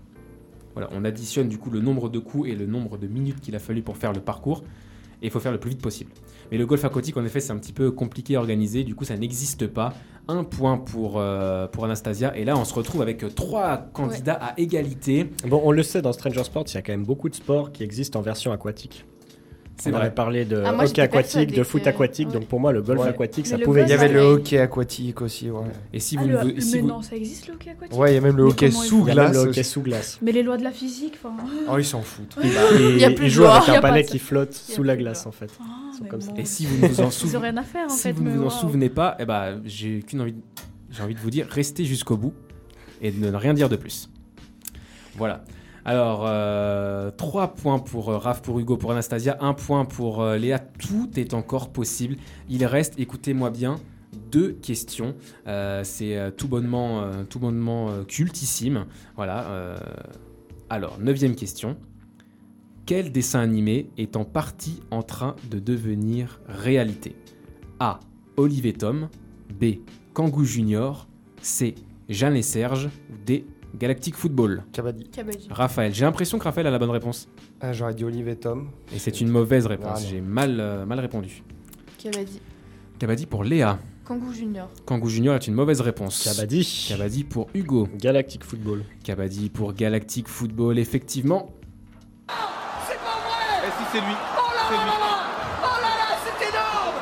Voilà, 0.73 0.89
on 0.93 1.05
additionne 1.05 1.47
du 1.47 1.57
coup 1.57 1.69
le 1.69 1.79
nombre 1.79 2.09
de 2.09 2.19
coups 2.19 2.49
et 2.49 2.55
le 2.55 2.65
nombre 2.65 2.97
de 2.97 3.07
minutes 3.07 3.39
qu'il 3.41 3.55
a 3.55 3.59
fallu 3.59 3.81
pour 3.81 3.97
faire 3.97 4.13
le 4.13 4.19
parcours. 4.19 4.63
Et 5.21 5.27
il 5.27 5.31
faut 5.31 5.39
faire 5.39 5.51
le 5.51 5.59
plus 5.59 5.69
vite 5.71 5.81
possible. 5.81 6.11
Mais 6.51 6.57
le 6.59 6.67
golf 6.67 6.85
aquatique, 6.85 7.17
en 7.17 7.25
effet, 7.25 7.39
c'est 7.39 7.51
un 7.51 7.57
petit 7.57 7.73
peu 7.73 7.89
compliqué 7.89 8.35
à 8.35 8.39
organiser. 8.39 8.83
Du 8.83 8.93
coup, 8.93 9.03
ça 9.03 9.17
n'existe 9.17 9.65
pas. 9.65 9.95
Un 10.29 10.43
point 10.43 10.77
pour, 10.77 11.19
euh, 11.19 11.67
pour 11.67 11.85
Anastasia. 11.85 12.35
Et 12.35 12.43
là, 12.43 12.57
on 12.57 12.65
se 12.65 12.73
retrouve 12.73 13.01
avec 13.01 13.23
euh, 13.23 13.29
trois 13.29 13.77
candidats 13.93 14.33
à 14.33 14.59
égalité. 14.59 15.29
Bon, 15.47 15.61
on 15.63 15.71
le 15.71 15.83
sait, 15.83 16.01
dans 16.01 16.11
Stranger 16.11 16.43
Sports, 16.43 16.65
il 16.67 16.75
y 16.75 16.77
a 16.77 16.81
quand 16.81 16.91
même 16.91 17.05
beaucoup 17.05 17.29
de 17.29 17.35
sports 17.35 17.71
qui 17.71 17.83
existent 17.83 18.19
en 18.19 18.21
version 18.21 18.51
aquatique. 18.51 19.05
C'est 19.79 19.89
on 19.89 19.93
vrai. 19.93 20.01
avait 20.07 20.15
parlé 20.15 20.43
de 20.43 20.63
Ah, 20.65 20.71
moi, 20.71 20.85
hockey 20.85 21.01
aquatique, 21.03 21.53
de 21.53 21.63
foot 21.63 21.83
que- 21.83 21.89
aquatique, 21.89 22.27
ouais. 22.29 22.33
donc 22.33 22.47
pour 22.47 22.59
moi, 22.59 22.71
le 22.71 22.81
golf 22.81 22.99
Ouais. 23.01 23.09
aquatique, 23.09 23.45
Mais 23.45 23.51
ça 23.51 23.57
pouvait 23.59 23.81
golf, 23.81 23.89
Il 23.89 23.91
y 23.91 23.93
avait 23.93 24.11
le 24.11 24.19
Ouais. 24.21 24.25
hockey 24.33 24.57
aquatique 24.59 25.21
aussi, 25.21 25.51
ouais. 25.51 25.61
Et 25.93 25.99
si 25.99 26.17
Ah, 26.17 26.21
vous, 26.23 26.27
le- 26.29 26.59
si 26.61 26.75
mais 26.75 26.81
vous- 26.81 26.87
non, 26.87 27.01
ça 27.03 27.15
existe 27.15 27.47
le 27.47 27.53
hockey 27.53 27.69
aquatique? 27.69 27.95
Ouais, 27.99 28.11
il 28.11 28.15
y 28.15 28.17
a 28.17 28.21
même 28.21 28.35
le 28.37 28.43
Mais 28.45 28.49
hockey 28.49 28.71
sous 28.71 29.05
Il 29.07 29.13
glace. 29.13 29.33
le 29.33 29.39
hockey 29.39 29.49
aussi. 29.59 29.63
sous 29.69 29.81
glace. 29.81 30.17
Mais 30.23 30.31
les 30.31 30.41
lois 30.41 30.57
de 30.57 30.63
la 30.63 30.71
physique, 30.71 31.13
enfin. 31.23 31.35
Oh, 31.71 31.77
ils 31.77 31.85
s'en 31.85 32.01
foutent. 32.01 32.37
Et, 32.43 32.47
Il 32.95 32.97
y 32.97 33.03
a 33.05 33.11
plus 33.11 33.25
ils 33.25 33.29
de 33.29 33.33
jouent 33.35 33.45
avec 33.45 33.67
Il 33.67 33.75
un 33.75 34.01
de- 34.01 34.01
qui 34.01 34.17
flotte 34.19 34.59
Il 34.67 34.73
sous 34.73 34.81
la 34.83 34.97
glace, 34.97 35.27
en 35.27 35.31
fait. 35.31 35.51
Ah, 35.59 35.63
Ils 35.93 35.97
sont 35.97 36.03
mais 36.05 36.09
comme 36.09 36.21
ça. 36.21 36.31
bon. 36.31 36.37
et 36.37 36.45
si 36.45 36.65
vous 36.65 36.77
ne 36.81 36.87
vous 36.87 37.01
en 37.01 37.11
souvenez, 37.11 37.51
si 37.89 38.11
vous 38.11 38.25
vous 38.31 38.43
en 38.45 38.49
souvenez 38.49 38.89
pas, 38.89 39.15
eh 39.19 39.25
ben, 39.25 39.61
j'ai 39.63 39.99
qu'une 40.01 40.21
envie, 40.21 40.33
j'ai 40.89 41.03
envie 41.03 41.13
de 41.13 41.19
vous 41.19 41.29
dire, 41.29 41.45
restez 41.51 41.85
jusqu'au 41.85 42.17
bout 42.17 42.33
et 42.99 43.11
de 43.11 43.29
ne 43.29 43.35
rien 43.35 43.53
dire 43.53 43.69
de 43.69 43.75
plus. 43.75 44.09
Voilà. 45.15 45.43
Alors, 45.89 46.29
3 47.15 47.53
points 47.53 47.79
pour 47.79 48.09
euh, 48.09 48.17
Raph, 48.17 48.41
pour 48.41 48.59
Hugo, 48.59 48.75
pour 48.75 48.91
Anastasia, 48.91 49.37
1 49.39 49.53
point 49.53 49.85
pour 49.85 50.21
euh, 50.21 50.35
Léa. 50.35 50.59
Tout 50.59 51.09
est 51.15 51.33
encore 51.33 51.69
possible. 51.71 52.17
Il 52.49 52.65
reste, 52.65 52.99
écoutez-moi 52.99 53.51
bien, 53.51 53.79
deux 54.29 54.51
questions. 54.51 55.15
Euh, 55.47 55.85
C'est 55.85 56.17
euh, 56.17 56.29
tout 56.29 56.49
bonnement, 56.49 57.03
euh, 57.03 57.23
euh, 57.33 58.03
cultissime. 58.03 58.85
Voilà. 59.15 59.47
euh, 59.47 59.77
alors, 60.69 60.99
neuvième 60.99 61.35
question. 61.35 61.77
Quel 62.85 63.13
dessin 63.13 63.39
animé 63.39 63.89
est 63.97 64.17
en 64.17 64.25
partie 64.25 64.81
en 64.91 65.03
train 65.03 65.37
de 65.49 65.57
devenir 65.57 66.41
réalité? 66.49 67.15
A. 67.79 68.01
Olive 68.35 68.65
et 68.65 68.73
Tom. 68.73 69.07
B. 69.57 69.77
Kangoo 70.13 70.43
Junior. 70.43 71.07
C. 71.41 71.75
Jeanne 72.09 72.35
et 72.35 72.41
Serge. 72.41 72.89
D. 73.25 73.45
Galactic 73.77 74.15
Football. 74.15 74.63
Kabaddi. 74.73 75.05
Kabaddi. 75.09 75.47
Raphaël. 75.51 75.93
J'ai 75.93 76.05
l'impression 76.05 76.39
que 76.39 76.43
Raphaël 76.43 76.67
a 76.67 76.71
la 76.71 76.79
bonne 76.79 76.89
réponse. 76.89 77.27
Ah, 77.61 77.73
J'aurais 77.73 77.93
dit 77.93 78.03
Olive 78.03 78.27
et 78.27 78.35
Tom. 78.35 78.69
Et 78.93 78.99
c'est 78.99 79.21
une 79.21 79.29
mauvaise 79.29 79.65
réponse. 79.67 80.05
J'ai 80.07 80.21
mal, 80.21 80.57
euh, 80.59 80.85
mal 80.85 80.99
répondu. 80.99 81.43
Kabaddi. 82.01 82.41
Kabaddi 82.99 83.25
pour 83.25 83.43
Léa. 83.43 83.79
Kangoo 84.05 84.31
Junior. 84.31 84.69
Kangoo 84.85 85.09
Junior 85.09 85.35
est 85.35 85.47
une 85.47 85.53
mauvaise 85.53 85.81
réponse. 85.81 86.23
Kabaddi. 86.23 86.87
Kabaddi 86.89 87.23
pour 87.23 87.49
Hugo. 87.53 87.87
Galactic 87.97 88.43
Football. 88.43 88.83
Kabaddi 89.03 89.49
pour 89.49 89.73
Galactic 89.73 90.27
Football. 90.27 90.79
Effectivement, 90.79 91.51
C'est 92.87 92.95
pas 92.95 93.03
vrai 93.03 93.67
Et 93.67 93.71
si 93.71 93.83
c'est 93.91 93.99
lui 93.99 94.15
Oh 94.37 94.49
là 94.55 94.75
là 94.75 94.85
là 94.85 94.85
là 94.85 95.17
Oh 95.63 95.81
là 95.81 95.87
là, 95.87 96.17
c'est 96.23 96.49
énorme 96.49 96.95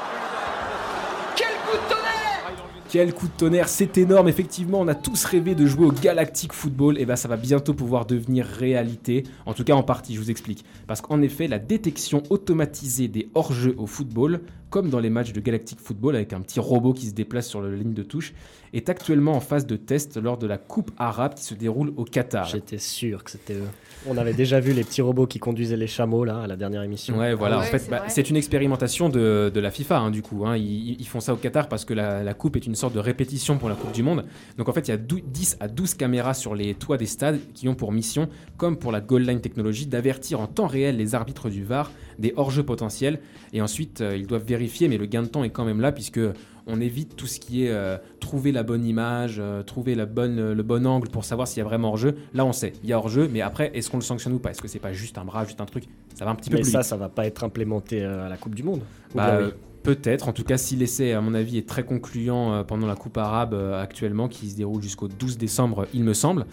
Quel 1.36 1.48
coup 1.48 1.78
de 1.78 1.90
tonnerre 1.94 2.52
Quel 2.96 3.14
coup 3.14 3.28
de 3.28 3.34
tonnerre, 3.34 3.68
c'est 3.68 3.98
énorme, 3.98 4.30
effectivement, 4.30 4.80
on 4.80 4.88
a 4.88 4.96
tous 4.96 5.26
rêvé 5.26 5.54
de 5.54 5.66
jouer 5.66 5.86
au 5.86 5.92
Galactic 5.92 6.54
Football, 6.54 6.98
et 6.98 7.06
ben 7.06 7.18
ça 7.18 7.28
va 7.28 7.36
bientôt 7.36 7.74
pouvoir 7.74 8.06
devenir 8.06 8.46
réalité, 8.46 9.24
en 9.46 9.54
tout 9.54 9.66
cas 9.66 9.74
en 9.74 9.84
partie, 9.84 10.16
je 10.16 10.22
vous 10.22 10.32
explique. 10.32 10.64
Parce 10.88 11.02
qu'en 11.02 11.22
effet, 11.22 11.50
la 11.50 11.60
détection 11.60 12.24
automatisée 12.30 13.10
des 13.10 13.28
hors-jeux 13.36 13.76
au 13.78 13.86
football, 13.86 14.40
comme 14.70 14.90
dans 14.90 15.02
les 15.02 15.10
matchs 15.10 15.34
de 15.34 15.42
Galactic 15.42 15.82
Football 15.82 16.16
avec 16.16 16.32
un 16.32 16.40
petit 16.40 16.62
robot 16.62 16.94
qui 16.94 17.08
se 17.08 17.14
déplace 17.14 17.50
sur 17.50 17.62
la 17.62 17.76
ligne 17.76 17.94
de 17.94 18.04
touche, 18.04 18.34
est 18.78 18.90
actuellement 18.90 19.34
en 19.34 19.40
phase 19.40 19.66
de 19.66 19.76
test 19.76 20.18
lors 20.18 20.38
de 20.38 20.48
la 20.48 20.58
Coupe 20.58 20.92
arabe 20.98 21.34
qui 21.36 21.44
se 21.44 21.54
déroule 21.54 21.94
au 21.98 22.04
Qatar. 22.04 22.46
J'étais 22.46 22.78
sûr 22.78 23.24
que 23.24 23.32
c'était 23.32 23.54
eux. 23.54 23.68
On 24.08 24.18
avait 24.18 24.34
déjà 24.34 24.60
vu 24.60 24.74
les 24.74 24.84
petits 24.84 25.02
robots 25.02 25.26
qui 25.26 25.40
conduisaient 25.40 25.78
les 25.78 25.88
chameaux 25.88 26.26
là 26.26 26.42
à 26.42 26.48
la 26.48 26.56
dernière 26.56 26.84
émission. 26.84 27.18
Ouais, 27.18 27.34
voilà. 27.34 27.58
Ah 27.58 27.60
en 27.60 27.64
fait, 27.64 27.80
c'est 27.80 27.90
bah, 27.90 28.04
c'est 28.08 28.30
une 28.30 28.36
expérimentation 28.36 29.10
de, 29.10 29.52
de 29.54 29.60
la 29.60 29.72
FIFA, 29.72 29.98
hein, 30.00 30.12
du 30.12 30.22
coup. 30.22 30.46
hein. 30.46 30.56
Ils, 30.58 31.00
ils 31.00 31.08
font 31.08 31.20
ça 31.20 31.34
au 31.34 31.38
Qatar 31.38 31.68
parce 31.68 31.86
que 31.86 31.94
la, 31.94 32.24
la 32.24 32.34
coupe 32.34 32.56
est 32.56 32.66
une 32.68 32.76
sorte 32.76 32.94
de 32.94 33.00
répétition 33.00 33.58
pour 33.58 33.70
la 33.70 33.76
Coupe 33.76 33.94
du 33.94 34.04
Monde. 34.04 34.26
Donc, 34.58 34.70
en 34.70 34.74
fait, 34.74 34.88
il 34.88 34.92
y 34.92 34.94
a 34.94 34.98
dou- 34.98 35.22
10 35.26 35.58
à 35.60 35.68
12 35.68 35.96
caméras 35.96 36.34
sur 36.36 36.54
les 36.54 36.76
toits 36.76 36.98
des 36.98 37.06
stades 37.08 37.40
qui 37.54 37.68
ont 37.68 37.76
pour 37.76 37.92
mission, 37.92 38.30
comme 38.58 38.78
pour 38.78 38.92
la 38.92 39.02
Goal 39.02 39.24
Line 39.24 39.42
Technology, 39.42 39.88
d'avertir 39.88 40.40
en 40.40 40.48
temps 40.48 40.68
réel 40.68 40.98
les 40.98 41.16
arbitres 41.16 41.50
du 41.50 41.64
VAR 41.64 41.92
des 42.20 42.34
hors-jeux 42.38 42.64
potentiels. 42.64 43.20
Et 43.54 43.62
ensuite, 43.62 44.02
euh, 44.02 44.16
ils 44.16 44.28
doivent 44.28 44.46
vérifier, 44.46 44.88
mais 44.88 44.98
le 44.98 45.06
gain 45.06 45.24
de 45.24 45.28
temps 45.28 45.44
est 45.44 45.50
quand 45.50 45.66
même 45.66 45.82
là, 45.82 45.92
puisque 45.92 46.20
on 46.68 46.82
évite 46.82 47.16
tout 47.16 47.28
ce 47.28 47.40
qui 47.40 47.66
est 47.66 47.70
euh, 47.70 47.98
trouver 48.20 48.52
la 48.52 48.64
bonne 48.64 48.86
image, 48.86 49.38
euh, 49.40 49.64
trouver 49.64 49.96
la 49.96 50.06
bonne, 50.06 50.54
le 50.54 50.64
bon 50.64 50.86
angle 50.88 51.10
pour 51.10 51.24
savoir 51.24 51.48
s'il 51.48 51.60
y 51.60 51.62
a 51.62 51.66
vraiment 51.66 51.90
hors-jeu. 51.90 52.16
Là, 52.34 52.46
on 52.46 52.54
sait, 52.54 52.74
il 52.84 52.90
y 52.90 52.94
a 52.94 52.98
hors-jeu, 52.98 53.30
mais 53.32 53.42
après, 53.42 53.72
est-ce 53.74 53.90
qu'on 53.90 53.98
le 53.98 54.04
sanctionne 54.04 54.34
ou 54.34 54.40
pas? 54.40 54.52
Est-ce 54.52 54.62
que 54.62 54.68
c'est 54.68 54.80
pas 54.80 54.94
juste 54.94 55.18
un 55.18 55.26
bras, 55.26 55.46
juste 55.46 55.62
un 55.62 55.66
truc? 55.66 55.86
Ça 56.16 56.26
va 56.26 56.32
un 56.32 56.36
petit 56.36 56.50
peu 56.50 56.56
Mais 56.58 56.62
plus 56.64 56.72
ça, 56.72 56.80
vite. 56.80 56.88
ça 56.88 56.98
va 56.98 57.10
pas 57.10 57.26
être 57.26 57.44
implémenté 57.44 58.04
euh, 58.04 58.26
à 58.26 58.30
la 58.30 58.38
Coupe 58.38 58.56
du 58.56 58.64
Monde. 58.64 58.82
Bah, 59.14 59.30
euh, 59.30 59.48
oui. 59.48 59.54
Peut-être, 59.84 60.28
en 60.30 60.34
tout 60.34 60.44
cas 60.44 60.58
si 60.58 60.76
l'essai 60.76 61.12
à 61.14 61.22
mon 61.22 61.36
avis 61.36 61.60
est 61.60 61.70
très 61.70 61.84
concluant 61.84 62.54
euh, 62.54 62.64
pendant 62.64 62.88
la 62.88 62.96
Coupe 62.96 63.20
arabe 63.20 63.54
euh, 63.54 63.80
actuellement 63.80 64.28
qui 64.28 64.50
se 64.50 64.56
déroule 64.58 64.82
jusqu'au 64.82 65.08
12 65.08 65.38
décembre 65.38 65.86
il 65.94 66.04
me 66.04 66.14
semble, 66.16 66.48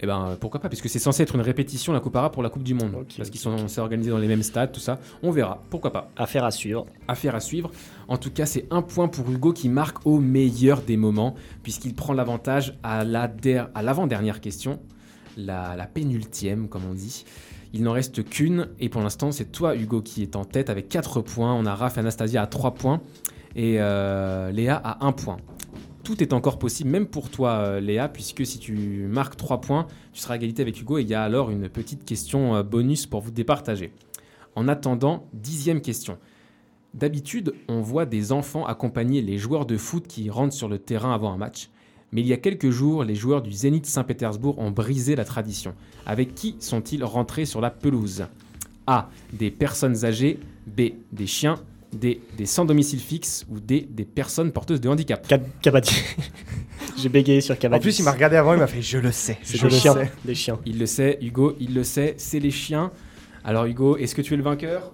et 0.00 0.06
ben 0.06 0.36
pourquoi 0.40 0.60
pas 0.60 0.68
puisque 0.68 0.88
c'est 0.88 0.98
censé 0.98 1.22
être 1.22 1.34
une 1.34 1.40
répétition 1.40 1.92
la 1.92 2.00
Coupe 2.00 2.16
arabe 2.16 2.32
pour 2.32 2.42
la 2.42 2.50
Coupe 2.50 2.62
du 2.62 2.74
Monde 2.74 2.92
parce 3.16 3.30
qu'ils 3.30 3.40
sont 3.40 3.68
c'est 3.68 3.80
organisé 3.80 4.10
dans 4.10 4.18
les 4.18 4.28
mêmes 4.28 4.42
stades 4.42 4.72
tout 4.72 4.80
ça, 4.80 4.98
on 5.22 5.30
verra, 5.30 5.62
pourquoi 5.70 5.92
pas. 5.92 6.10
Affaire 6.16 6.44
à 6.44 6.50
suivre. 6.50 6.86
Affaire 7.08 7.34
à 7.34 7.40
suivre. 7.40 7.70
En 8.08 8.18
tout 8.18 8.30
cas, 8.30 8.44
c'est 8.46 8.66
un 8.70 8.82
point 8.82 9.08
pour 9.08 9.30
Hugo 9.30 9.52
qui 9.52 9.68
marque 9.68 10.06
au 10.06 10.18
meilleur 10.20 10.82
des 10.82 10.96
moments, 10.96 11.34
puisqu'il 11.62 11.94
prend 11.94 12.12
l'avantage 12.12 12.78
à 12.82 13.04
la 13.04 13.26
der- 13.28 13.68
à 13.74 13.82
l'avant-dernière 13.82 14.40
question, 14.40 14.78
la, 15.36 15.74
la 15.76 15.86
pénultième, 15.86 16.68
comme 16.68 16.82
on 16.90 16.94
dit. 16.94 17.24
Il 17.72 17.82
n'en 17.82 17.92
reste 17.92 18.22
qu'une, 18.28 18.68
et 18.78 18.88
pour 18.88 19.02
l'instant, 19.02 19.32
c'est 19.32 19.50
toi, 19.50 19.74
Hugo, 19.76 20.00
qui 20.02 20.22
est 20.22 20.36
en 20.36 20.44
tête 20.44 20.70
avec 20.70 20.88
4 20.88 21.20
points. 21.20 21.52
On 21.54 21.66
a 21.66 21.74
Raph 21.74 21.96
et 21.96 22.00
Anastasia 22.00 22.42
à 22.42 22.46
3 22.46 22.74
points, 22.74 23.00
et 23.56 23.76
euh, 23.80 24.50
Léa 24.52 24.76
à 24.76 25.04
1 25.04 25.12
point. 25.12 25.38
Tout 26.06 26.22
est 26.22 26.32
encore 26.32 26.60
possible, 26.60 26.88
même 26.90 27.08
pour 27.08 27.30
toi, 27.30 27.50
euh, 27.54 27.80
Léa, 27.80 28.08
puisque 28.08 28.46
si 28.46 28.60
tu 28.60 29.08
marques 29.10 29.36
3 29.36 29.60
points, 29.60 29.88
tu 30.12 30.20
seras 30.20 30.34
à 30.34 30.36
égalité 30.36 30.62
avec 30.62 30.80
Hugo, 30.80 30.98
et 30.98 31.02
il 31.02 31.08
y 31.08 31.14
a 31.14 31.24
alors 31.24 31.50
une 31.50 31.68
petite 31.68 32.04
question 32.04 32.54
euh, 32.54 32.62
bonus 32.62 33.06
pour 33.06 33.22
vous 33.22 33.32
départager. 33.32 33.90
En 34.54 34.68
attendant, 34.68 35.26
dixième 35.32 35.80
question. 35.80 36.16
D'habitude, 36.94 37.54
on 37.66 37.80
voit 37.80 38.06
des 38.06 38.30
enfants 38.30 38.66
accompagner 38.66 39.20
les 39.20 39.36
joueurs 39.36 39.66
de 39.66 39.76
foot 39.76 40.06
qui 40.06 40.30
rentrent 40.30 40.54
sur 40.54 40.68
le 40.68 40.78
terrain 40.78 41.12
avant 41.12 41.32
un 41.32 41.38
match. 41.38 41.70
Mais 42.12 42.20
il 42.20 42.28
y 42.28 42.32
a 42.32 42.36
quelques 42.36 42.70
jours, 42.70 43.02
les 43.02 43.16
joueurs 43.16 43.42
du 43.42 43.50
Zénith 43.50 43.86
Saint-Pétersbourg 43.86 44.60
ont 44.60 44.70
brisé 44.70 45.16
la 45.16 45.24
tradition. 45.24 45.74
Avec 46.06 46.36
qui 46.36 46.54
sont-ils 46.60 47.02
rentrés 47.02 47.46
sur 47.46 47.60
la 47.60 47.70
pelouse? 47.70 48.26
A. 48.86 49.10
Des 49.32 49.50
personnes 49.50 50.04
âgées. 50.04 50.38
B. 50.68 50.82
Des 51.10 51.26
chiens. 51.26 51.56
Des 51.96 52.20
sans 52.44 52.64
domicile 52.64 53.00
fixe. 53.00 53.44
Ou. 53.50 53.60
Des 53.60 53.86
personnes 54.04 54.52
porteuses 54.52 54.80
de 54.80 54.88
handicap. 54.88 55.26
J'ai 56.98 57.08
bégayé 57.08 57.40
sur 57.40 57.58
Kabaddi. 57.58 57.80
En 57.80 57.82
plus, 57.82 57.98
il 57.98 58.04
m'a 58.04 58.12
regardé 58.12 58.36
avant, 58.36 58.54
il 58.54 58.58
m'a 58.58 58.66
fait 58.66 58.80
Je 58.82 58.98
le 58.98 59.12
sais. 59.12 59.38
C'est 59.42 59.56
je 59.58 59.66
des 59.66 59.74
le 59.74 59.78
chiens. 59.78 59.94
sais. 59.94 60.12
Des 60.24 60.34
chiens. 60.34 60.58
Il 60.64 60.78
le 60.78 60.86
sait, 60.86 61.18
Hugo, 61.20 61.54
il 61.60 61.74
le 61.74 61.84
sait, 61.84 62.14
c'est 62.16 62.40
les 62.40 62.50
chiens. 62.50 62.90
Alors 63.44 63.66
Hugo, 63.66 63.96
est-ce 63.96 64.14
que 64.14 64.22
tu 64.22 64.34
es 64.34 64.36
le 64.36 64.42
vainqueur? 64.42 64.92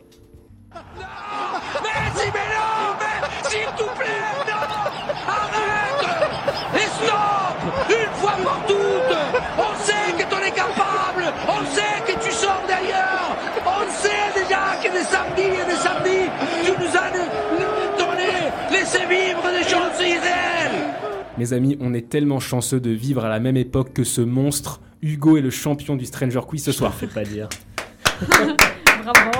Mes 21.43 21.55
amis, 21.55 21.77
on 21.81 21.93
est 21.93 22.09
tellement 22.09 22.39
chanceux 22.39 22.79
de 22.79 22.91
vivre 22.91 23.25
à 23.25 23.29
la 23.29 23.41
même 23.41 23.57
époque 23.57 23.93
que 23.93 24.05
ce 24.05 24.21
monstre. 24.21 24.81
Hugo 25.03 25.37
est 25.37 25.41
le 25.41 25.51
champion 25.51 25.97
du 25.97 26.07
Stranger 26.07 26.43
Quiz 26.47 26.63
ce 26.63 26.71
soir. 26.71 26.95
Fais 26.95 27.09
pas 27.09 27.25
dire. 27.25 27.49
Bravo. 29.03 29.31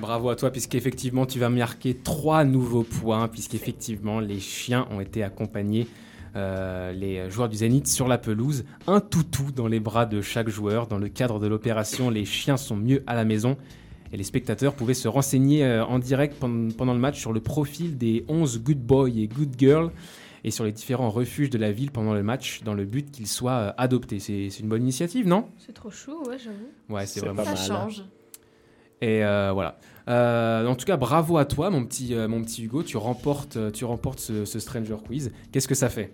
Bravo 0.00 0.30
à 0.30 0.36
toi, 0.36 0.50
puisqu'effectivement, 0.50 1.26
tu 1.26 1.38
vas 1.38 1.50
marquer 1.50 1.94
trois 1.94 2.44
nouveaux 2.44 2.82
points, 2.82 3.28
puisqu'effectivement, 3.28 4.20
les 4.20 4.40
chiens 4.40 4.88
ont 4.90 5.02
été 5.02 5.22
accompagnés, 5.22 5.86
euh, 6.34 6.92
les 6.92 7.28
joueurs 7.28 7.50
du 7.50 7.58
Zénith, 7.58 7.86
sur 7.86 8.08
la 8.08 8.16
pelouse. 8.16 8.64
Un 8.86 9.00
toutou 9.00 9.52
dans 9.54 9.66
les 9.66 9.80
bras 9.80 10.06
de 10.06 10.22
chaque 10.22 10.48
joueur. 10.48 10.86
Dans 10.86 10.96
le 10.96 11.10
cadre 11.10 11.38
de 11.40 11.46
l'opération, 11.46 12.08
les 12.08 12.24
chiens 12.24 12.56
sont 12.56 12.76
mieux 12.76 13.04
à 13.06 13.14
la 13.14 13.26
maison. 13.26 13.58
Et 14.12 14.16
les 14.16 14.24
spectateurs 14.24 14.74
pouvaient 14.74 14.94
se 14.94 15.08
renseigner 15.08 15.64
euh, 15.64 15.84
en 15.84 15.98
direct 15.98 16.36
pendant, 16.38 16.92
le 16.92 16.98
match 16.98 17.18
sur 17.20 17.32
le 17.32 17.40
profil 17.40 17.96
des 17.96 18.24
11 18.28 18.62
good 18.62 18.80
boys 18.80 19.08
et 19.10 19.28
good 19.28 19.54
girls 19.58 19.90
et 20.42 20.50
sur 20.50 20.64
les 20.64 20.72
différents 20.72 21.10
refuges 21.10 21.50
de 21.50 21.58
la 21.58 21.70
ville 21.70 21.90
pendant 21.90 22.14
le 22.14 22.22
match, 22.22 22.62
dans 22.64 22.74
le 22.74 22.84
but 22.84 23.10
qu'ils 23.10 23.26
soient 23.28 23.52
euh, 23.52 23.72
adoptés. 23.76 24.18
C'est 24.18 24.48
une 24.58 24.68
bonne 24.68 24.82
initiative, 24.82 25.28
non? 25.28 25.46
C'est 25.58 25.74
trop 25.74 25.90
chou, 25.90 26.12
ouais, 26.28 26.38
j'avoue. 26.38 26.56
Ouais, 26.88 27.06
c'est 27.06 27.20
vraiment 27.20 27.44
pas 27.44 27.56
Ça 27.56 27.72
mal. 27.74 27.82
change. 27.82 28.04
et 29.00 29.22
euh, 29.24 29.52
voilà. 29.52 29.78
Euh, 30.08 30.66
en 30.66 30.74
tout 30.74 30.86
cas, 30.86 30.96
bravo 30.96 31.36
à 31.36 31.44
toi, 31.44 31.70
mon 31.70 31.84
petit, 31.84 32.14
euh, 32.14 32.26
mon 32.26 32.42
petit 32.42 32.64
Hugo. 32.64 32.82
Tu 32.82 32.96
remportes, 32.96 33.58
tu 33.72 33.84
remportes 33.84 34.18
ce, 34.18 34.44
ce 34.44 34.58
Stranger 34.58 34.96
Quiz. 35.06 35.30
Qu'est-ce 35.52 35.68
que 35.68 35.74
ça 35.74 35.88
fait? 35.88 36.12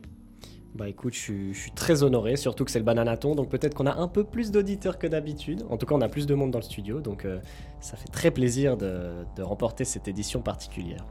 Bah 0.76 0.90
écoute, 0.90 1.14
je 1.14 1.54
suis, 1.54 1.70
très 1.74 2.02
honoré, 2.02 2.36
surtout 2.36 2.66
que 2.66 2.70
c'est 2.70 2.78
le 2.78 2.84
bananaton, 2.84 3.34
donc 3.34 3.48
peut-être 3.48 3.72
qu'on 3.72 3.86
a 3.86 3.96
un 3.96 4.08
peu 4.08 4.24
plus 4.24 4.50
d'auditeurs 4.50 4.98
que 4.98 5.06
d'habitude. 5.06 5.64
En 5.70 5.78
tout 5.78 5.86
cas, 5.86 5.94
on 5.94 6.02
a 6.02 6.08
plus 6.08 6.26
de 6.26 6.34
monde 6.34 6.50
dans 6.50 6.58
le 6.58 6.64
studio, 6.64 7.00
donc 7.00 7.24
euh, 7.24 7.38
ça 7.80 7.96
fait 7.96 8.08
très 8.08 8.30
plaisir 8.30 8.76
de, 8.76 9.24
remporter 9.40 9.86
cette 9.86 10.06
édition 10.06 10.42
particulière. 10.42 11.02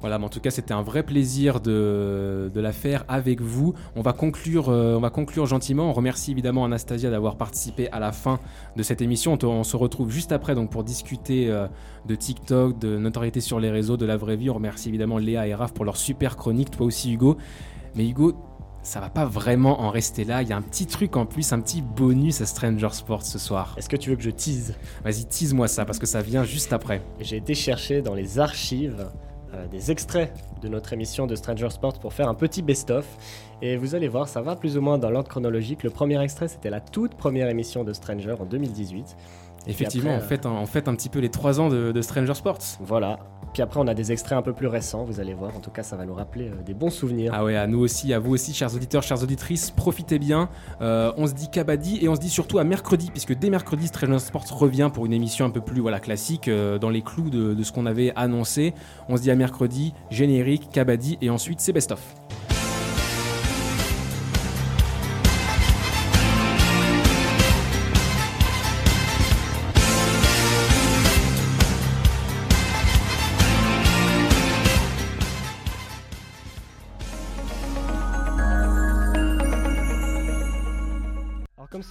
Voilà, 0.00 0.18
mais 0.18 0.24
en 0.24 0.30
tout 0.30 0.40
cas, 0.40 0.50
c'était 0.50 0.72
un 0.72 0.80
vrai 0.80 1.02
plaisir 1.02 1.60
de, 1.60 2.50
la 2.54 2.72
faire 2.72 3.04
avec 3.08 3.42
vous. 3.42 3.74
On 3.94 4.00
va 4.00 4.14
conclure, 4.14 4.70
euh, 4.70 4.96
on 4.96 5.00
va 5.00 5.10
conclure 5.10 5.44
gentiment. 5.44 5.90
On 5.90 5.92
remercie 5.92 6.30
évidemment 6.30 6.64
Anastasia 6.64 7.10
d'avoir 7.10 7.36
participé 7.36 7.90
à 7.90 8.00
la 8.00 8.12
fin 8.12 8.40
de 8.76 8.82
cette 8.82 9.02
émission. 9.02 9.36
On 9.42 9.64
se 9.64 9.76
retrouve 9.76 10.10
juste 10.10 10.32
après 10.32 10.54
donc 10.54 10.70
pour 10.70 10.82
discuter 10.82 11.50
euh, 11.50 11.66
de 12.06 12.14
TikTok, 12.14 12.78
de 12.78 12.96
notoriété 12.96 13.42
sur 13.42 13.60
les 13.60 13.70
réseaux, 13.70 13.98
de 13.98 14.06
la 14.06 14.16
vraie 14.16 14.36
vie. 14.36 14.48
On 14.48 14.54
remercie 14.54 14.88
évidemment 14.88 15.18
Léa 15.18 15.46
et 15.46 15.54
Raph 15.54 15.74
pour 15.74 15.84
leur 15.84 15.98
super 15.98 16.38
chronique. 16.38 16.70
Toi 16.70 16.86
aussi, 16.86 17.12
Hugo. 17.12 17.36
Mais 17.94 18.08
Hugo, 18.08 18.34
ça 18.82 19.00
va 19.00 19.10
pas 19.10 19.24
vraiment 19.24 19.82
en 19.82 19.90
rester 19.90 20.24
là. 20.24 20.42
Il 20.42 20.48
y 20.48 20.52
a 20.52 20.56
un 20.56 20.62
petit 20.62 20.86
truc 20.86 21.16
en 21.16 21.26
plus, 21.26 21.52
un 21.52 21.60
petit 21.60 21.82
bonus 21.82 22.40
à 22.40 22.46
Stranger 22.46 22.88
Sports 22.92 23.24
ce 23.24 23.38
soir. 23.38 23.74
Est-ce 23.76 23.88
que 23.88 23.96
tu 23.96 24.10
veux 24.10 24.16
que 24.16 24.22
je 24.22 24.30
tease? 24.30 24.74
Vas-y, 25.04 25.26
tease-moi 25.26 25.68
ça 25.68 25.84
parce 25.84 25.98
que 25.98 26.06
ça 26.06 26.22
vient 26.22 26.44
juste 26.44 26.72
après. 26.72 27.02
J'ai 27.20 27.36
été 27.36 27.54
chercher 27.54 28.02
dans 28.02 28.14
les 28.14 28.38
archives 28.38 29.06
euh, 29.54 29.66
des 29.66 29.90
extraits 29.90 30.32
de 30.62 30.68
notre 30.68 30.92
émission 30.92 31.26
de 31.26 31.34
Stranger 31.34 31.70
Sport 31.70 31.98
pour 31.98 32.12
faire 32.12 32.28
un 32.28 32.34
petit 32.34 32.62
best-of. 32.62 33.06
Et 33.62 33.76
vous 33.76 33.94
allez 33.94 34.08
voir, 34.08 34.28
ça 34.28 34.40
va 34.40 34.56
plus 34.56 34.76
ou 34.76 34.80
moins 34.80 34.96
dans 34.96 35.10
l'ordre 35.10 35.28
chronologique. 35.28 35.82
Le 35.82 35.90
premier 35.90 36.22
extrait, 36.22 36.48
c'était 36.48 36.70
la 36.70 36.80
toute 36.80 37.14
première 37.14 37.48
émission 37.48 37.84
de 37.84 37.92
Stranger 37.92 38.36
en 38.38 38.44
2018. 38.44 39.16
Effectivement, 39.66 40.10
on, 40.10 40.16
après, 40.16 40.28
fait 40.28 40.46
un, 40.46 40.50
on 40.50 40.66
fait 40.66 40.88
un 40.88 40.94
petit 40.94 41.08
peu 41.08 41.18
les 41.18 41.28
3 41.28 41.60
ans 41.60 41.68
de, 41.68 41.92
de 41.92 42.02
Stranger 42.02 42.34
Sports. 42.34 42.58
Voilà. 42.80 43.18
Puis 43.52 43.62
après, 43.62 43.80
on 43.80 43.86
a 43.88 43.94
des 43.94 44.12
extraits 44.12 44.38
un 44.38 44.42
peu 44.42 44.52
plus 44.52 44.68
récents, 44.68 45.04
vous 45.04 45.18
allez 45.18 45.34
voir. 45.34 45.56
En 45.56 45.60
tout 45.60 45.70
cas, 45.70 45.82
ça 45.82 45.96
va 45.96 46.04
nous 46.06 46.14
rappeler 46.14 46.48
euh, 46.48 46.62
des 46.64 46.74
bons 46.74 46.90
souvenirs. 46.90 47.32
Ah 47.34 47.44
ouais, 47.44 47.56
à 47.56 47.66
nous 47.66 47.80
aussi, 47.80 48.12
à 48.14 48.18
vous 48.18 48.32
aussi, 48.32 48.54
chers 48.54 48.74
auditeurs, 48.74 49.02
chères 49.02 49.22
auditrices, 49.22 49.70
profitez 49.70 50.18
bien. 50.18 50.48
Euh, 50.80 51.12
on 51.16 51.26
se 51.26 51.34
dit 51.34 51.50
Kabaddi 51.50 51.98
et 52.00 52.08
on 52.08 52.14
se 52.14 52.20
dit 52.20 52.30
surtout 52.30 52.58
à 52.58 52.64
mercredi, 52.64 53.10
puisque 53.10 53.36
dès 53.36 53.50
mercredi, 53.50 53.88
Stranger 53.88 54.20
Sports 54.20 54.56
revient 54.56 54.90
pour 54.92 55.06
une 55.06 55.12
émission 55.12 55.44
un 55.44 55.50
peu 55.50 55.60
plus 55.60 55.80
voilà, 55.80 55.98
classique, 55.98 56.46
euh, 56.46 56.78
dans 56.78 56.90
les 56.90 57.02
clous 57.02 57.30
de, 57.30 57.54
de 57.54 57.62
ce 57.64 57.72
qu'on 57.72 57.86
avait 57.86 58.12
annoncé. 58.14 58.72
On 59.08 59.16
se 59.16 59.22
dit 59.22 59.30
à 59.30 59.36
mercredi, 59.36 59.94
générique, 60.10 60.70
Kabaddi 60.70 61.18
et 61.20 61.30
ensuite 61.30 61.60
c'est 61.60 61.72
best-of. 61.72 62.00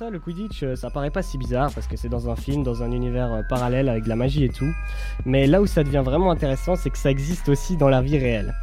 Le 0.09 0.19
Quidditch, 0.19 0.63
euh, 0.63 0.75
ça 0.75 0.89
paraît 0.89 1.11
pas 1.11 1.21
si 1.21 1.37
bizarre 1.37 1.71
parce 1.73 1.87
que 1.87 1.95
c'est 1.97 2.09
dans 2.09 2.29
un 2.29 2.35
film, 2.35 2.63
dans 2.63 2.83
un 2.83 2.91
univers 2.91 3.31
euh, 3.33 3.41
parallèle 3.47 3.89
avec 3.89 4.03
de 4.03 4.09
la 4.09 4.15
magie 4.15 4.43
et 4.43 4.49
tout. 4.49 4.71
Mais 5.25 5.47
là 5.47 5.61
où 5.61 5.67
ça 5.67 5.83
devient 5.83 6.01
vraiment 6.03 6.31
intéressant, 6.31 6.75
c'est 6.75 6.89
que 6.89 6.97
ça 6.97 7.11
existe 7.11 7.49
aussi 7.49 7.77
dans 7.77 7.89
la 7.89 8.01
vie 8.01 8.17
réelle. 8.17 8.53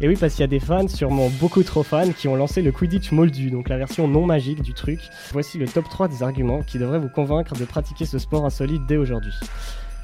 Et 0.00 0.08
oui, 0.08 0.16
parce 0.18 0.34
qu'il 0.34 0.42
y 0.42 0.44
a 0.44 0.48
des 0.48 0.60
fans, 0.60 0.88
sûrement 0.88 1.28
beaucoup 1.40 1.62
trop 1.62 1.82
fans, 1.82 2.10
qui 2.12 2.28
ont 2.28 2.36
lancé 2.36 2.62
le 2.62 2.72
Quidditch 2.72 3.12
moldu, 3.12 3.50
donc 3.50 3.68
la 3.68 3.78
version 3.78 4.08
non 4.08 4.26
magique 4.26 4.62
du 4.62 4.74
truc. 4.74 5.00
Voici 5.32 5.58
le 5.58 5.66
top 5.66 5.88
3 5.88 6.08
des 6.08 6.22
arguments 6.22 6.62
qui 6.62 6.78
devraient 6.78 6.98
vous 6.98 7.08
convaincre 7.08 7.54
de 7.54 7.64
pratiquer 7.64 8.04
ce 8.04 8.18
sport 8.18 8.44
insolite 8.44 8.82
dès 8.86 8.96
aujourd'hui. 8.96 9.34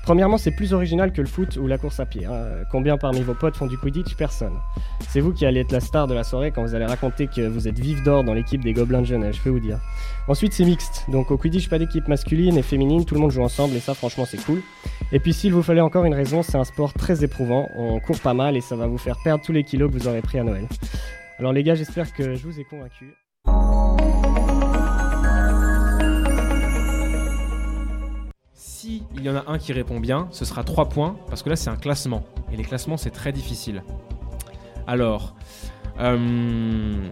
Premièrement, 0.02 0.36
c'est 0.36 0.50
plus 0.50 0.72
original 0.74 1.12
que 1.12 1.20
le 1.20 1.28
foot 1.28 1.56
ou 1.56 1.68
la 1.68 1.78
course 1.78 2.00
à 2.00 2.06
pied. 2.06 2.26
hein. 2.26 2.64
Combien 2.72 2.98
parmi 2.98 3.20
vos 3.20 3.34
potes 3.34 3.56
font 3.56 3.66
du 3.66 3.78
Quidditch? 3.78 4.16
Personne. 4.16 4.54
C'est 5.08 5.20
vous 5.20 5.32
qui 5.32 5.46
allez 5.46 5.60
être 5.60 5.70
la 5.70 5.78
star 5.80 6.08
de 6.08 6.14
la 6.14 6.24
soirée 6.24 6.50
quand 6.50 6.62
vous 6.62 6.74
allez 6.74 6.86
raconter 6.86 7.28
que 7.28 7.46
vous 7.46 7.68
êtes 7.68 7.78
vif 7.78 8.02
d'or 8.02 8.24
dans 8.24 8.34
l'équipe 8.34 8.62
des 8.64 8.72
Gobelins 8.72 9.02
de 9.02 9.06
Genève, 9.06 9.32
je 9.32 9.40
peux 9.40 9.50
vous 9.50 9.60
dire. 9.60 9.78
Ensuite, 10.26 10.52
c'est 10.54 10.64
mixte. 10.64 11.04
Donc 11.08 11.30
au 11.30 11.38
Quidditch, 11.38 11.68
pas 11.68 11.78
d'équipe 11.78 12.08
masculine 12.08 12.58
et 12.58 12.62
féminine, 12.62 13.04
tout 13.04 13.14
le 13.14 13.20
monde 13.20 13.30
joue 13.30 13.42
ensemble 13.42 13.76
et 13.76 13.80
ça, 13.80 13.94
franchement, 13.94 14.24
c'est 14.26 14.44
cool. 14.44 14.60
Et 15.12 15.20
puis, 15.20 15.32
s'il 15.32 15.52
vous 15.52 15.62
fallait 15.62 15.80
encore 15.80 16.04
une 16.04 16.14
raison, 16.14 16.42
c'est 16.42 16.56
un 16.58 16.64
sport 16.64 16.92
très 16.94 17.22
éprouvant. 17.22 17.68
On 17.76 18.00
court 18.00 18.18
pas 18.18 18.34
mal 18.34 18.56
et 18.56 18.60
ça 18.60 18.74
va 18.74 18.86
vous 18.88 18.98
faire 18.98 19.16
perdre 19.22 19.44
tous 19.44 19.52
les 19.52 19.62
kilos 19.62 19.90
que 19.92 19.96
vous 19.98 20.08
aurez 20.08 20.20
pris 20.20 20.38
à 20.38 20.42
Noël. 20.44 20.66
Alors, 21.38 21.52
les 21.52 21.62
gars, 21.62 21.76
j'espère 21.76 22.12
que 22.12 22.34
je 22.34 22.42
vous 22.46 22.58
ai 22.58 22.64
convaincu. 22.64 23.14
Si 28.82 29.04
il 29.14 29.22
y 29.22 29.30
en 29.30 29.36
a 29.36 29.44
un 29.46 29.58
qui 29.58 29.72
répond 29.72 30.00
bien, 30.00 30.26
ce 30.32 30.44
sera 30.44 30.64
3 30.64 30.88
points, 30.88 31.14
parce 31.28 31.44
que 31.44 31.48
là 31.48 31.54
c'est 31.54 31.70
un 31.70 31.76
classement. 31.76 32.24
Et 32.52 32.56
les 32.56 32.64
classements 32.64 32.96
c'est 32.96 33.12
très 33.12 33.30
difficile. 33.30 33.84
Alors, 34.88 35.36
euh, 36.00 37.08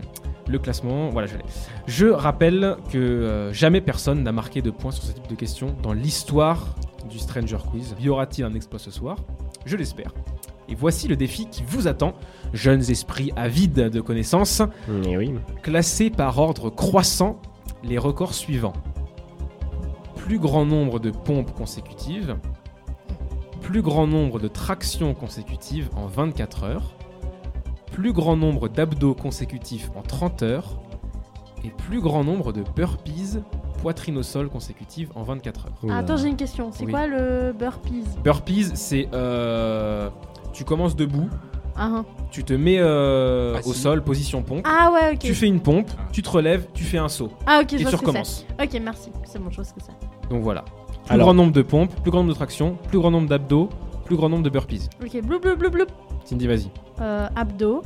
le 0.49 0.59
classement, 0.59 1.11
voilà 1.11 1.29
je 1.29 1.37
l'ai. 1.37 1.45
Je 1.87 2.07
rappelle 2.09 2.77
que 2.91 2.99
euh, 2.99 3.53
jamais 3.53 3.81
personne 3.81 4.25
n'a 4.25 4.33
marqué 4.33 4.63
de 4.63 4.73
points 4.73 4.91
sur 4.91 5.05
ce 5.05 5.13
type 5.13 5.29
de 5.29 5.37
questions 5.37 5.77
dans 5.81 5.93
l'histoire 5.93 6.75
du 7.09 7.21
Stranger 7.21 7.59
Quiz. 7.71 7.95
Y 8.01 8.09
aura-t-il 8.09 8.45
un 8.45 8.55
exploit 8.55 8.81
ce 8.81 8.91
soir? 8.91 9.15
Je 9.65 9.77
l'espère. 9.77 10.13
Et 10.69 10.75
voici 10.75 11.07
le 11.07 11.15
défi 11.15 11.47
qui 11.53 11.63
vous 11.65 11.87
attend, 11.87 12.15
jeunes 12.53 12.91
esprits 12.91 13.31
avides 13.37 13.91
de 13.91 14.01
connaissances. 14.01 14.61
Et 15.07 15.17
oui. 15.17 15.35
Classez 15.63 16.11
par 16.11 16.37
ordre 16.41 16.69
croissant 16.69 17.41
les 17.85 17.97
records 17.97 18.35
suivants. 18.35 18.73
Plus 20.31 20.39
grand 20.39 20.65
nombre 20.65 21.01
de 21.01 21.11
pompes 21.11 21.51
consécutives, 21.53 22.37
plus 23.63 23.83
grand 23.83 24.07
nombre 24.07 24.39
de 24.39 24.47
tractions 24.47 25.13
consécutives 25.13 25.89
en 25.97 26.07
24 26.07 26.63
heures, 26.63 26.95
plus 27.91 28.13
grand 28.13 28.37
nombre 28.37 28.69
d'abdos 28.69 29.15
consécutifs 29.17 29.91
en 29.97 30.03
30 30.03 30.45
heures, 30.45 30.79
et 31.65 31.71
plus 31.71 32.01
grand 32.01 32.23
nombre 32.23 32.53
de 32.53 32.63
burpees 32.77 33.41
poitrine 33.83 34.19
au 34.19 34.23
sol 34.23 34.49
consécutives 34.49 35.11
en 35.17 35.25
24 35.25 35.67
heures. 35.67 35.73
Ah, 35.91 35.97
attends, 35.99 36.17
j'ai 36.17 36.29
une 36.29 36.37
question. 36.37 36.71
C'est 36.71 36.85
Oui. 36.85 36.93
quoi 36.93 37.09
le 37.09 37.53
burpees? 37.53 38.05
Burpees, 38.23 38.71
c'est... 38.75 39.09
euh, 39.13 40.11
tu 40.53 40.63
commences 40.63 40.95
debout, 40.95 41.29
ah, 41.75 41.91
ah. 41.93 42.05
tu 42.31 42.45
te 42.45 42.53
mets 42.53 42.79
euh, 42.79 43.57
Assis. 43.57 43.69
au 43.69 43.73
sol, 43.73 44.05
position 44.05 44.45
pompe, 44.45 44.65
Ah, 44.65 44.93
ouais, 44.95 45.15
ok. 45.15 45.19
tu 45.19 45.35
fais 45.35 45.49
une 45.49 45.61
pompe, 45.61 45.91
tu 46.13 46.23
te 46.23 46.31
relèves, 46.31 46.69
tu 46.73 46.85
fais 46.85 46.99
un 46.99 47.09
saut. 47.09 47.33
Ah, 47.49 47.59
ok, 47.63 47.71
je 47.73 47.75
et 47.79 47.83
vois 47.83 47.91
tu 47.91 47.97
ce 47.97 48.01
que 48.01 48.07
recommences. 48.07 48.47
c'est. 48.61 48.65
Ok, 48.77 48.81
merci. 48.81 49.11
C'est 49.25 49.41
bon, 49.43 49.51
je 49.51 49.57
vois 49.57 49.65
ce 49.65 49.75
que 49.75 49.81
c'est. 49.85 49.91
Donc 50.31 50.43
voilà. 50.43 50.63
Plus 51.05 51.15
Alors- 51.15 51.27
grand 51.27 51.35
nombre 51.35 51.53
de 51.53 51.63
pompes, 51.63 51.93
plus 52.03 52.11
grand 52.11 52.21
nombre 52.21 52.31
de 52.33 52.37
tractions, 52.37 52.77
plus 52.89 52.99
grand 52.99 53.11
nombre 53.11 53.29
d'abdos, 53.29 53.69
plus 54.05 54.17
grand 54.17 54.29
nombre 54.29 54.43
de 54.45 54.51
burpees. 54.51 54.89
Ok, 55.05 55.21
blou 55.23 55.39
blou 55.41 55.57
blou 55.57 55.71
blou. 55.71 55.85
Cindy, 56.25 56.47
vas-y. 56.47 56.71
Euh, 57.01 57.29
abdos. 57.37 57.83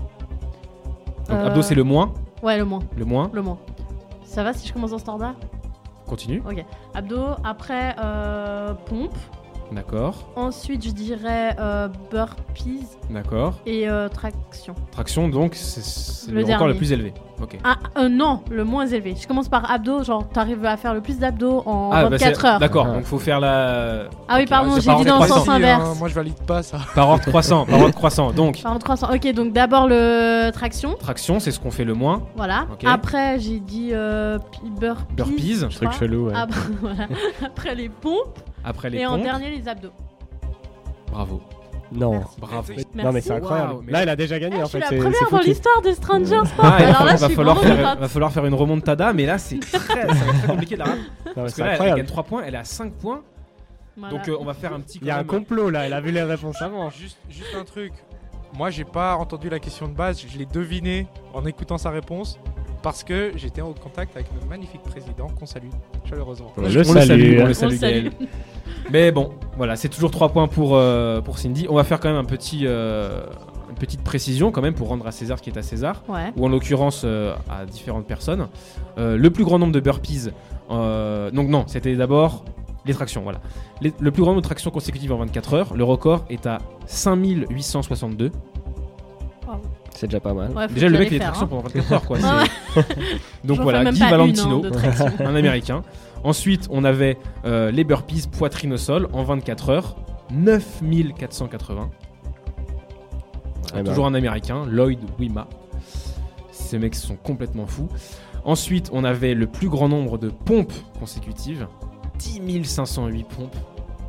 Donc 1.29 1.31
Euh, 1.31 1.47
abdos, 1.47 1.63
c'est 1.63 1.75
le 1.75 1.85
moins. 1.85 2.13
Ouais, 2.43 2.59
le 2.59 2.65
moins. 2.65 2.81
Le 2.97 3.05
moins. 3.05 3.31
Le 3.33 3.41
moins. 3.43 3.59
Ça 4.25 4.43
va 4.43 4.53
si 4.53 4.67
je 4.69 4.73
commence 4.73 4.93
en 4.93 4.99
standard 4.99 5.35
Continue. 6.07 6.43
Ok. 6.47 6.65
Abdos, 6.95 7.35
après 7.45 7.97
euh, 8.03 8.75
pompe. 8.87 9.17
D'accord. 9.73 10.29
Ensuite, 10.37 10.85
je 10.85 10.91
dirais 10.91 11.57
euh, 11.59 11.89
burpees 12.11 12.85
D'accord. 13.11 13.55
et 13.65 13.89
euh, 13.89 14.09
traction. 14.11 14.75
Traction, 14.91 15.29
donc, 15.29 15.55
c'est- 15.55 15.81
c'est 15.83 16.31
Le 16.31 16.41
le 16.41 16.45
record 16.45 16.67
le 16.67 16.73
dernier. 16.75 16.79
plus 16.79 16.93
élevé. 16.93 17.15
Ok. 17.43 17.59
Ah, 17.65 17.77
euh, 17.99 18.09
non, 18.09 18.43
le 18.51 18.65
moins 18.65 18.87
élevé. 18.87 19.17
Je 19.21 19.27
commence 19.27 19.49
par 19.49 19.71
abdos, 19.71 20.05
genre 20.05 20.27
t'arrives 20.29 20.65
à 20.65 20.77
faire 20.77 20.95
le 20.95 21.01
plus 21.01 21.19
d'abdos 21.19 21.63
en 21.67 21.91
bah, 21.91 22.09
24 22.09 22.41
c'est- 22.41 22.47
heures. 22.47 22.59
D'accord, 22.61 22.87
Ah. 22.91 22.95
donc 22.95 23.05
faut 23.05 23.19
faire 23.19 23.41
la. 23.41 24.05
Ah 24.29 24.37
oui, 24.39 24.47
pardon, 24.47 24.77
j'ai 24.79 24.87
par 24.87 25.01
dit 25.03 25.09
ordre 25.11 25.19
dans 25.19 25.23
le 25.25 25.29
sens 25.29 25.43
croissant. 25.43 25.53
inverse. 25.53 25.99
moi 25.99 26.09
je 26.09 26.15
valide 26.15 26.35
pas 26.47 26.63
ça. 26.63 26.79
Par 26.95 27.09
ordre 27.09 27.25
croissant, 27.25 27.67
par 27.67 27.81
ordre 27.81 27.95
croissant. 27.95 28.31
Donc, 28.37 28.63
Par 28.63 28.73
ordre 28.73 28.85
croissant. 28.85 29.13
Ok, 29.13 29.27
donc 29.33 29.53
d'abord 29.53 29.89
le 29.89 30.51
traction. 30.53 30.95
traction, 30.95 31.41
c'est 31.41 31.51
ce 31.51 31.59
qu'on 31.59 31.71
fait 31.73 31.85
le 31.85 31.95
moins. 31.95 32.23
Voilà. 32.37 32.67
Ok. 32.73 32.85
Après, 32.87 33.39
j'ai 33.41 33.59
dit 33.59 33.91
euh, 33.93 34.39
burpees. 34.79 35.05
Burpees. 35.15 35.55
je 35.71 35.77
Truc 35.77 35.89
crois. 35.91 35.99
chelou, 36.01 36.29
ouais. 36.29 36.35
Après, 36.37 36.61
voilà. 36.81 37.07
Après 37.45 37.75
les 37.75 37.89
pompes. 37.89 38.39
Après 38.65 38.91
les 38.91 38.99
et 38.99 39.07
en 39.07 39.19
dernier, 39.19 39.51
les 39.51 39.69
abdos. 39.69 39.91
Bravo. 41.11 41.41
Non. 41.93 42.13
Merci. 42.13 42.41
Bravo. 42.41 42.73
Non, 42.95 43.13
mais 43.13 43.21
c'est 43.21 43.33
incroyable. 43.33 43.75
Mais- 43.85 43.93
Là, 43.93 44.03
il 44.05 44.09
a 44.09 44.17
déjà 44.17 44.39
gagné 44.39 44.57
Ah, 44.59 44.63
en 44.63 44.65
je 44.65 44.69
suis 44.71 44.79
fait. 44.79 44.85
la 44.85 44.89
c'est- 44.89 44.97
première 44.99 45.31
dans 45.31 45.39
l'histoire 45.39 45.83
de 45.83 45.93
Stranger 45.93 46.45
Sport. 46.47 46.65
Ah, 46.65 46.77
il 46.81 46.85
va 46.87 46.89
Alors 46.89 47.05
là, 47.05 47.17
falloir- 47.17 47.17
je 47.17 47.23
va 47.23 47.29
falloir 47.29 47.61
faire, 47.61 47.97
va 48.01 48.09
falloir 48.09 48.33
faire 48.33 48.47
une 48.47 48.55
remontada, 48.55 49.13
mais 49.13 49.27
là 49.27 49.39
c'est 49.39 49.61
très, 49.61 50.07
compliqué 50.47 50.75
de 50.75 50.81
la 50.81 50.87
rap. 50.87 50.95
Non, 50.99 51.03
mais 51.27 51.33
Parce 51.35 51.47
que 51.53 51.57
C'est 51.57 51.63
là, 51.63 51.77
elle 51.89 51.95
gagne 51.97 52.07
3 52.07 52.23
points, 52.25 52.43
elle 52.47 52.57
à 52.57 52.65
5 52.65 52.93
points. 52.95 53.23
Voilà. 53.97 54.15
Donc 54.17 54.29
euh, 54.29 54.37
on 54.41 54.45
va 54.45 54.55
faire 54.55 54.73
un 54.73 54.81
petit. 54.81 54.99
Il 55.03 55.07
y 55.07 55.11
a 55.11 55.19
un 55.19 55.25
complot 55.25 55.71
là, 55.71 55.87
elle 55.87 55.93
a 55.93 56.01
vu 56.01 56.11
les 56.11 56.23
réponses 56.23 56.61
avant. 56.63 56.91
Juste, 56.91 57.19
juste 57.31 57.55
un 57.61 57.65
truc. 57.65 57.93
Moi, 58.57 58.71
j'ai 58.71 58.85
pas 58.85 59.17
entendu 59.17 59.49
la 59.49 59.59
question 59.59 59.89
de 59.89 59.95
base. 59.95 60.21
Je 60.29 60.39
l'ai 60.39 60.47
deviné 60.47 61.07
en 61.33 61.45
écoutant 61.45 61.77
sa 61.79 61.91
réponse 61.91 62.39
parce 62.83 63.03
que 63.03 63.33
j'étais 63.37 63.63
en 63.63 63.73
contact 63.73 64.15
avec 64.15 64.29
le 64.41 64.49
magnifique 64.49 64.83
président 64.83 65.29
qu'on 65.29 65.47
salue 65.47 65.71
chaleureusement. 66.09 66.53
On 66.57 66.61
On 66.61 66.65
le 66.67 66.73
le 66.73 66.85
salue. 66.85 67.07
salue, 67.07 67.39
on 67.41 67.43
On 67.43 67.47
le 67.47 67.55
salue, 67.55 67.77
salue. 67.77 67.81
Gaël. 67.81 68.11
Mais 68.91 69.13
bon, 69.13 69.31
voilà, 69.57 69.77
c'est 69.77 69.89
toujours 69.89 70.11
3 70.11 70.31
points 70.31 70.49
pour, 70.49 70.71
euh, 70.77 71.21
pour 71.21 71.39
Cindy. 71.39 71.67
On 71.69 71.75
va 71.75 71.85
faire 71.85 72.01
quand 72.01 72.09
même 72.09 72.19
un 72.19 72.25
petit, 72.25 72.63
euh, 72.65 73.25
une 73.71 73.77
petite 73.77 74.03
précision 74.03 74.51
quand 74.53 74.63
même 74.63 74.75
pour 74.75 74.89
rendre 74.89 75.07
à 75.07 75.13
César 75.13 75.39
ce 75.39 75.43
qui 75.43 75.51
est 75.51 75.59
à 75.59 75.63
César. 75.63 76.03
Ouais. 76.09 76.33
ou 76.37 76.45
en 76.45 76.49
l'occurrence 76.49 77.03
euh, 77.05 77.35
à 77.51 77.65
différentes 77.67 78.07
personnes. 78.07 78.49
Euh, 78.99 79.17
le 79.17 79.31
plus 79.31 79.45
grand 79.45 79.59
nombre 79.59 79.73
de 79.73 79.81
burpees, 79.81 80.31
euh, 80.71 81.31
donc 81.31 81.49
non, 81.49 81.65
c'était 81.67 81.95
d'abord 81.97 82.45
les 82.87 82.93
tractions, 82.95 83.23
voilà. 83.23 83.41
Les- 83.81 83.95
le 83.99 84.11
plus 84.11 84.23
grand 84.23 84.33
nombre 84.33 84.43
de 84.43 84.47
tractions 84.47 84.71
consécutives 84.71 85.13
en 85.13 85.17
24 85.17 85.55
heures, 85.55 85.75
le 85.75 85.85
record 85.85 86.25
est 86.29 86.47
à 86.47 86.59
5862. 86.87 88.31
C'est 89.97 90.09
déjà 90.09 90.19
pas 90.21 90.35
mal. 90.35 90.51
Ouais, 90.51 90.67
Déjà 90.69 90.89
le 90.89 90.99
mec 90.99 91.09
il 91.11 91.15
est 91.15 91.19
faire, 91.19 91.29
traction 91.33 91.45
hein. 91.47 91.49
pendant 91.49 91.63
24 91.63 91.93
heures 91.93 92.05
quoi. 92.05 92.19
Donc 93.45 93.61
voilà, 93.61 93.85
Guy 93.93 94.01
Valentino, 94.01 94.63
hein, 94.67 94.71
traction. 94.71 95.07
un 95.21 95.35
américain. 95.37 95.83
Ensuite 96.25 96.67
on 96.71 96.83
avait 96.85 97.19
euh, 97.45 97.71
les 97.71 97.85
burpees 97.85 98.27
poitrine 98.31 98.73
au 98.73 98.77
sol 98.79 99.09
en 99.13 99.23
24 99.23 99.69
heures, 99.71 99.97
9480. 100.33 101.91
Voilà, 103.63 103.81
Eh 103.81 103.83
ben. 103.83 103.85
Toujours 103.85 104.07
un 104.07 104.15
américain, 104.15 104.65
Lloyd 104.67 104.99
Wima. 105.19 105.47
Ces 106.51 106.79
mecs 106.79 106.95
sont 106.95 107.17
complètement 107.17 107.67
fous. 107.67 107.89
Ensuite, 108.45 108.91
on 108.93 109.05
avait 109.05 109.35
le 109.35 109.47
plus 109.47 109.69
grand 109.69 109.89
nombre 109.89 110.19
de 110.19 110.29
pompes 110.29 110.73
consécutives 110.99 111.67
10 112.19 112.65
508 112.65 113.25
pompes. 113.25 113.57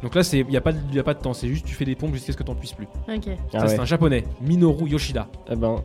Donc 0.04 0.14
là, 0.14 0.22
il 0.34 0.46
n'y 0.48 0.58
a, 0.58 0.62
pas 0.62 0.72
de- 0.74 0.94
y 0.94 1.00
a 1.00 1.04
pas 1.04 1.14
de 1.14 1.20
temps, 1.20 1.34
c'est 1.34 1.48
juste 1.48 1.66
tu 1.66 1.74
fais 1.74 1.86
des 1.86 1.96
pompes 1.96 2.14
jusqu'à 2.14 2.34
ce 2.34 2.38
que 2.38 2.44
tu 2.44 2.50
n'en 2.52 2.56
puisses 2.56 2.74
plus. 2.74 2.88
Ok. 3.14 3.28
Ah 3.54 3.60
Ça, 3.62 3.68
c'est 3.68 3.80
un 3.80 3.86
japonais, 3.86 4.24
Minoru 4.42 4.90
Yoshida. 4.90 5.28
Eh 5.50 5.56
ben, 5.56 5.78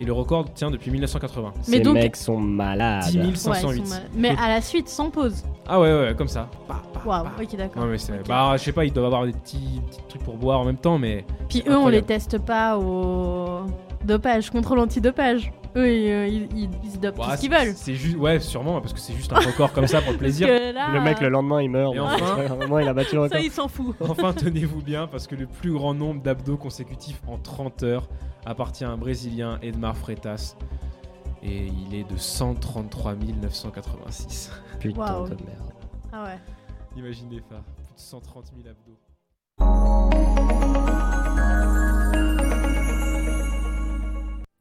Et 0.00 0.04
le 0.04 0.12
record 0.12 0.52
tient 0.54 0.70
depuis 0.70 0.90
1980. 0.90 1.52
Mais 1.68 1.76
ces 1.76 1.80
donc- 1.82 1.94
mecs 1.94 2.16
sont 2.16 2.36
malades. 2.38 3.04
10 3.10 3.16
Ouais, 3.18 3.24
ils 3.30 3.36
508. 3.36 3.86
sont 3.86 3.94
mal- 3.94 4.02
Mais 4.16 4.30
à 4.36 4.48
la 4.48 4.60
suite, 4.60 4.88
sans 4.88 5.08
pause. 5.10 5.44
Ah 5.68 5.80
ouais, 5.80 5.92
ouais, 5.92 6.14
comme 6.16 6.28
ça. 6.28 6.48
Bah, 6.68 6.82
bah, 6.92 7.00
Waouh, 7.04 7.24
bah. 7.24 7.30
ok, 7.40 7.56
d'accord. 7.56 7.82
Bah, 8.26 8.56
je 8.56 8.62
sais 8.62 8.72
pas, 8.72 8.84
ils 8.84 8.92
doivent 8.92 9.06
avoir 9.06 9.24
des 9.26 9.32
petits, 9.32 9.80
petits 9.88 10.00
trucs 10.08 10.22
pour 10.24 10.36
boire 10.36 10.60
en 10.60 10.64
même 10.64 10.76
temps, 10.78 10.98
mais. 10.98 11.24
Puis 11.48 11.62
eux, 11.68 11.76
on 11.76 11.88
les 11.88 12.02
teste 12.02 12.38
pas 12.38 12.76
au 12.76 13.60
dopage, 14.04 14.50
contrôle 14.50 14.78
antidopage. 14.78 15.52
Eux, 15.76 15.92
ils, 15.92 16.08
euh, 16.10 16.26
ils, 16.28 16.56
ils- 16.56 16.70
ils 16.84 16.90
se 16.92 16.98
dopent 16.98 17.16
tout 17.16 17.22
Bah, 17.26 17.36
ce 17.36 17.40
qu'ils 17.40 17.50
veulent. 17.50 17.72
C'est 17.74 17.94
juste. 17.96 18.16
Ouais, 18.16 18.38
sûrement, 18.38 18.80
parce 18.80 18.92
que 18.92 19.00
c'est 19.00 19.14
juste 19.14 19.32
un 19.32 19.40
record 19.40 19.72
comme 19.72 19.88
ça 19.88 20.00
pour 20.00 20.12
le 20.12 20.18
plaisir. 20.18 20.46
là, 20.46 20.92
Le 20.92 21.00
mec, 21.00 21.20
le 21.20 21.28
lendemain, 21.28 21.60
il 21.62 21.70
meurt. 21.70 21.94
Et 21.94 21.98
Bon, 21.98 22.04
enfin- 22.04 22.42
Vraiment, 22.54 22.78
il 22.78 22.86
a 22.88 22.94
battu 22.94 23.16
le 23.16 23.22
record. 23.22 23.36
ça, 23.38 23.42
il 23.44 23.50
s'en 23.50 23.66
fout. 23.66 23.96
Enfin, 24.00 24.32
tenez-vous 24.32 24.82
bien, 24.82 25.08
parce 25.08 25.26
que 25.26 25.34
le 25.34 25.46
plus 25.46 25.72
grand 25.72 25.92
nombre 25.94 26.22
d'abdos 26.22 26.56
consécutifs 26.56 27.20
en 27.26 27.38
30 27.38 27.82
heures 27.82 28.08
appartient 28.46 28.84
à 28.84 28.90
un 28.90 28.96
Brésilien, 28.96 29.58
Edmar 29.62 29.96
Freitas. 29.96 30.54
Et 31.42 31.66
il 31.66 31.94
est 31.94 32.04
de 32.10 32.16
133 32.16 33.14
986. 33.42 34.50
Putain 34.78 34.98
Waouh. 35.00 35.24
de 35.28 35.34
merde. 35.34 35.72
Ah 36.12 36.24
ouais. 36.24 36.38
Imaginez 36.96 37.40
ça, 37.50 37.56
plus 37.76 37.84
de 37.94 37.98
130 38.00 38.44
000 38.56 38.68
abdos. 38.68 38.98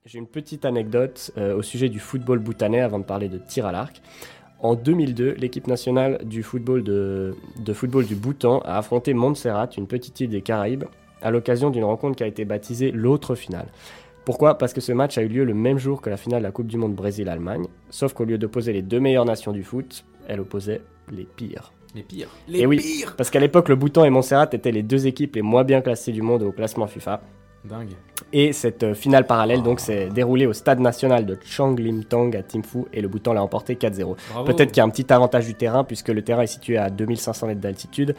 J'ai 0.05 0.19
une 0.19 0.27
petite 0.27 0.65
anecdote 0.65 1.31
euh, 1.37 1.55
au 1.55 1.61
sujet 1.61 1.87
du 1.87 1.97
football 1.97 2.39
bhoutanais 2.39 2.81
avant 2.81 2.99
de 2.99 3.05
parler 3.05 3.29
de 3.29 3.37
tir 3.37 3.65
à 3.65 3.71
l'arc. 3.71 4.01
En 4.59 4.75
2002, 4.75 5.35
l'équipe 5.35 5.65
nationale 5.67 6.19
du 6.25 6.43
football, 6.43 6.83
de, 6.83 7.35
de 7.57 7.73
football 7.73 8.05
du 8.05 8.15
Bhoutan 8.15 8.59
a 8.65 8.77
affronté 8.77 9.13
Montserrat, 9.13 9.69
une 9.77 9.87
petite 9.87 10.19
île 10.19 10.29
des 10.29 10.41
Caraïbes, 10.41 10.83
à 11.21 11.31
l'occasion 11.31 11.69
d'une 11.69 11.85
rencontre 11.85 12.17
qui 12.17 12.23
a 12.23 12.27
été 12.27 12.43
baptisée 12.43 12.91
l'autre 12.91 13.35
finale. 13.35 13.67
Pourquoi? 14.25 14.57
Parce 14.57 14.73
que 14.73 14.81
ce 14.81 14.91
match 14.91 15.17
a 15.17 15.21
eu 15.21 15.29
lieu 15.29 15.45
le 15.45 15.53
même 15.53 15.77
jour 15.77 16.01
que 16.01 16.09
la 16.09 16.17
finale 16.17 16.41
de 16.41 16.47
la 16.47 16.51
Coupe 16.51 16.67
du 16.67 16.77
Monde 16.77 16.95
Brésil-Allemagne, 16.95 17.67
sauf 17.89 18.11
qu'au 18.11 18.25
lieu 18.25 18.37
d'opposer 18.37 18.73
les 18.73 18.81
deux 18.81 18.99
meilleures 18.99 19.25
nations 19.25 19.53
du 19.53 19.63
foot, 19.63 20.03
elle 20.27 20.41
opposait 20.41 20.81
les 21.13 21.23
pires. 21.23 21.71
Les 21.95 22.03
pires. 22.03 22.29
Les 22.49 22.59
Et 22.59 22.65
oui, 22.65 22.77
pires 22.77 23.15
Parce 23.15 23.29
qu'à 23.29 23.39
l'époque, 23.39 23.69
le 23.69 23.77
Bhoutan 23.77 24.03
et 24.03 24.09
Montserrat 24.09 24.49
étaient 24.51 24.71
les 24.73 24.83
deux 24.83 25.07
équipes 25.07 25.35
les 25.35 25.41
moins 25.41 25.63
bien 25.63 25.79
classées 25.79 26.11
du 26.11 26.21
monde 26.21 26.43
au 26.43 26.51
classement 26.51 26.87
FIFA. 26.87 27.21
Dingue. 27.65 27.91
Et 28.33 28.51
cette 28.51 28.83
euh, 28.83 28.93
finale 28.93 29.25
parallèle 29.25 29.61
donc 29.63 29.79
s'est 29.79 30.09
déroulée 30.09 30.45
au 30.47 30.53
stade 30.53 30.79
national 30.79 31.25
de 31.25 31.37
Changlimtong 31.45 32.35
à 32.35 32.43
Thimphu 32.43 32.79
et 32.91 32.99
le 33.01 33.07
Bhoutan 33.07 33.33
l'a 33.33 33.43
emporté 33.43 33.75
4-0. 33.75 34.15
Bravo. 34.31 34.45
Peut-être 34.45 34.69
qu'il 34.71 34.77
y 34.77 34.81
a 34.81 34.83
un 34.83 34.89
petit 34.89 35.11
avantage 35.13 35.45
du 35.45 35.55
terrain 35.55 35.83
puisque 35.83 36.09
le 36.09 36.21
terrain 36.23 36.41
est 36.41 36.47
situé 36.47 36.77
à 36.77 36.89
2500 36.89 37.47
mètres 37.47 37.61
d'altitude. 37.61 38.15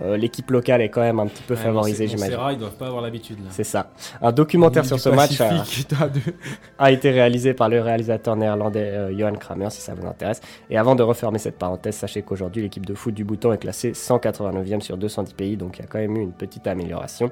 Euh, 0.00 0.16
L'équipe 0.16 0.50
locale 0.50 0.80
est 0.80 0.88
quand 0.88 1.00
même 1.00 1.18
un 1.20 1.26
petit 1.26 1.42
peu 1.42 1.54
Ouais, 1.54 1.60
favorisée, 1.60 2.06
j'imagine. 2.08 2.38
ils 2.52 2.58
doivent 2.58 2.76
pas 2.76 2.86
avoir 2.86 3.02
l'habitude 3.02 3.38
là. 3.38 3.50
C'est 3.50 3.64
ça. 3.64 3.90
Un 4.22 4.32
documentaire 4.32 4.84
sur 4.84 4.98
ce 4.98 5.08
match 5.10 5.40
a, 5.40 6.08
deux- 6.08 6.20
a 6.78 6.90
été 6.92 7.10
réalisé 7.10 7.52
par 7.52 7.68
le 7.68 7.80
réalisateur 7.80 8.36
néerlandais 8.36 8.80
euh, 8.92 9.16
Johan 9.18 9.32
Kramer, 9.34 9.70
si 9.70 9.80
ça 9.80 9.94
vous 9.94 10.06
intéresse. 10.06 10.40
Et 10.70 10.78
avant 10.78 10.94
de 10.94 11.02
refermer 11.02 11.38
cette 11.38 11.58
parenthèse, 11.58 11.96
sachez 11.96 12.22
qu'aujourd'hui, 12.22 12.62
l'équipe 12.62 12.86
de 12.86 12.94
foot 12.94 13.12
du 13.14 13.24
Bhoutan 13.24 13.52
est 13.52 13.58
classée 13.58 13.92
189e 13.92 14.80
sur 14.80 14.96
210 14.96 15.34
pays, 15.34 15.56
donc 15.56 15.78
il 15.78 15.82
y 15.82 15.84
a 15.84 15.88
quand 15.88 15.98
même 15.98 16.16
eu 16.16 16.22
une 16.22 16.32
petite 16.32 16.66
amélioration 16.68 17.30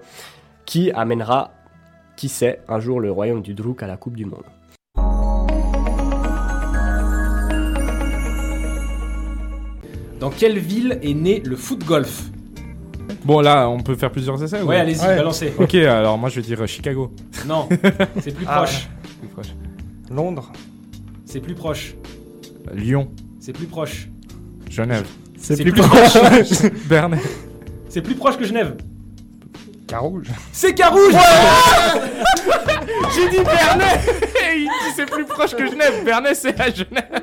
qui 0.67 0.91
amènera, 0.91 1.53
qui 2.17 2.29
sait, 2.29 2.61
un 2.69 2.81
jour 2.81 3.01
le 3.01 3.11
royaume 3.11 3.43
du 3.43 3.55
Druk 3.55 3.83
à 3.83 3.87
la 3.87 3.97
Coupe 3.97 4.17
du 4.17 4.27
Monde. 4.27 4.45
Dans 10.21 10.31
quelle 10.31 10.59
ville 10.59 10.99
est 11.03 11.15
né 11.15 11.43
le 11.45 11.57
foot 11.57 11.85
golf? 11.85 12.25
Bon, 13.25 13.41
là, 13.41 13.69
on 13.69 13.81
peut 13.81 13.95
faire 13.95 14.11
plusieurs 14.11 14.43
essais 14.43 14.63
ou- 14.63 14.67
Ouais, 14.67 14.77
allez-y, 14.77 14.99
balancez. 15.05 15.53
Ok, 15.59 15.75
alors 15.75 16.17
moi 16.17 16.29
je 16.31 16.37
vais 16.37 16.47
dire 16.47 16.61
euh, 16.63 16.67
Chicago. 16.67 17.13
Non, 17.47 17.69
c'est 18.21 18.35
plus 18.35 18.47
Ah. 18.49 18.63
proche. 18.63 18.89
Plus 19.21 19.29
proche. 19.29 19.49
Londres. 20.11 20.53
C'est 21.25 21.41
plus 21.41 21.55
proche. 21.55 21.95
Lyon. 22.73 23.09
C'est 23.41 23.53
plus 23.53 23.67
proche. 23.67 24.09
Genève. 24.71 25.07
C'est 25.37 25.63
plus 25.63 25.73
proche. 25.73 26.17
Bernay. 26.89 27.19
C'est 27.89 28.01
plus 28.03 28.15
proche 28.15 28.37
que 28.39 28.45
Genève. 28.45 28.77
Carouge. 29.87 30.29
C'est 30.53 30.75
Carouge 30.75 31.15
J'ai 33.15 33.29
dit 33.29 33.45
Bernay 33.45 34.01
Il 34.57 34.65
dit 34.65 34.95
c'est 34.97 35.07
plus 35.07 35.25
proche 35.25 35.55
que 35.55 35.67
Genève. 35.67 36.05
Bernay 36.05 36.35
c'est 36.35 36.61
à 36.61 36.71
Genève. 36.71 37.23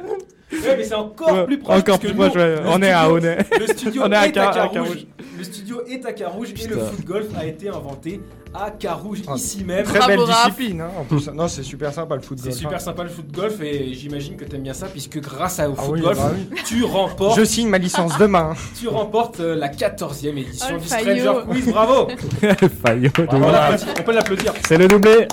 Ouais, 0.54 0.78
mais 0.78 0.84
c'est 0.84 0.94
encore 0.96 1.32
Ouais, 1.34 1.46
plus 1.46 1.60
proche. 1.60 1.80
encore 1.80 2.00
plus 2.00 2.14
proche, 2.14 2.34
ouais. 2.36 2.56
On 2.68 2.82
est 2.82 2.92
à 2.92 3.10
Honnay. 3.12 3.38
Le 3.60 3.68
studio 3.68 4.02
On 4.06 4.12
est 4.12 4.16
à 4.16 4.30
Car- 4.30 4.72
Carouge. 4.72 5.06
Le 5.38 5.44
studio 5.44 5.82
est 5.88 6.06
à 6.06 6.14
Carouge 6.14 6.50
et 6.64 6.68
le 6.68 6.78
foot 6.78 7.04
golf 7.06 7.26
a 7.38 7.46
été 7.46 7.68
inventé 7.70 8.22
à 8.54 8.70
Carouge, 8.70 9.24
Ah, 9.28 9.34
ici 9.36 9.64
même. 9.64 9.84
Très 9.84 10.06
belle 10.08 10.20
discipline. 10.26 10.82
Hein, 10.82 10.90
en 11.00 11.04
plus. 11.04 11.28
Non, 11.30 11.48
c'est 11.48 11.64
super 11.64 11.92
sympa 11.92 12.16
le 12.16 12.22
foot 12.22 12.38
C'est 12.40 12.50
golf, 12.50 12.58
super 12.60 12.76
hein. 12.76 12.80
sympa 12.80 13.04
le 13.04 13.10
foot 13.10 13.32
golf 13.32 13.60
et 13.62 13.94
j'imagine 13.94 14.36
que 14.38 14.46
t'aimes 14.46 14.62
bien 14.62 14.74
ça 14.74 14.86
puisque 14.88 15.20
grâce 15.20 15.60
à- 15.60 15.70
au 15.70 15.74
Ah 15.78 15.82
foot 15.82 15.94
oui, 15.96 16.02
golf, 16.02 16.18
bah 16.18 16.32
oui. 16.52 16.58
tu 16.66 16.84
remportes. 16.84 17.38
Je 17.40 17.44
signe 17.46 17.68
ma 17.68 17.78
licence 17.80 18.18
demain. 18.20 18.54
Tu 18.80 18.88
remportes 18.88 19.40
euh, 19.40 19.56
la 19.56 19.70
14e 19.70 20.38
édition 20.38 20.76
Oh, 20.76 20.80
du. 20.80 20.88
Stranger 20.88 21.34
Quiz, 21.50 21.66
bravo 21.70 22.08
Fayot 22.86 23.10
on 23.32 23.42
On 23.42 24.04
peut 24.04 24.14
l'applaudir. 24.14 24.54
C'est 24.68 24.78
le 24.78 24.88
doublé 24.88 25.28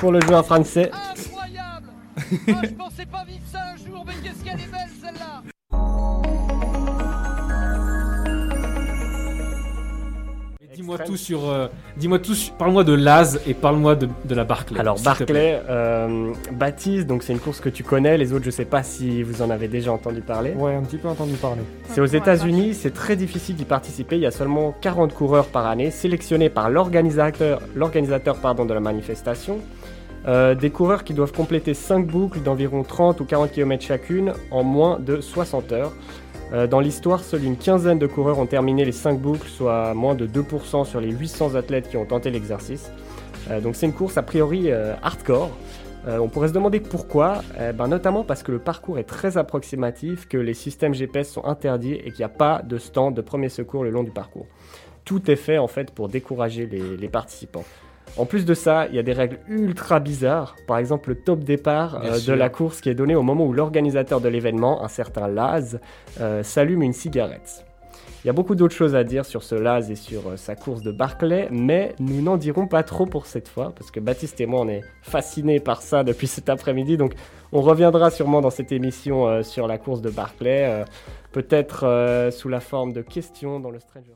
pour 0.00 0.10
le 0.12 0.20
joueur 0.20 0.44
français. 0.44 0.90
Je 2.16 2.74
pensais 2.74 3.06
pas 3.06 3.24
vivre 3.24 3.44
ça 3.50 3.58
un 3.74 3.76
jour, 3.76 4.04
mais 4.06 4.12
qu'est-ce 4.22 4.44
qu'elle 4.44 4.60
est 4.60 4.70
belle 4.70 4.90
celle-là 5.02 5.42
Dis-moi 10.74 10.98
tout 10.98 11.16
sur. 11.16 11.48
euh, 11.48 11.68
Dis-moi 11.96 12.18
tout. 12.18 12.34
sur- 12.34 12.52
Parle-moi 12.54 12.82
de 12.82 12.94
Laz 12.94 13.40
et 13.46 13.54
parle-moi 13.54 13.94
de, 13.94 14.08
de 14.24 14.34
la 14.34 14.42
Barclay. 14.42 14.80
Alors. 14.80 14.98
Barclay, 15.00 15.62
euh, 15.70 16.32
Baptiste, 16.52 17.06
donc 17.06 17.22
c'est 17.22 17.32
une 17.32 17.38
course 17.38 17.60
que 17.60 17.68
tu 17.68 17.84
connais. 17.84 18.18
Les 18.18 18.32
autres, 18.32 18.44
je 18.44 18.50
sais 18.50 18.64
pas 18.64 18.82
si 18.82 19.22
vous 19.22 19.40
en 19.40 19.50
avez 19.50 19.68
déjà 19.68 19.92
entendu 19.92 20.20
parler. 20.20 20.50
Ouais, 20.54 20.74
un 20.74 20.82
petit 20.82 20.96
peu 20.96 21.06
entendu 21.06 21.34
parler. 21.34 21.62
C'est 21.90 22.00
aux 22.00 22.06
États-Unis, 22.06 22.74
c'est 22.74 22.92
très 22.92 23.14
difficile 23.14 23.54
d'y 23.54 23.64
participer. 23.64 24.16
Il 24.16 24.22
y 24.22 24.26
a 24.26 24.32
seulement 24.32 24.74
40 24.80 25.14
coureurs 25.14 25.46
par 25.46 25.66
année, 25.66 25.92
sélectionnés 25.92 26.48
par 26.48 26.68
l'organisateur, 26.70 27.60
l'organisateur 27.76 28.38
pardon, 28.38 28.64
de 28.64 28.74
la 28.74 28.80
manifestation. 28.80 29.58
Euh, 30.26 30.54
des 30.54 30.70
coureurs 30.70 31.04
qui 31.04 31.12
doivent 31.12 31.32
compléter 31.32 31.74
5 31.74 32.06
boucles 32.06 32.40
d'environ 32.40 32.82
30 32.82 33.20
ou 33.20 33.24
40 33.24 33.52
km 33.52 33.84
chacune 33.84 34.32
en 34.50 34.62
moins 34.62 34.98
de 34.98 35.20
60 35.20 35.72
heures. 35.72 35.92
Euh, 36.52 36.66
dans 36.66 36.80
l'histoire, 36.80 37.20
seule 37.20 37.44
une 37.44 37.56
quinzaine 37.56 37.98
de 37.98 38.06
coureurs 38.06 38.38
ont 38.38 38.46
terminé 38.46 38.84
les 38.84 38.92
5 38.92 39.18
boucles, 39.18 39.48
soit 39.48 39.92
moins 39.92 40.14
de 40.14 40.26
2% 40.26 40.86
sur 40.86 41.00
les 41.00 41.10
800 41.10 41.56
athlètes 41.56 41.90
qui 41.90 41.96
ont 41.96 42.06
tenté 42.06 42.30
l'exercice. 42.30 42.90
Euh, 43.50 43.60
donc 43.60 43.76
c'est 43.76 43.86
une 43.86 43.92
course 43.92 44.16
a 44.16 44.22
priori 44.22 44.70
hardcore. 45.02 45.50
On 46.06 46.28
pourrait 46.28 46.48
se 46.48 46.52
demander 46.52 46.80
pourquoi, 46.80 47.40
ben, 47.74 47.88
notamment 47.88 48.24
parce 48.24 48.42
que 48.42 48.52
le 48.52 48.58
parcours 48.58 48.98
est 48.98 49.04
très 49.04 49.38
approximatif, 49.38 50.28
que 50.28 50.36
les 50.36 50.52
systèmes 50.52 50.92
GPS 50.92 51.30
sont 51.30 51.46
interdits 51.46 51.94
et 51.94 52.10
qu'il 52.10 52.18
n'y 52.18 52.24
a 52.24 52.28
pas 52.28 52.60
de 52.62 52.76
stand 52.76 53.14
de 53.14 53.22
premier 53.22 53.48
secours 53.48 53.84
le 53.84 53.88
long 53.88 54.02
du 54.02 54.10
parcours. 54.10 54.44
tout 55.06 55.30
est 55.30 55.36
fait 55.36 55.56
en 55.56 55.66
fait 55.66 55.90
pour 55.90 56.10
décourager 56.10 56.66
les 56.66 57.08
participants. 57.08 57.64
En 58.16 58.26
plus 58.26 58.44
de 58.44 58.54
ça, 58.54 58.86
il 58.86 58.94
y 58.94 58.98
a 59.00 59.02
des 59.02 59.12
règles 59.12 59.40
ultra 59.48 59.98
bizarres. 59.98 60.54
Par 60.68 60.78
exemple, 60.78 61.08
le 61.08 61.16
top 61.16 61.40
départ 61.40 62.00
euh, 62.04 62.20
de 62.20 62.32
la 62.32 62.48
course 62.48 62.80
qui 62.80 62.88
est 62.88 62.94
donné 62.94 63.16
au 63.16 63.22
moment 63.22 63.44
où 63.44 63.52
l'organisateur 63.52 64.20
de 64.20 64.28
l'événement, 64.28 64.84
un 64.84 64.88
certain 64.88 65.26
Laz, 65.26 65.80
euh, 66.20 66.44
s'allume 66.44 66.82
une 66.82 66.92
cigarette. 66.92 67.64
Il 68.22 68.28
y 68.28 68.30
a 68.30 68.32
beaucoup 68.32 68.54
d'autres 68.54 68.74
choses 68.74 68.94
à 68.94 69.02
dire 69.02 69.26
sur 69.26 69.42
ce 69.42 69.56
Laz 69.56 69.90
et 69.90 69.96
sur 69.96 70.28
euh, 70.28 70.36
sa 70.36 70.54
course 70.54 70.82
de 70.82 70.92
Barclay, 70.92 71.48
mais 71.50 71.96
nous 71.98 72.22
n'en 72.22 72.36
dirons 72.36 72.68
pas 72.68 72.84
trop 72.84 73.04
pour 73.04 73.26
cette 73.26 73.48
fois, 73.48 73.72
parce 73.76 73.90
que 73.90 73.98
Baptiste 73.98 74.40
et 74.40 74.46
moi, 74.46 74.60
on 74.60 74.68
est 74.68 74.82
fascinés 75.02 75.58
par 75.58 75.82
ça 75.82 76.04
depuis 76.04 76.28
cet 76.28 76.48
après-midi, 76.48 76.96
donc 76.96 77.14
on 77.50 77.62
reviendra 77.62 78.12
sûrement 78.12 78.40
dans 78.40 78.50
cette 78.50 78.70
émission 78.70 79.42
sur 79.42 79.66
la 79.66 79.76
course 79.76 80.00
de 80.00 80.10
Barclay, 80.10 80.84
peut-être 81.32 82.30
sous 82.32 82.48
la 82.48 82.60
forme 82.60 82.92
de 82.92 83.02
questions 83.02 83.60
dans 83.60 83.70
le 83.70 83.78
Stranger. 83.78 84.14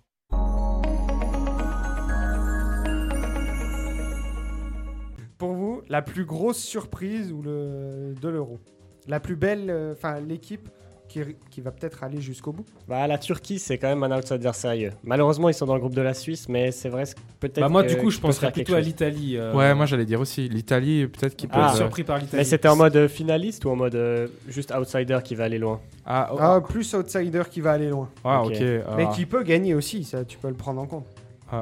La 5.89 6.03
plus 6.03 6.25
grosse 6.25 6.59
surprise 6.59 7.33
ou 7.33 7.43
le, 7.43 8.15
de 8.21 8.29
l'euro 8.29 8.59
La 9.07 9.21
plus 9.21 9.37
belle, 9.37 9.71
euh, 9.71 9.93
enfin 9.93 10.21
l'équipe 10.21 10.69
qui, 11.09 11.21
qui 11.51 11.63
va 11.63 11.71
peut-être 11.71 12.05
aller 12.05 12.21
jusqu'au 12.21 12.53
bout 12.53 12.67
Bah, 12.87 13.07
la 13.07 13.17
Turquie, 13.17 13.59
c'est 13.59 13.79
quand 13.79 13.89
même 13.89 14.03
un 14.03 14.15
outsider 14.19 14.51
sérieux. 14.53 14.93
Malheureusement, 15.03 15.49
ils 15.49 15.55
sont 15.55 15.65
dans 15.65 15.73
le 15.73 15.81
groupe 15.81 15.95
de 15.95 16.03
la 16.03 16.13
Suisse, 16.13 16.51
mais 16.51 16.71
c'est 16.71 16.91
vrai, 16.91 17.05
que 17.05 17.11
peut-être. 17.41 17.61
Bah, 17.61 17.71
moi, 17.71 17.83
que- 17.83 17.89
du 17.89 17.97
coup, 17.97 18.11
je 18.11 18.21
penserais 18.21 18.53
plutôt 18.53 18.75
à 18.75 18.81
l'Italie. 18.81 19.39
euh, 19.39 19.55
Ouais, 19.55 19.75
moi 19.75 19.87
j'allais 19.87 20.05
dire 20.05 20.21
aussi 20.21 20.51
l'Italie, 20.51 21.07
peut-être 21.07 21.35
qu'ils 21.35 21.49
peuvent. 21.49 21.65
Ah, 21.67 21.75
surpris 21.75 22.05
par 22.05 22.19
l'Italie. 22.19 22.37
Mais 22.37 22.45
c'était 22.45 22.69
en 22.69 22.77
mode 22.77 22.95
euh, 22.97 23.09
finaliste 23.09 23.65
ou 23.65 23.71
en 23.71 23.77
mode 23.77 23.95
euh, 23.95 24.29
juste 24.49 24.71
outsider 24.71 25.21
qui 25.25 25.35
va 25.35 25.45
aller 25.45 25.59
loin? 25.59 25.81
Ah, 26.05 26.29
oh, 26.31 26.37
Ah, 26.39 26.61
plus 26.61 26.93
outsider 26.93 27.43
qui 27.51 27.63
va 27.63 27.73
aller 27.73 27.89
loin. 27.89 28.11
ah, 28.25 28.43
ok. 28.45 28.51
ok. 28.53 28.61
Mais 28.99 29.07
ah, 29.09 29.13
qui 29.15 29.25
peut 29.25 29.43
gagner 29.45 29.75
aussi, 29.75 30.05
ça 30.05 30.27
tu 30.27 30.37
peux 30.37 30.49
le 30.49 30.55
prendre 30.55 30.83
en 30.83 30.87
compte. 30.87 31.07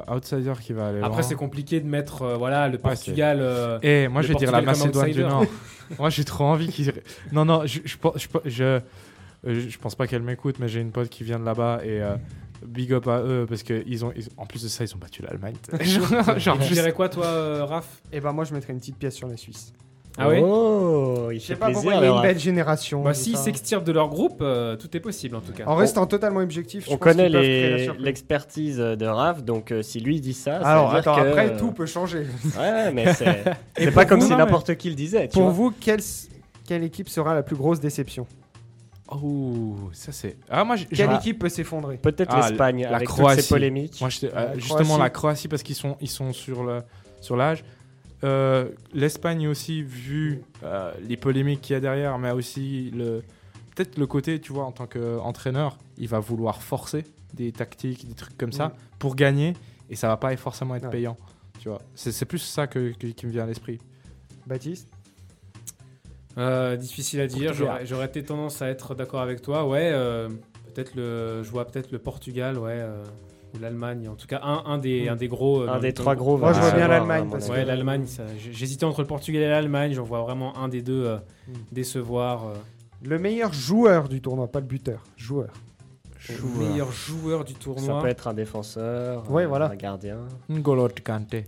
Outsider 0.09 0.53
qui 0.61 0.73
va 0.73 0.89
aller 0.89 1.01
Après, 1.03 1.23
c'est 1.23 1.35
compliqué 1.35 1.81
de 1.81 1.87
mettre 1.87 2.23
euh, 2.23 2.37
voilà, 2.37 2.69
le 2.69 2.75
Ouais, 2.75 2.79
Portugal. 2.81 3.39
euh, 3.41 3.79
Eh, 3.83 4.09
moi 4.09 4.23
je 4.23 4.29
vais 4.29 4.35
dire 4.35 4.51
la 4.53 4.63
Macédoine 4.63 5.11
du. 5.13 5.21
Nord. 5.21 5.45
moi 5.99 6.11
j'ai 6.11 6.25
trop 6.25 6.45
envie 6.45 6.69
qu'ils. 6.69 6.93
Non, 7.33 7.45
non, 7.45 7.67
je, 7.67 7.81
je, 7.85 7.97
pense- 7.97 8.15
je, 8.17 8.27
je, 8.49 8.65
euh, 8.65 8.81
je 9.47 9.79
pense 9.79 9.95
pas 9.95 10.07
qu'elle 10.07 10.23
m'écoute, 10.23 10.57
mais 10.59 10.69
j'ai 10.69 10.81
une 10.81 10.91
pote 10.93 11.09
qui 11.09 11.23
vient 11.25 11.39
de 11.39 11.45
là-bas 11.45 11.81
et 11.85 12.03
euh, 12.03 12.17
big 12.67 12.93
up 12.93 13.07
à 13.07 13.21
eux 13.21 13.47
parce 13.49 13.63
que 13.63 13.83
ils 13.87 14.05
ont, 14.05 14.13
ils- 14.17 14.29
en 14.37 14.47
plus 14.47 14.63
de 14.63 14.69
ça, 14.69 14.85
ils 14.85 14.95
ont 14.95 14.99
battu 14.99 15.23
l'Allemagne. 15.23 15.55
genre, 15.81 16.39
genre 16.39 16.59
tu 16.59 16.73
dirais 16.73 16.93
quoi, 16.93 17.09
toi, 17.09 17.27
euh, 17.27 17.65
Raph? 17.65 18.03
Et 18.13 18.21
ben 18.21 18.33
moi 18.33 18.45
je 18.45 18.55
mettrais 18.55 18.73
une 18.73 18.81
petite 18.81 18.97
pièce 18.99 19.15
sur 19.15 19.29
les 19.29 19.37
Suisses. 19.37 19.73
Ah 20.19 20.29
oui 20.31 20.39
Oh, 20.43 21.29
il 21.31 21.41
Je 21.41 21.45
sais 21.47 21.57
pas 21.57 21.67
plaisir. 21.67 21.83
pourquoi 21.83 22.01
il 22.03 22.07
y 22.07 22.11
a 22.11 22.15
une 22.17 22.23
belle 22.23 22.39
génération. 22.39 23.03
Bah, 23.03 23.13
tout 23.13 23.19
s'ils 23.21 23.37
ça. 23.37 23.43
s'extirpent 23.45 23.85
de 23.85 23.93
leur 23.93 24.09
groupe, 24.09 24.39
euh, 24.41 24.75
tout 24.77 24.97
est 24.97 25.01
possible 25.01 25.37
en 25.37 25.41
tout 25.41 25.53
cas. 25.53 25.65
En 25.67 25.75
restant 25.75 26.07
totalement 26.07 26.41
objectif, 26.41 26.85
je 26.87 26.91
On 26.91 26.97
pense 26.97 27.03
connaît 27.13 27.29
l'expertise 27.99 28.79
de 28.79 29.07
Raph, 29.07 29.43
donc 29.45 29.73
euh, 29.73 29.83
si 29.83 30.01
lui 30.01 30.21
dit 30.21 30.33
ça, 30.35 30.61
ça 30.63 30.69
Alors 30.69 30.87
veut 30.95 31.01
dire 31.01 31.13
attends, 31.13 31.23
que, 31.23 31.29
après 31.29 31.57
tout 31.57 31.73
peut 31.73 31.87
changer. 31.87 32.27
Ouais, 32.57 32.59
ouais, 32.59 32.93
mais 32.93 33.13
c'est 33.77 33.91
pas 33.93 34.05
comme 34.05 34.21
vous- 34.21 34.27
si 34.27 34.33
mais- 34.33 34.39
n'importe 34.39 34.75
qui 34.77 34.89
le 34.89 34.95
disait. 34.95 35.29
tu 35.29 35.35
Pour 35.35 35.43
vois. 35.45 35.53
vous, 35.53 35.71
quelle, 35.81 36.01
quelle 36.67 36.85
équipe 36.85 37.09
sera 37.09 37.35
la 37.35 37.43
plus 37.43 37.57
grosse 37.57 37.81
déception? 37.81 38.27
Oh, 39.09 39.77
ça 39.93 40.11
c'est. 40.13 40.37
Ah, 40.51 40.65
moi. 40.65 40.77
Quelle 40.93 41.13
équipe 41.13 41.39
peut 41.39 41.49
s'effondrer? 41.49 41.97
Peut-être 41.97 42.35
Ah, 42.35 42.49
l'Espagne 42.49 42.83
la 42.91 42.97
avec 42.97 43.09
toutes 43.09 43.19
Croatie. 43.19 43.43
ces 43.43 43.49
polémiques. 43.49 44.01
Moi, 44.01 44.11
j'étais- 44.11 44.35
euh, 44.35 44.49
La 44.49 44.55
justement, 44.55 44.83
Croatie. 44.83 45.01
la 45.03 45.11
Croatie, 45.11 45.49
parce 45.49 45.63
qu'ils 45.63 45.77
sont, 45.77 45.97
ils 46.01 46.09
sont 46.11 46.33
sur 46.33 46.65
le- 46.65 46.83
sur 47.21 47.37
l'âge. 47.37 47.63
Euh, 48.25 48.71
L'Espagne 48.95 49.47
aussi, 49.49 49.83
vu 49.83 50.43
euh, 50.63 50.93
les 51.07 51.17
polémiques 51.17 51.61
qu'il 51.61 51.75
y 51.75 51.77
a 51.77 51.81
derrière, 51.81 52.19
mais 52.19 52.31
aussi 52.31 52.91
le 52.95 53.23
peut-être 53.75 53.99
le 53.99 54.07
côté, 54.07 54.41
tu 54.41 54.53
vois, 54.55 54.65
en 54.65 54.73
tant 54.73 54.87
qu'entraîneur, 54.87 55.77
il 55.99 56.09
va 56.09 56.19
vouloir 56.19 56.63
forcer 56.63 57.05
des 57.35 57.53
tactiques, 57.53 58.09
des 58.09 58.15
trucs 58.15 58.39
comme 58.39 58.53
ça, 58.53 58.75
pour 58.99 59.15
gagner, 59.17 59.53
et 59.91 59.97
ça 59.97 60.09
va 60.09 60.17
pas 60.17 60.35
forcément 60.39 60.75
être 60.77 60.85
Ouais. 60.85 60.91
payant. 60.91 61.19
Tu 61.61 61.69
vois, 61.69 61.83
c'est 61.95 62.11
c'est 62.13 62.25
plus 62.25 62.39
ça 62.39 62.67
que, 62.67 62.93
que- 62.99 63.09
qui 63.09 63.27
me 63.27 63.33
vient 63.33 63.43
à 63.45 63.47
l'esprit. 63.47 63.79
Baptiste? 64.47 64.89
Euh, 66.39 66.77
difficile 66.77 67.21
à 67.21 67.27
dire. 67.27 67.53
J'aurais 67.55 67.85
j'aurais 67.87 68.09
peut-être 68.11 68.27
tendance 68.27 68.61
à 68.63 68.69
être 68.69 68.95
d'accord 68.95 69.21
avec 69.21 69.41
toi. 69.43 69.67
Ouais, 69.67 69.91
euh, 69.93 70.29
peut-être 70.75 70.95
le, 70.95 71.43
je 71.43 71.51
vois 71.51 71.67
peut-être 71.67 71.91
le 71.93 71.99
Portugal, 71.99 72.59
ouais, 72.59 72.73
euh, 72.77 73.03
ou 73.57 73.61
l'Allemagne. 73.61 74.09
En 74.09 74.15
tout 74.15 74.27
cas, 74.27 74.41
un, 74.43 74.63
un 74.67 74.79
des, 74.79 75.07
Mm. 75.07 75.09
un 75.13 75.17
des 75.17 75.29
gros. 75.29 75.63
euh, 75.63 75.69
Un 75.69 75.79
des 75.81 75.93
trois 75.93 76.15
gros. 76.15 76.37
Moi, 76.39 76.53
je 76.53 76.61
vois 76.61 76.71
bien 76.71 76.87
recevoir, 76.87 76.89
l'Allemagne, 76.99 77.21
à 77.23 77.25
mon 77.25 77.31
parce 77.31 77.45
avis. 77.45 77.53
que- 77.53 77.59
Ouais, 77.59 77.65
l'Allemagne. 77.65 78.07
ça- 78.07 78.25
J'hésitais 78.53 78.85
entre 78.85 79.01
le 79.01 79.07
Portugal 79.07 79.43
et 79.43 79.49
l'Allemagne. 79.49 79.93
J'en 79.93 80.03
vois 80.05 80.21
vraiment 80.23 80.57
un 80.59 80.69
des 80.69 80.83
deux 80.83 81.05
euh, 81.07 81.17
Mm. 81.49 81.53
décevoir. 81.73 82.47
euh. 82.49 82.55
Le 83.05 83.19
meilleur 83.19 83.53
joueur 83.53 84.09
du 84.09 84.21
tournoi, 84.21 84.47
pas 84.49 84.61
le 84.61 84.67
buteur. 84.67 85.03
Joueur. 85.17 85.49
Le 86.29 86.59
meilleur 86.69 86.91
joueur 86.93 87.45
du 87.45 87.55
tournoi. 87.55 87.83
Ça 87.87 88.01
peut 88.03 88.09
être 88.09 88.27
un 88.29 88.35
défenseur, 88.35 89.31
Ouais, 89.31 89.45
un- 89.45 89.47
voilà. 89.47 89.71
un 89.71 89.77
gardien. 89.77 90.19
N'Golo 90.49 90.89
Kante. 91.05 91.33
Ouais, 91.35 91.45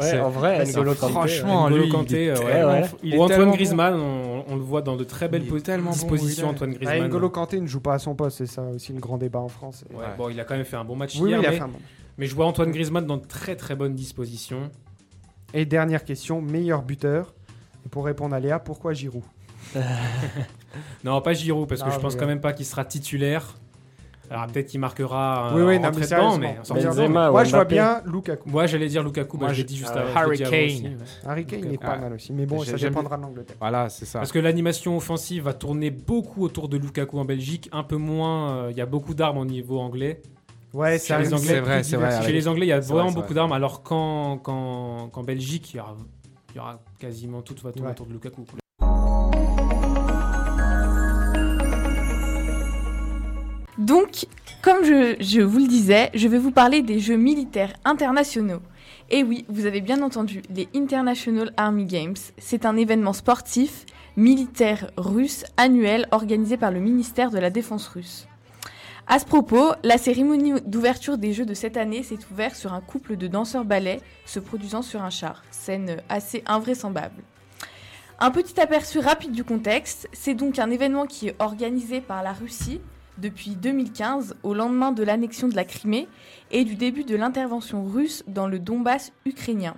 C'est- 0.00 0.20
en 0.20 0.30
vrai, 0.30 0.64
c'est- 0.66 0.72
N'Golo 0.72 0.94
Kanté, 0.94 1.12
franchement, 1.12 1.68
N'Golo 1.70 1.88
Kanté, 1.88 2.24
est 2.26 2.30
ouais. 2.32 2.36
tellement- 2.38 2.72
Ouais, 2.72 2.80
ouais. 2.82 2.88
il 3.02 3.14
est 3.14 3.18
Ou 3.18 3.22
Antoine 3.22 3.44
bon. 3.46 3.50
Griezmann, 3.54 3.94
on, 3.94 4.44
on 4.48 4.54
le 4.56 4.62
voit 4.62 4.82
dans 4.82 4.96
de 4.96 5.04
très 5.04 5.28
belles 5.28 5.46
bon 5.46 5.56
dispositions. 5.90 6.48
est. 6.48 6.50
Antoine 6.50 6.70
Ah, 6.74 6.84
Griezmann. 6.84 7.08
N'Golo 7.08 7.30
Kanté 7.30 7.60
ne 7.60 7.66
joue 7.66 7.80
pas 7.80 7.94
à 7.94 7.98
son 7.98 8.14
poste, 8.14 8.38
c'est 8.38 8.46
ça 8.46 8.62
aussi 8.62 8.92
le 8.92 9.00
grand 9.00 9.16
débat 9.18 9.40
en 9.40 9.48
France. 9.48 9.84
Ouais, 9.90 9.96
Ouais. 9.98 10.04
Bon, 10.18 10.28
il 10.28 10.38
a 10.40 10.44
quand 10.44 10.56
même 10.56 10.64
fait 10.64 10.76
un 10.76 10.84
bon 10.84 10.96
match 10.96 11.16
Oui, 11.20 11.30
hier, 11.30 11.38
oui, 11.38 11.44
il 11.44 11.48
a 11.48 11.50
mais, 11.52 11.56
fait 11.56 11.62
un 11.62 11.68
bon. 11.68 11.78
mais 12.18 12.26
je 12.26 12.34
vois 12.34 12.46
Antoine 12.46 12.70
Griezmann 12.70 13.06
dans 13.06 13.16
de 13.16 13.26
très 13.26 13.56
très 13.56 13.74
bonnes 13.76 13.94
dispositions. 13.94 14.70
Et 15.54 15.64
dernière 15.64 16.04
question, 16.04 16.40
meilleur 16.42 16.82
buteur. 16.82 17.34
Et 17.86 17.88
pour 17.88 18.04
répondre 18.04 18.34
à 18.34 18.40
Léa, 18.40 18.58
pourquoi 18.58 18.92
Giroud? 18.92 19.22
Non, 21.04 21.20
pas 21.20 21.32
Giroud, 21.32 21.68
parce 21.68 21.82
que 21.82 21.90
je 21.90 21.98
pense 21.98 22.14
quand 22.16 22.24
euh, 22.24 22.28
même 22.28 22.40
pas 22.40 22.52
qu'il 22.52 22.66
sera 22.66 22.84
titulaire. 22.84 23.56
Alors 24.30 24.46
peut-être 24.46 24.68
qu'il 24.68 24.78
marquera 24.78 25.50
Oui, 25.54 25.60
un 25.62 25.66
oui, 25.66 25.76
non, 25.78 25.84
rentrée 25.86 26.00
mais 26.02 26.06
dedans, 26.06 26.38
mais 26.38 26.56
en 26.60 26.64
sortie 26.64 26.84
Benzema, 26.84 27.30
Moi, 27.32 27.42
je 27.44 27.50
vois 27.50 27.64
bien 27.64 28.00
Lukaku. 28.06 28.48
Moi, 28.48 28.66
j'allais 28.66 28.86
dire 28.86 29.02
Lukaku, 29.02 29.36
Moi, 29.36 29.48
bah, 29.48 29.52
je 29.52 29.58
l'ai 29.58 29.64
dit 29.64 29.76
juste 29.76 29.90
euh, 29.96 30.02
avant. 30.02 30.14
Harry 30.20 30.38
Kane. 30.38 30.98
Harry 31.26 31.46
Kane, 31.46 31.72
est 31.72 31.78
pas 31.78 31.94
Ah. 31.94 31.98
mal 31.98 32.12
aussi. 32.12 32.32
Mais 32.32 32.46
bon, 32.46 32.62
ça 32.62 32.76
dépendra 32.76 33.16
de 33.16 33.22
l'Angleterre. 33.22 33.56
Voilà, 33.58 33.88
c'est 33.88 34.04
ça. 34.04 34.20
Parce 34.20 34.30
que 34.30 34.38
l'animation 34.38 34.96
offensive 34.96 35.42
va 35.42 35.52
tourner 35.52 35.90
beaucoup 35.90 36.44
autour 36.44 36.68
de 36.68 36.76
Lukaku 36.76 37.18
en 37.18 37.24
Belgique, 37.24 37.68
un 37.72 37.82
peu 37.82 37.96
moins. 37.96 38.52
euh, 38.52 38.68
Il 38.70 38.76
y 38.76 38.80
a 38.80 38.86
beaucoup 38.86 39.14
d'armes 39.14 39.38
au 39.38 39.44
niveau 39.44 39.80
anglais. 39.80 40.22
Ouais, 40.72 41.00
Chez 41.00 41.18
les 41.18 41.34
Anglais, 41.34 41.46
c'est 41.46 41.60
vrai, 41.60 41.82
c'est 41.82 41.96
vrai. 41.96 42.22
Chez 42.22 42.32
les 42.32 42.46
Anglais, 42.46 42.66
il 42.66 42.68
y 42.68 42.72
a 42.72 42.78
vraiment 42.78 43.10
beaucoup 43.10 43.34
d'armes, 43.34 43.50
alors 43.52 43.82
qu'en 43.82 45.22
Belgique, 45.26 45.74
il 45.74 45.78
y 45.78 46.60
aura, 46.60 46.78
quasiment 47.00 47.42
tout 47.42 47.56
va 47.64 47.72
tourner 47.72 47.90
autour 47.90 48.06
de 48.06 48.12
Lukaku. 48.12 48.44
Donc, 53.80 54.26
comme 54.60 54.84
je, 54.84 55.40
vous 55.40 55.58
le 55.58 55.66
disais, 55.66 56.10
je 56.12 56.28
vais 56.28 56.36
vous 56.36 56.50
parler 56.50 56.82
des 56.82 57.00
Jeux 57.00 57.16
militaires 57.16 57.72
internationaux. 57.86 58.60
Et 59.08 59.22
oui, 59.22 59.46
vous 59.48 59.64
avez 59.64 59.80
bien 59.80 60.02
entendu, 60.02 60.42
les 60.54 60.68
International 60.76 61.50
Army 61.56 61.86
Games. 61.86 62.16
C'est 62.36 62.66
un 62.66 62.76
événement 62.76 63.14
sportif 63.14 63.86
militaire 64.18 64.90
russe 64.98 65.46
annuel 65.56 66.06
organisé 66.10 66.58
par 66.58 66.72
le 66.72 66.78
ministère 66.78 67.30
de 67.30 67.38
la 67.38 67.48
Défense 67.48 67.88
russe. 67.88 68.28
À 69.06 69.18
ce 69.18 69.24
propos, 69.24 69.72
la 69.82 69.96
cérémonie 69.96 70.60
d'ouverture 70.66 71.16
des 71.16 71.32
Jeux 71.32 71.46
de 71.46 71.54
cette 71.54 71.78
année 71.78 72.02
s'est 72.02 72.18
ouverte 72.30 72.56
sur 72.56 72.74
un 72.74 72.82
couple 72.82 73.16
de 73.16 73.28
danseurs 73.28 73.64
ballets 73.64 74.02
se 74.26 74.40
produisant 74.40 74.82
sur 74.82 75.02
un 75.02 75.10
char. 75.10 75.42
Scène 75.50 76.02
assez 76.10 76.42
invraisemblable. 76.44 77.22
Un 78.18 78.30
petit 78.30 78.60
aperçu 78.60 78.98
rapide 78.98 79.32
du 79.32 79.42
contexte, 79.42 80.06
c'est 80.12 80.34
donc 80.34 80.58
un 80.58 80.70
événement 80.70 81.06
qui 81.06 81.28
est 81.28 81.36
organisé 81.38 82.02
par 82.02 82.22
la 82.22 82.34
Russie 82.34 82.82
depuis 83.20 83.56
2015, 83.56 84.36
au 84.42 84.54
lendemain 84.54 84.92
de 84.92 85.02
l'annexion 85.02 85.48
de 85.48 85.56
la 85.56 85.64
Crimée 85.64 86.08
et 86.50 86.64
du 86.64 86.74
début 86.74 87.04
de 87.04 87.16
l'intervention 87.16 87.84
russe 87.84 88.24
dans 88.26 88.48
le 88.48 88.58
Donbass 88.58 89.12
ukrainien. 89.26 89.76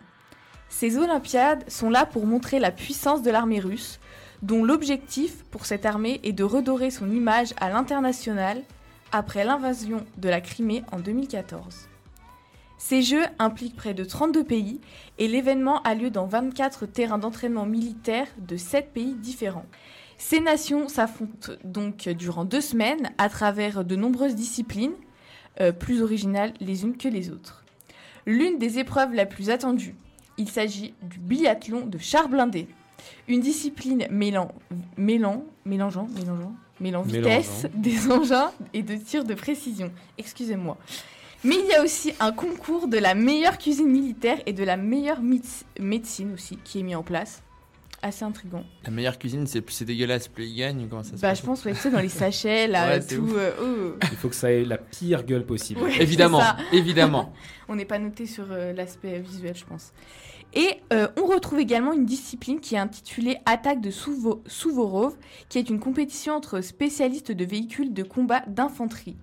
Ces 0.69 0.97
Olympiades 0.97 1.69
sont 1.69 1.90
là 1.90 2.06
pour 2.06 2.27
montrer 2.27 2.59
la 2.59 2.70
puissance 2.70 3.23
de 3.23 3.31
l'armée 3.31 3.60
russe, 3.60 4.01
dont 4.40 4.64
l'objectif 4.64 5.44
pour 5.51 5.66
cette 5.66 5.85
armée 5.85 6.20
est 6.24 6.32
de 6.32 6.44
redorer 6.44 6.90
son 6.90 7.10
image 7.10 7.52
à 7.60 7.69
l'international 7.69 8.62
après 9.12 9.44
l'invasion 9.44 10.05
de 10.16 10.28
la 10.28 10.40
Crimée 10.40 10.82
en 10.90 10.98
2014. 10.98 11.89
Ces 12.78 13.02
Jeux 13.02 13.24
impliquent 13.39 13.77
près 13.77 13.94
de 13.94 14.02
32 14.02 14.43
pays 14.43 14.81
et 15.19 15.28
l'événement 15.28 15.82
a 15.82 15.94
lieu 15.94 16.10
dans 16.10 16.27
24 16.27 16.86
terrains 16.86 17.19
d'entraînement 17.19 17.66
militaire 17.66 18.27
de 18.39 18.56
7 18.56 18.93
pays 18.93 19.14
différents. 19.14 19.66
Ces 20.24 20.38
nations 20.40 20.88
s'affrontent 20.88 21.52
donc 21.64 22.08
durant 22.08 22.44
deux 22.44 22.60
semaines 22.60 23.10
à 23.18 23.28
travers 23.28 23.84
de 23.84 23.96
nombreuses 23.96 24.36
disciplines, 24.36 24.94
euh, 25.60 25.72
plus 25.72 26.00
originales 26.00 26.54
les 26.60 26.84
unes 26.84 26.96
que 26.96 27.08
les 27.08 27.28
autres. 27.30 27.64
L'une 28.24 28.56
des 28.56 28.78
épreuves 28.78 29.12
la 29.14 29.26
plus 29.26 29.50
attendue, 29.50 29.96
il 30.38 30.48
s'agit 30.48 30.94
du 31.02 31.18
biathlon 31.18 31.86
de 31.86 31.98
char 31.98 32.28
blindé, 32.28 32.68
une 33.26 33.40
discipline 33.40 34.06
mêlant, 34.10 34.52
mêlant, 34.96 35.44
mélangeant, 35.66 36.06
mélangeant, 36.14 36.54
mêlant 36.80 37.02
vitesse 37.02 37.66
des 37.74 38.10
engins 38.10 38.52
et 38.72 38.82
de 38.82 38.94
tir 38.94 39.24
de 39.24 39.34
précision. 39.34 39.90
Excusez-moi. 40.18 40.78
Mais 41.42 41.56
il 41.56 41.66
y 41.66 41.74
a 41.74 41.82
aussi 41.82 42.14
un 42.20 42.30
concours 42.30 42.86
de 42.86 42.96
la 42.98 43.14
meilleure 43.16 43.58
cuisine 43.58 43.88
militaire 43.88 44.38
et 44.46 44.52
de 44.52 44.62
la 44.62 44.76
meilleure 44.76 45.20
méde- 45.20 45.64
médecine 45.80 46.32
aussi 46.32 46.56
qui 46.62 46.78
est 46.78 46.84
mis 46.84 46.94
en 46.94 47.02
place. 47.02 47.42
Assez 48.02 48.24
intriguant. 48.24 48.64
La 48.84 48.90
meilleure 48.90 49.18
cuisine, 49.18 49.46
c'est 49.46 49.60
plus 49.60 49.74
c'est 49.74 49.84
dégueulasse, 49.84 50.28
plus 50.28 50.46
il 50.46 50.56
gagne 50.56 50.86
comment 50.88 51.02
ça 51.02 51.16
se 51.16 51.22
Bah, 51.22 51.28
passe 51.28 51.40
je 51.40 51.46
pense, 51.46 51.64
ouais, 51.64 51.72
tu 51.72 51.78
sais, 51.78 51.90
dans 51.90 52.00
les 52.00 52.08
sachets, 52.08 52.66
là, 52.66 52.86
Ouais, 52.88 53.00
tout. 53.00 53.28
euh, 53.36 53.94
oh. 53.94 53.98
Il 54.10 54.16
faut 54.18 54.28
que 54.28 54.34
ça 54.34 54.50
ait 54.52 54.64
la 54.64 54.78
pire 54.78 55.24
gueule 55.24 55.46
possible. 55.46 55.80
Ouais, 55.82 56.00
Évidemment, 56.02 56.42
évidemment. 56.72 57.32
on 57.68 57.76
n'est 57.76 57.84
pas 57.84 57.98
noté 57.98 58.26
sur 58.26 58.46
euh, 58.50 58.72
l'aspect 58.72 59.20
visuel, 59.20 59.56
je 59.56 59.64
pense. 59.64 59.92
Et 60.54 60.80
euh, 60.92 61.08
on 61.18 61.24
retrouve 61.26 61.60
également 61.60 61.92
une 61.94 62.04
discipline 62.04 62.60
qui 62.60 62.74
est 62.74 62.78
intitulée 62.78 63.38
Attaque 63.46 63.80
de 63.80 63.90
Souvo- 63.90 64.42
Souvorov, 64.46 65.14
qui 65.48 65.58
est 65.58 65.70
une 65.70 65.80
compétition 65.80 66.34
entre 66.34 66.60
spécialistes 66.60 67.32
de 67.32 67.44
véhicules 67.46 67.94
de 67.94 68.02
combat 68.02 68.40
d'infanterie. 68.48 69.16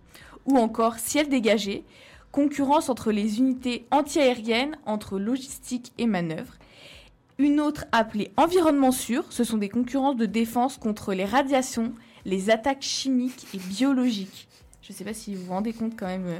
Ou 0.45 0.57
encore 0.57 0.97
Ciel 0.97 1.29
dégagé, 1.29 1.83
concurrence 2.31 2.89
entre 2.89 3.11
les 3.11 3.37
unités 3.39 3.85
antiaériennes, 3.91 4.77
entre 4.87 5.19
logistique 5.19 5.91
et 5.99 6.07
manœuvre. 6.07 6.53
Une 7.39 7.61
autre 7.61 7.85
appelée 7.93 8.33
Environnement 8.35 8.91
sûr, 8.91 9.23
ce 9.29 9.45
sont 9.45 9.57
des 9.57 9.69
concurrences 9.69 10.17
de 10.17 10.25
défense 10.25 10.77
contre 10.77 11.13
les 11.13 11.23
radiations, 11.23 11.93
les 12.25 12.49
attaques 12.49 12.81
chimiques 12.81 13.47
et 13.53 13.57
biologiques. 13.57 14.49
Je 14.81 14.91
ne 14.91 14.97
sais 14.97 15.05
pas 15.05 15.13
si 15.13 15.33
vous 15.33 15.45
vous 15.45 15.53
rendez 15.53 15.71
compte 15.71 15.97
quand 15.97 16.07
même 16.07 16.27
euh, 16.27 16.39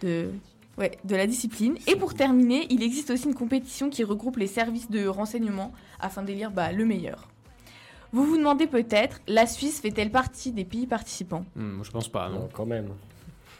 de, 0.00 0.30
ouais, 0.78 0.92
de 1.04 1.16
la 1.16 1.26
discipline. 1.26 1.76
Et 1.86 1.96
pour 1.96 2.14
terminer, 2.14 2.66
il 2.70 2.82
existe 2.82 3.10
aussi 3.10 3.26
une 3.26 3.34
compétition 3.34 3.90
qui 3.90 4.04
regroupe 4.04 4.38
les 4.38 4.46
services 4.46 4.90
de 4.90 5.06
renseignement 5.06 5.74
afin 6.00 6.22
d'élire 6.22 6.50
bah, 6.50 6.72
le 6.72 6.86
meilleur. 6.86 7.28
Vous 8.12 8.24
vous 8.24 8.38
demandez 8.38 8.66
peut-être, 8.66 9.20
la 9.28 9.46
Suisse 9.46 9.82
fait-elle 9.82 10.10
partie 10.10 10.50
des 10.50 10.64
pays 10.64 10.86
participants? 10.86 11.44
Hmm, 11.56 11.82
je 11.82 11.90
pense 11.90 12.08
pas, 12.08 12.30
non. 12.30 12.40
Non, 12.40 12.48
quand 12.50 12.64
même. 12.64 12.88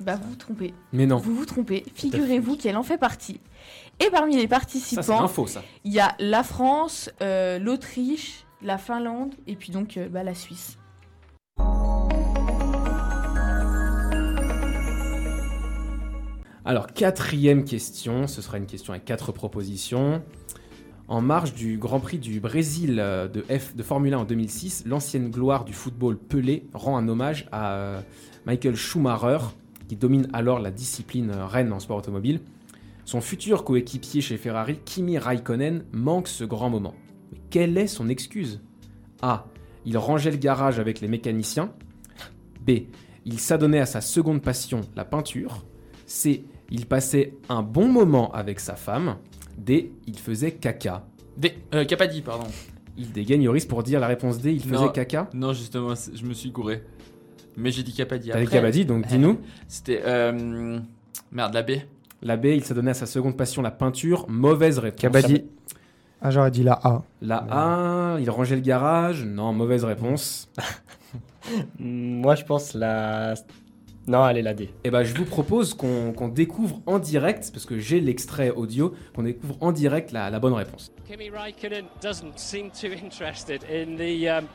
Bah 0.00 0.16
vous 0.16 0.30
vous 0.30 0.36
trompez. 0.36 0.74
Mais 0.92 1.06
non. 1.06 1.16
Vous 1.16 1.34
vous 1.34 1.46
trompez. 1.46 1.84
Figurez-vous 1.94 2.56
qu'elle 2.56 2.76
en 2.76 2.82
fait 2.82 2.98
partie. 2.98 3.40
Et 3.98 4.10
parmi 4.10 4.36
les 4.36 4.46
participants, 4.46 5.26
il 5.84 5.92
y 5.92 6.00
a 6.00 6.14
la 6.18 6.42
France, 6.42 7.10
euh, 7.22 7.58
l'Autriche, 7.58 8.44
la 8.62 8.76
Finlande 8.76 9.34
et 9.46 9.56
puis 9.56 9.72
donc 9.72 9.96
euh, 9.96 10.08
bah, 10.08 10.22
la 10.22 10.34
Suisse. 10.34 10.78
Alors, 16.66 16.88
quatrième 16.88 17.64
question, 17.64 18.26
ce 18.26 18.42
sera 18.42 18.58
une 18.58 18.66
question 18.66 18.92
avec 18.92 19.04
quatre 19.04 19.32
propositions. 19.32 20.22
En 21.08 21.20
marge 21.20 21.54
du 21.54 21.78
Grand 21.78 22.00
Prix 22.00 22.18
du 22.18 22.40
Brésil 22.40 22.98
euh, 22.98 23.28
de, 23.28 23.42
F, 23.42 23.76
de 23.76 23.82
Formule 23.84 24.12
1 24.12 24.18
en 24.18 24.24
2006, 24.24 24.82
l'ancienne 24.84 25.30
gloire 25.30 25.64
du 25.64 25.72
football 25.72 26.18
Pelé 26.18 26.66
rend 26.74 26.98
un 26.98 27.08
hommage 27.08 27.48
à 27.52 28.02
Michael 28.44 28.74
Schumacher, 28.74 29.38
qui 29.88 29.96
domine 29.96 30.28
alors 30.32 30.58
la 30.58 30.70
discipline 30.70 31.30
reine 31.30 31.72
en 31.72 31.80
sport 31.80 31.98
automobile. 31.98 32.40
Son 33.04 33.20
futur 33.20 33.62
coéquipier 33.64 34.20
chez 34.20 34.36
Ferrari, 34.36 34.78
Kimi 34.84 35.16
Raikkonen, 35.18 35.84
manque 35.92 36.28
ce 36.28 36.44
grand 36.44 36.70
moment. 36.70 36.94
Mais 37.32 37.38
quelle 37.50 37.78
est 37.78 37.86
son 37.86 38.08
excuse? 38.08 38.60
A. 39.22 39.46
Il 39.84 39.96
rangeait 39.96 40.32
le 40.32 40.36
garage 40.38 40.80
avec 40.80 41.00
les 41.00 41.06
mécaniciens. 41.08 41.72
B. 42.66 42.70
Il 43.24 43.38
s'adonnait 43.38 43.78
à 43.80 43.86
sa 43.86 44.00
seconde 44.00 44.42
passion, 44.42 44.80
la 44.96 45.04
peinture. 45.04 45.64
C. 46.06 46.44
Il 46.70 46.86
passait 46.86 47.34
un 47.48 47.62
bon 47.62 47.86
moment 47.88 48.32
avec 48.32 48.58
sa 48.58 48.74
femme. 48.74 49.16
D. 49.56 49.92
Il 50.08 50.18
faisait 50.18 50.52
caca. 50.52 51.06
D. 51.36 51.54
Euh, 51.74 51.84
Capadi, 51.84 52.22
pardon. 52.22 52.46
Il 52.98 53.12
dégaine 53.12 53.42
Yoris 53.42 53.66
pour 53.66 53.82
dire 53.84 54.00
la 54.00 54.06
réponse 54.08 54.38
D. 54.40 54.52
Il 54.52 54.62
faisait 54.62 54.84
Non. 54.86 54.88
caca? 54.88 55.28
Non, 55.32 55.52
justement, 55.52 55.94
je 55.94 56.24
me 56.24 56.32
suis 56.34 56.50
gouré. 56.50 56.82
Mais 57.56 57.70
j'ai 57.70 57.82
dit 57.82 57.92
Capadi. 57.94 58.28
T'as 58.30 58.38
dit 58.38 58.44
après. 58.44 58.56
Capadi, 58.58 58.84
donc 58.84 59.06
dis-nous. 59.06 59.40
C'était. 59.68 60.02
euh, 60.04 60.78
Merde, 61.32 61.54
la 61.54 61.62
B. 61.62 61.70
La 62.22 62.36
B. 62.36 62.46
Il 62.46 62.64
s'adonnait 62.64 62.90
à 62.92 62.94
sa 62.94 63.06
seconde 63.06 63.36
passion, 63.36 63.62
la 63.62 63.70
peinture. 63.70 64.26
Mauvaise 64.28 64.78
réponse. 64.78 65.00
Kabaddi. 65.00 65.44
Ah, 66.22 66.30
j'aurais 66.30 66.50
dit 66.50 66.62
la 66.62 66.72
A. 66.82 67.02
La 67.20 67.46
A. 67.50 68.18
Il 68.20 68.28
rangeait 68.30 68.56
le 68.56 68.62
garage. 68.62 69.24
Non, 69.24 69.52
mauvaise 69.52 69.84
réponse. 69.84 70.50
Moi, 71.78 72.34
je 72.34 72.44
pense 72.44 72.74
la. 72.74 73.34
Non, 74.08 74.22
allez, 74.22 74.40
la 74.42 74.54
D. 74.54 74.70
Eh 74.84 74.90
ben, 74.90 75.02
je 75.02 75.12
vous 75.14 75.24
propose 75.24 75.74
qu'on 75.74 76.12
qu'on 76.12 76.28
découvre 76.28 76.80
en 76.86 76.98
direct, 77.00 77.50
parce 77.52 77.66
que 77.66 77.78
j'ai 77.78 78.00
l'extrait 78.00 78.50
audio, 78.50 78.94
qu'on 79.14 79.24
découvre 79.24 79.56
en 79.60 79.72
direct 79.72 80.12
la, 80.12 80.30
la 80.30 80.38
bonne 80.38 80.52
réponse. 80.52 80.92
Kimi 81.08 81.28
Raikkonen 81.30 81.86
doesn't 82.00 82.36
seem 82.38 82.70
too 82.70 82.92
interested 82.92 83.62
in 83.64 83.96
the 83.96 84.28
um, 84.28 84.46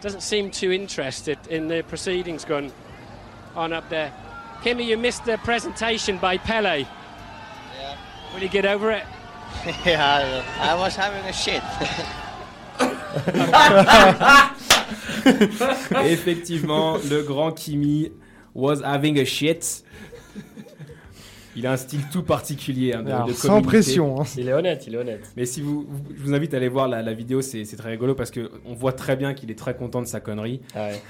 doesn't 0.00 0.22
seem 0.22 0.50
too 0.50 0.72
interested 0.72 1.38
in 1.48 1.68
the 1.68 1.82
proceedings 1.82 2.44
going 2.44 2.72
on 3.54 3.72
up 3.72 3.88
there. 3.88 4.12
Kimi, 4.62 4.84
you 4.84 4.96
missed 4.96 5.24
the 5.24 5.38
presentation 5.38 6.18
by 6.18 6.38
Pele. 6.38 6.86
Yeah. 7.78 7.96
Will 8.32 8.42
you 8.42 8.48
get 8.48 8.66
over 8.66 8.90
it? 8.90 9.04
yeah, 9.84 10.42
I, 10.58 10.72
I 10.72 10.74
was 10.74 10.96
having 10.96 11.24
a 11.24 11.32
shit. 11.32 11.62
Effectivement, 16.10 16.98
le 17.10 17.22
grand 17.24 17.56
Kimi 17.56 18.12
was 18.54 18.82
having 18.82 19.18
a 19.18 19.24
shit. 19.24 19.82
Il 21.56 21.66
a 21.66 21.72
un 21.72 21.76
style 21.76 22.02
tout 22.12 22.22
particulier 22.22 22.92
hein, 22.92 23.02
de, 23.02 23.10
Alors, 23.10 23.26
de 23.26 23.32
sans 23.32 23.48
communiquer. 23.48 23.66
pression, 23.68 24.20
hein. 24.20 24.24
Il 24.38 24.48
est 24.48 24.52
honnête, 24.52 24.84
il 24.86 24.94
est 24.94 24.98
honnête. 24.98 25.32
Mais 25.36 25.46
si 25.46 25.60
vous, 25.60 25.84
vous- 25.88 26.04
je 26.16 26.22
vous 26.22 26.32
invite 26.34 26.54
à 26.54 26.58
aller 26.58 26.68
voir 26.68 26.86
la, 26.88 27.02
la 27.02 27.12
vidéo, 27.12 27.42
c'est 27.42 27.64
très 27.76 27.90
rigolo 27.90 28.14
parce 28.14 28.30
que 28.30 28.50
on 28.64 28.74
voit 28.74 28.92
très 28.92 29.16
bien 29.16 29.34
qu'il 29.34 29.50
est 29.50 29.58
très 29.58 29.76
content 29.76 30.00
de 30.00 30.06
sa 30.06 30.20
connerie. 30.20 30.60
Ah 30.74 30.88
ouais. 30.88 31.02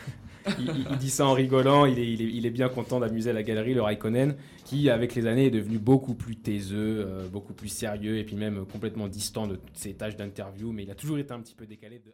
il, 0.58 0.64
il- 0.68 0.86
il 0.92 0.96
dit 0.98 1.10
ça 1.10 1.26
en 1.26 1.34
rigolant, 1.34 1.84
il 1.84 1.98
est, 1.98 2.10
il 2.10 2.22
est- 2.22 2.30
il 2.32 2.46
est 2.46 2.50
bien 2.50 2.70
content 2.70 3.00
d'amuser 3.00 3.32
la 3.34 3.42
galerie, 3.42 3.74
le 3.74 3.82
Raikkonen, 3.82 4.34
qui 4.64 4.88
avec 4.88 5.14
les 5.14 5.26
années 5.26 5.46
est 5.46 5.50
devenu 5.50 5.78
beaucoup 5.78 6.14
plus 6.14 6.36
taiseux, 6.36 7.04
euh, 7.06 7.28
beaucoup 7.28 7.52
plus 7.52 7.68
sérieux 7.68 8.16
et 8.16 8.24
puis 8.24 8.36
même 8.36 8.64
complètement 8.64 9.08
distant 9.08 9.46
de 9.46 9.56
toutes 9.56 9.76
ses 9.76 9.92
tâches 9.92 10.16
d'interview, 10.16 10.72
mais 10.72 10.84
il 10.84 10.90
a 10.90 10.94
toujours 10.94 11.18
été 11.18 11.32
un 11.34 11.40
petit 11.40 11.54
peu 11.54 11.66
décalé 11.66 11.98
de... 11.98 12.12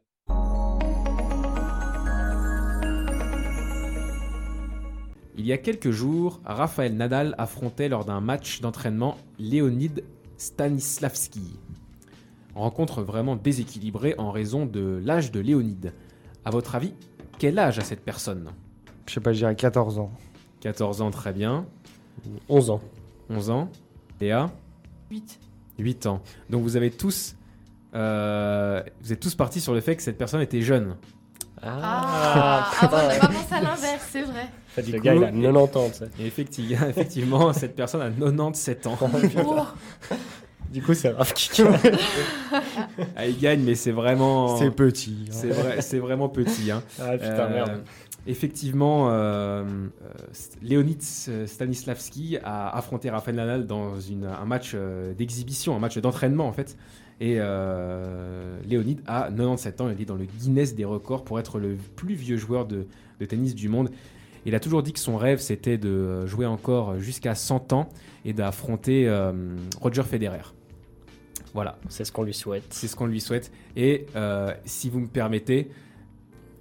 Il 5.38 5.44
y 5.44 5.52
a 5.52 5.58
quelques 5.58 5.90
jours, 5.90 6.40
Rafael 6.44 6.94
Nadal 6.96 7.34
affrontait 7.36 7.88
lors 7.90 8.06
d'un 8.06 8.20
match 8.20 8.62
d'entraînement 8.62 9.18
Leonid 9.38 10.02
Stanislavski. 10.38 11.58
Rencontre 12.54 13.02
vraiment 13.02 13.36
déséquilibrée 13.36 14.14
en 14.16 14.30
raison 14.30 14.64
de 14.64 14.98
l'âge 15.04 15.30
de 15.32 15.40
Léonide. 15.40 15.92
À 16.46 16.50
votre 16.50 16.74
avis, 16.74 16.94
quel 17.38 17.58
âge 17.58 17.78
a 17.78 17.82
cette 17.82 18.00
personne? 18.00 18.50
Je 19.06 19.12
sais 19.12 19.20
pas, 19.20 19.32
je 19.34 19.38
dirais 19.38 19.54
14 19.54 19.98
ans. 19.98 20.10
14 20.60 21.02
ans, 21.02 21.10
très 21.10 21.34
bien. 21.34 21.66
11 22.48 22.70
ans. 22.70 22.80
11 23.28 23.50
ans. 23.50 23.68
Léa 24.20 24.50
8. 25.10 25.38
8 25.78 26.06
ans. 26.06 26.22
Donc 26.48 26.62
vous 26.62 26.76
avez 26.76 26.90
tous... 26.90 27.36
euh, 27.94 28.82
vous 29.02 29.12
êtes 29.12 29.20
tous 29.20 29.34
partis 29.34 29.60
sur 29.60 29.74
le 29.74 29.82
fait 29.82 29.96
que 29.96 30.02
cette 30.02 30.16
personne 30.16 30.40
était 30.40 30.62
jeune. 30.62 30.96
Ah, 31.68 32.70
ah 32.80 32.86
bon, 32.86 32.96
on 32.96 33.26
pensé 33.26 33.54
à 33.54 33.60
l'inverse, 33.60 34.08
c'est 34.10 34.22
vrai. 34.22 34.42
En 34.42 34.74
fait, 34.74 34.82
Du 34.82 34.92
le 34.92 34.98
coup- 34.98 35.04
gars, 35.04 35.14
il 35.14 35.24
a 35.24 35.26
90 35.32 35.76
ans, 35.76 35.88
tu 35.88 35.94
sais. 35.98 36.08
Et 36.20 36.26
effectivement, 36.26 36.86
effectivement, 36.88 37.52
cette 37.52 37.74
personne 37.76 38.02
a 38.02 38.10
97 38.10 38.86
ans. 38.86 38.98
Oh. 39.44 39.56
Du 40.70 40.82
coup, 40.82 40.94
c'est 40.94 41.10
Raph 41.10 41.32
qui 41.32 41.62
Ah, 43.16 43.26
il 43.26 43.38
gagne, 43.38 43.60
mais 43.62 43.74
c'est 43.74 43.92
vraiment. 43.92 44.56
C'est 44.58 44.70
petit, 44.70 45.16
hein. 45.26 45.30
C'est 45.30 45.48
vrai, 45.48 45.80
c'est 45.80 45.98
vraiment 45.98 46.28
petit. 46.28 46.70
hein. 46.70 46.82
Ah, 47.00 47.12
putain, 47.12 47.48
merde. 47.48 47.82
Effectivement, 48.28 49.08
euh, 49.10 49.62
euh, 49.62 49.62
Leonid 50.60 51.00
Stanislavski 51.00 52.38
a 52.42 52.76
affronté 52.76 53.08
Rafael 53.08 53.36
Nadal 53.36 53.66
dans 53.66 54.00
une- 54.00 54.24
un 54.26 54.44
match 54.44 54.72
euh, 54.74 55.14
d'exhibition, 55.14 55.76
un 55.76 55.78
match 55.78 55.96
d'entraînement 55.98 56.46
en 56.48 56.52
fait. 56.52 56.76
Et 57.20 57.36
euh, 57.38 58.58
Leonid 58.68 58.98
a 59.06 59.30
97 59.30 59.80
ans, 59.80 59.88
il 59.90 60.00
est 60.00 60.04
dans 60.04 60.16
le 60.16 60.26
Guinness 60.26 60.74
des 60.74 60.84
records 60.84 61.24
pour 61.24 61.38
être 61.38 61.58
le 61.58 61.76
plus 61.96 62.14
vieux 62.14 62.36
joueur 62.36 62.66
de, 62.66 62.86
de 63.20 63.24
tennis 63.24 63.54
du 63.54 63.68
monde. 63.68 63.90
Il 64.44 64.54
a 64.54 64.60
toujours 64.60 64.82
dit 64.82 64.92
que 64.92 64.98
son 64.98 65.16
rêve 65.16 65.38
c'était 65.38 65.78
de 65.78 66.26
jouer 66.26 66.46
encore 66.46 66.98
jusqu'à 66.98 67.34
100 67.34 67.72
ans 67.72 67.88
et 68.24 68.32
d'affronter 68.32 69.08
euh, 69.08 69.32
Roger 69.80 70.02
Federer. 70.02 70.52
Voilà. 71.56 71.78
C'est 71.88 72.04
ce 72.04 72.12
qu'on 72.12 72.22
lui 72.22 72.34
souhaite. 72.34 72.64
C'est 72.68 72.86
ce 72.86 72.94
qu'on 72.96 73.06
lui 73.06 73.20
souhaite. 73.20 73.50
Et 73.76 74.04
euh, 74.14 74.52
si 74.66 74.90
vous 74.90 75.00
me 75.00 75.06
permettez, 75.06 75.70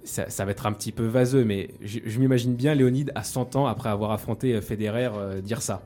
ça, 0.04 0.30
ça 0.30 0.46
va 0.46 0.52
être 0.52 0.64
un 0.64 0.72
petit 0.72 0.90
peu 0.90 1.04
vaseux, 1.04 1.44
mais 1.44 1.68
je, 1.82 1.98
je 2.04 2.18
m'imagine 2.18 2.54
bien 2.54 2.74
Léonide 2.74 3.12
à 3.14 3.22
100 3.22 3.56
ans, 3.56 3.66
après 3.66 3.90
avoir 3.90 4.12
affronté 4.12 4.54
euh, 4.54 4.62
Federer, 4.62 5.10
euh, 5.14 5.40
dire 5.42 5.60
ça. 5.60 5.82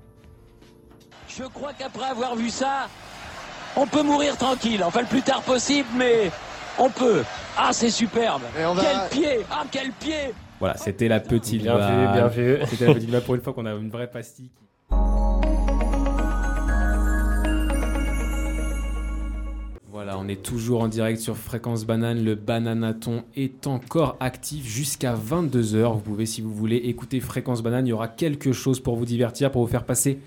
Je 1.26 1.42
crois 1.42 1.72
qu'après 1.72 2.04
avoir 2.04 2.36
vu 2.36 2.50
ça, 2.50 2.88
on 3.76 3.86
peut 3.86 4.02
mourir 4.02 4.36
tranquille. 4.36 4.82
Enfin, 4.84 5.00
le 5.02 5.06
plus 5.06 5.22
tard 5.22 5.42
possible, 5.42 5.88
mais 5.96 6.30
on 6.78 6.88
peut. 6.90 7.22
Ah, 7.56 7.70
c'est 7.72 7.90
superbe. 7.90 8.42
on 8.66 8.74
va- 8.74 8.82
Quel 9.10 9.18
pied 9.20 9.38
Ah, 9.50 9.64
quel 9.70 9.90
pied 9.92 10.32
Voilà, 10.58 10.76
c'était 10.76 11.08
la 11.08 11.20
petite 11.20 11.62
Bien 11.62 11.74
vu, 11.74 11.80
vanne. 11.80 12.12
bien 12.12 12.26
vu. 12.28 12.58
C'était 12.66 12.86
la 12.86 12.94
petite 12.94 13.20
pour 13.20 13.34
une 13.34 13.40
fois 13.42 13.52
qu'on 13.52 13.66
a 13.66 13.72
une 13.72 13.90
vraie 13.90 14.10
pastille. 14.10 14.50
Voilà, 19.90 20.16
on 20.18 20.28
est 20.28 20.40
toujours 20.42 20.82
en 20.82 20.88
direct 20.88 21.20
sur 21.20 21.36
Fréquence 21.36 21.84
Banane. 21.84 22.22
Le 22.24 22.34
Bananaton 22.36 23.24
est 23.36 23.66
encore 23.66 24.16
actif 24.20 24.64
jusqu'à 24.64 25.14
22h. 25.14 25.92
Vous 25.94 25.98
pouvez, 26.00 26.26
si 26.26 26.40
vous 26.40 26.54
voulez, 26.54 26.76
écouter 26.76 27.18
Fréquence 27.20 27.62
Banane. 27.62 27.86
Il 27.86 27.90
y 27.90 27.92
aura 27.92 28.06
quelque 28.08 28.52
chose 28.52 28.78
pour 28.80 28.96
vous 28.96 29.04
divertir, 29.04 29.50
pour 29.50 29.62
vous 29.62 29.70
faire 29.70 29.84
passer 29.84 30.20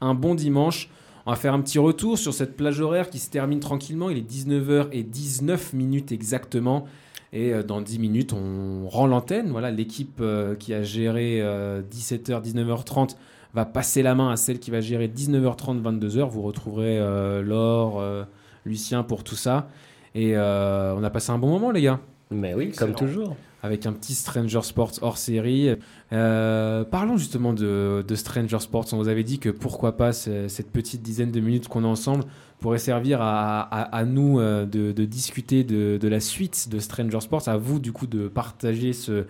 un 0.00 0.14
bon 0.14 0.34
dimanche. 0.34 0.88
On 1.26 1.30
va 1.30 1.36
faire 1.36 1.54
un 1.54 1.60
petit 1.60 1.78
retour 1.78 2.18
sur 2.18 2.32
cette 2.32 2.56
plage 2.56 2.80
horaire 2.80 3.10
qui 3.10 3.18
se 3.18 3.30
termine 3.30 3.60
tranquillement. 3.60 4.10
Il 4.10 4.18
est 4.18 4.30
19h19 4.30 5.74
minutes 5.74 6.12
exactement. 6.12 6.86
Et 7.32 7.52
euh, 7.52 7.62
dans 7.62 7.80
10 7.80 7.98
minutes, 7.98 8.32
on 8.32 8.88
rend 8.88 9.06
l'antenne. 9.06 9.50
Voilà, 9.50 9.70
l'équipe 9.70 10.18
euh, 10.20 10.54
qui 10.56 10.74
a 10.74 10.82
géré 10.82 11.40
euh, 11.40 11.82
17h, 11.82 12.42
19h30 12.42 13.16
va 13.54 13.64
passer 13.64 14.02
la 14.02 14.14
main 14.14 14.30
à 14.30 14.36
celle 14.36 14.58
qui 14.58 14.70
va 14.70 14.80
gérer 14.80 15.08
19h30, 15.08 15.82
22h. 15.82 16.28
Vous 16.28 16.42
retrouverez 16.42 16.98
euh, 16.98 17.42
Laure, 17.42 18.00
euh, 18.00 18.24
Lucien 18.64 19.02
pour 19.02 19.24
tout 19.24 19.36
ça. 19.36 19.68
Et 20.14 20.36
euh, 20.36 20.94
on 20.96 21.02
a 21.04 21.10
passé 21.10 21.30
un 21.30 21.38
bon 21.38 21.48
moment, 21.48 21.70
les 21.70 21.82
gars. 21.82 22.00
Mais 22.30 22.54
oui, 22.54 22.72
comme 22.72 22.94
toujours. 22.94 23.36
Avec 23.62 23.84
un 23.84 23.92
petit 23.92 24.14
Stranger 24.14 24.62
Sports 24.62 24.92
hors 25.02 25.18
série. 25.18 25.70
Euh, 26.12 26.82
parlons 26.84 27.18
justement 27.18 27.52
de, 27.52 28.02
Stranger 28.14 28.58
Sports. 28.58 28.86
On 28.92 28.96
vous 28.96 29.08
avait 29.08 29.24
dit 29.24 29.38
que 29.38 29.50
pourquoi 29.50 29.96
pas 29.96 30.12
ce- 30.12 30.48
cette 30.48 30.70
petite 30.70 31.02
dizaine 31.02 31.30
de 31.30 31.40
minutes 31.40 31.68
qu'on 31.68 31.84
a 31.84 31.86
ensemble 31.86 32.24
pourrait 32.58 32.78
servir 32.78 33.20
à, 33.20 34.04
nous 34.06 34.38
euh, 34.38 34.66
de, 34.66 35.04
discuter 35.04 35.64
de, 35.64 36.08
la 36.08 36.20
suite 36.20 36.68
de 36.70 36.78
Stranger 36.78 37.20
Sports, 37.20 37.48
à 37.48 37.56
vous 37.56 37.78
du 37.78 37.92
coup 37.92 38.06
de 38.06 38.28
partager 38.28 38.92
ce, 38.92 39.24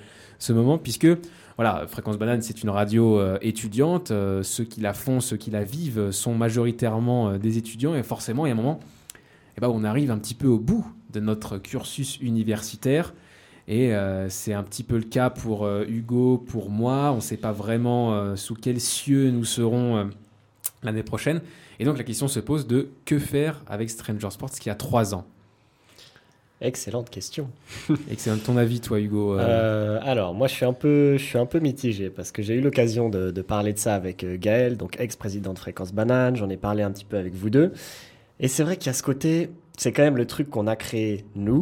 moment, 0.52 0.78
puisque 0.78 1.09
voilà, 1.57 1.86
Fréquence 1.89 2.16
Banane, 2.16 2.43
c'est 2.43 2.62
une 2.62 2.70
radio 2.70 3.19
euh, 3.19 3.39
étudiante. 3.43 4.12
Ceux 4.43 4.65
qui 4.65 4.81
la 4.81 4.94
font, 4.94 5.20
ceux 5.20 5.36
qui 5.36 5.51
la 5.51 5.65
vivent 5.65 6.12
sont 6.12 6.35
majoritairement 6.35 7.36
des 7.36 7.59
étudiants, 7.59 7.94
et 7.94 8.02
forcément, 8.02 8.47
il 8.47 8.51
y 8.51 8.52
a 8.52 8.55
un 8.55 8.57
moment 8.57 8.81
eh 9.57 9.61
ben, 9.61 9.69
on 9.69 9.85
arrive 9.85 10.11
un 10.11 10.19
petit 10.19 10.35
peu 10.35 10.47
au 10.47 10.59
bout 10.59 10.86
de 11.12 11.20
notre 11.20 11.59
cursus 11.59 12.19
universitaire. 12.20 13.12
Et 13.70 13.94
euh, 13.94 14.28
c'est 14.28 14.52
un 14.52 14.64
petit 14.64 14.82
peu 14.82 14.97
le 14.97 15.05
cas 15.05 15.30
pour 15.30 15.64
euh, 15.64 15.84
Hugo, 15.88 16.38
pour 16.38 16.70
moi. 16.70 17.12
On 17.12 17.16
ne 17.16 17.20
sait 17.20 17.36
pas 17.36 17.52
vraiment 17.52 18.12
euh, 18.12 18.34
sous 18.34 18.56
quels 18.56 18.80
cieux 18.80 19.30
nous 19.30 19.44
serons 19.44 20.10
l'année 20.82 21.05
prochaine. 21.05 21.40
Et 21.78 21.84
donc 21.84 21.97
la 21.97 22.02
question 22.02 22.26
se 22.26 22.40
pose 22.40 22.66
de 22.66 22.88
que 23.05 23.20
faire 23.20 23.62
avec 23.68 23.88
Stranger 23.88 24.30
Sports 24.30 24.51
qui 24.51 24.70
a 24.70 24.74
trois 24.74 25.14
ans? 25.14 25.24
Excellente 26.60 27.10
question. 27.10 27.48
Excellent. 28.10 28.38
Ton 28.38 28.56
avis, 28.56 28.80
toi, 28.80 28.98
Hugo 28.98 29.34
alors, 29.38 30.34
moi, 30.34 30.48
je 30.48 30.55
suis 30.55 30.66
un 30.66 30.72
peu, 30.72 31.16
je 31.16 31.24
suis 31.24 31.38
un 31.38 31.47
peu 31.47 31.60
mitigé 31.60 32.10
parce 32.10 32.32
que 32.32 32.42
j'ai 32.42 32.55
eu 32.55 32.60
l'occasion 32.60 33.09
de, 33.09 33.30
de 33.30 33.42
parler 33.42 33.72
de 33.72 33.78
ça 33.78 33.94
avec 33.94 34.26
Gaël, 34.40 34.76
donc 34.76 34.98
ex-président 34.98 35.55
de 35.55 35.59
Fréquence 35.60 35.92
Banane. 35.92 36.34
J'en 36.34 36.51
ai 36.51 36.56
parlé 36.56 36.82
un 36.82 36.90
petit 36.90 37.05
peu 37.05 37.16
avec 37.16 37.34
vous 37.34 37.51
deux. 37.51 37.72
Et 38.40 38.48
c'est 38.48 38.64
vrai 38.64 38.76
qu'il 38.76 38.88
y 38.88 38.90
a 38.90 38.94
ce 38.94 39.05
côté, 39.05 39.51
c'est 39.78 39.92
quand 39.92 40.02
même 40.02 40.16
le 40.16 40.26
truc 40.26 40.51
qu'on 40.51 40.66
a 40.66 40.74
créé 40.74 41.24
nous, 41.36 41.60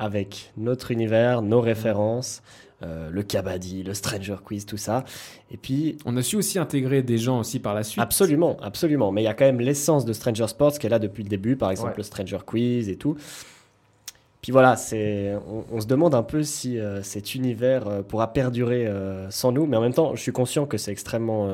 avec 0.00 0.52
notre 0.56 0.90
univers, 0.90 1.42
nos 1.42 1.60
références, 1.60 2.42
euh, 2.82 3.10
le 3.10 3.22
Kabaddi, 3.22 3.82
le 3.82 3.92
Stranger 3.92 4.36
Quiz, 4.42 4.64
tout 4.64 4.78
ça. 4.78 5.04
Et 5.52 5.58
puis. 5.58 5.98
On 6.06 6.16
a 6.16 6.22
su 6.22 6.36
aussi 6.36 6.58
intégrer 6.58 7.02
des 7.02 7.18
gens 7.18 7.38
aussi 7.40 7.58
par 7.60 7.74
la 7.74 7.82
suite. 7.84 8.02
Absolument, 8.02 8.56
absolument. 8.62 9.12
Mais 9.12 9.20
il 9.20 9.26
y 9.26 9.28
a 9.28 9.34
quand 9.34 9.44
même 9.44 9.60
l'essence 9.60 10.06
de 10.06 10.14
Stranger 10.14 10.48
Sports 10.48 10.78
qui 10.78 10.86
est 10.86 10.90
là 10.90 10.98
depuis 10.98 11.22
le 11.22 11.28
début, 11.28 11.56
par 11.56 11.70
exemple 11.70 11.90
Ouais. 11.90 11.96
le 11.98 12.02
Stranger 12.02 12.38
Quiz 12.46 12.88
et 12.88 12.96
tout. 12.96 13.16
Puis 14.40 14.52
voilà, 14.52 14.76
c'est, 14.76 15.34
on, 15.46 15.64
on 15.70 15.80
se 15.82 15.86
demande 15.86 16.14
un 16.14 16.22
peu 16.22 16.42
si 16.42 16.78
euh, 16.78 17.02
cet 17.02 17.34
univers 17.34 17.86
euh, 17.86 18.02
pourra 18.02 18.32
perdurer 18.32 18.88
sans 19.28 19.52
nous, 19.52 19.66
mais 19.66 19.76
en 19.76 19.82
même 19.82 19.92
temps, 19.92 20.14
je 20.16 20.22
suis 20.22 20.32
conscient 20.32 20.64
que 20.64 20.78
c'est 20.78 20.92
extrêmement 20.92 21.46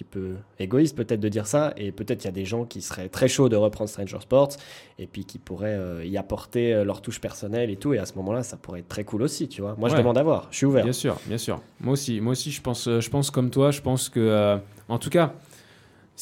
petit 0.00 0.04
peu 0.04 0.36
égoïste 0.58 0.96
peut-être 0.96 1.20
de 1.20 1.28
dire 1.28 1.46
ça, 1.46 1.72
et 1.76 1.92
peut-être 1.92 2.18
qu'il 2.18 2.26
y 2.26 2.28
a 2.28 2.32
des 2.32 2.44
gens 2.44 2.64
qui 2.64 2.80
seraient 2.80 3.08
très 3.08 3.28
chauds 3.28 3.48
de 3.48 3.56
reprendre 3.56 3.90
Stranger 3.90 4.20
Sports, 4.20 4.50
et 4.98 5.06
puis 5.06 5.24
qui 5.24 5.38
pourraient 5.38 5.76
euh, 5.76 6.04
y 6.04 6.16
apporter 6.16 6.72
euh, 6.72 6.84
leur 6.84 7.02
touche 7.02 7.20
personnelle 7.20 7.70
et 7.70 7.76
tout, 7.76 7.92
et 7.92 7.98
à 7.98 8.06
ce 8.06 8.14
moment-là, 8.14 8.42
ça 8.42 8.56
pourrait 8.56 8.80
être 8.80 8.88
très 8.88 9.04
cool 9.04 9.22
aussi, 9.22 9.48
tu 9.48 9.60
vois. 9.60 9.76
Moi, 9.78 9.88
je 9.88 9.96
demande 9.96 10.18
à 10.18 10.22
voir, 10.22 10.48
je 10.50 10.56
suis 10.56 10.66
ouvert. 10.66 10.84
Bien 10.84 10.92
sûr, 10.92 11.16
bien 11.26 11.38
sûr. 11.38 11.60
Moi 11.80 11.92
aussi, 11.92 12.20
moi 12.20 12.32
aussi, 12.32 12.50
je 12.50 12.62
pense, 12.62 12.88
euh, 12.88 13.00
je 13.00 13.10
pense 13.10 13.30
comme 13.30 13.50
toi. 13.50 13.70
Je 13.70 13.80
pense 13.82 14.08
que, 14.08 14.20
euh, 14.20 14.56
en 14.88 14.98
tout 14.98 15.10
cas, 15.10 15.34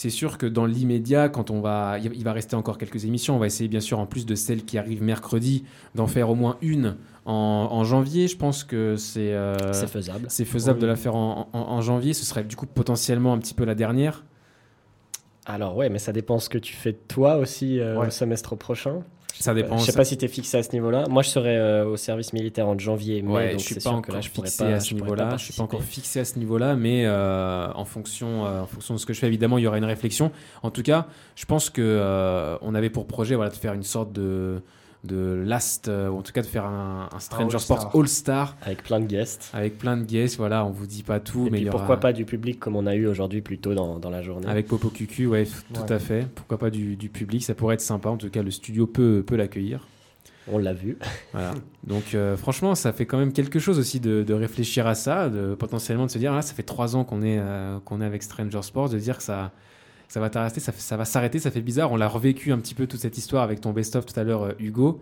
c'est 0.01 0.11
sûr 0.11 0.39
que 0.39 0.47
dans 0.47 0.65
l'immédiat, 0.65 1.29
quand 1.29 1.51
on 1.51 1.61
va, 1.61 1.99
il 1.99 2.23
va 2.23 2.33
rester 2.33 2.55
encore 2.55 2.79
quelques 2.79 3.05
émissions. 3.05 3.35
On 3.35 3.41
va 3.41 3.47
essayer, 3.47 3.69
bien 3.69 3.81
sûr, 3.81 3.99
en 3.99 4.07
plus 4.07 4.27
de 4.27 4.37
celles 4.37 4.65
qui 4.65 4.79
arrivent 4.79 5.03
mercredi, 5.03 5.65
d'en 5.97 6.07
faire 6.07 6.31
au 6.31 6.37
moins 6.37 6.57
une 6.63 6.97
en, 7.27 7.33
en 7.73 7.83
janvier. 7.83 8.29
Je 8.29 8.37
pense 8.37 8.63
que 8.63 8.95
c'est 8.95 9.33
euh, 9.33 9.57
faisable. 9.89 10.27
C'est 10.31 10.45
faisable 10.45 10.79
Oui. 10.79 10.83
de 10.83 10.87
la 10.87 10.95
faire 10.95 11.17
en, 11.17 11.49
en- 11.53 11.59
en 11.59 11.81
janvier. 11.81 12.15
Ce 12.15 12.25
serait 12.25 12.45
du 12.45 12.55
coup 12.55 12.67
potentiellement 12.67 13.33
un 13.33 13.39
petit 13.39 13.55
peu 13.55 13.65
la 13.65 13.75
dernière. 13.75 14.25
Alors 15.47 15.77
ouais, 15.77 15.89
mais 15.89 15.99
ça 15.99 16.13
dépend 16.13 16.39
ce 16.39 16.49
que 16.49 16.59
tu 16.59 16.75
fais 16.75 16.93
toi 16.93 17.37
aussi 17.39 17.81
euh, 17.81 17.99
Ouais. 17.99 18.07
au 18.07 18.11
semestre 18.11 18.55
prochain. 18.55 19.03
Ça 19.41 19.55
dépend, 19.55 19.79
Je 19.79 19.85
sais 19.85 19.93
pas 19.93 20.05
si 20.05 20.17
tu 20.17 20.25
es 20.25 20.29
fixé 20.29 20.59
à 20.59 20.63
ce 20.63 20.73
niveau-là. 20.73 21.05
Moi, 21.09 21.23
je 21.23 21.31
serai 21.31 21.57
euh, 21.57 21.87
au 21.87 21.97
service 21.97 22.33
militaire 22.33 22.67
en 22.67 22.79
janvier, 22.79 23.23
mai, 23.23 23.33
Ouais, 23.33 23.51
donc 23.53 23.61
je 23.61 23.65
suis 23.65 23.75
pas 23.77 23.81
sûr 23.81 23.93
encore 23.93 24.15
là, 24.15 24.21
je 24.21 24.29
fixé 24.31 24.65
pas, 24.65 24.71
à 24.71 24.81
ce 24.81 24.95
niveau-là. 24.95 25.37
Je 25.37 25.45
suis 25.45 25.55
pas 25.55 25.63
encore 25.63 25.83
fixé 25.83 26.21
à 26.21 26.25
ce 26.25 26.39
niveau-là, 26.39 26.75
mais 26.75 27.05
euh, 27.07 27.69
en 27.75 27.85
fonction, 27.85 28.47
euh, 28.47 28.63
en 28.63 28.67
fonction 28.67 28.95
de 28.95 28.99
ce 28.99 29.07
que 29.07 29.13
je 29.13 29.21
fais, 29.21 29.27
évidemment, 29.27 29.59
il 29.59 29.65
y 29.65 29.67
aura 29.67 29.79
une 29.79 29.85
réflexion. 29.85 30.33
En 30.63 30.71
tout 30.71 30.83
cas, 30.83 31.07
je 31.37 31.45
pense 31.45 31.71
que 31.71 31.83
euh, 31.83 32.57
on 32.63 32.75
avait 32.75 32.91
pour 32.91 33.07
projet, 33.07 33.35
voilà, 33.37 33.51
de 33.51 33.57
faire 33.57 33.75
une 33.75 33.83
sorte 33.85 34.13
de 34.13 34.61
de 35.05 35.43
last, 35.47 35.89
euh, 35.89 36.09
ou 36.09 36.19
en 36.19 36.23
tout 36.23 36.33
cas 36.33 36.43
de 36.43 36.47
faire 36.47 36.65
un, 36.65 37.09
un 37.13 37.19
Stranger 37.21 37.55
All-Star. 37.55 37.81
Sports 37.81 38.01
All 38.01 38.09
Star 38.09 38.57
avec 38.63 38.83
plein 38.83 38.99
de 39.01 39.07
guests. 39.07 39.51
Avec 39.55 39.79
plein 39.79 39.97
de 39.97 40.03
guests, 40.05 40.37
voilà, 40.39 40.65
on 40.65 40.71
vous 40.71 40.87
dit 40.87 41.03
pas 41.05 41.21
tout, 41.21 41.43
Et 41.43 41.45
mais 41.45 41.51
puis 41.51 41.61
il 41.61 41.65
y 41.67 41.69
aura- 41.69 41.79
pourquoi 41.79 41.99
pas 41.99 42.13
du 42.13 42.25
public 42.25 42.59
comme 42.59 42.75
on 42.77 42.87
a 42.87 42.95
eu 42.95 43.07
aujourd'hui 43.07 43.41
plus 43.41 43.59
tôt 43.59 43.75
dans, 43.75 43.99
dans 43.99 44.11
la 44.11 44.23
journée. 44.23 44.49
Avec 44.49 44.67
Popo 44.67 44.89
Cucu, 44.89 45.27
ouais, 45.27 45.47
tout 45.73 45.81
Ouais. 45.83 45.93
à 45.93 45.99
fait. 45.99 46.27
Pourquoi 46.35 46.59
pas 46.59 46.71
du, 46.71 46.97
du 46.97 47.09
public, 47.09 47.45
ça 47.45 47.55
pourrait 47.55 47.75
être 47.75 47.81
sympa. 47.81 48.09
En 48.09 48.17
tout 48.17 48.29
cas, 48.31 48.43
le 48.43 48.51
studio 48.51 48.87
peut, 48.87 49.23
peut 49.27 49.37
l'accueillir. 49.37 49.87
On 50.51 50.57
l'a 50.59 50.73
vu. 50.73 50.97
Voilà. 51.33 51.53
Donc, 51.87 52.15
euh, 52.15 52.37
franchement, 52.39 52.75
ça 52.75 52.93
fait 52.95 53.05
quand 53.05 53.19
même 53.19 53.33
quelque 53.35 53.59
chose 53.59 53.79
aussi 53.79 54.01
de, 54.01 54.23
de 54.23 54.33
réfléchir 54.35 54.87
à 54.87 54.95
ça, 54.95 55.29
de 55.29 55.55
potentiellement 55.55 56.07
de 56.07 56.11
se 56.11 56.17
dire, 56.19 56.33
ah, 56.33 56.41
ça 56.43 56.55
fait 56.55 56.63
trois 56.63 56.97
ans 56.97 57.05
qu'on 57.05 57.21
est, 57.23 57.39
euh, 57.39 57.79
qu'on 57.85 58.01
est 58.01 58.05
avec 58.07 58.23
Stranger 58.23 58.63
Sports, 58.63 58.89
de 58.89 58.99
dire 58.99 59.19
que 59.19 59.23
ça, 59.23 59.53
ça 60.09 60.21
va 60.21 60.31
t'arrêter, 60.31 60.61
ça, 60.61 60.97
va 60.97 61.05
s'arrêter, 61.05 61.39
ça 61.39 61.51
fait 61.51 61.61
bizarre. 61.61 61.93
On 61.93 61.97
l'a 61.97 62.09
revécu 62.09 62.51
un 62.53 62.59
petit 62.59 62.75
peu 62.75 62.87
toute 62.87 63.01
cette 63.01 63.19
histoire 63.19 63.43
avec 63.43 63.61
ton 63.61 63.73
best-of 63.73 64.07
tout 64.07 64.19
à 64.19 64.25
l'heure, 64.25 64.43
euh, 64.45 64.53
Hugo. 64.59 65.01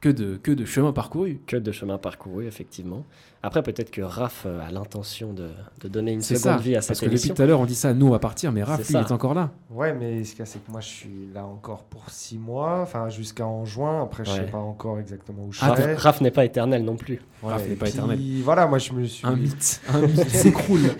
Que 0.00 0.08
de, 0.08 0.36
que 0.36 0.50
de 0.50 0.64
chemin 0.64 0.92
parcouru. 0.92 1.38
Que 1.46 1.56
de 1.56 1.70
chemin 1.70 1.96
parcouru, 1.96 2.44
effectivement. 2.48 3.04
Après, 3.44 3.62
peut-être 3.62 3.92
que 3.92 4.02
Raph 4.02 4.42
euh, 4.46 4.58
a 4.66 4.72
l'intention 4.72 5.32
de, 5.32 5.50
de 5.80 5.86
donner 5.86 6.10
une 6.10 6.22
seconde 6.22 6.40
ça, 6.42 6.56
vie 6.56 6.72
à 6.74 6.78
parce 6.78 6.86
cette 6.88 6.98
que 6.98 7.04
depuis 7.04 7.18
émission. 7.18 7.34
tout 7.36 7.42
à 7.42 7.46
l'heure, 7.46 7.60
on 7.60 7.66
dit 7.66 7.76
ça, 7.76 7.94
nous 7.94 8.08
on 8.08 8.10
va 8.10 8.18
partir, 8.18 8.50
mais 8.50 8.64
Raph, 8.64 8.80
lui, 8.80 8.86
il 8.90 8.96
est 8.96 9.12
encore 9.12 9.34
là. 9.34 9.52
Ouais, 9.70 9.92
mais 9.94 10.24
ce 10.24 10.30
qu'il 10.32 10.40
y 10.40 10.42
a, 10.42 10.46
c'est 10.46 10.58
que 10.58 10.72
moi, 10.72 10.80
je 10.80 10.88
suis 10.88 11.28
là 11.32 11.44
encore 11.44 11.84
pour 11.84 12.10
six 12.10 12.36
mois, 12.36 12.80
enfin 12.82 13.10
jusqu'en 13.10 13.64
juin. 13.64 14.02
Après, 14.02 14.24
je 14.24 14.30
Ouais. 14.32 14.36
sais 14.38 14.42
pas 14.50 14.58
encore 14.58 14.98
exactement 14.98 15.44
où 15.44 15.52
je 15.52 15.60
Raph, 15.60 15.78
serai. 15.80 15.94
Raph 15.94 16.20
n'est 16.20 16.32
pas 16.32 16.44
éternel 16.46 16.84
non 16.84 16.96
plus. 16.96 17.20
Ouais, 17.44 17.52
Raph 17.52 17.68
n'est 17.68 17.76
pas 17.76 17.84
puis, 17.86 17.94
éternel. 17.94 18.18
Voilà, 18.42 18.66
moi, 18.66 18.78
je 18.78 18.92
me 18.94 19.04
suis. 19.04 19.24
Un 19.24 19.36
mythe, 19.36 19.80
un 19.94 20.00
mythe 20.00 20.28
s'écroule. 20.30 20.80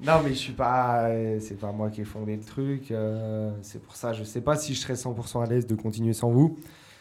Non, 0.00 0.20
mais 0.22 0.30
je 0.30 0.34
suis 0.38 0.52
pas. 0.52 1.06
euh, 1.08 1.38
C'est 1.40 1.58
pas 1.58 1.72
moi 1.72 1.90
qui 1.90 2.02
ai 2.02 2.04
fondé 2.04 2.36
le 2.36 2.42
truc. 2.42 2.90
euh, 2.90 3.50
c'est 3.62 3.82
pour 3.82 3.96
ça, 3.96 4.12
je 4.12 4.22
sais 4.24 4.40
pas 4.40 4.56
si 4.56 4.74
je 4.74 4.80
serais 4.80 4.94
100% 4.94 5.42
à 5.42 5.46
l'aise 5.46 5.66
de 5.66 5.74
continuer 5.74 6.12
sans 6.12 6.30
vous, 6.30 6.56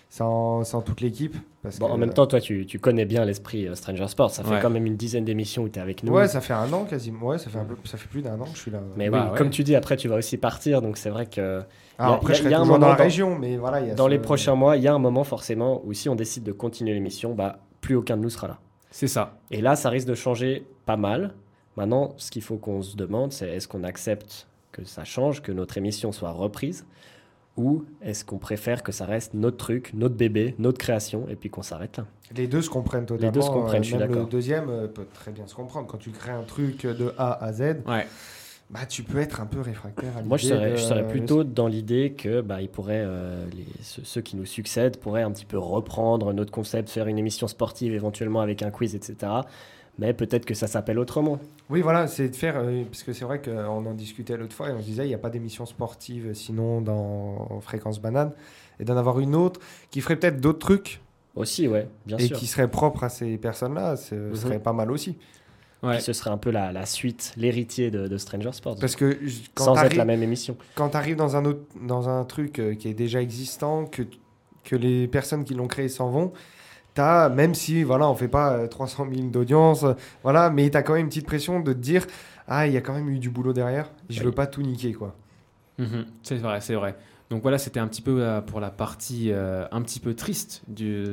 sans, 0.09 0.63
sans 0.63 0.81
toute 0.81 1.01
l'équipe. 1.01 1.35
Parce 1.61 1.77
Bon, 1.79 1.87
que, 1.87 1.91
en 1.91 1.97
même 1.97 2.13
temps, 2.13 2.25
toi, 2.25 2.39
tu, 2.41 2.65
tu 2.65 2.79
connais 2.79 3.05
bien 3.05 3.23
l'esprit 3.25 3.67
euh, 3.67 3.75
Stranger 3.75 4.07
Sports. 4.07 4.31
Ça 4.31 4.43
fait 4.43 4.51
Ouais. 4.55 4.59
quand 4.61 4.69
même 4.71 4.85
une 4.87 4.95
dizaine 4.95 5.25
d'émissions 5.25 5.63
où 5.63 5.69
tu 5.69 5.77
es 5.77 5.81
avec 5.81 6.01
nous. 6.03 6.11
Ouais, 6.13 6.27
ça 6.27 6.41
fait 6.41 6.53
un 6.53 6.71
an 6.73 6.85
quasiment. 6.85 7.27
Ouais, 7.27 7.37
ça 7.37 7.49
fait, 7.51 7.59
un 7.59 7.65
peu, 7.65 7.75
ça 7.83 7.97
fait 7.97 8.07
plus 8.07 8.21
d'un 8.23 8.39
an 8.39 8.45
que 8.45 8.55
je 8.55 8.61
suis 8.61 8.71
là. 8.71 8.79
Mais 8.95 9.09
Bah 9.11 9.29
oui, 9.31 9.37
comme 9.37 9.49
tu 9.51 9.63
dis, 9.63 9.75
après, 9.75 9.95
tu 9.97 10.07
vas 10.07 10.15
aussi 10.15 10.37
partir. 10.37 10.81
Donc, 10.81 10.97
c'est 10.97 11.09
vrai 11.11 11.27
que. 11.27 11.61
Alors 11.99 12.15
après, 12.15 12.33
je 12.33 12.43
serai 12.43 12.53
toujours 12.55 12.79
dans 12.79 12.87
la 12.87 12.95
région, 12.95 13.37
mais 13.37 13.57
voilà, 13.57 13.81
il 13.81 13.87
y 13.89 13.91
a 13.91 13.95
dans 13.95 14.05
ce- 14.05 14.09
les 14.09 14.19
prochains 14.19 14.55
mois, 14.55 14.75
il 14.77 14.83
y 14.83 14.87
a 14.87 14.93
un 14.93 14.99
moment 14.99 15.23
forcément 15.23 15.81
où 15.85 15.93
si 15.93 16.09
on 16.09 16.15
décide 16.15 16.43
de 16.43 16.51
continuer 16.51 16.93
l'émission, 16.93 17.33
bah, 17.35 17.59
plus 17.81 17.95
aucun 17.95 18.17
de 18.17 18.21
nous 18.23 18.29
sera 18.29 18.47
là. 18.47 18.57
C'est 18.89 19.07
ça. 19.07 19.37
Et 19.51 19.61
là, 19.61 19.75
ça 19.75 19.89
risque 19.89 20.07
de 20.07 20.15
changer 20.15 20.65
pas 20.87 20.97
mal. 20.97 21.33
Maintenant, 21.77 22.15
ce 22.17 22.31
qu'il 22.31 22.41
faut 22.41 22.57
qu'on 22.57 22.81
se 22.81 22.97
demande, 22.97 23.31
c'est 23.31 23.47
est-ce 23.49 23.67
qu'on 23.67 23.83
accepte 23.83 24.47
que 24.71 24.83
ça 24.83 25.03
change, 25.03 25.41
que 25.43 25.51
notre 25.51 25.77
émission 25.77 26.11
soit 26.11 26.31
reprise 26.31 26.85
ou 27.55 27.85
est-ce 28.03 28.23
qu'on 28.25 28.37
préfère 28.37 28.83
que 28.83 28.91
ça 28.91 29.05
reste 29.05 29.33
notre 29.33 29.57
truc, 29.57 29.91
notre 29.95 30.13
bébé, 30.15 30.53
notre 30.59 30.77
création, 30.77 31.25
et 31.27 31.35
puis 31.35 31.49
qu'on 31.49 31.63
s'arrête 31.63 31.97
là 31.97 32.05
Les 32.35 32.45
deux 32.47 32.61
se 32.61 32.69
comprennent 32.69 33.05
totalement. 33.07 33.25
Les 33.27 33.31
deux 33.31 33.41
se 33.41 33.49
comprennent, 33.49 33.79
euh, 33.79 33.83
je 33.83 33.87
suis 33.87 33.97
même 33.97 34.07
d'accord. 34.07 34.23
Le 34.25 34.29
deuxième 34.29 34.69
euh, 34.69 34.87
peut 34.87 35.07
très 35.11 35.31
bien 35.31 35.47
se 35.47 35.55
comprendre. 35.55 35.87
Quand 35.87 35.97
tu 35.97 36.11
crées 36.11 36.31
un 36.31 36.43
truc 36.43 36.85
de 36.85 37.13
A 37.17 37.43
à 37.43 37.53
Z, 37.53 37.77
bah, 38.69 38.85
tu 38.87 39.01
peux 39.01 39.17
être 39.19 39.41
un 39.41 39.47
peu 39.47 39.59
réfractaire 39.61 40.15
à 40.17 40.21
Moi, 40.21 40.37
je 40.37 40.43
l'idée 40.43 40.55
serais, 40.55 40.71
de- 40.71 40.75
je 40.75 40.81
serais 40.83 41.07
plutôt 41.07 41.43
dans 41.43 41.67
l'idée 41.67 42.13
que 42.15 42.41
bah, 42.41 42.61
ils 42.61 42.69
pourraient, 42.69 43.03
euh, 43.05 43.43
les- 43.55 43.65
ceux, 43.81 44.03
ceux 44.03 44.21
qui 44.21 44.35
nous 44.35 44.45
succèdent 44.45 44.97
pourraient 44.97 45.23
un 45.23 45.31
petit 45.31 45.45
peu 45.45 45.57
reprendre 45.57 46.33
notre 46.33 46.51
concept, 46.51 46.89
faire 46.89 47.07
une 47.07 47.17
émission 47.17 47.47
sportive 47.47 47.93
éventuellement 47.93 48.41
avec 48.41 48.61
un 48.61 48.69
quiz, 48.69 48.93
etc. 48.93 49.31
Mais 49.99 50.13
peut-être 50.13 50.45
que 50.45 50.53
ça 50.53 50.67
s'appelle 50.67 50.99
autrement. 50.99 51.39
Oui, 51.69 51.81
voilà, 51.81 52.07
c'est 52.07 52.29
de 52.29 52.35
faire. 52.35 52.57
euh, 52.57 52.83
parce 52.85 53.03
que 53.03 53.13
c'est 53.13 53.25
vrai 53.25 53.41
qu'on 53.41 53.85
en 53.85 53.93
discutait 53.93 54.37
l'autre 54.37 54.53
fois 54.55 54.69
et 54.69 54.73
on 54.73 54.79
se 54.79 54.85
disait, 54.85 55.05
il 55.05 55.09
n'y 55.09 55.15
a 55.15 55.19
pas 55.19 55.29
d'émission 55.31 55.65
sportive 55.65 56.33
sinon 56.33 56.81
dans 56.81 57.59
Fréquence 57.61 57.99
Banane. 57.99 58.31
Et 58.79 58.85
d'en 58.85 58.95
avoir 58.95 59.19
une 59.19 59.35
autre 59.35 59.59
qui 59.89 60.01
ferait 60.01 60.15
peut-être 60.17 60.39
d'autres 60.39 60.59
trucs. 60.59 61.01
Aussi, 61.35 61.67
ouais, 61.67 61.87
bien 62.05 62.17
et 62.17 62.27
sûr. 62.27 62.37
qui 62.37 62.45
serait 62.47 62.67
propre 62.67 63.03
à 63.03 63.09
ces 63.09 63.37
personnes-là. 63.37 63.95
Ce 63.95 64.13
Mhm. 64.15 64.35
serait 64.35 64.59
pas 64.59 64.73
mal 64.73 64.91
aussi. 64.91 65.17
Puis 65.83 66.01
ce 66.01 66.11
serait 66.13 66.31
un 66.31 66.37
peu 66.37 66.49
la, 66.49 66.71
la 66.71 66.85
suite, 66.87 67.33
l'héritier 67.37 67.91
de, 67.91 68.07
de 68.07 68.17
Stranger 68.17 68.51
Sports. 68.51 68.77
Parce 68.79 68.95
que 68.95 69.17
quand 69.53 69.65
sans 69.65 69.83
être 69.83 69.95
la 69.95 70.05
même 70.05 70.23
émission. 70.23 70.57
Quand 70.75 70.89
tu 70.89 70.97
arrives 70.97 71.15
dans 71.15 71.35
un, 71.35 71.45
autre, 71.45 71.61
dans 71.81 72.09
un 72.09 72.23
truc 72.25 72.57
euh, 72.59 72.73
qui 72.75 72.87
est 72.89 72.93
déjà 72.95 73.21
existant, 73.21 73.85
que, 73.85 74.01
que 74.63 74.75
les 74.75 75.07
personnes 75.07 75.43
qui 75.43 75.53
l'ont 75.53 75.67
créé 75.67 75.87
s'en 75.87 76.09
vont, 76.09 76.33
t'as, 76.97 77.29
même 77.29 77.53
si 77.55 77.83
voilà, 77.83 78.09
on 78.09 78.15
fait 78.15 78.27
pas 78.27 78.53
euh, 78.53 78.67
300 78.67 79.07
000 79.13 79.27
d'audience, 79.29 79.83
euh, 79.83 79.93
voilà, 80.23 80.49
mais 80.49 80.69
tu 80.69 80.77
as 80.77 80.83
quand 80.83 80.93
même 80.93 81.03
une 81.03 81.09
petite 81.09 81.25
pression 81.25 81.59
de 81.59 81.73
te 81.73 81.77
dire 81.79 82.05
Ah, 82.47 82.67
il 82.67 82.73
y 82.73 82.77
a 82.77 82.81
quand 82.81 82.93
même 82.93 83.09
eu 83.09 83.19
du 83.19 83.29
boulot 83.29 83.53
derrière, 83.53 83.89
je 84.09 84.21
veux 84.23 84.31
pas 84.31 84.47
tout 84.47 84.61
niquer. 84.61 84.93
quoi. 84.93 85.15
Mhm, 85.79 86.05
c'est 86.23 86.35
vrai, 86.37 86.59
c'est 86.61 86.75
vrai. 86.75 86.95
Donc 87.29 87.41
voilà, 87.41 87.57
c'était 87.57 87.79
un 87.79 87.87
petit 87.87 88.01
peu 88.01 88.21
euh, 88.21 88.41
pour 88.41 88.59
la 88.59 88.69
partie 88.69 89.31
euh, 89.31 89.65
un 89.71 89.81
petit 89.81 89.99
peu 89.99 90.13
triste 90.13 90.63
du, 90.67 91.03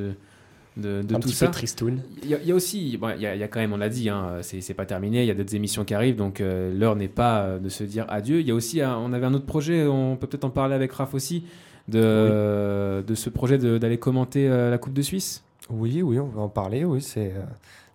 de, 0.76 1.02
de 1.02 1.14
Un 1.14 1.18
tout 1.20 1.28
petit 1.28 1.34
ça. 1.34 1.46
peu 1.46 1.52
tristoun. 1.52 2.00
Il 2.22 2.28
y, 2.28 2.34
a- 2.34 2.38
il 2.40 2.46
y 2.48 2.52
a 2.52 2.54
aussi, 2.54 2.96
bon, 2.96 3.10
il 3.16 3.20
y, 3.22 3.26
a, 3.26 3.34
il 3.34 3.40
y 3.40 3.42
a 3.44 3.48
quand 3.48 3.60
même, 3.60 3.72
on 3.72 3.76
l'a 3.76 3.88
dit, 3.88 4.08
hein, 4.08 4.38
c'est 4.42 4.60
c'est 4.60 4.74
pas 4.74 4.86
terminé, 4.86 5.22
il 5.22 5.26
y 5.26 5.30
a 5.30 5.34
d'autres 5.34 5.54
émissions 5.54 5.84
qui 5.84 5.92
arrivent, 5.94 6.16
donc 6.16 6.40
euh, 6.40 6.72
l'heure 6.72 6.96
n'est 6.96 7.08
pas 7.08 7.42
euh, 7.42 7.58
de 7.58 7.68
se 7.68 7.84
dire 7.84 8.06
adieu. 8.08 8.40
Il 8.40 8.46
y 8.46 8.50
a 8.52 8.54
aussi, 8.54 8.80
un- 8.80 8.96
on 8.96 9.12
avait 9.12 9.26
un 9.26 9.34
autre 9.34 9.46
projet, 9.46 9.86
on 9.86 10.16
peut 10.16 10.26
peut-être 10.28 10.44
en 10.44 10.50
parler 10.50 10.74
avec 10.74 10.92
Raph 10.92 11.14
aussi, 11.14 11.44
de, 11.88 13.02
de 13.06 13.14
ce 13.14 13.28
projet 13.30 13.58
de- 13.58 13.78
d'aller 13.78 13.98
commenter 13.98 14.48
euh, 14.48 14.70
la 14.70 14.78
Coupe 14.78 14.94
de 14.94 15.02
Suisse? 15.02 15.42
Oui, 15.70 16.02
oui, 16.02 16.18
on 16.18 16.26
va 16.26 16.42
en 16.42 16.48
parler, 16.48 16.84
oui, 16.84 17.00
c'est... 17.00 17.32
euh, 17.34 17.42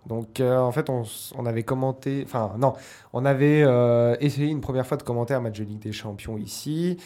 Donc, 0.08 0.40
euh, 0.40 0.58
en 0.58 0.72
fait, 0.72 0.90
on, 0.90 1.04
on 1.38 1.46
avait 1.46 1.64
commenté... 1.64 2.24
Enfin, 2.26 2.54
non, 2.60 2.74
on 3.14 3.26
avait 3.26 3.64
euh, 3.64 4.16
essayé 4.20 4.48
une 4.48 4.62
première 4.62 4.88
fois 4.88 4.98
de 4.98 5.04
commenter 5.04 5.34
un 5.36 5.40
match 5.40 5.60
de 5.60 5.64
Ligue 5.66 5.80
des 5.80 5.92
Champions 5.92 6.38
ici. 6.38 6.98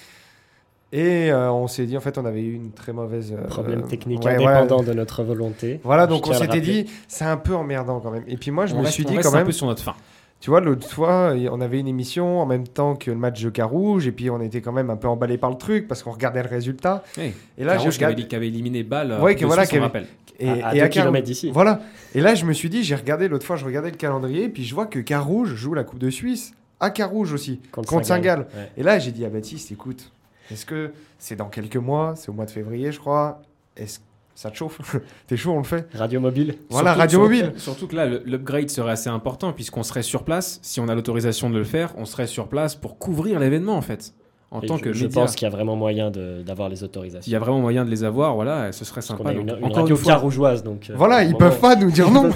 Et 0.93 1.31
euh, 1.31 1.51
on 1.51 1.67
s'est 1.67 1.85
dit, 1.85 1.97
en 1.97 2.01
fait, 2.01 2.17
on 2.19 2.25
avait 2.25 2.43
eu 2.43 2.53
une 2.53 2.71
très 2.71 2.93
mauvaise... 2.93 3.33
euh, 3.37 3.47
Problème 3.47 3.81
technique 3.87 4.23
ouais, 4.23 4.35
indépendant 4.35 4.77
voilà. 4.77 4.91
de 4.91 4.93
notre 4.93 5.23
volonté. 5.23 5.79
Voilà, 5.83 6.03
Je 6.03 6.09
donc 6.09 6.27
on 6.27 6.33
s'était 6.33 6.61
dit, 6.61 6.85
c'est 7.07 7.25
un 7.25 7.37
peu 7.37 7.55
emmerdant 7.55 7.99
quand 7.99 8.11
même. 8.11 8.23
Et 8.27 8.37
puis 8.37 8.51
moi, 8.51 8.67
je 8.67 8.73
On 8.75 8.79
me 8.79 8.83
reste- 8.83 8.93
suis 8.93 9.05
on 9.05 9.09
dit 9.09 9.17
reste 9.17 9.27
quand 9.27 9.33
un 9.35 9.39
même... 9.39 9.45
peu 9.47 9.51
sur 9.51 9.65
notre 9.67 9.81
faim. 9.83 9.95
Tu 10.39 10.49
vois, 10.49 10.59
l'autre 10.59 10.87
fois, 10.89 11.33
on 11.51 11.61
avait 11.61 11.79
une 11.79 11.87
émission 11.87 12.41
en 12.41 12.45
même 12.45 12.67
temps 12.67 12.95
que 12.95 13.09
le 13.09 13.17
match 13.17 13.41
de 13.41 13.49
Carouge, 13.49 14.07
et 14.07 14.11
puis 14.11 14.29
on 14.29 14.41
était 14.41 14.59
quand 14.61 14.73
même 14.73 14.89
un 14.89 14.97
peu 14.97 15.07
emballé 15.07 15.37
par 15.37 15.49
le 15.49 15.55
truc, 15.55 15.87
parce 15.87 16.03
qu'on 16.03 16.11
regardait 16.11 16.43
le 16.43 16.49
résultat. 16.49 17.01
Oui. 17.17 17.33
Et 17.57 17.63
là, 17.63 17.77
Carouge 17.77 17.97
qui 17.97 18.03
avait, 18.03 18.13
regardé... 18.13 18.27
qui 18.27 18.35
avait 18.35 18.47
éliminé 18.49 18.83
Bâle. 18.83 19.17
que 19.37 19.45
voilà, 19.45 19.65
qui 19.65 19.75
avait- 19.75 19.85
rappelle. 19.85 20.05
Et, 20.39 20.49
À- 20.49 20.67
à 20.67 20.75
et 20.75 20.79
deux 20.81 20.87
Car- 20.87 21.03
kilomètres 21.03 21.25
d'ici. 21.27 21.51
Voilà. 21.51 21.81
Et 22.15 22.21
là, 22.21 22.35
je 22.35 22.45
me 22.45 22.53
suis 22.53 22.69
dit, 22.69 22.83
j'ai 22.83 22.95
regardé 22.95 23.27
l'autre 23.27 23.45
fois, 23.45 23.55
je 23.55 23.65
regardais 23.65 23.91
le 23.91 23.97
calendrier, 23.97 24.49
puis 24.49 24.63
je 24.63 24.73
vois 24.73 24.85
que 24.87 24.99
Carouge 24.99 25.53
joue 25.55 25.73
la 25.73 25.83
Coupe 25.83 25.99
de 25.99 26.09
Suisse 26.09 26.53
à 26.79 26.89
Carouge 26.89 27.31
aussi, 27.33 27.61
Contre 27.71 27.87
contre, 27.89 28.05
Saint-Gall. 28.07 28.39
Ouais. 28.55 28.71
Et 28.77 28.83
là, 28.83 28.99
j'ai 28.99 29.11
dit 29.11 29.23
à 29.25 29.29
Baptiste, 29.29 29.71
écoute, 29.71 30.11
est-ce 30.51 30.65
que 30.65 30.91
c'est 31.19 31.35
dans 31.35 31.47
quelques 31.49 31.77
mois, 31.77 32.13
c'est 32.17 32.29
au 32.29 32.33
mois 32.33 32.45
de 32.45 32.51
février, 32.51 32.91
je 32.91 32.99
crois, 32.99 33.41
est-ce 33.77 33.99
que 33.99 34.03
ça 34.35 34.49
te 34.51 34.57
chauffe? 34.57 34.79
T'es 35.27 35.37
chaud, 35.37 35.51
on 35.51 35.59
le 35.59 35.63
fait 35.63 35.87
Radio 35.93 36.19
mobile. 36.19 36.55
Voilà, 36.69 36.89
Surtout- 36.95 36.99
radio 36.99 37.19
surtout- 37.19 37.35
mobile. 37.45 37.59
Surtout 37.59 37.87
que 37.87 37.95
là, 37.95 38.05
l'upgrade 38.07 38.69
serait 38.69 38.91
assez 38.91 39.09
important 39.09 39.53
puisqu'on 39.53 39.83
serait 39.83 40.01
sur 40.01 40.23
place. 40.23 40.59
Si 40.63 40.79
on 40.79 40.87
a 40.89 40.95
l'autorisation 40.95 41.49
de 41.51 41.57
le 41.57 41.63
faire, 41.63 41.93
on 41.97 42.05
serait 42.05 42.27
sur 42.27 42.47
place 42.49 42.75
pour 42.75 42.97
couvrir 42.97 43.39
l'événement 43.39 43.77
en 43.77 43.81
fait. 43.81 44.13
En 44.53 44.61
Et 44.61 44.67
tant 44.67 44.77
je, 44.77 44.83
que 44.83 44.93
je 44.93 45.05
média. 45.05 45.21
pense 45.21 45.35
qu'il 45.35 45.45
y 45.45 45.47
a 45.47 45.49
vraiment 45.49 45.75
moyen 45.75 46.11
de- 46.11 46.43
d'avoir 46.45 46.69
les 46.69 46.83
autorisations. 46.83 47.27
Il 47.27 47.33
y 47.33 47.35
a 47.35 47.39
vraiment 47.39 47.59
moyen 47.59 47.83
de 47.83 47.89
les 47.89 48.03
avoir, 48.03 48.35
voilà, 48.35 48.71
ce 48.71 48.85
serait 48.85 49.01
sympa. 49.01 49.29
a 49.29 49.33
Donc, 49.33 49.41
une, 49.41 49.49
une 49.49 49.65
encore 49.65 49.77
radio 49.83 49.95
une 49.95 50.01
fois, 50.03 50.13
carougeoise, 50.13 50.63
donc. 50.63 50.89
euh, 50.91 50.93
Voilà, 50.95 51.23
ils 51.23 51.35
peuvent 51.37 51.59
pas 51.59 51.75
nous 51.75 51.89
dire 51.89 52.11
non. 52.11 52.29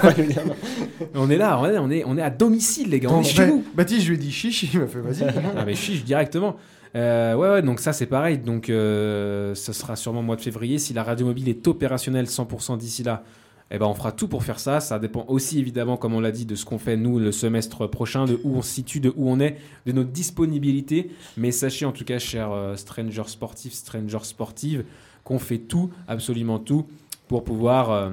on 1.15 1.30
est 1.30 1.38
là, 1.38 1.60
on 1.61 1.65
est, 1.68 1.77
on 1.77 1.89
est, 1.91 2.03
on 2.06 2.18
est 2.18 2.22
à 2.22 2.30
domicile, 2.30 2.89
les 2.89 2.99
gars, 2.99 3.10
on 3.11 3.22
est 3.22 3.23
chez 3.23 3.38
bah, 3.45 3.48
nous. 3.48 3.64
Baptiste, 3.76 4.02
je 4.02 4.10
lui 4.10 4.15
ai 4.15 4.19
dit 4.19 4.31
chichi, 4.31 4.69
il 4.73 4.80
m'a 4.80 4.88
fait 4.88 4.99
vas-y. 4.99 5.27
ah 5.57 5.64
mais 5.65 5.76
chiche 5.76 6.03
directement. 6.03 6.56
Euh, 6.95 7.35
ouais, 7.35 7.49
ouais, 7.49 7.61
donc 7.61 7.80
ça 7.80 7.94
c'est 7.94 8.06
pareil. 8.07 8.39
Donc 8.39 8.69
euh, 8.69 9.53
ce 9.56 9.73
sera 9.73 9.95
sûrement 9.95 10.22
au 10.22 10.23
mois 10.23 10.35
de 10.38 10.41
février. 10.41 10.80
Si 10.80 10.94
la 10.94 11.03
radio 11.03 11.26
mobile 11.27 11.49
est 11.49 11.68
opérationnelle 11.68 12.26
100% 12.26 12.77
d'ici 12.77 13.03
là, 13.03 13.23
eh 13.69 13.77
ben 13.77 13.85
on 13.85 13.94
fera 13.94 14.11
tout 14.11 14.27
pour 14.27 14.44
faire 14.44 14.60
ça. 14.60 14.80
Ça 14.80 14.99
dépend 14.99 15.26
aussi 15.27 15.60
évidemment, 15.60 15.98
comme 15.98 16.14
on 16.14 16.19
l'a 16.19 16.31
dit, 16.31 16.45
de 16.45 16.56
ce 16.56 16.65
qu'on 16.65 16.77
fait 16.77 16.95
nous 16.95 17.19
le 17.19 17.31
semestre 17.31 17.88
prochain, 17.88 18.26
de 18.26 18.39
où 18.44 18.56
on 18.56 18.61
se 18.61 18.73
situe, 18.73 18.99
de 18.99 19.14
où 19.15 19.30
on 19.30 19.39
est, 19.39 19.57
de 19.85 19.91
notre 19.91 20.11
disponibilité. 20.11 21.11
Mais 21.35 21.52
sachez 21.52 21.85
en 21.85 21.91
tout 21.91 22.06
cas, 22.06 22.19
chers 22.19 22.52
euh, 22.52 22.76
Stranger 22.76 23.23
sportifs, 23.27 23.73
Stranger 23.73 24.19
sportives, 24.23 24.85
qu'on 25.23 25.39
fait 25.39 25.57
tout, 25.57 25.91
absolument 26.07 26.60
tout, 26.60 26.85
pour 27.27 27.44
pouvoir, 27.44 27.91
euh, 27.91 28.11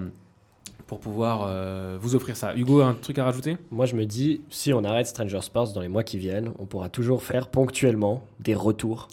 pour 0.88 0.98
pouvoir 0.98 1.44
euh, 1.46 1.96
vous 2.00 2.16
offrir 2.16 2.36
ça. 2.36 2.56
Hugo, 2.56 2.80
un 2.80 2.94
truc 2.94 3.18
à 3.18 3.24
rajouter? 3.24 3.56
Moi, 3.70 3.86
je 3.86 3.94
me 3.94 4.04
dis, 4.04 4.40
si 4.50 4.72
on 4.72 4.82
arrête 4.82 5.06
Stranger 5.06 5.40
Sports 5.42 5.72
dans 5.72 5.80
les 5.80 5.88
mois 5.88 6.02
qui 6.02 6.18
viennent, 6.18 6.50
on 6.58 6.66
pourra 6.66 6.88
toujours 6.88 7.22
faire 7.22 7.46
ponctuellement 7.48 8.24
des 8.40 8.56
retours, 8.56 9.06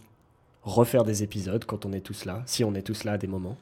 refaire 0.64 1.04
des 1.04 1.22
épisodes 1.22 1.64
quand 1.66 1.86
on 1.86 1.94
est 1.94 2.02
tous 2.02 2.26
là, 2.26 2.42
si 2.48 2.64
on 2.64 2.74
est 2.74 2.82
tous 2.82 3.04
là 3.04 3.14
à 3.14 3.18
des 3.20 3.28
moments. 3.28 3.58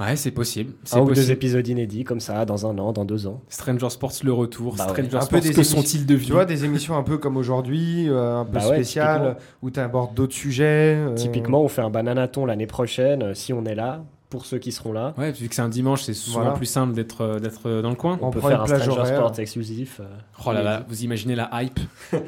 Ouais, 0.00 0.16
c'est 0.16 0.30
possible. 0.30 0.72
Un 0.92 1.00
ou 1.00 1.12
deux 1.12 1.30
épisodes 1.30 1.66
inédits 1.68 2.04
comme 2.04 2.20
ça, 2.20 2.44
dans 2.46 2.66
un 2.66 2.78
an, 2.78 2.92
dans 2.92 3.04
deux 3.04 3.26
ans. 3.26 3.42
Stranger 3.50 3.90
Sports 3.90 4.12
le 4.24 4.32
retour, 4.32 4.74
Bah 4.76 4.86
ouais. 4.86 4.90
Un 4.92 4.94
peu 5.04 5.20
Sports 5.20 5.40
des 5.40 5.50
que 5.50 5.54
émissions- 5.56 5.76
sont-ils 5.82 6.06
devenus 6.06 6.26
Tu 6.26 6.32
vois, 6.32 6.46
des 6.46 6.64
émissions 6.64 6.96
un 6.96 7.02
peu 7.02 7.18
comme 7.18 7.36
aujourd'hui, 7.36 8.08
euh, 8.08 8.38
un 8.38 8.44
peu 8.46 8.52
Bah 8.54 8.60
spéciales, 8.60 9.36
où 9.62 9.70
tu 9.70 9.78
abordes 9.78 10.14
d'autres 10.14 10.32
sujets. 10.34 10.96
euh, 10.96 11.14
Typiquement, 11.14 11.62
on 11.62 11.68
fait 11.68 11.82
un 11.82 11.90
bananaton 11.90 12.46
l'année 12.46 12.66
prochaine, 12.66 13.22
euh, 13.22 13.34
si 13.34 13.52
on 13.52 13.64
est 13.66 13.74
là, 13.74 14.02
pour 14.30 14.46
ceux 14.46 14.58
qui 14.58 14.72
seront 14.72 14.92
là. 14.92 15.12
Ouais, 15.18 15.32
vu 15.32 15.48
que 15.48 15.54
c'est 15.54 15.60
un 15.60 15.68
dimanche, 15.68 16.02
c'est 16.04 16.14
souvent 16.14 16.40
Voilà. 16.40 16.54
plus 16.56 16.64
simple 16.66 16.94
d'être 16.94 17.38
d'être 17.40 17.80
dans 17.82 17.90
le 17.90 17.96
coin. 17.96 18.18
On, 18.22 18.28
On 18.28 18.30
peut 18.30 18.40
faire 18.40 18.62
un 18.62 18.66
Stranger. 18.66 19.04
Sports 19.06 19.38
exclusif. 19.38 20.00
euh, 20.00 20.04
Oh 20.46 20.52
là 20.52 20.62
là, 20.62 20.82
vous 20.88 21.02
imaginez 21.04 21.34
la 21.34 21.50
hype 21.62 21.80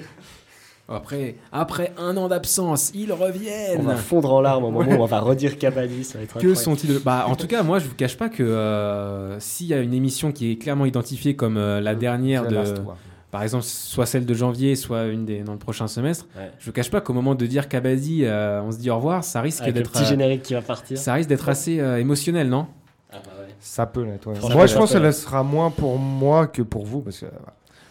Après, 0.88 1.36
après 1.52 1.92
un 1.96 2.16
an 2.16 2.28
d'absence, 2.28 2.90
ils 2.94 3.12
reviennent. 3.12 3.80
On 3.80 3.82
va 3.84 3.96
fondre 3.96 4.32
en 4.34 4.40
larmes 4.40 4.64
au 4.64 4.70
moment 4.70 4.90
où 4.92 5.02
on 5.02 5.06
va 5.06 5.20
redire 5.20 5.56
Kabaddi, 5.59 6.04
ça 6.04 6.18
va 6.18 6.24
être 6.24 6.38
Que 6.38 6.54
sont-ils 6.54 6.98
Bah, 6.98 7.24
en 7.28 7.36
tout 7.36 7.46
cas, 7.46 7.62
moi, 7.62 7.78
je 7.78 7.86
vous 7.88 7.94
cache 7.94 8.16
pas 8.18 8.28
que 8.28 8.42
euh, 8.42 9.38
s'il 9.40 9.68
y 9.68 9.74
a 9.74 9.78
une 9.80 9.94
émission 9.94 10.32
qui 10.32 10.50
est 10.52 10.56
clairement 10.56 10.84
identifiée 10.84 11.34
comme 11.36 11.56
euh, 11.56 11.80
la 11.80 11.94
dernière 11.94 12.44
c'est 12.44 12.74
de, 12.74 12.80
par 13.30 13.42
exemple, 13.42 13.64
soit 13.64 14.04
celle 14.04 14.26
de 14.26 14.34
janvier, 14.34 14.76
soit 14.76 15.04
une 15.06 15.24
des 15.24 15.40
dans 15.42 15.52
le 15.52 15.59
prochain 15.59 15.86
semestre, 15.86 16.26
Ouais. 16.36 16.50
je 16.59 16.66
vous 16.66 16.72
cache 16.72 16.90
pas 16.90 17.00
qu'au 17.00 17.14
moment 17.14 17.34
de 17.34 17.46
dire 17.46 17.68
Kabaddi, 17.68 18.24
euh, 18.24 18.60
on 18.62 18.72
se 18.72 18.76
dit 18.78 18.90
au 18.90 18.96
revoir, 18.96 19.24
ça 19.24 19.40
risque 19.40 19.64
d'être 19.70 19.90
petit 19.90 20.04
générique 20.04 20.42
qui 20.42 20.52
va 20.52 20.60
partir. 20.60 20.98
ça 20.98 21.14
risque 21.14 21.28
d'être 21.30 21.48
assez 21.48 21.80
euh, 21.80 21.98
émotionnel, 21.98 22.50
non? 22.50 22.66
Ah 23.10 23.16
bah 23.24 23.30
ouais. 23.40 23.54
Ça 23.60 23.86
peut 23.86 24.02
l'être. 24.02 24.28
Moi, 24.54 24.66
je 24.66 24.74
pense 24.76 24.92
que 24.92 24.98
ça 25.00 25.12
sera 25.12 25.42
moins 25.42 25.70
pour 25.70 25.96
moi 25.98 26.46
que 26.48 26.60
pour 26.62 26.84
vous. 26.84 27.00
Parce 27.00 27.20
que, 27.20 27.26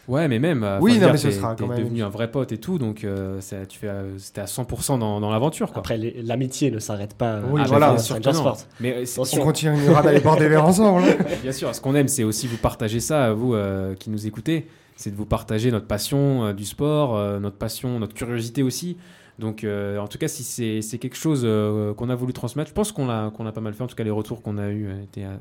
Ouais, 0.08 0.28
mais 0.28 0.40
même. 0.40 0.64
euh, 0.64 0.80
Oui, 0.82 0.94
non, 0.94 1.00
dire, 1.00 1.12
mais 1.12 1.18
ce 1.18 1.28
t'es- 1.28 1.34
sera 1.34 1.56
t'es 1.56 1.64
quand 1.64 1.70
même- 1.70 1.84
devenu 1.84 2.04
un 2.04 2.10
vrai 2.10 2.30
pote 2.32 2.52
et 2.52 2.58
tout, 2.58 2.78
donc 2.80 3.04
euh, 3.04 3.40
ça- 3.40 3.66
tu 3.66 3.78
fais, 3.80 3.88
euh, 3.88 4.18
c'était 4.18 4.42
à 4.42 4.46
100% 4.48 4.98
dans, 4.98 5.20
dans 5.22 5.30
l'aventure, 5.30 5.72
quoi. 5.72 5.80
Après, 5.80 5.98
les- 5.98 6.22
l'amitié 6.24 6.72
ne 6.72 6.80
s'arrête 6.80 7.14
pas. 7.14 7.34
euh, 7.36 7.42
Oui, 7.52 7.62
avec 7.62 7.70
voilà. 7.70 7.98
Sports. 7.98 8.58
Mais 8.80 8.96
euh, 8.98 9.06
on 9.34 9.44
continuera 9.44 10.02
d'aller 10.02 10.20
boire 10.20 10.38
des 10.38 10.48
verres 10.50 10.66
ensemble. 10.66 11.04
hein. 11.08 11.16
Bien 11.44 11.52
sûr, 11.52 11.74
ce 11.74 11.80
qu'on 11.82 11.96
aime, 11.96 12.08
c'est 12.08 12.24
aussi 12.24 12.48
vous 12.48 12.58
partager 12.58 13.00
ça, 13.00 13.32
vous 13.34 13.54
euh, 13.54 13.94
qui 13.96 14.10
nous 14.10 14.26
écoutez. 14.28 14.68
C'est 14.96 15.12
de 15.12 15.16
vous 15.16 15.26
partager 15.26 15.72
notre 15.72 15.88
passion 15.88 16.46
euh, 16.46 16.54
du 16.54 16.66
sport, 16.66 17.16
euh, 17.16 17.40
notre 17.40 17.58
passion, 17.58 17.98
notre 18.00 18.14
curiosité 18.14 18.62
aussi. 18.64 18.98
Donc, 19.40 19.64
euh, 19.64 19.98
en 19.98 20.08
tout 20.08 20.18
cas, 20.18 20.28
si 20.28 20.44
c'est 20.44 20.82
c'est 20.82 20.98
quelque 21.00 21.16
chose 21.18 21.42
euh, 21.46 21.94
qu'on 21.94 22.10
a 22.10 22.16
voulu 22.16 22.34
transmettre, 22.34 22.70
je 22.70 22.74
pense 22.76 22.92
qu'on 22.92 23.08
l'a 23.08 23.32
qu'on 23.36 23.46
a 23.48 23.52
pas 23.52 23.62
mal 23.62 23.74
fait. 23.74 23.84
En 23.84 23.88
tout 23.88 23.96
cas, 23.96 24.04
les 24.04 24.12
retours 24.12 24.42
qu'on 24.42 24.58
a 24.58 24.68
eus 24.70 24.88
euh, 24.88 25.04
étaient 25.04 25.24
euh, 25.26 25.36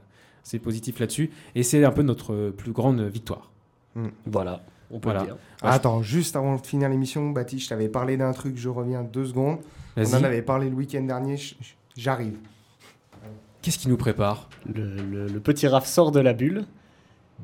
assez 0.45 0.59
positifs 0.59 0.99
là-dessus. 1.01 1.31
Et 1.55 1.63
c'est 1.63 1.85
un 1.85 1.91
peu 1.91 2.03
notre 2.03 2.33
euh, 2.33 2.51
plus 2.57 2.73
grande 2.73 3.01
victoire. 3.03 3.51
Voilà, 4.27 4.63
on 4.91 4.99
peut 5.01 5.09
Voilà. 5.11 5.21
le 5.21 5.27
dire. 5.27 5.37
Ah, 5.63 5.71
je- 5.73 5.77
Attends, 5.77 6.03
juste 6.03 6.37
avant 6.37 6.57
de 6.57 6.67
finir 6.67 6.89
l'émission, 6.89 7.31
Baptiste, 7.31 7.65
je 7.65 7.69
t'avais 7.71 7.89
parlé 7.89 8.17
d'un 8.17 8.33
truc, 8.33 8.57
je 8.57 8.69
reviens 8.69 9.03
deux 9.03 9.27
secondes. 9.27 9.59
On 9.97 10.03
en 10.15 10.25
avait 10.25 10.43
parlé 10.43 10.71
le 10.71 10.77
week-end 10.77 11.03
dernier, 11.03 11.37
j'arrive. 11.97 12.37
Qu'est-ce 13.63 13.79
qui 13.79 13.89
nous 13.89 13.97
prépare 13.99 14.49
Le, 14.73 14.97
le- 15.03 15.27
le 15.27 15.41
petit 15.41 15.67
Raph 15.69 15.87
sort 15.87 16.13
de 16.13 16.21
la 16.21 16.33
bulle. 16.33 16.65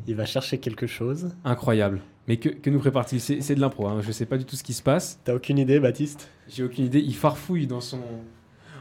Il 0.07 0.15
va 0.15 0.25
chercher 0.25 0.59
quelque 0.59 0.87
chose. 0.87 1.35
Incroyable. 1.45 2.01
Mais 2.29 2.39
que, 2.39 2.49
que 2.49 2.71
nous 2.71 2.79
prépare-t-il? 2.79 3.21
C'est 3.21 3.55
de 3.55 3.61
l'impro. 3.61 3.87
Hein. 3.87 4.01
Je 4.03 4.13
sais 4.13 4.27
pas 4.27 4.37
du 4.39 4.45
tout 4.45 4.57
ce 4.57 4.63
qui 4.63 4.73
se 4.75 4.83
passe. 4.83 5.21
T'as 5.25 5.35
aucune 5.35 5.59
idée, 5.59 5.79
Baptiste? 5.81 6.29
J'ai 6.49 6.65
aucune 6.65 6.85
idée. 6.87 7.01
Il 7.01 7.15
farfouille 7.15 7.67
dans 7.67 7.81
son. 7.81 8.01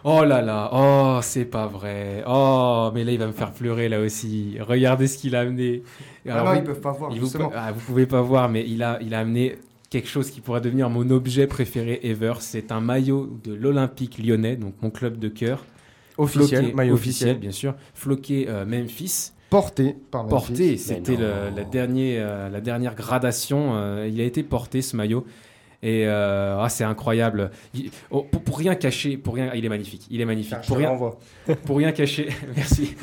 Oh 0.07 0.23
là 0.23 0.40
là. 0.44 0.69
Oh, 0.72 1.19
c'est 1.23 1.45
pas 1.45 1.65
vrai. 1.65 2.23
Oh, 2.27 2.91
mais 2.94 3.03
là, 3.03 3.11
il 3.11 3.18
va 3.18 3.26
me 3.26 3.32
faire 3.32 3.52
pleurer 3.52 3.90
là 3.90 3.99
aussi. 4.02 4.56
Regardez 4.60 5.07
ce 5.07 5.18
qu'il 5.18 5.36
a 5.36 5.40
amené. 5.40 5.82
Ah 6.30 6.44
non, 6.44 6.53
ils 6.53 6.64
peuvent 6.64 6.80
pas 6.80 6.91
voir, 6.91 7.10
vous, 7.11 7.19
justement. 7.19 7.52
ah, 7.56 7.72
vous 7.72 7.82
pouvez 7.82 8.06
pas 8.06 8.22
voir, 8.22 8.48
mais 8.48 8.64
il 8.68 8.84
a, 8.84 8.99
il 9.02 9.15
a 9.15 9.19
amené 9.22 9.56
quelque 9.90 10.07
chose 10.07 10.30
qui 10.30 10.41
pourrait 10.41 10.61
devenir 10.61 10.91
mon 10.91 11.10
objet 11.10 11.48
préféré 11.48 11.99
ever. 12.03 12.34
C'est 12.40 12.72
un 12.72 12.82
maillot 12.82 13.40
de 13.44 13.53
l'Olympique 13.56 14.19
lyonnais, 14.23 14.56
donc 14.57 14.76
mon 14.82 14.91
club 14.91 15.18
de 15.18 15.27
cœur. 15.27 15.65
Officiel, 16.19 16.65
Floqué- 16.68 16.73
maillot 16.76 16.94
officiel. 16.94 17.40
bien 17.40 17.52
sûr. 17.52 17.73
Floqué 17.95 18.45
euh, 18.48 18.64
Memphis. 18.64 19.32
Porté 19.49 19.95
par 20.11 20.23
Memphis. 20.26 20.30
Porté, 20.36 20.77
c'était 20.77 21.18
la, 21.18 21.64
dernière, 21.64 22.26
euh, 22.27 22.49
la 22.49 22.61
dernière 22.61 22.94
gradation. 22.95 23.72
euh, 23.76 24.07
il 24.11 24.22
a 24.22 24.23
été 24.23 24.44
porté 24.44 24.82
ce 24.84 24.95
maillot. 24.95 25.26
Et 25.84 26.06
euh, 26.07 26.57
ah, 26.60 26.69
c'est 26.69 26.84
incroyable. 26.84 27.52
Il- 27.73 27.91
oh, 28.10 28.26
pour, 28.30 28.41
pour 28.41 28.57
rien 28.57 28.76
cacher, 28.76 29.18
pour 29.18 29.35
rien, 29.35 29.52
il 29.53 29.65
est 29.65 29.69
magnifique. 29.69 30.07
Il 30.10 30.22
est 30.22 30.26
magnifique. 30.26 30.57
Pour 30.68 30.77
rien, 30.77 30.97
pour 31.65 31.77
rien 31.77 31.91
cacher, 31.91 32.30
merci. 32.56 32.95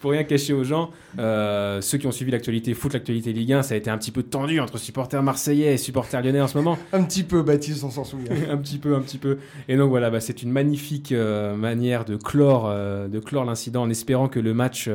Pour 0.00 0.12
rien 0.12 0.24
cacher 0.24 0.54
aux 0.54 0.64
gens, 0.64 0.92
euh, 1.18 1.82
ceux 1.82 1.98
qui 1.98 2.06
ont 2.06 2.10
suivi 2.10 2.30
l'actualité 2.30 2.72
foot, 2.72 2.94
l'actualité 2.94 3.34
Ligue 3.34 3.52
1, 3.52 3.62
ça 3.62 3.74
a 3.74 3.76
été 3.76 3.90
un 3.90 3.98
petit 3.98 4.10
peu 4.10 4.22
tendu 4.22 4.58
entre 4.58 4.78
supporters 4.78 5.22
marseillais 5.22 5.74
et 5.74 5.76
supporters 5.76 6.22
lyonnais 6.22 6.40
en 6.40 6.48
ce 6.48 6.56
moment. 6.56 6.78
Un 6.94 7.02
petit 7.04 7.22
peu, 7.22 7.42
Baptiste, 7.42 7.84
on 7.84 7.90
s'en 7.90 8.04
souvient. 8.04 8.32
un 8.50 8.56
petit 8.56 8.78
peu, 8.78 8.94
un 8.94 9.00
petit 9.00 9.18
peu. 9.18 9.36
Et 9.68 9.76
donc 9.76 9.90
voilà, 9.90 10.08
bah, 10.08 10.20
c'est 10.20 10.42
une 10.42 10.52
magnifique 10.52 11.12
euh, 11.12 11.54
manière 11.54 12.06
de 12.06 12.16
clore, 12.16 12.72
de 12.72 13.18
clore 13.18 13.44
l'incident 13.44 13.82
en 13.82 13.90
espérant 13.90 14.28
que 14.28 14.40
le 14.40 14.54
match 14.54 14.88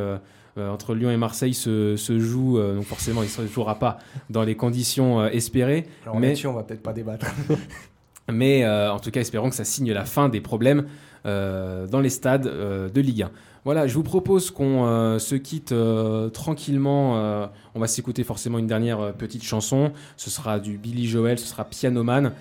entre 0.57 0.95
Lyon 0.95 1.11
et 1.11 1.17
Marseille 1.17 1.53
se, 1.53 1.95
se 1.97 2.19
joue. 2.19 2.57
euh, 2.59 2.75
donc 2.75 2.85
forcément, 2.85 3.21
il 3.23 3.25
ne 3.25 3.29
se 3.29 3.45
jouera 3.47 3.79
pas 3.79 3.97
dans 4.29 4.43
les 4.43 4.55
conditions 4.55 5.19
euh, 5.21 5.27
espérées. 5.29 5.85
Alors 6.03 6.19
mais 6.19 6.45
on 6.45 6.53
va 6.53 6.63
peut-être 6.63 6.83
pas 6.83 6.93
débattre. 6.93 7.27
mais 8.31 8.63
euh, 8.63 8.91
en 8.91 8.99
tout 8.99 9.11
cas, 9.11 9.21
espérons 9.21 9.49
que 9.49 9.55
ça 9.55 9.65
signe 9.65 9.91
la 9.91 10.05
fin 10.05 10.29
des 10.29 10.41
problèmes 10.41 10.85
euh, 11.25 11.87
dans 11.87 11.99
les 12.01 12.09
stades 12.09 12.47
euh, 12.47 12.89
de 12.89 13.01
Ligue 13.01 13.23
1. 13.23 13.31
Voilà, 13.65 13.87
je 13.87 13.95
vous 13.95 14.03
propose 14.03 14.51
qu'on 14.51 14.85
euh, 14.85 15.17
se 15.17 15.33
quitte 15.33 15.71
euh, 15.71 16.29
tranquillement. 16.29 17.17
euh, 17.17 17.47
on 17.73 17.79
va 17.79 17.87
s'écouter 17.87 18.23
forcément 18.23 18.59
une 18.59 18.67
dernière 18.67 18.99
euh, 18.99 19.11
petite 19.11 19.43
chanson. 19.43 19.91
Ce 20.17 20.29
sera 20.29 20.59
du 20.59 20.77
Billy 20.77 21.07
Joel, 21.07 21.39
ce 21.39 21.47
sera 21.47 21.65
Piano 21.65 22.03
Man. 22.03 22.31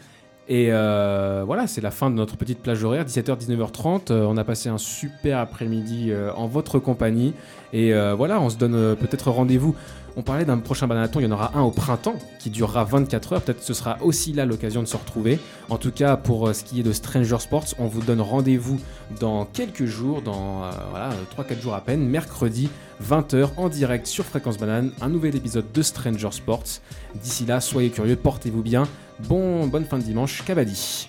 Et 0.47 0.69
euh, 0.71 1.43
voilà, 1.47 1.67
c'est 1.67 1.81
la 1.81 1.91
fin 1.91 2.11
de 2.11 2.17
notre 2.17 2.37
petite 2.37 2.61
plage 2.61 2.85
horaire, 2.85 3.05
17h, 3.07 3.39
19h30. 3.47 4.13
Euh, 4.13 4.27
on 4.29 4.37
a 4.37 4.45
passé 4.45 4.69
un 4.69 4.77
super 4.77 5.39
après-midi 5.39 6.11
euh, 6.11 6.33
en 6.35 6.47
votre 6.47 6.79
compagnie. 6.79 7.33
Et 7.73 7.95
euh, 7.95 8.15
voilà, 8.15 8.41
on 8.41 8.51
se 8.51 8.57
donne 8.57 8.75
euh, 8.75 8.95
peut-être 8.95 9.31
rendez-vous. 9.31 9.75
On 10.17 10.23
parlait 10.23 10.45
d'un 10.45 10.59
prochain 10.59 10.87
bananaton, 10.87 11.19
il 11.19 11.25
y 11.25 11.27
en 11.27 11.33
aura 11.33 11.57
un 11.57 11.63
au 11.63 11.73
printemps 11.73 12.17
qui 12.39 12.49
durera 12.51 12.85
24 12.85 13.33
heures. 13.33 13.43
Peut-être 13.43 13.63
ce 13.63 13.75
sera 13.75 13.99
aussi 14.01 14.33
là 14.33 14.47
l'occasion 14.47 14.81
de 14.81 14.87
se 14.87 14.97
retrouver. 14.97 15.41
En 15.71 15.77
tout 15.77 15.91
cas, 15.91 16.17
pour 16.17 16.49
euh, 16.49 16.53
ce 16.53 16.63
qui 16.63 16.81
est 16.81 16.83
de 16.85 16.93
Stranger 16.93 17.39
Sports, 17.41 17.75
on 17.79 17.87
vous 17.87 18.01
donne 18.01 18.21
rendez-vous 18.21 18.79
dans 19.19 19.45
quelques 19.45 19.87
jours, 19.87 20.23
dans 20.23 20.65
euh, 20.65 20.71
voilà, 20.91 21.11
3-4 21.37 21.61
jours 21.61 21.75
à 21.75 21.81
peine, 21.81 22.07
mercredi 22.07 22.71
20h 23.03 23.51
en 23.57 23.69
direct 23.69 24.07
sur 24.07 24.25
Fréquence 24.25 24.57
Banane, 24.57 24.93
un 25.01 25.09
nouvel 25.09 25.35
épisode 25.35 25.67
de 25.73 25.83
Stranger 25.83 26.31
Sports. 26.31 26.81
D'ici 27.21 27.45
là, 27.45 27.61
soyez 27.61 27.91
curieux, 27.91 28.17
portez-vous 28.17 28.63
bien. 28.63 28.87
Bon, 29.29 29.67
bonne 29.67 29.85
fin 29.85 29.99
de 29.99 30.05
dimanche, 30.05 30.45
Kabadi. 30.45 31.09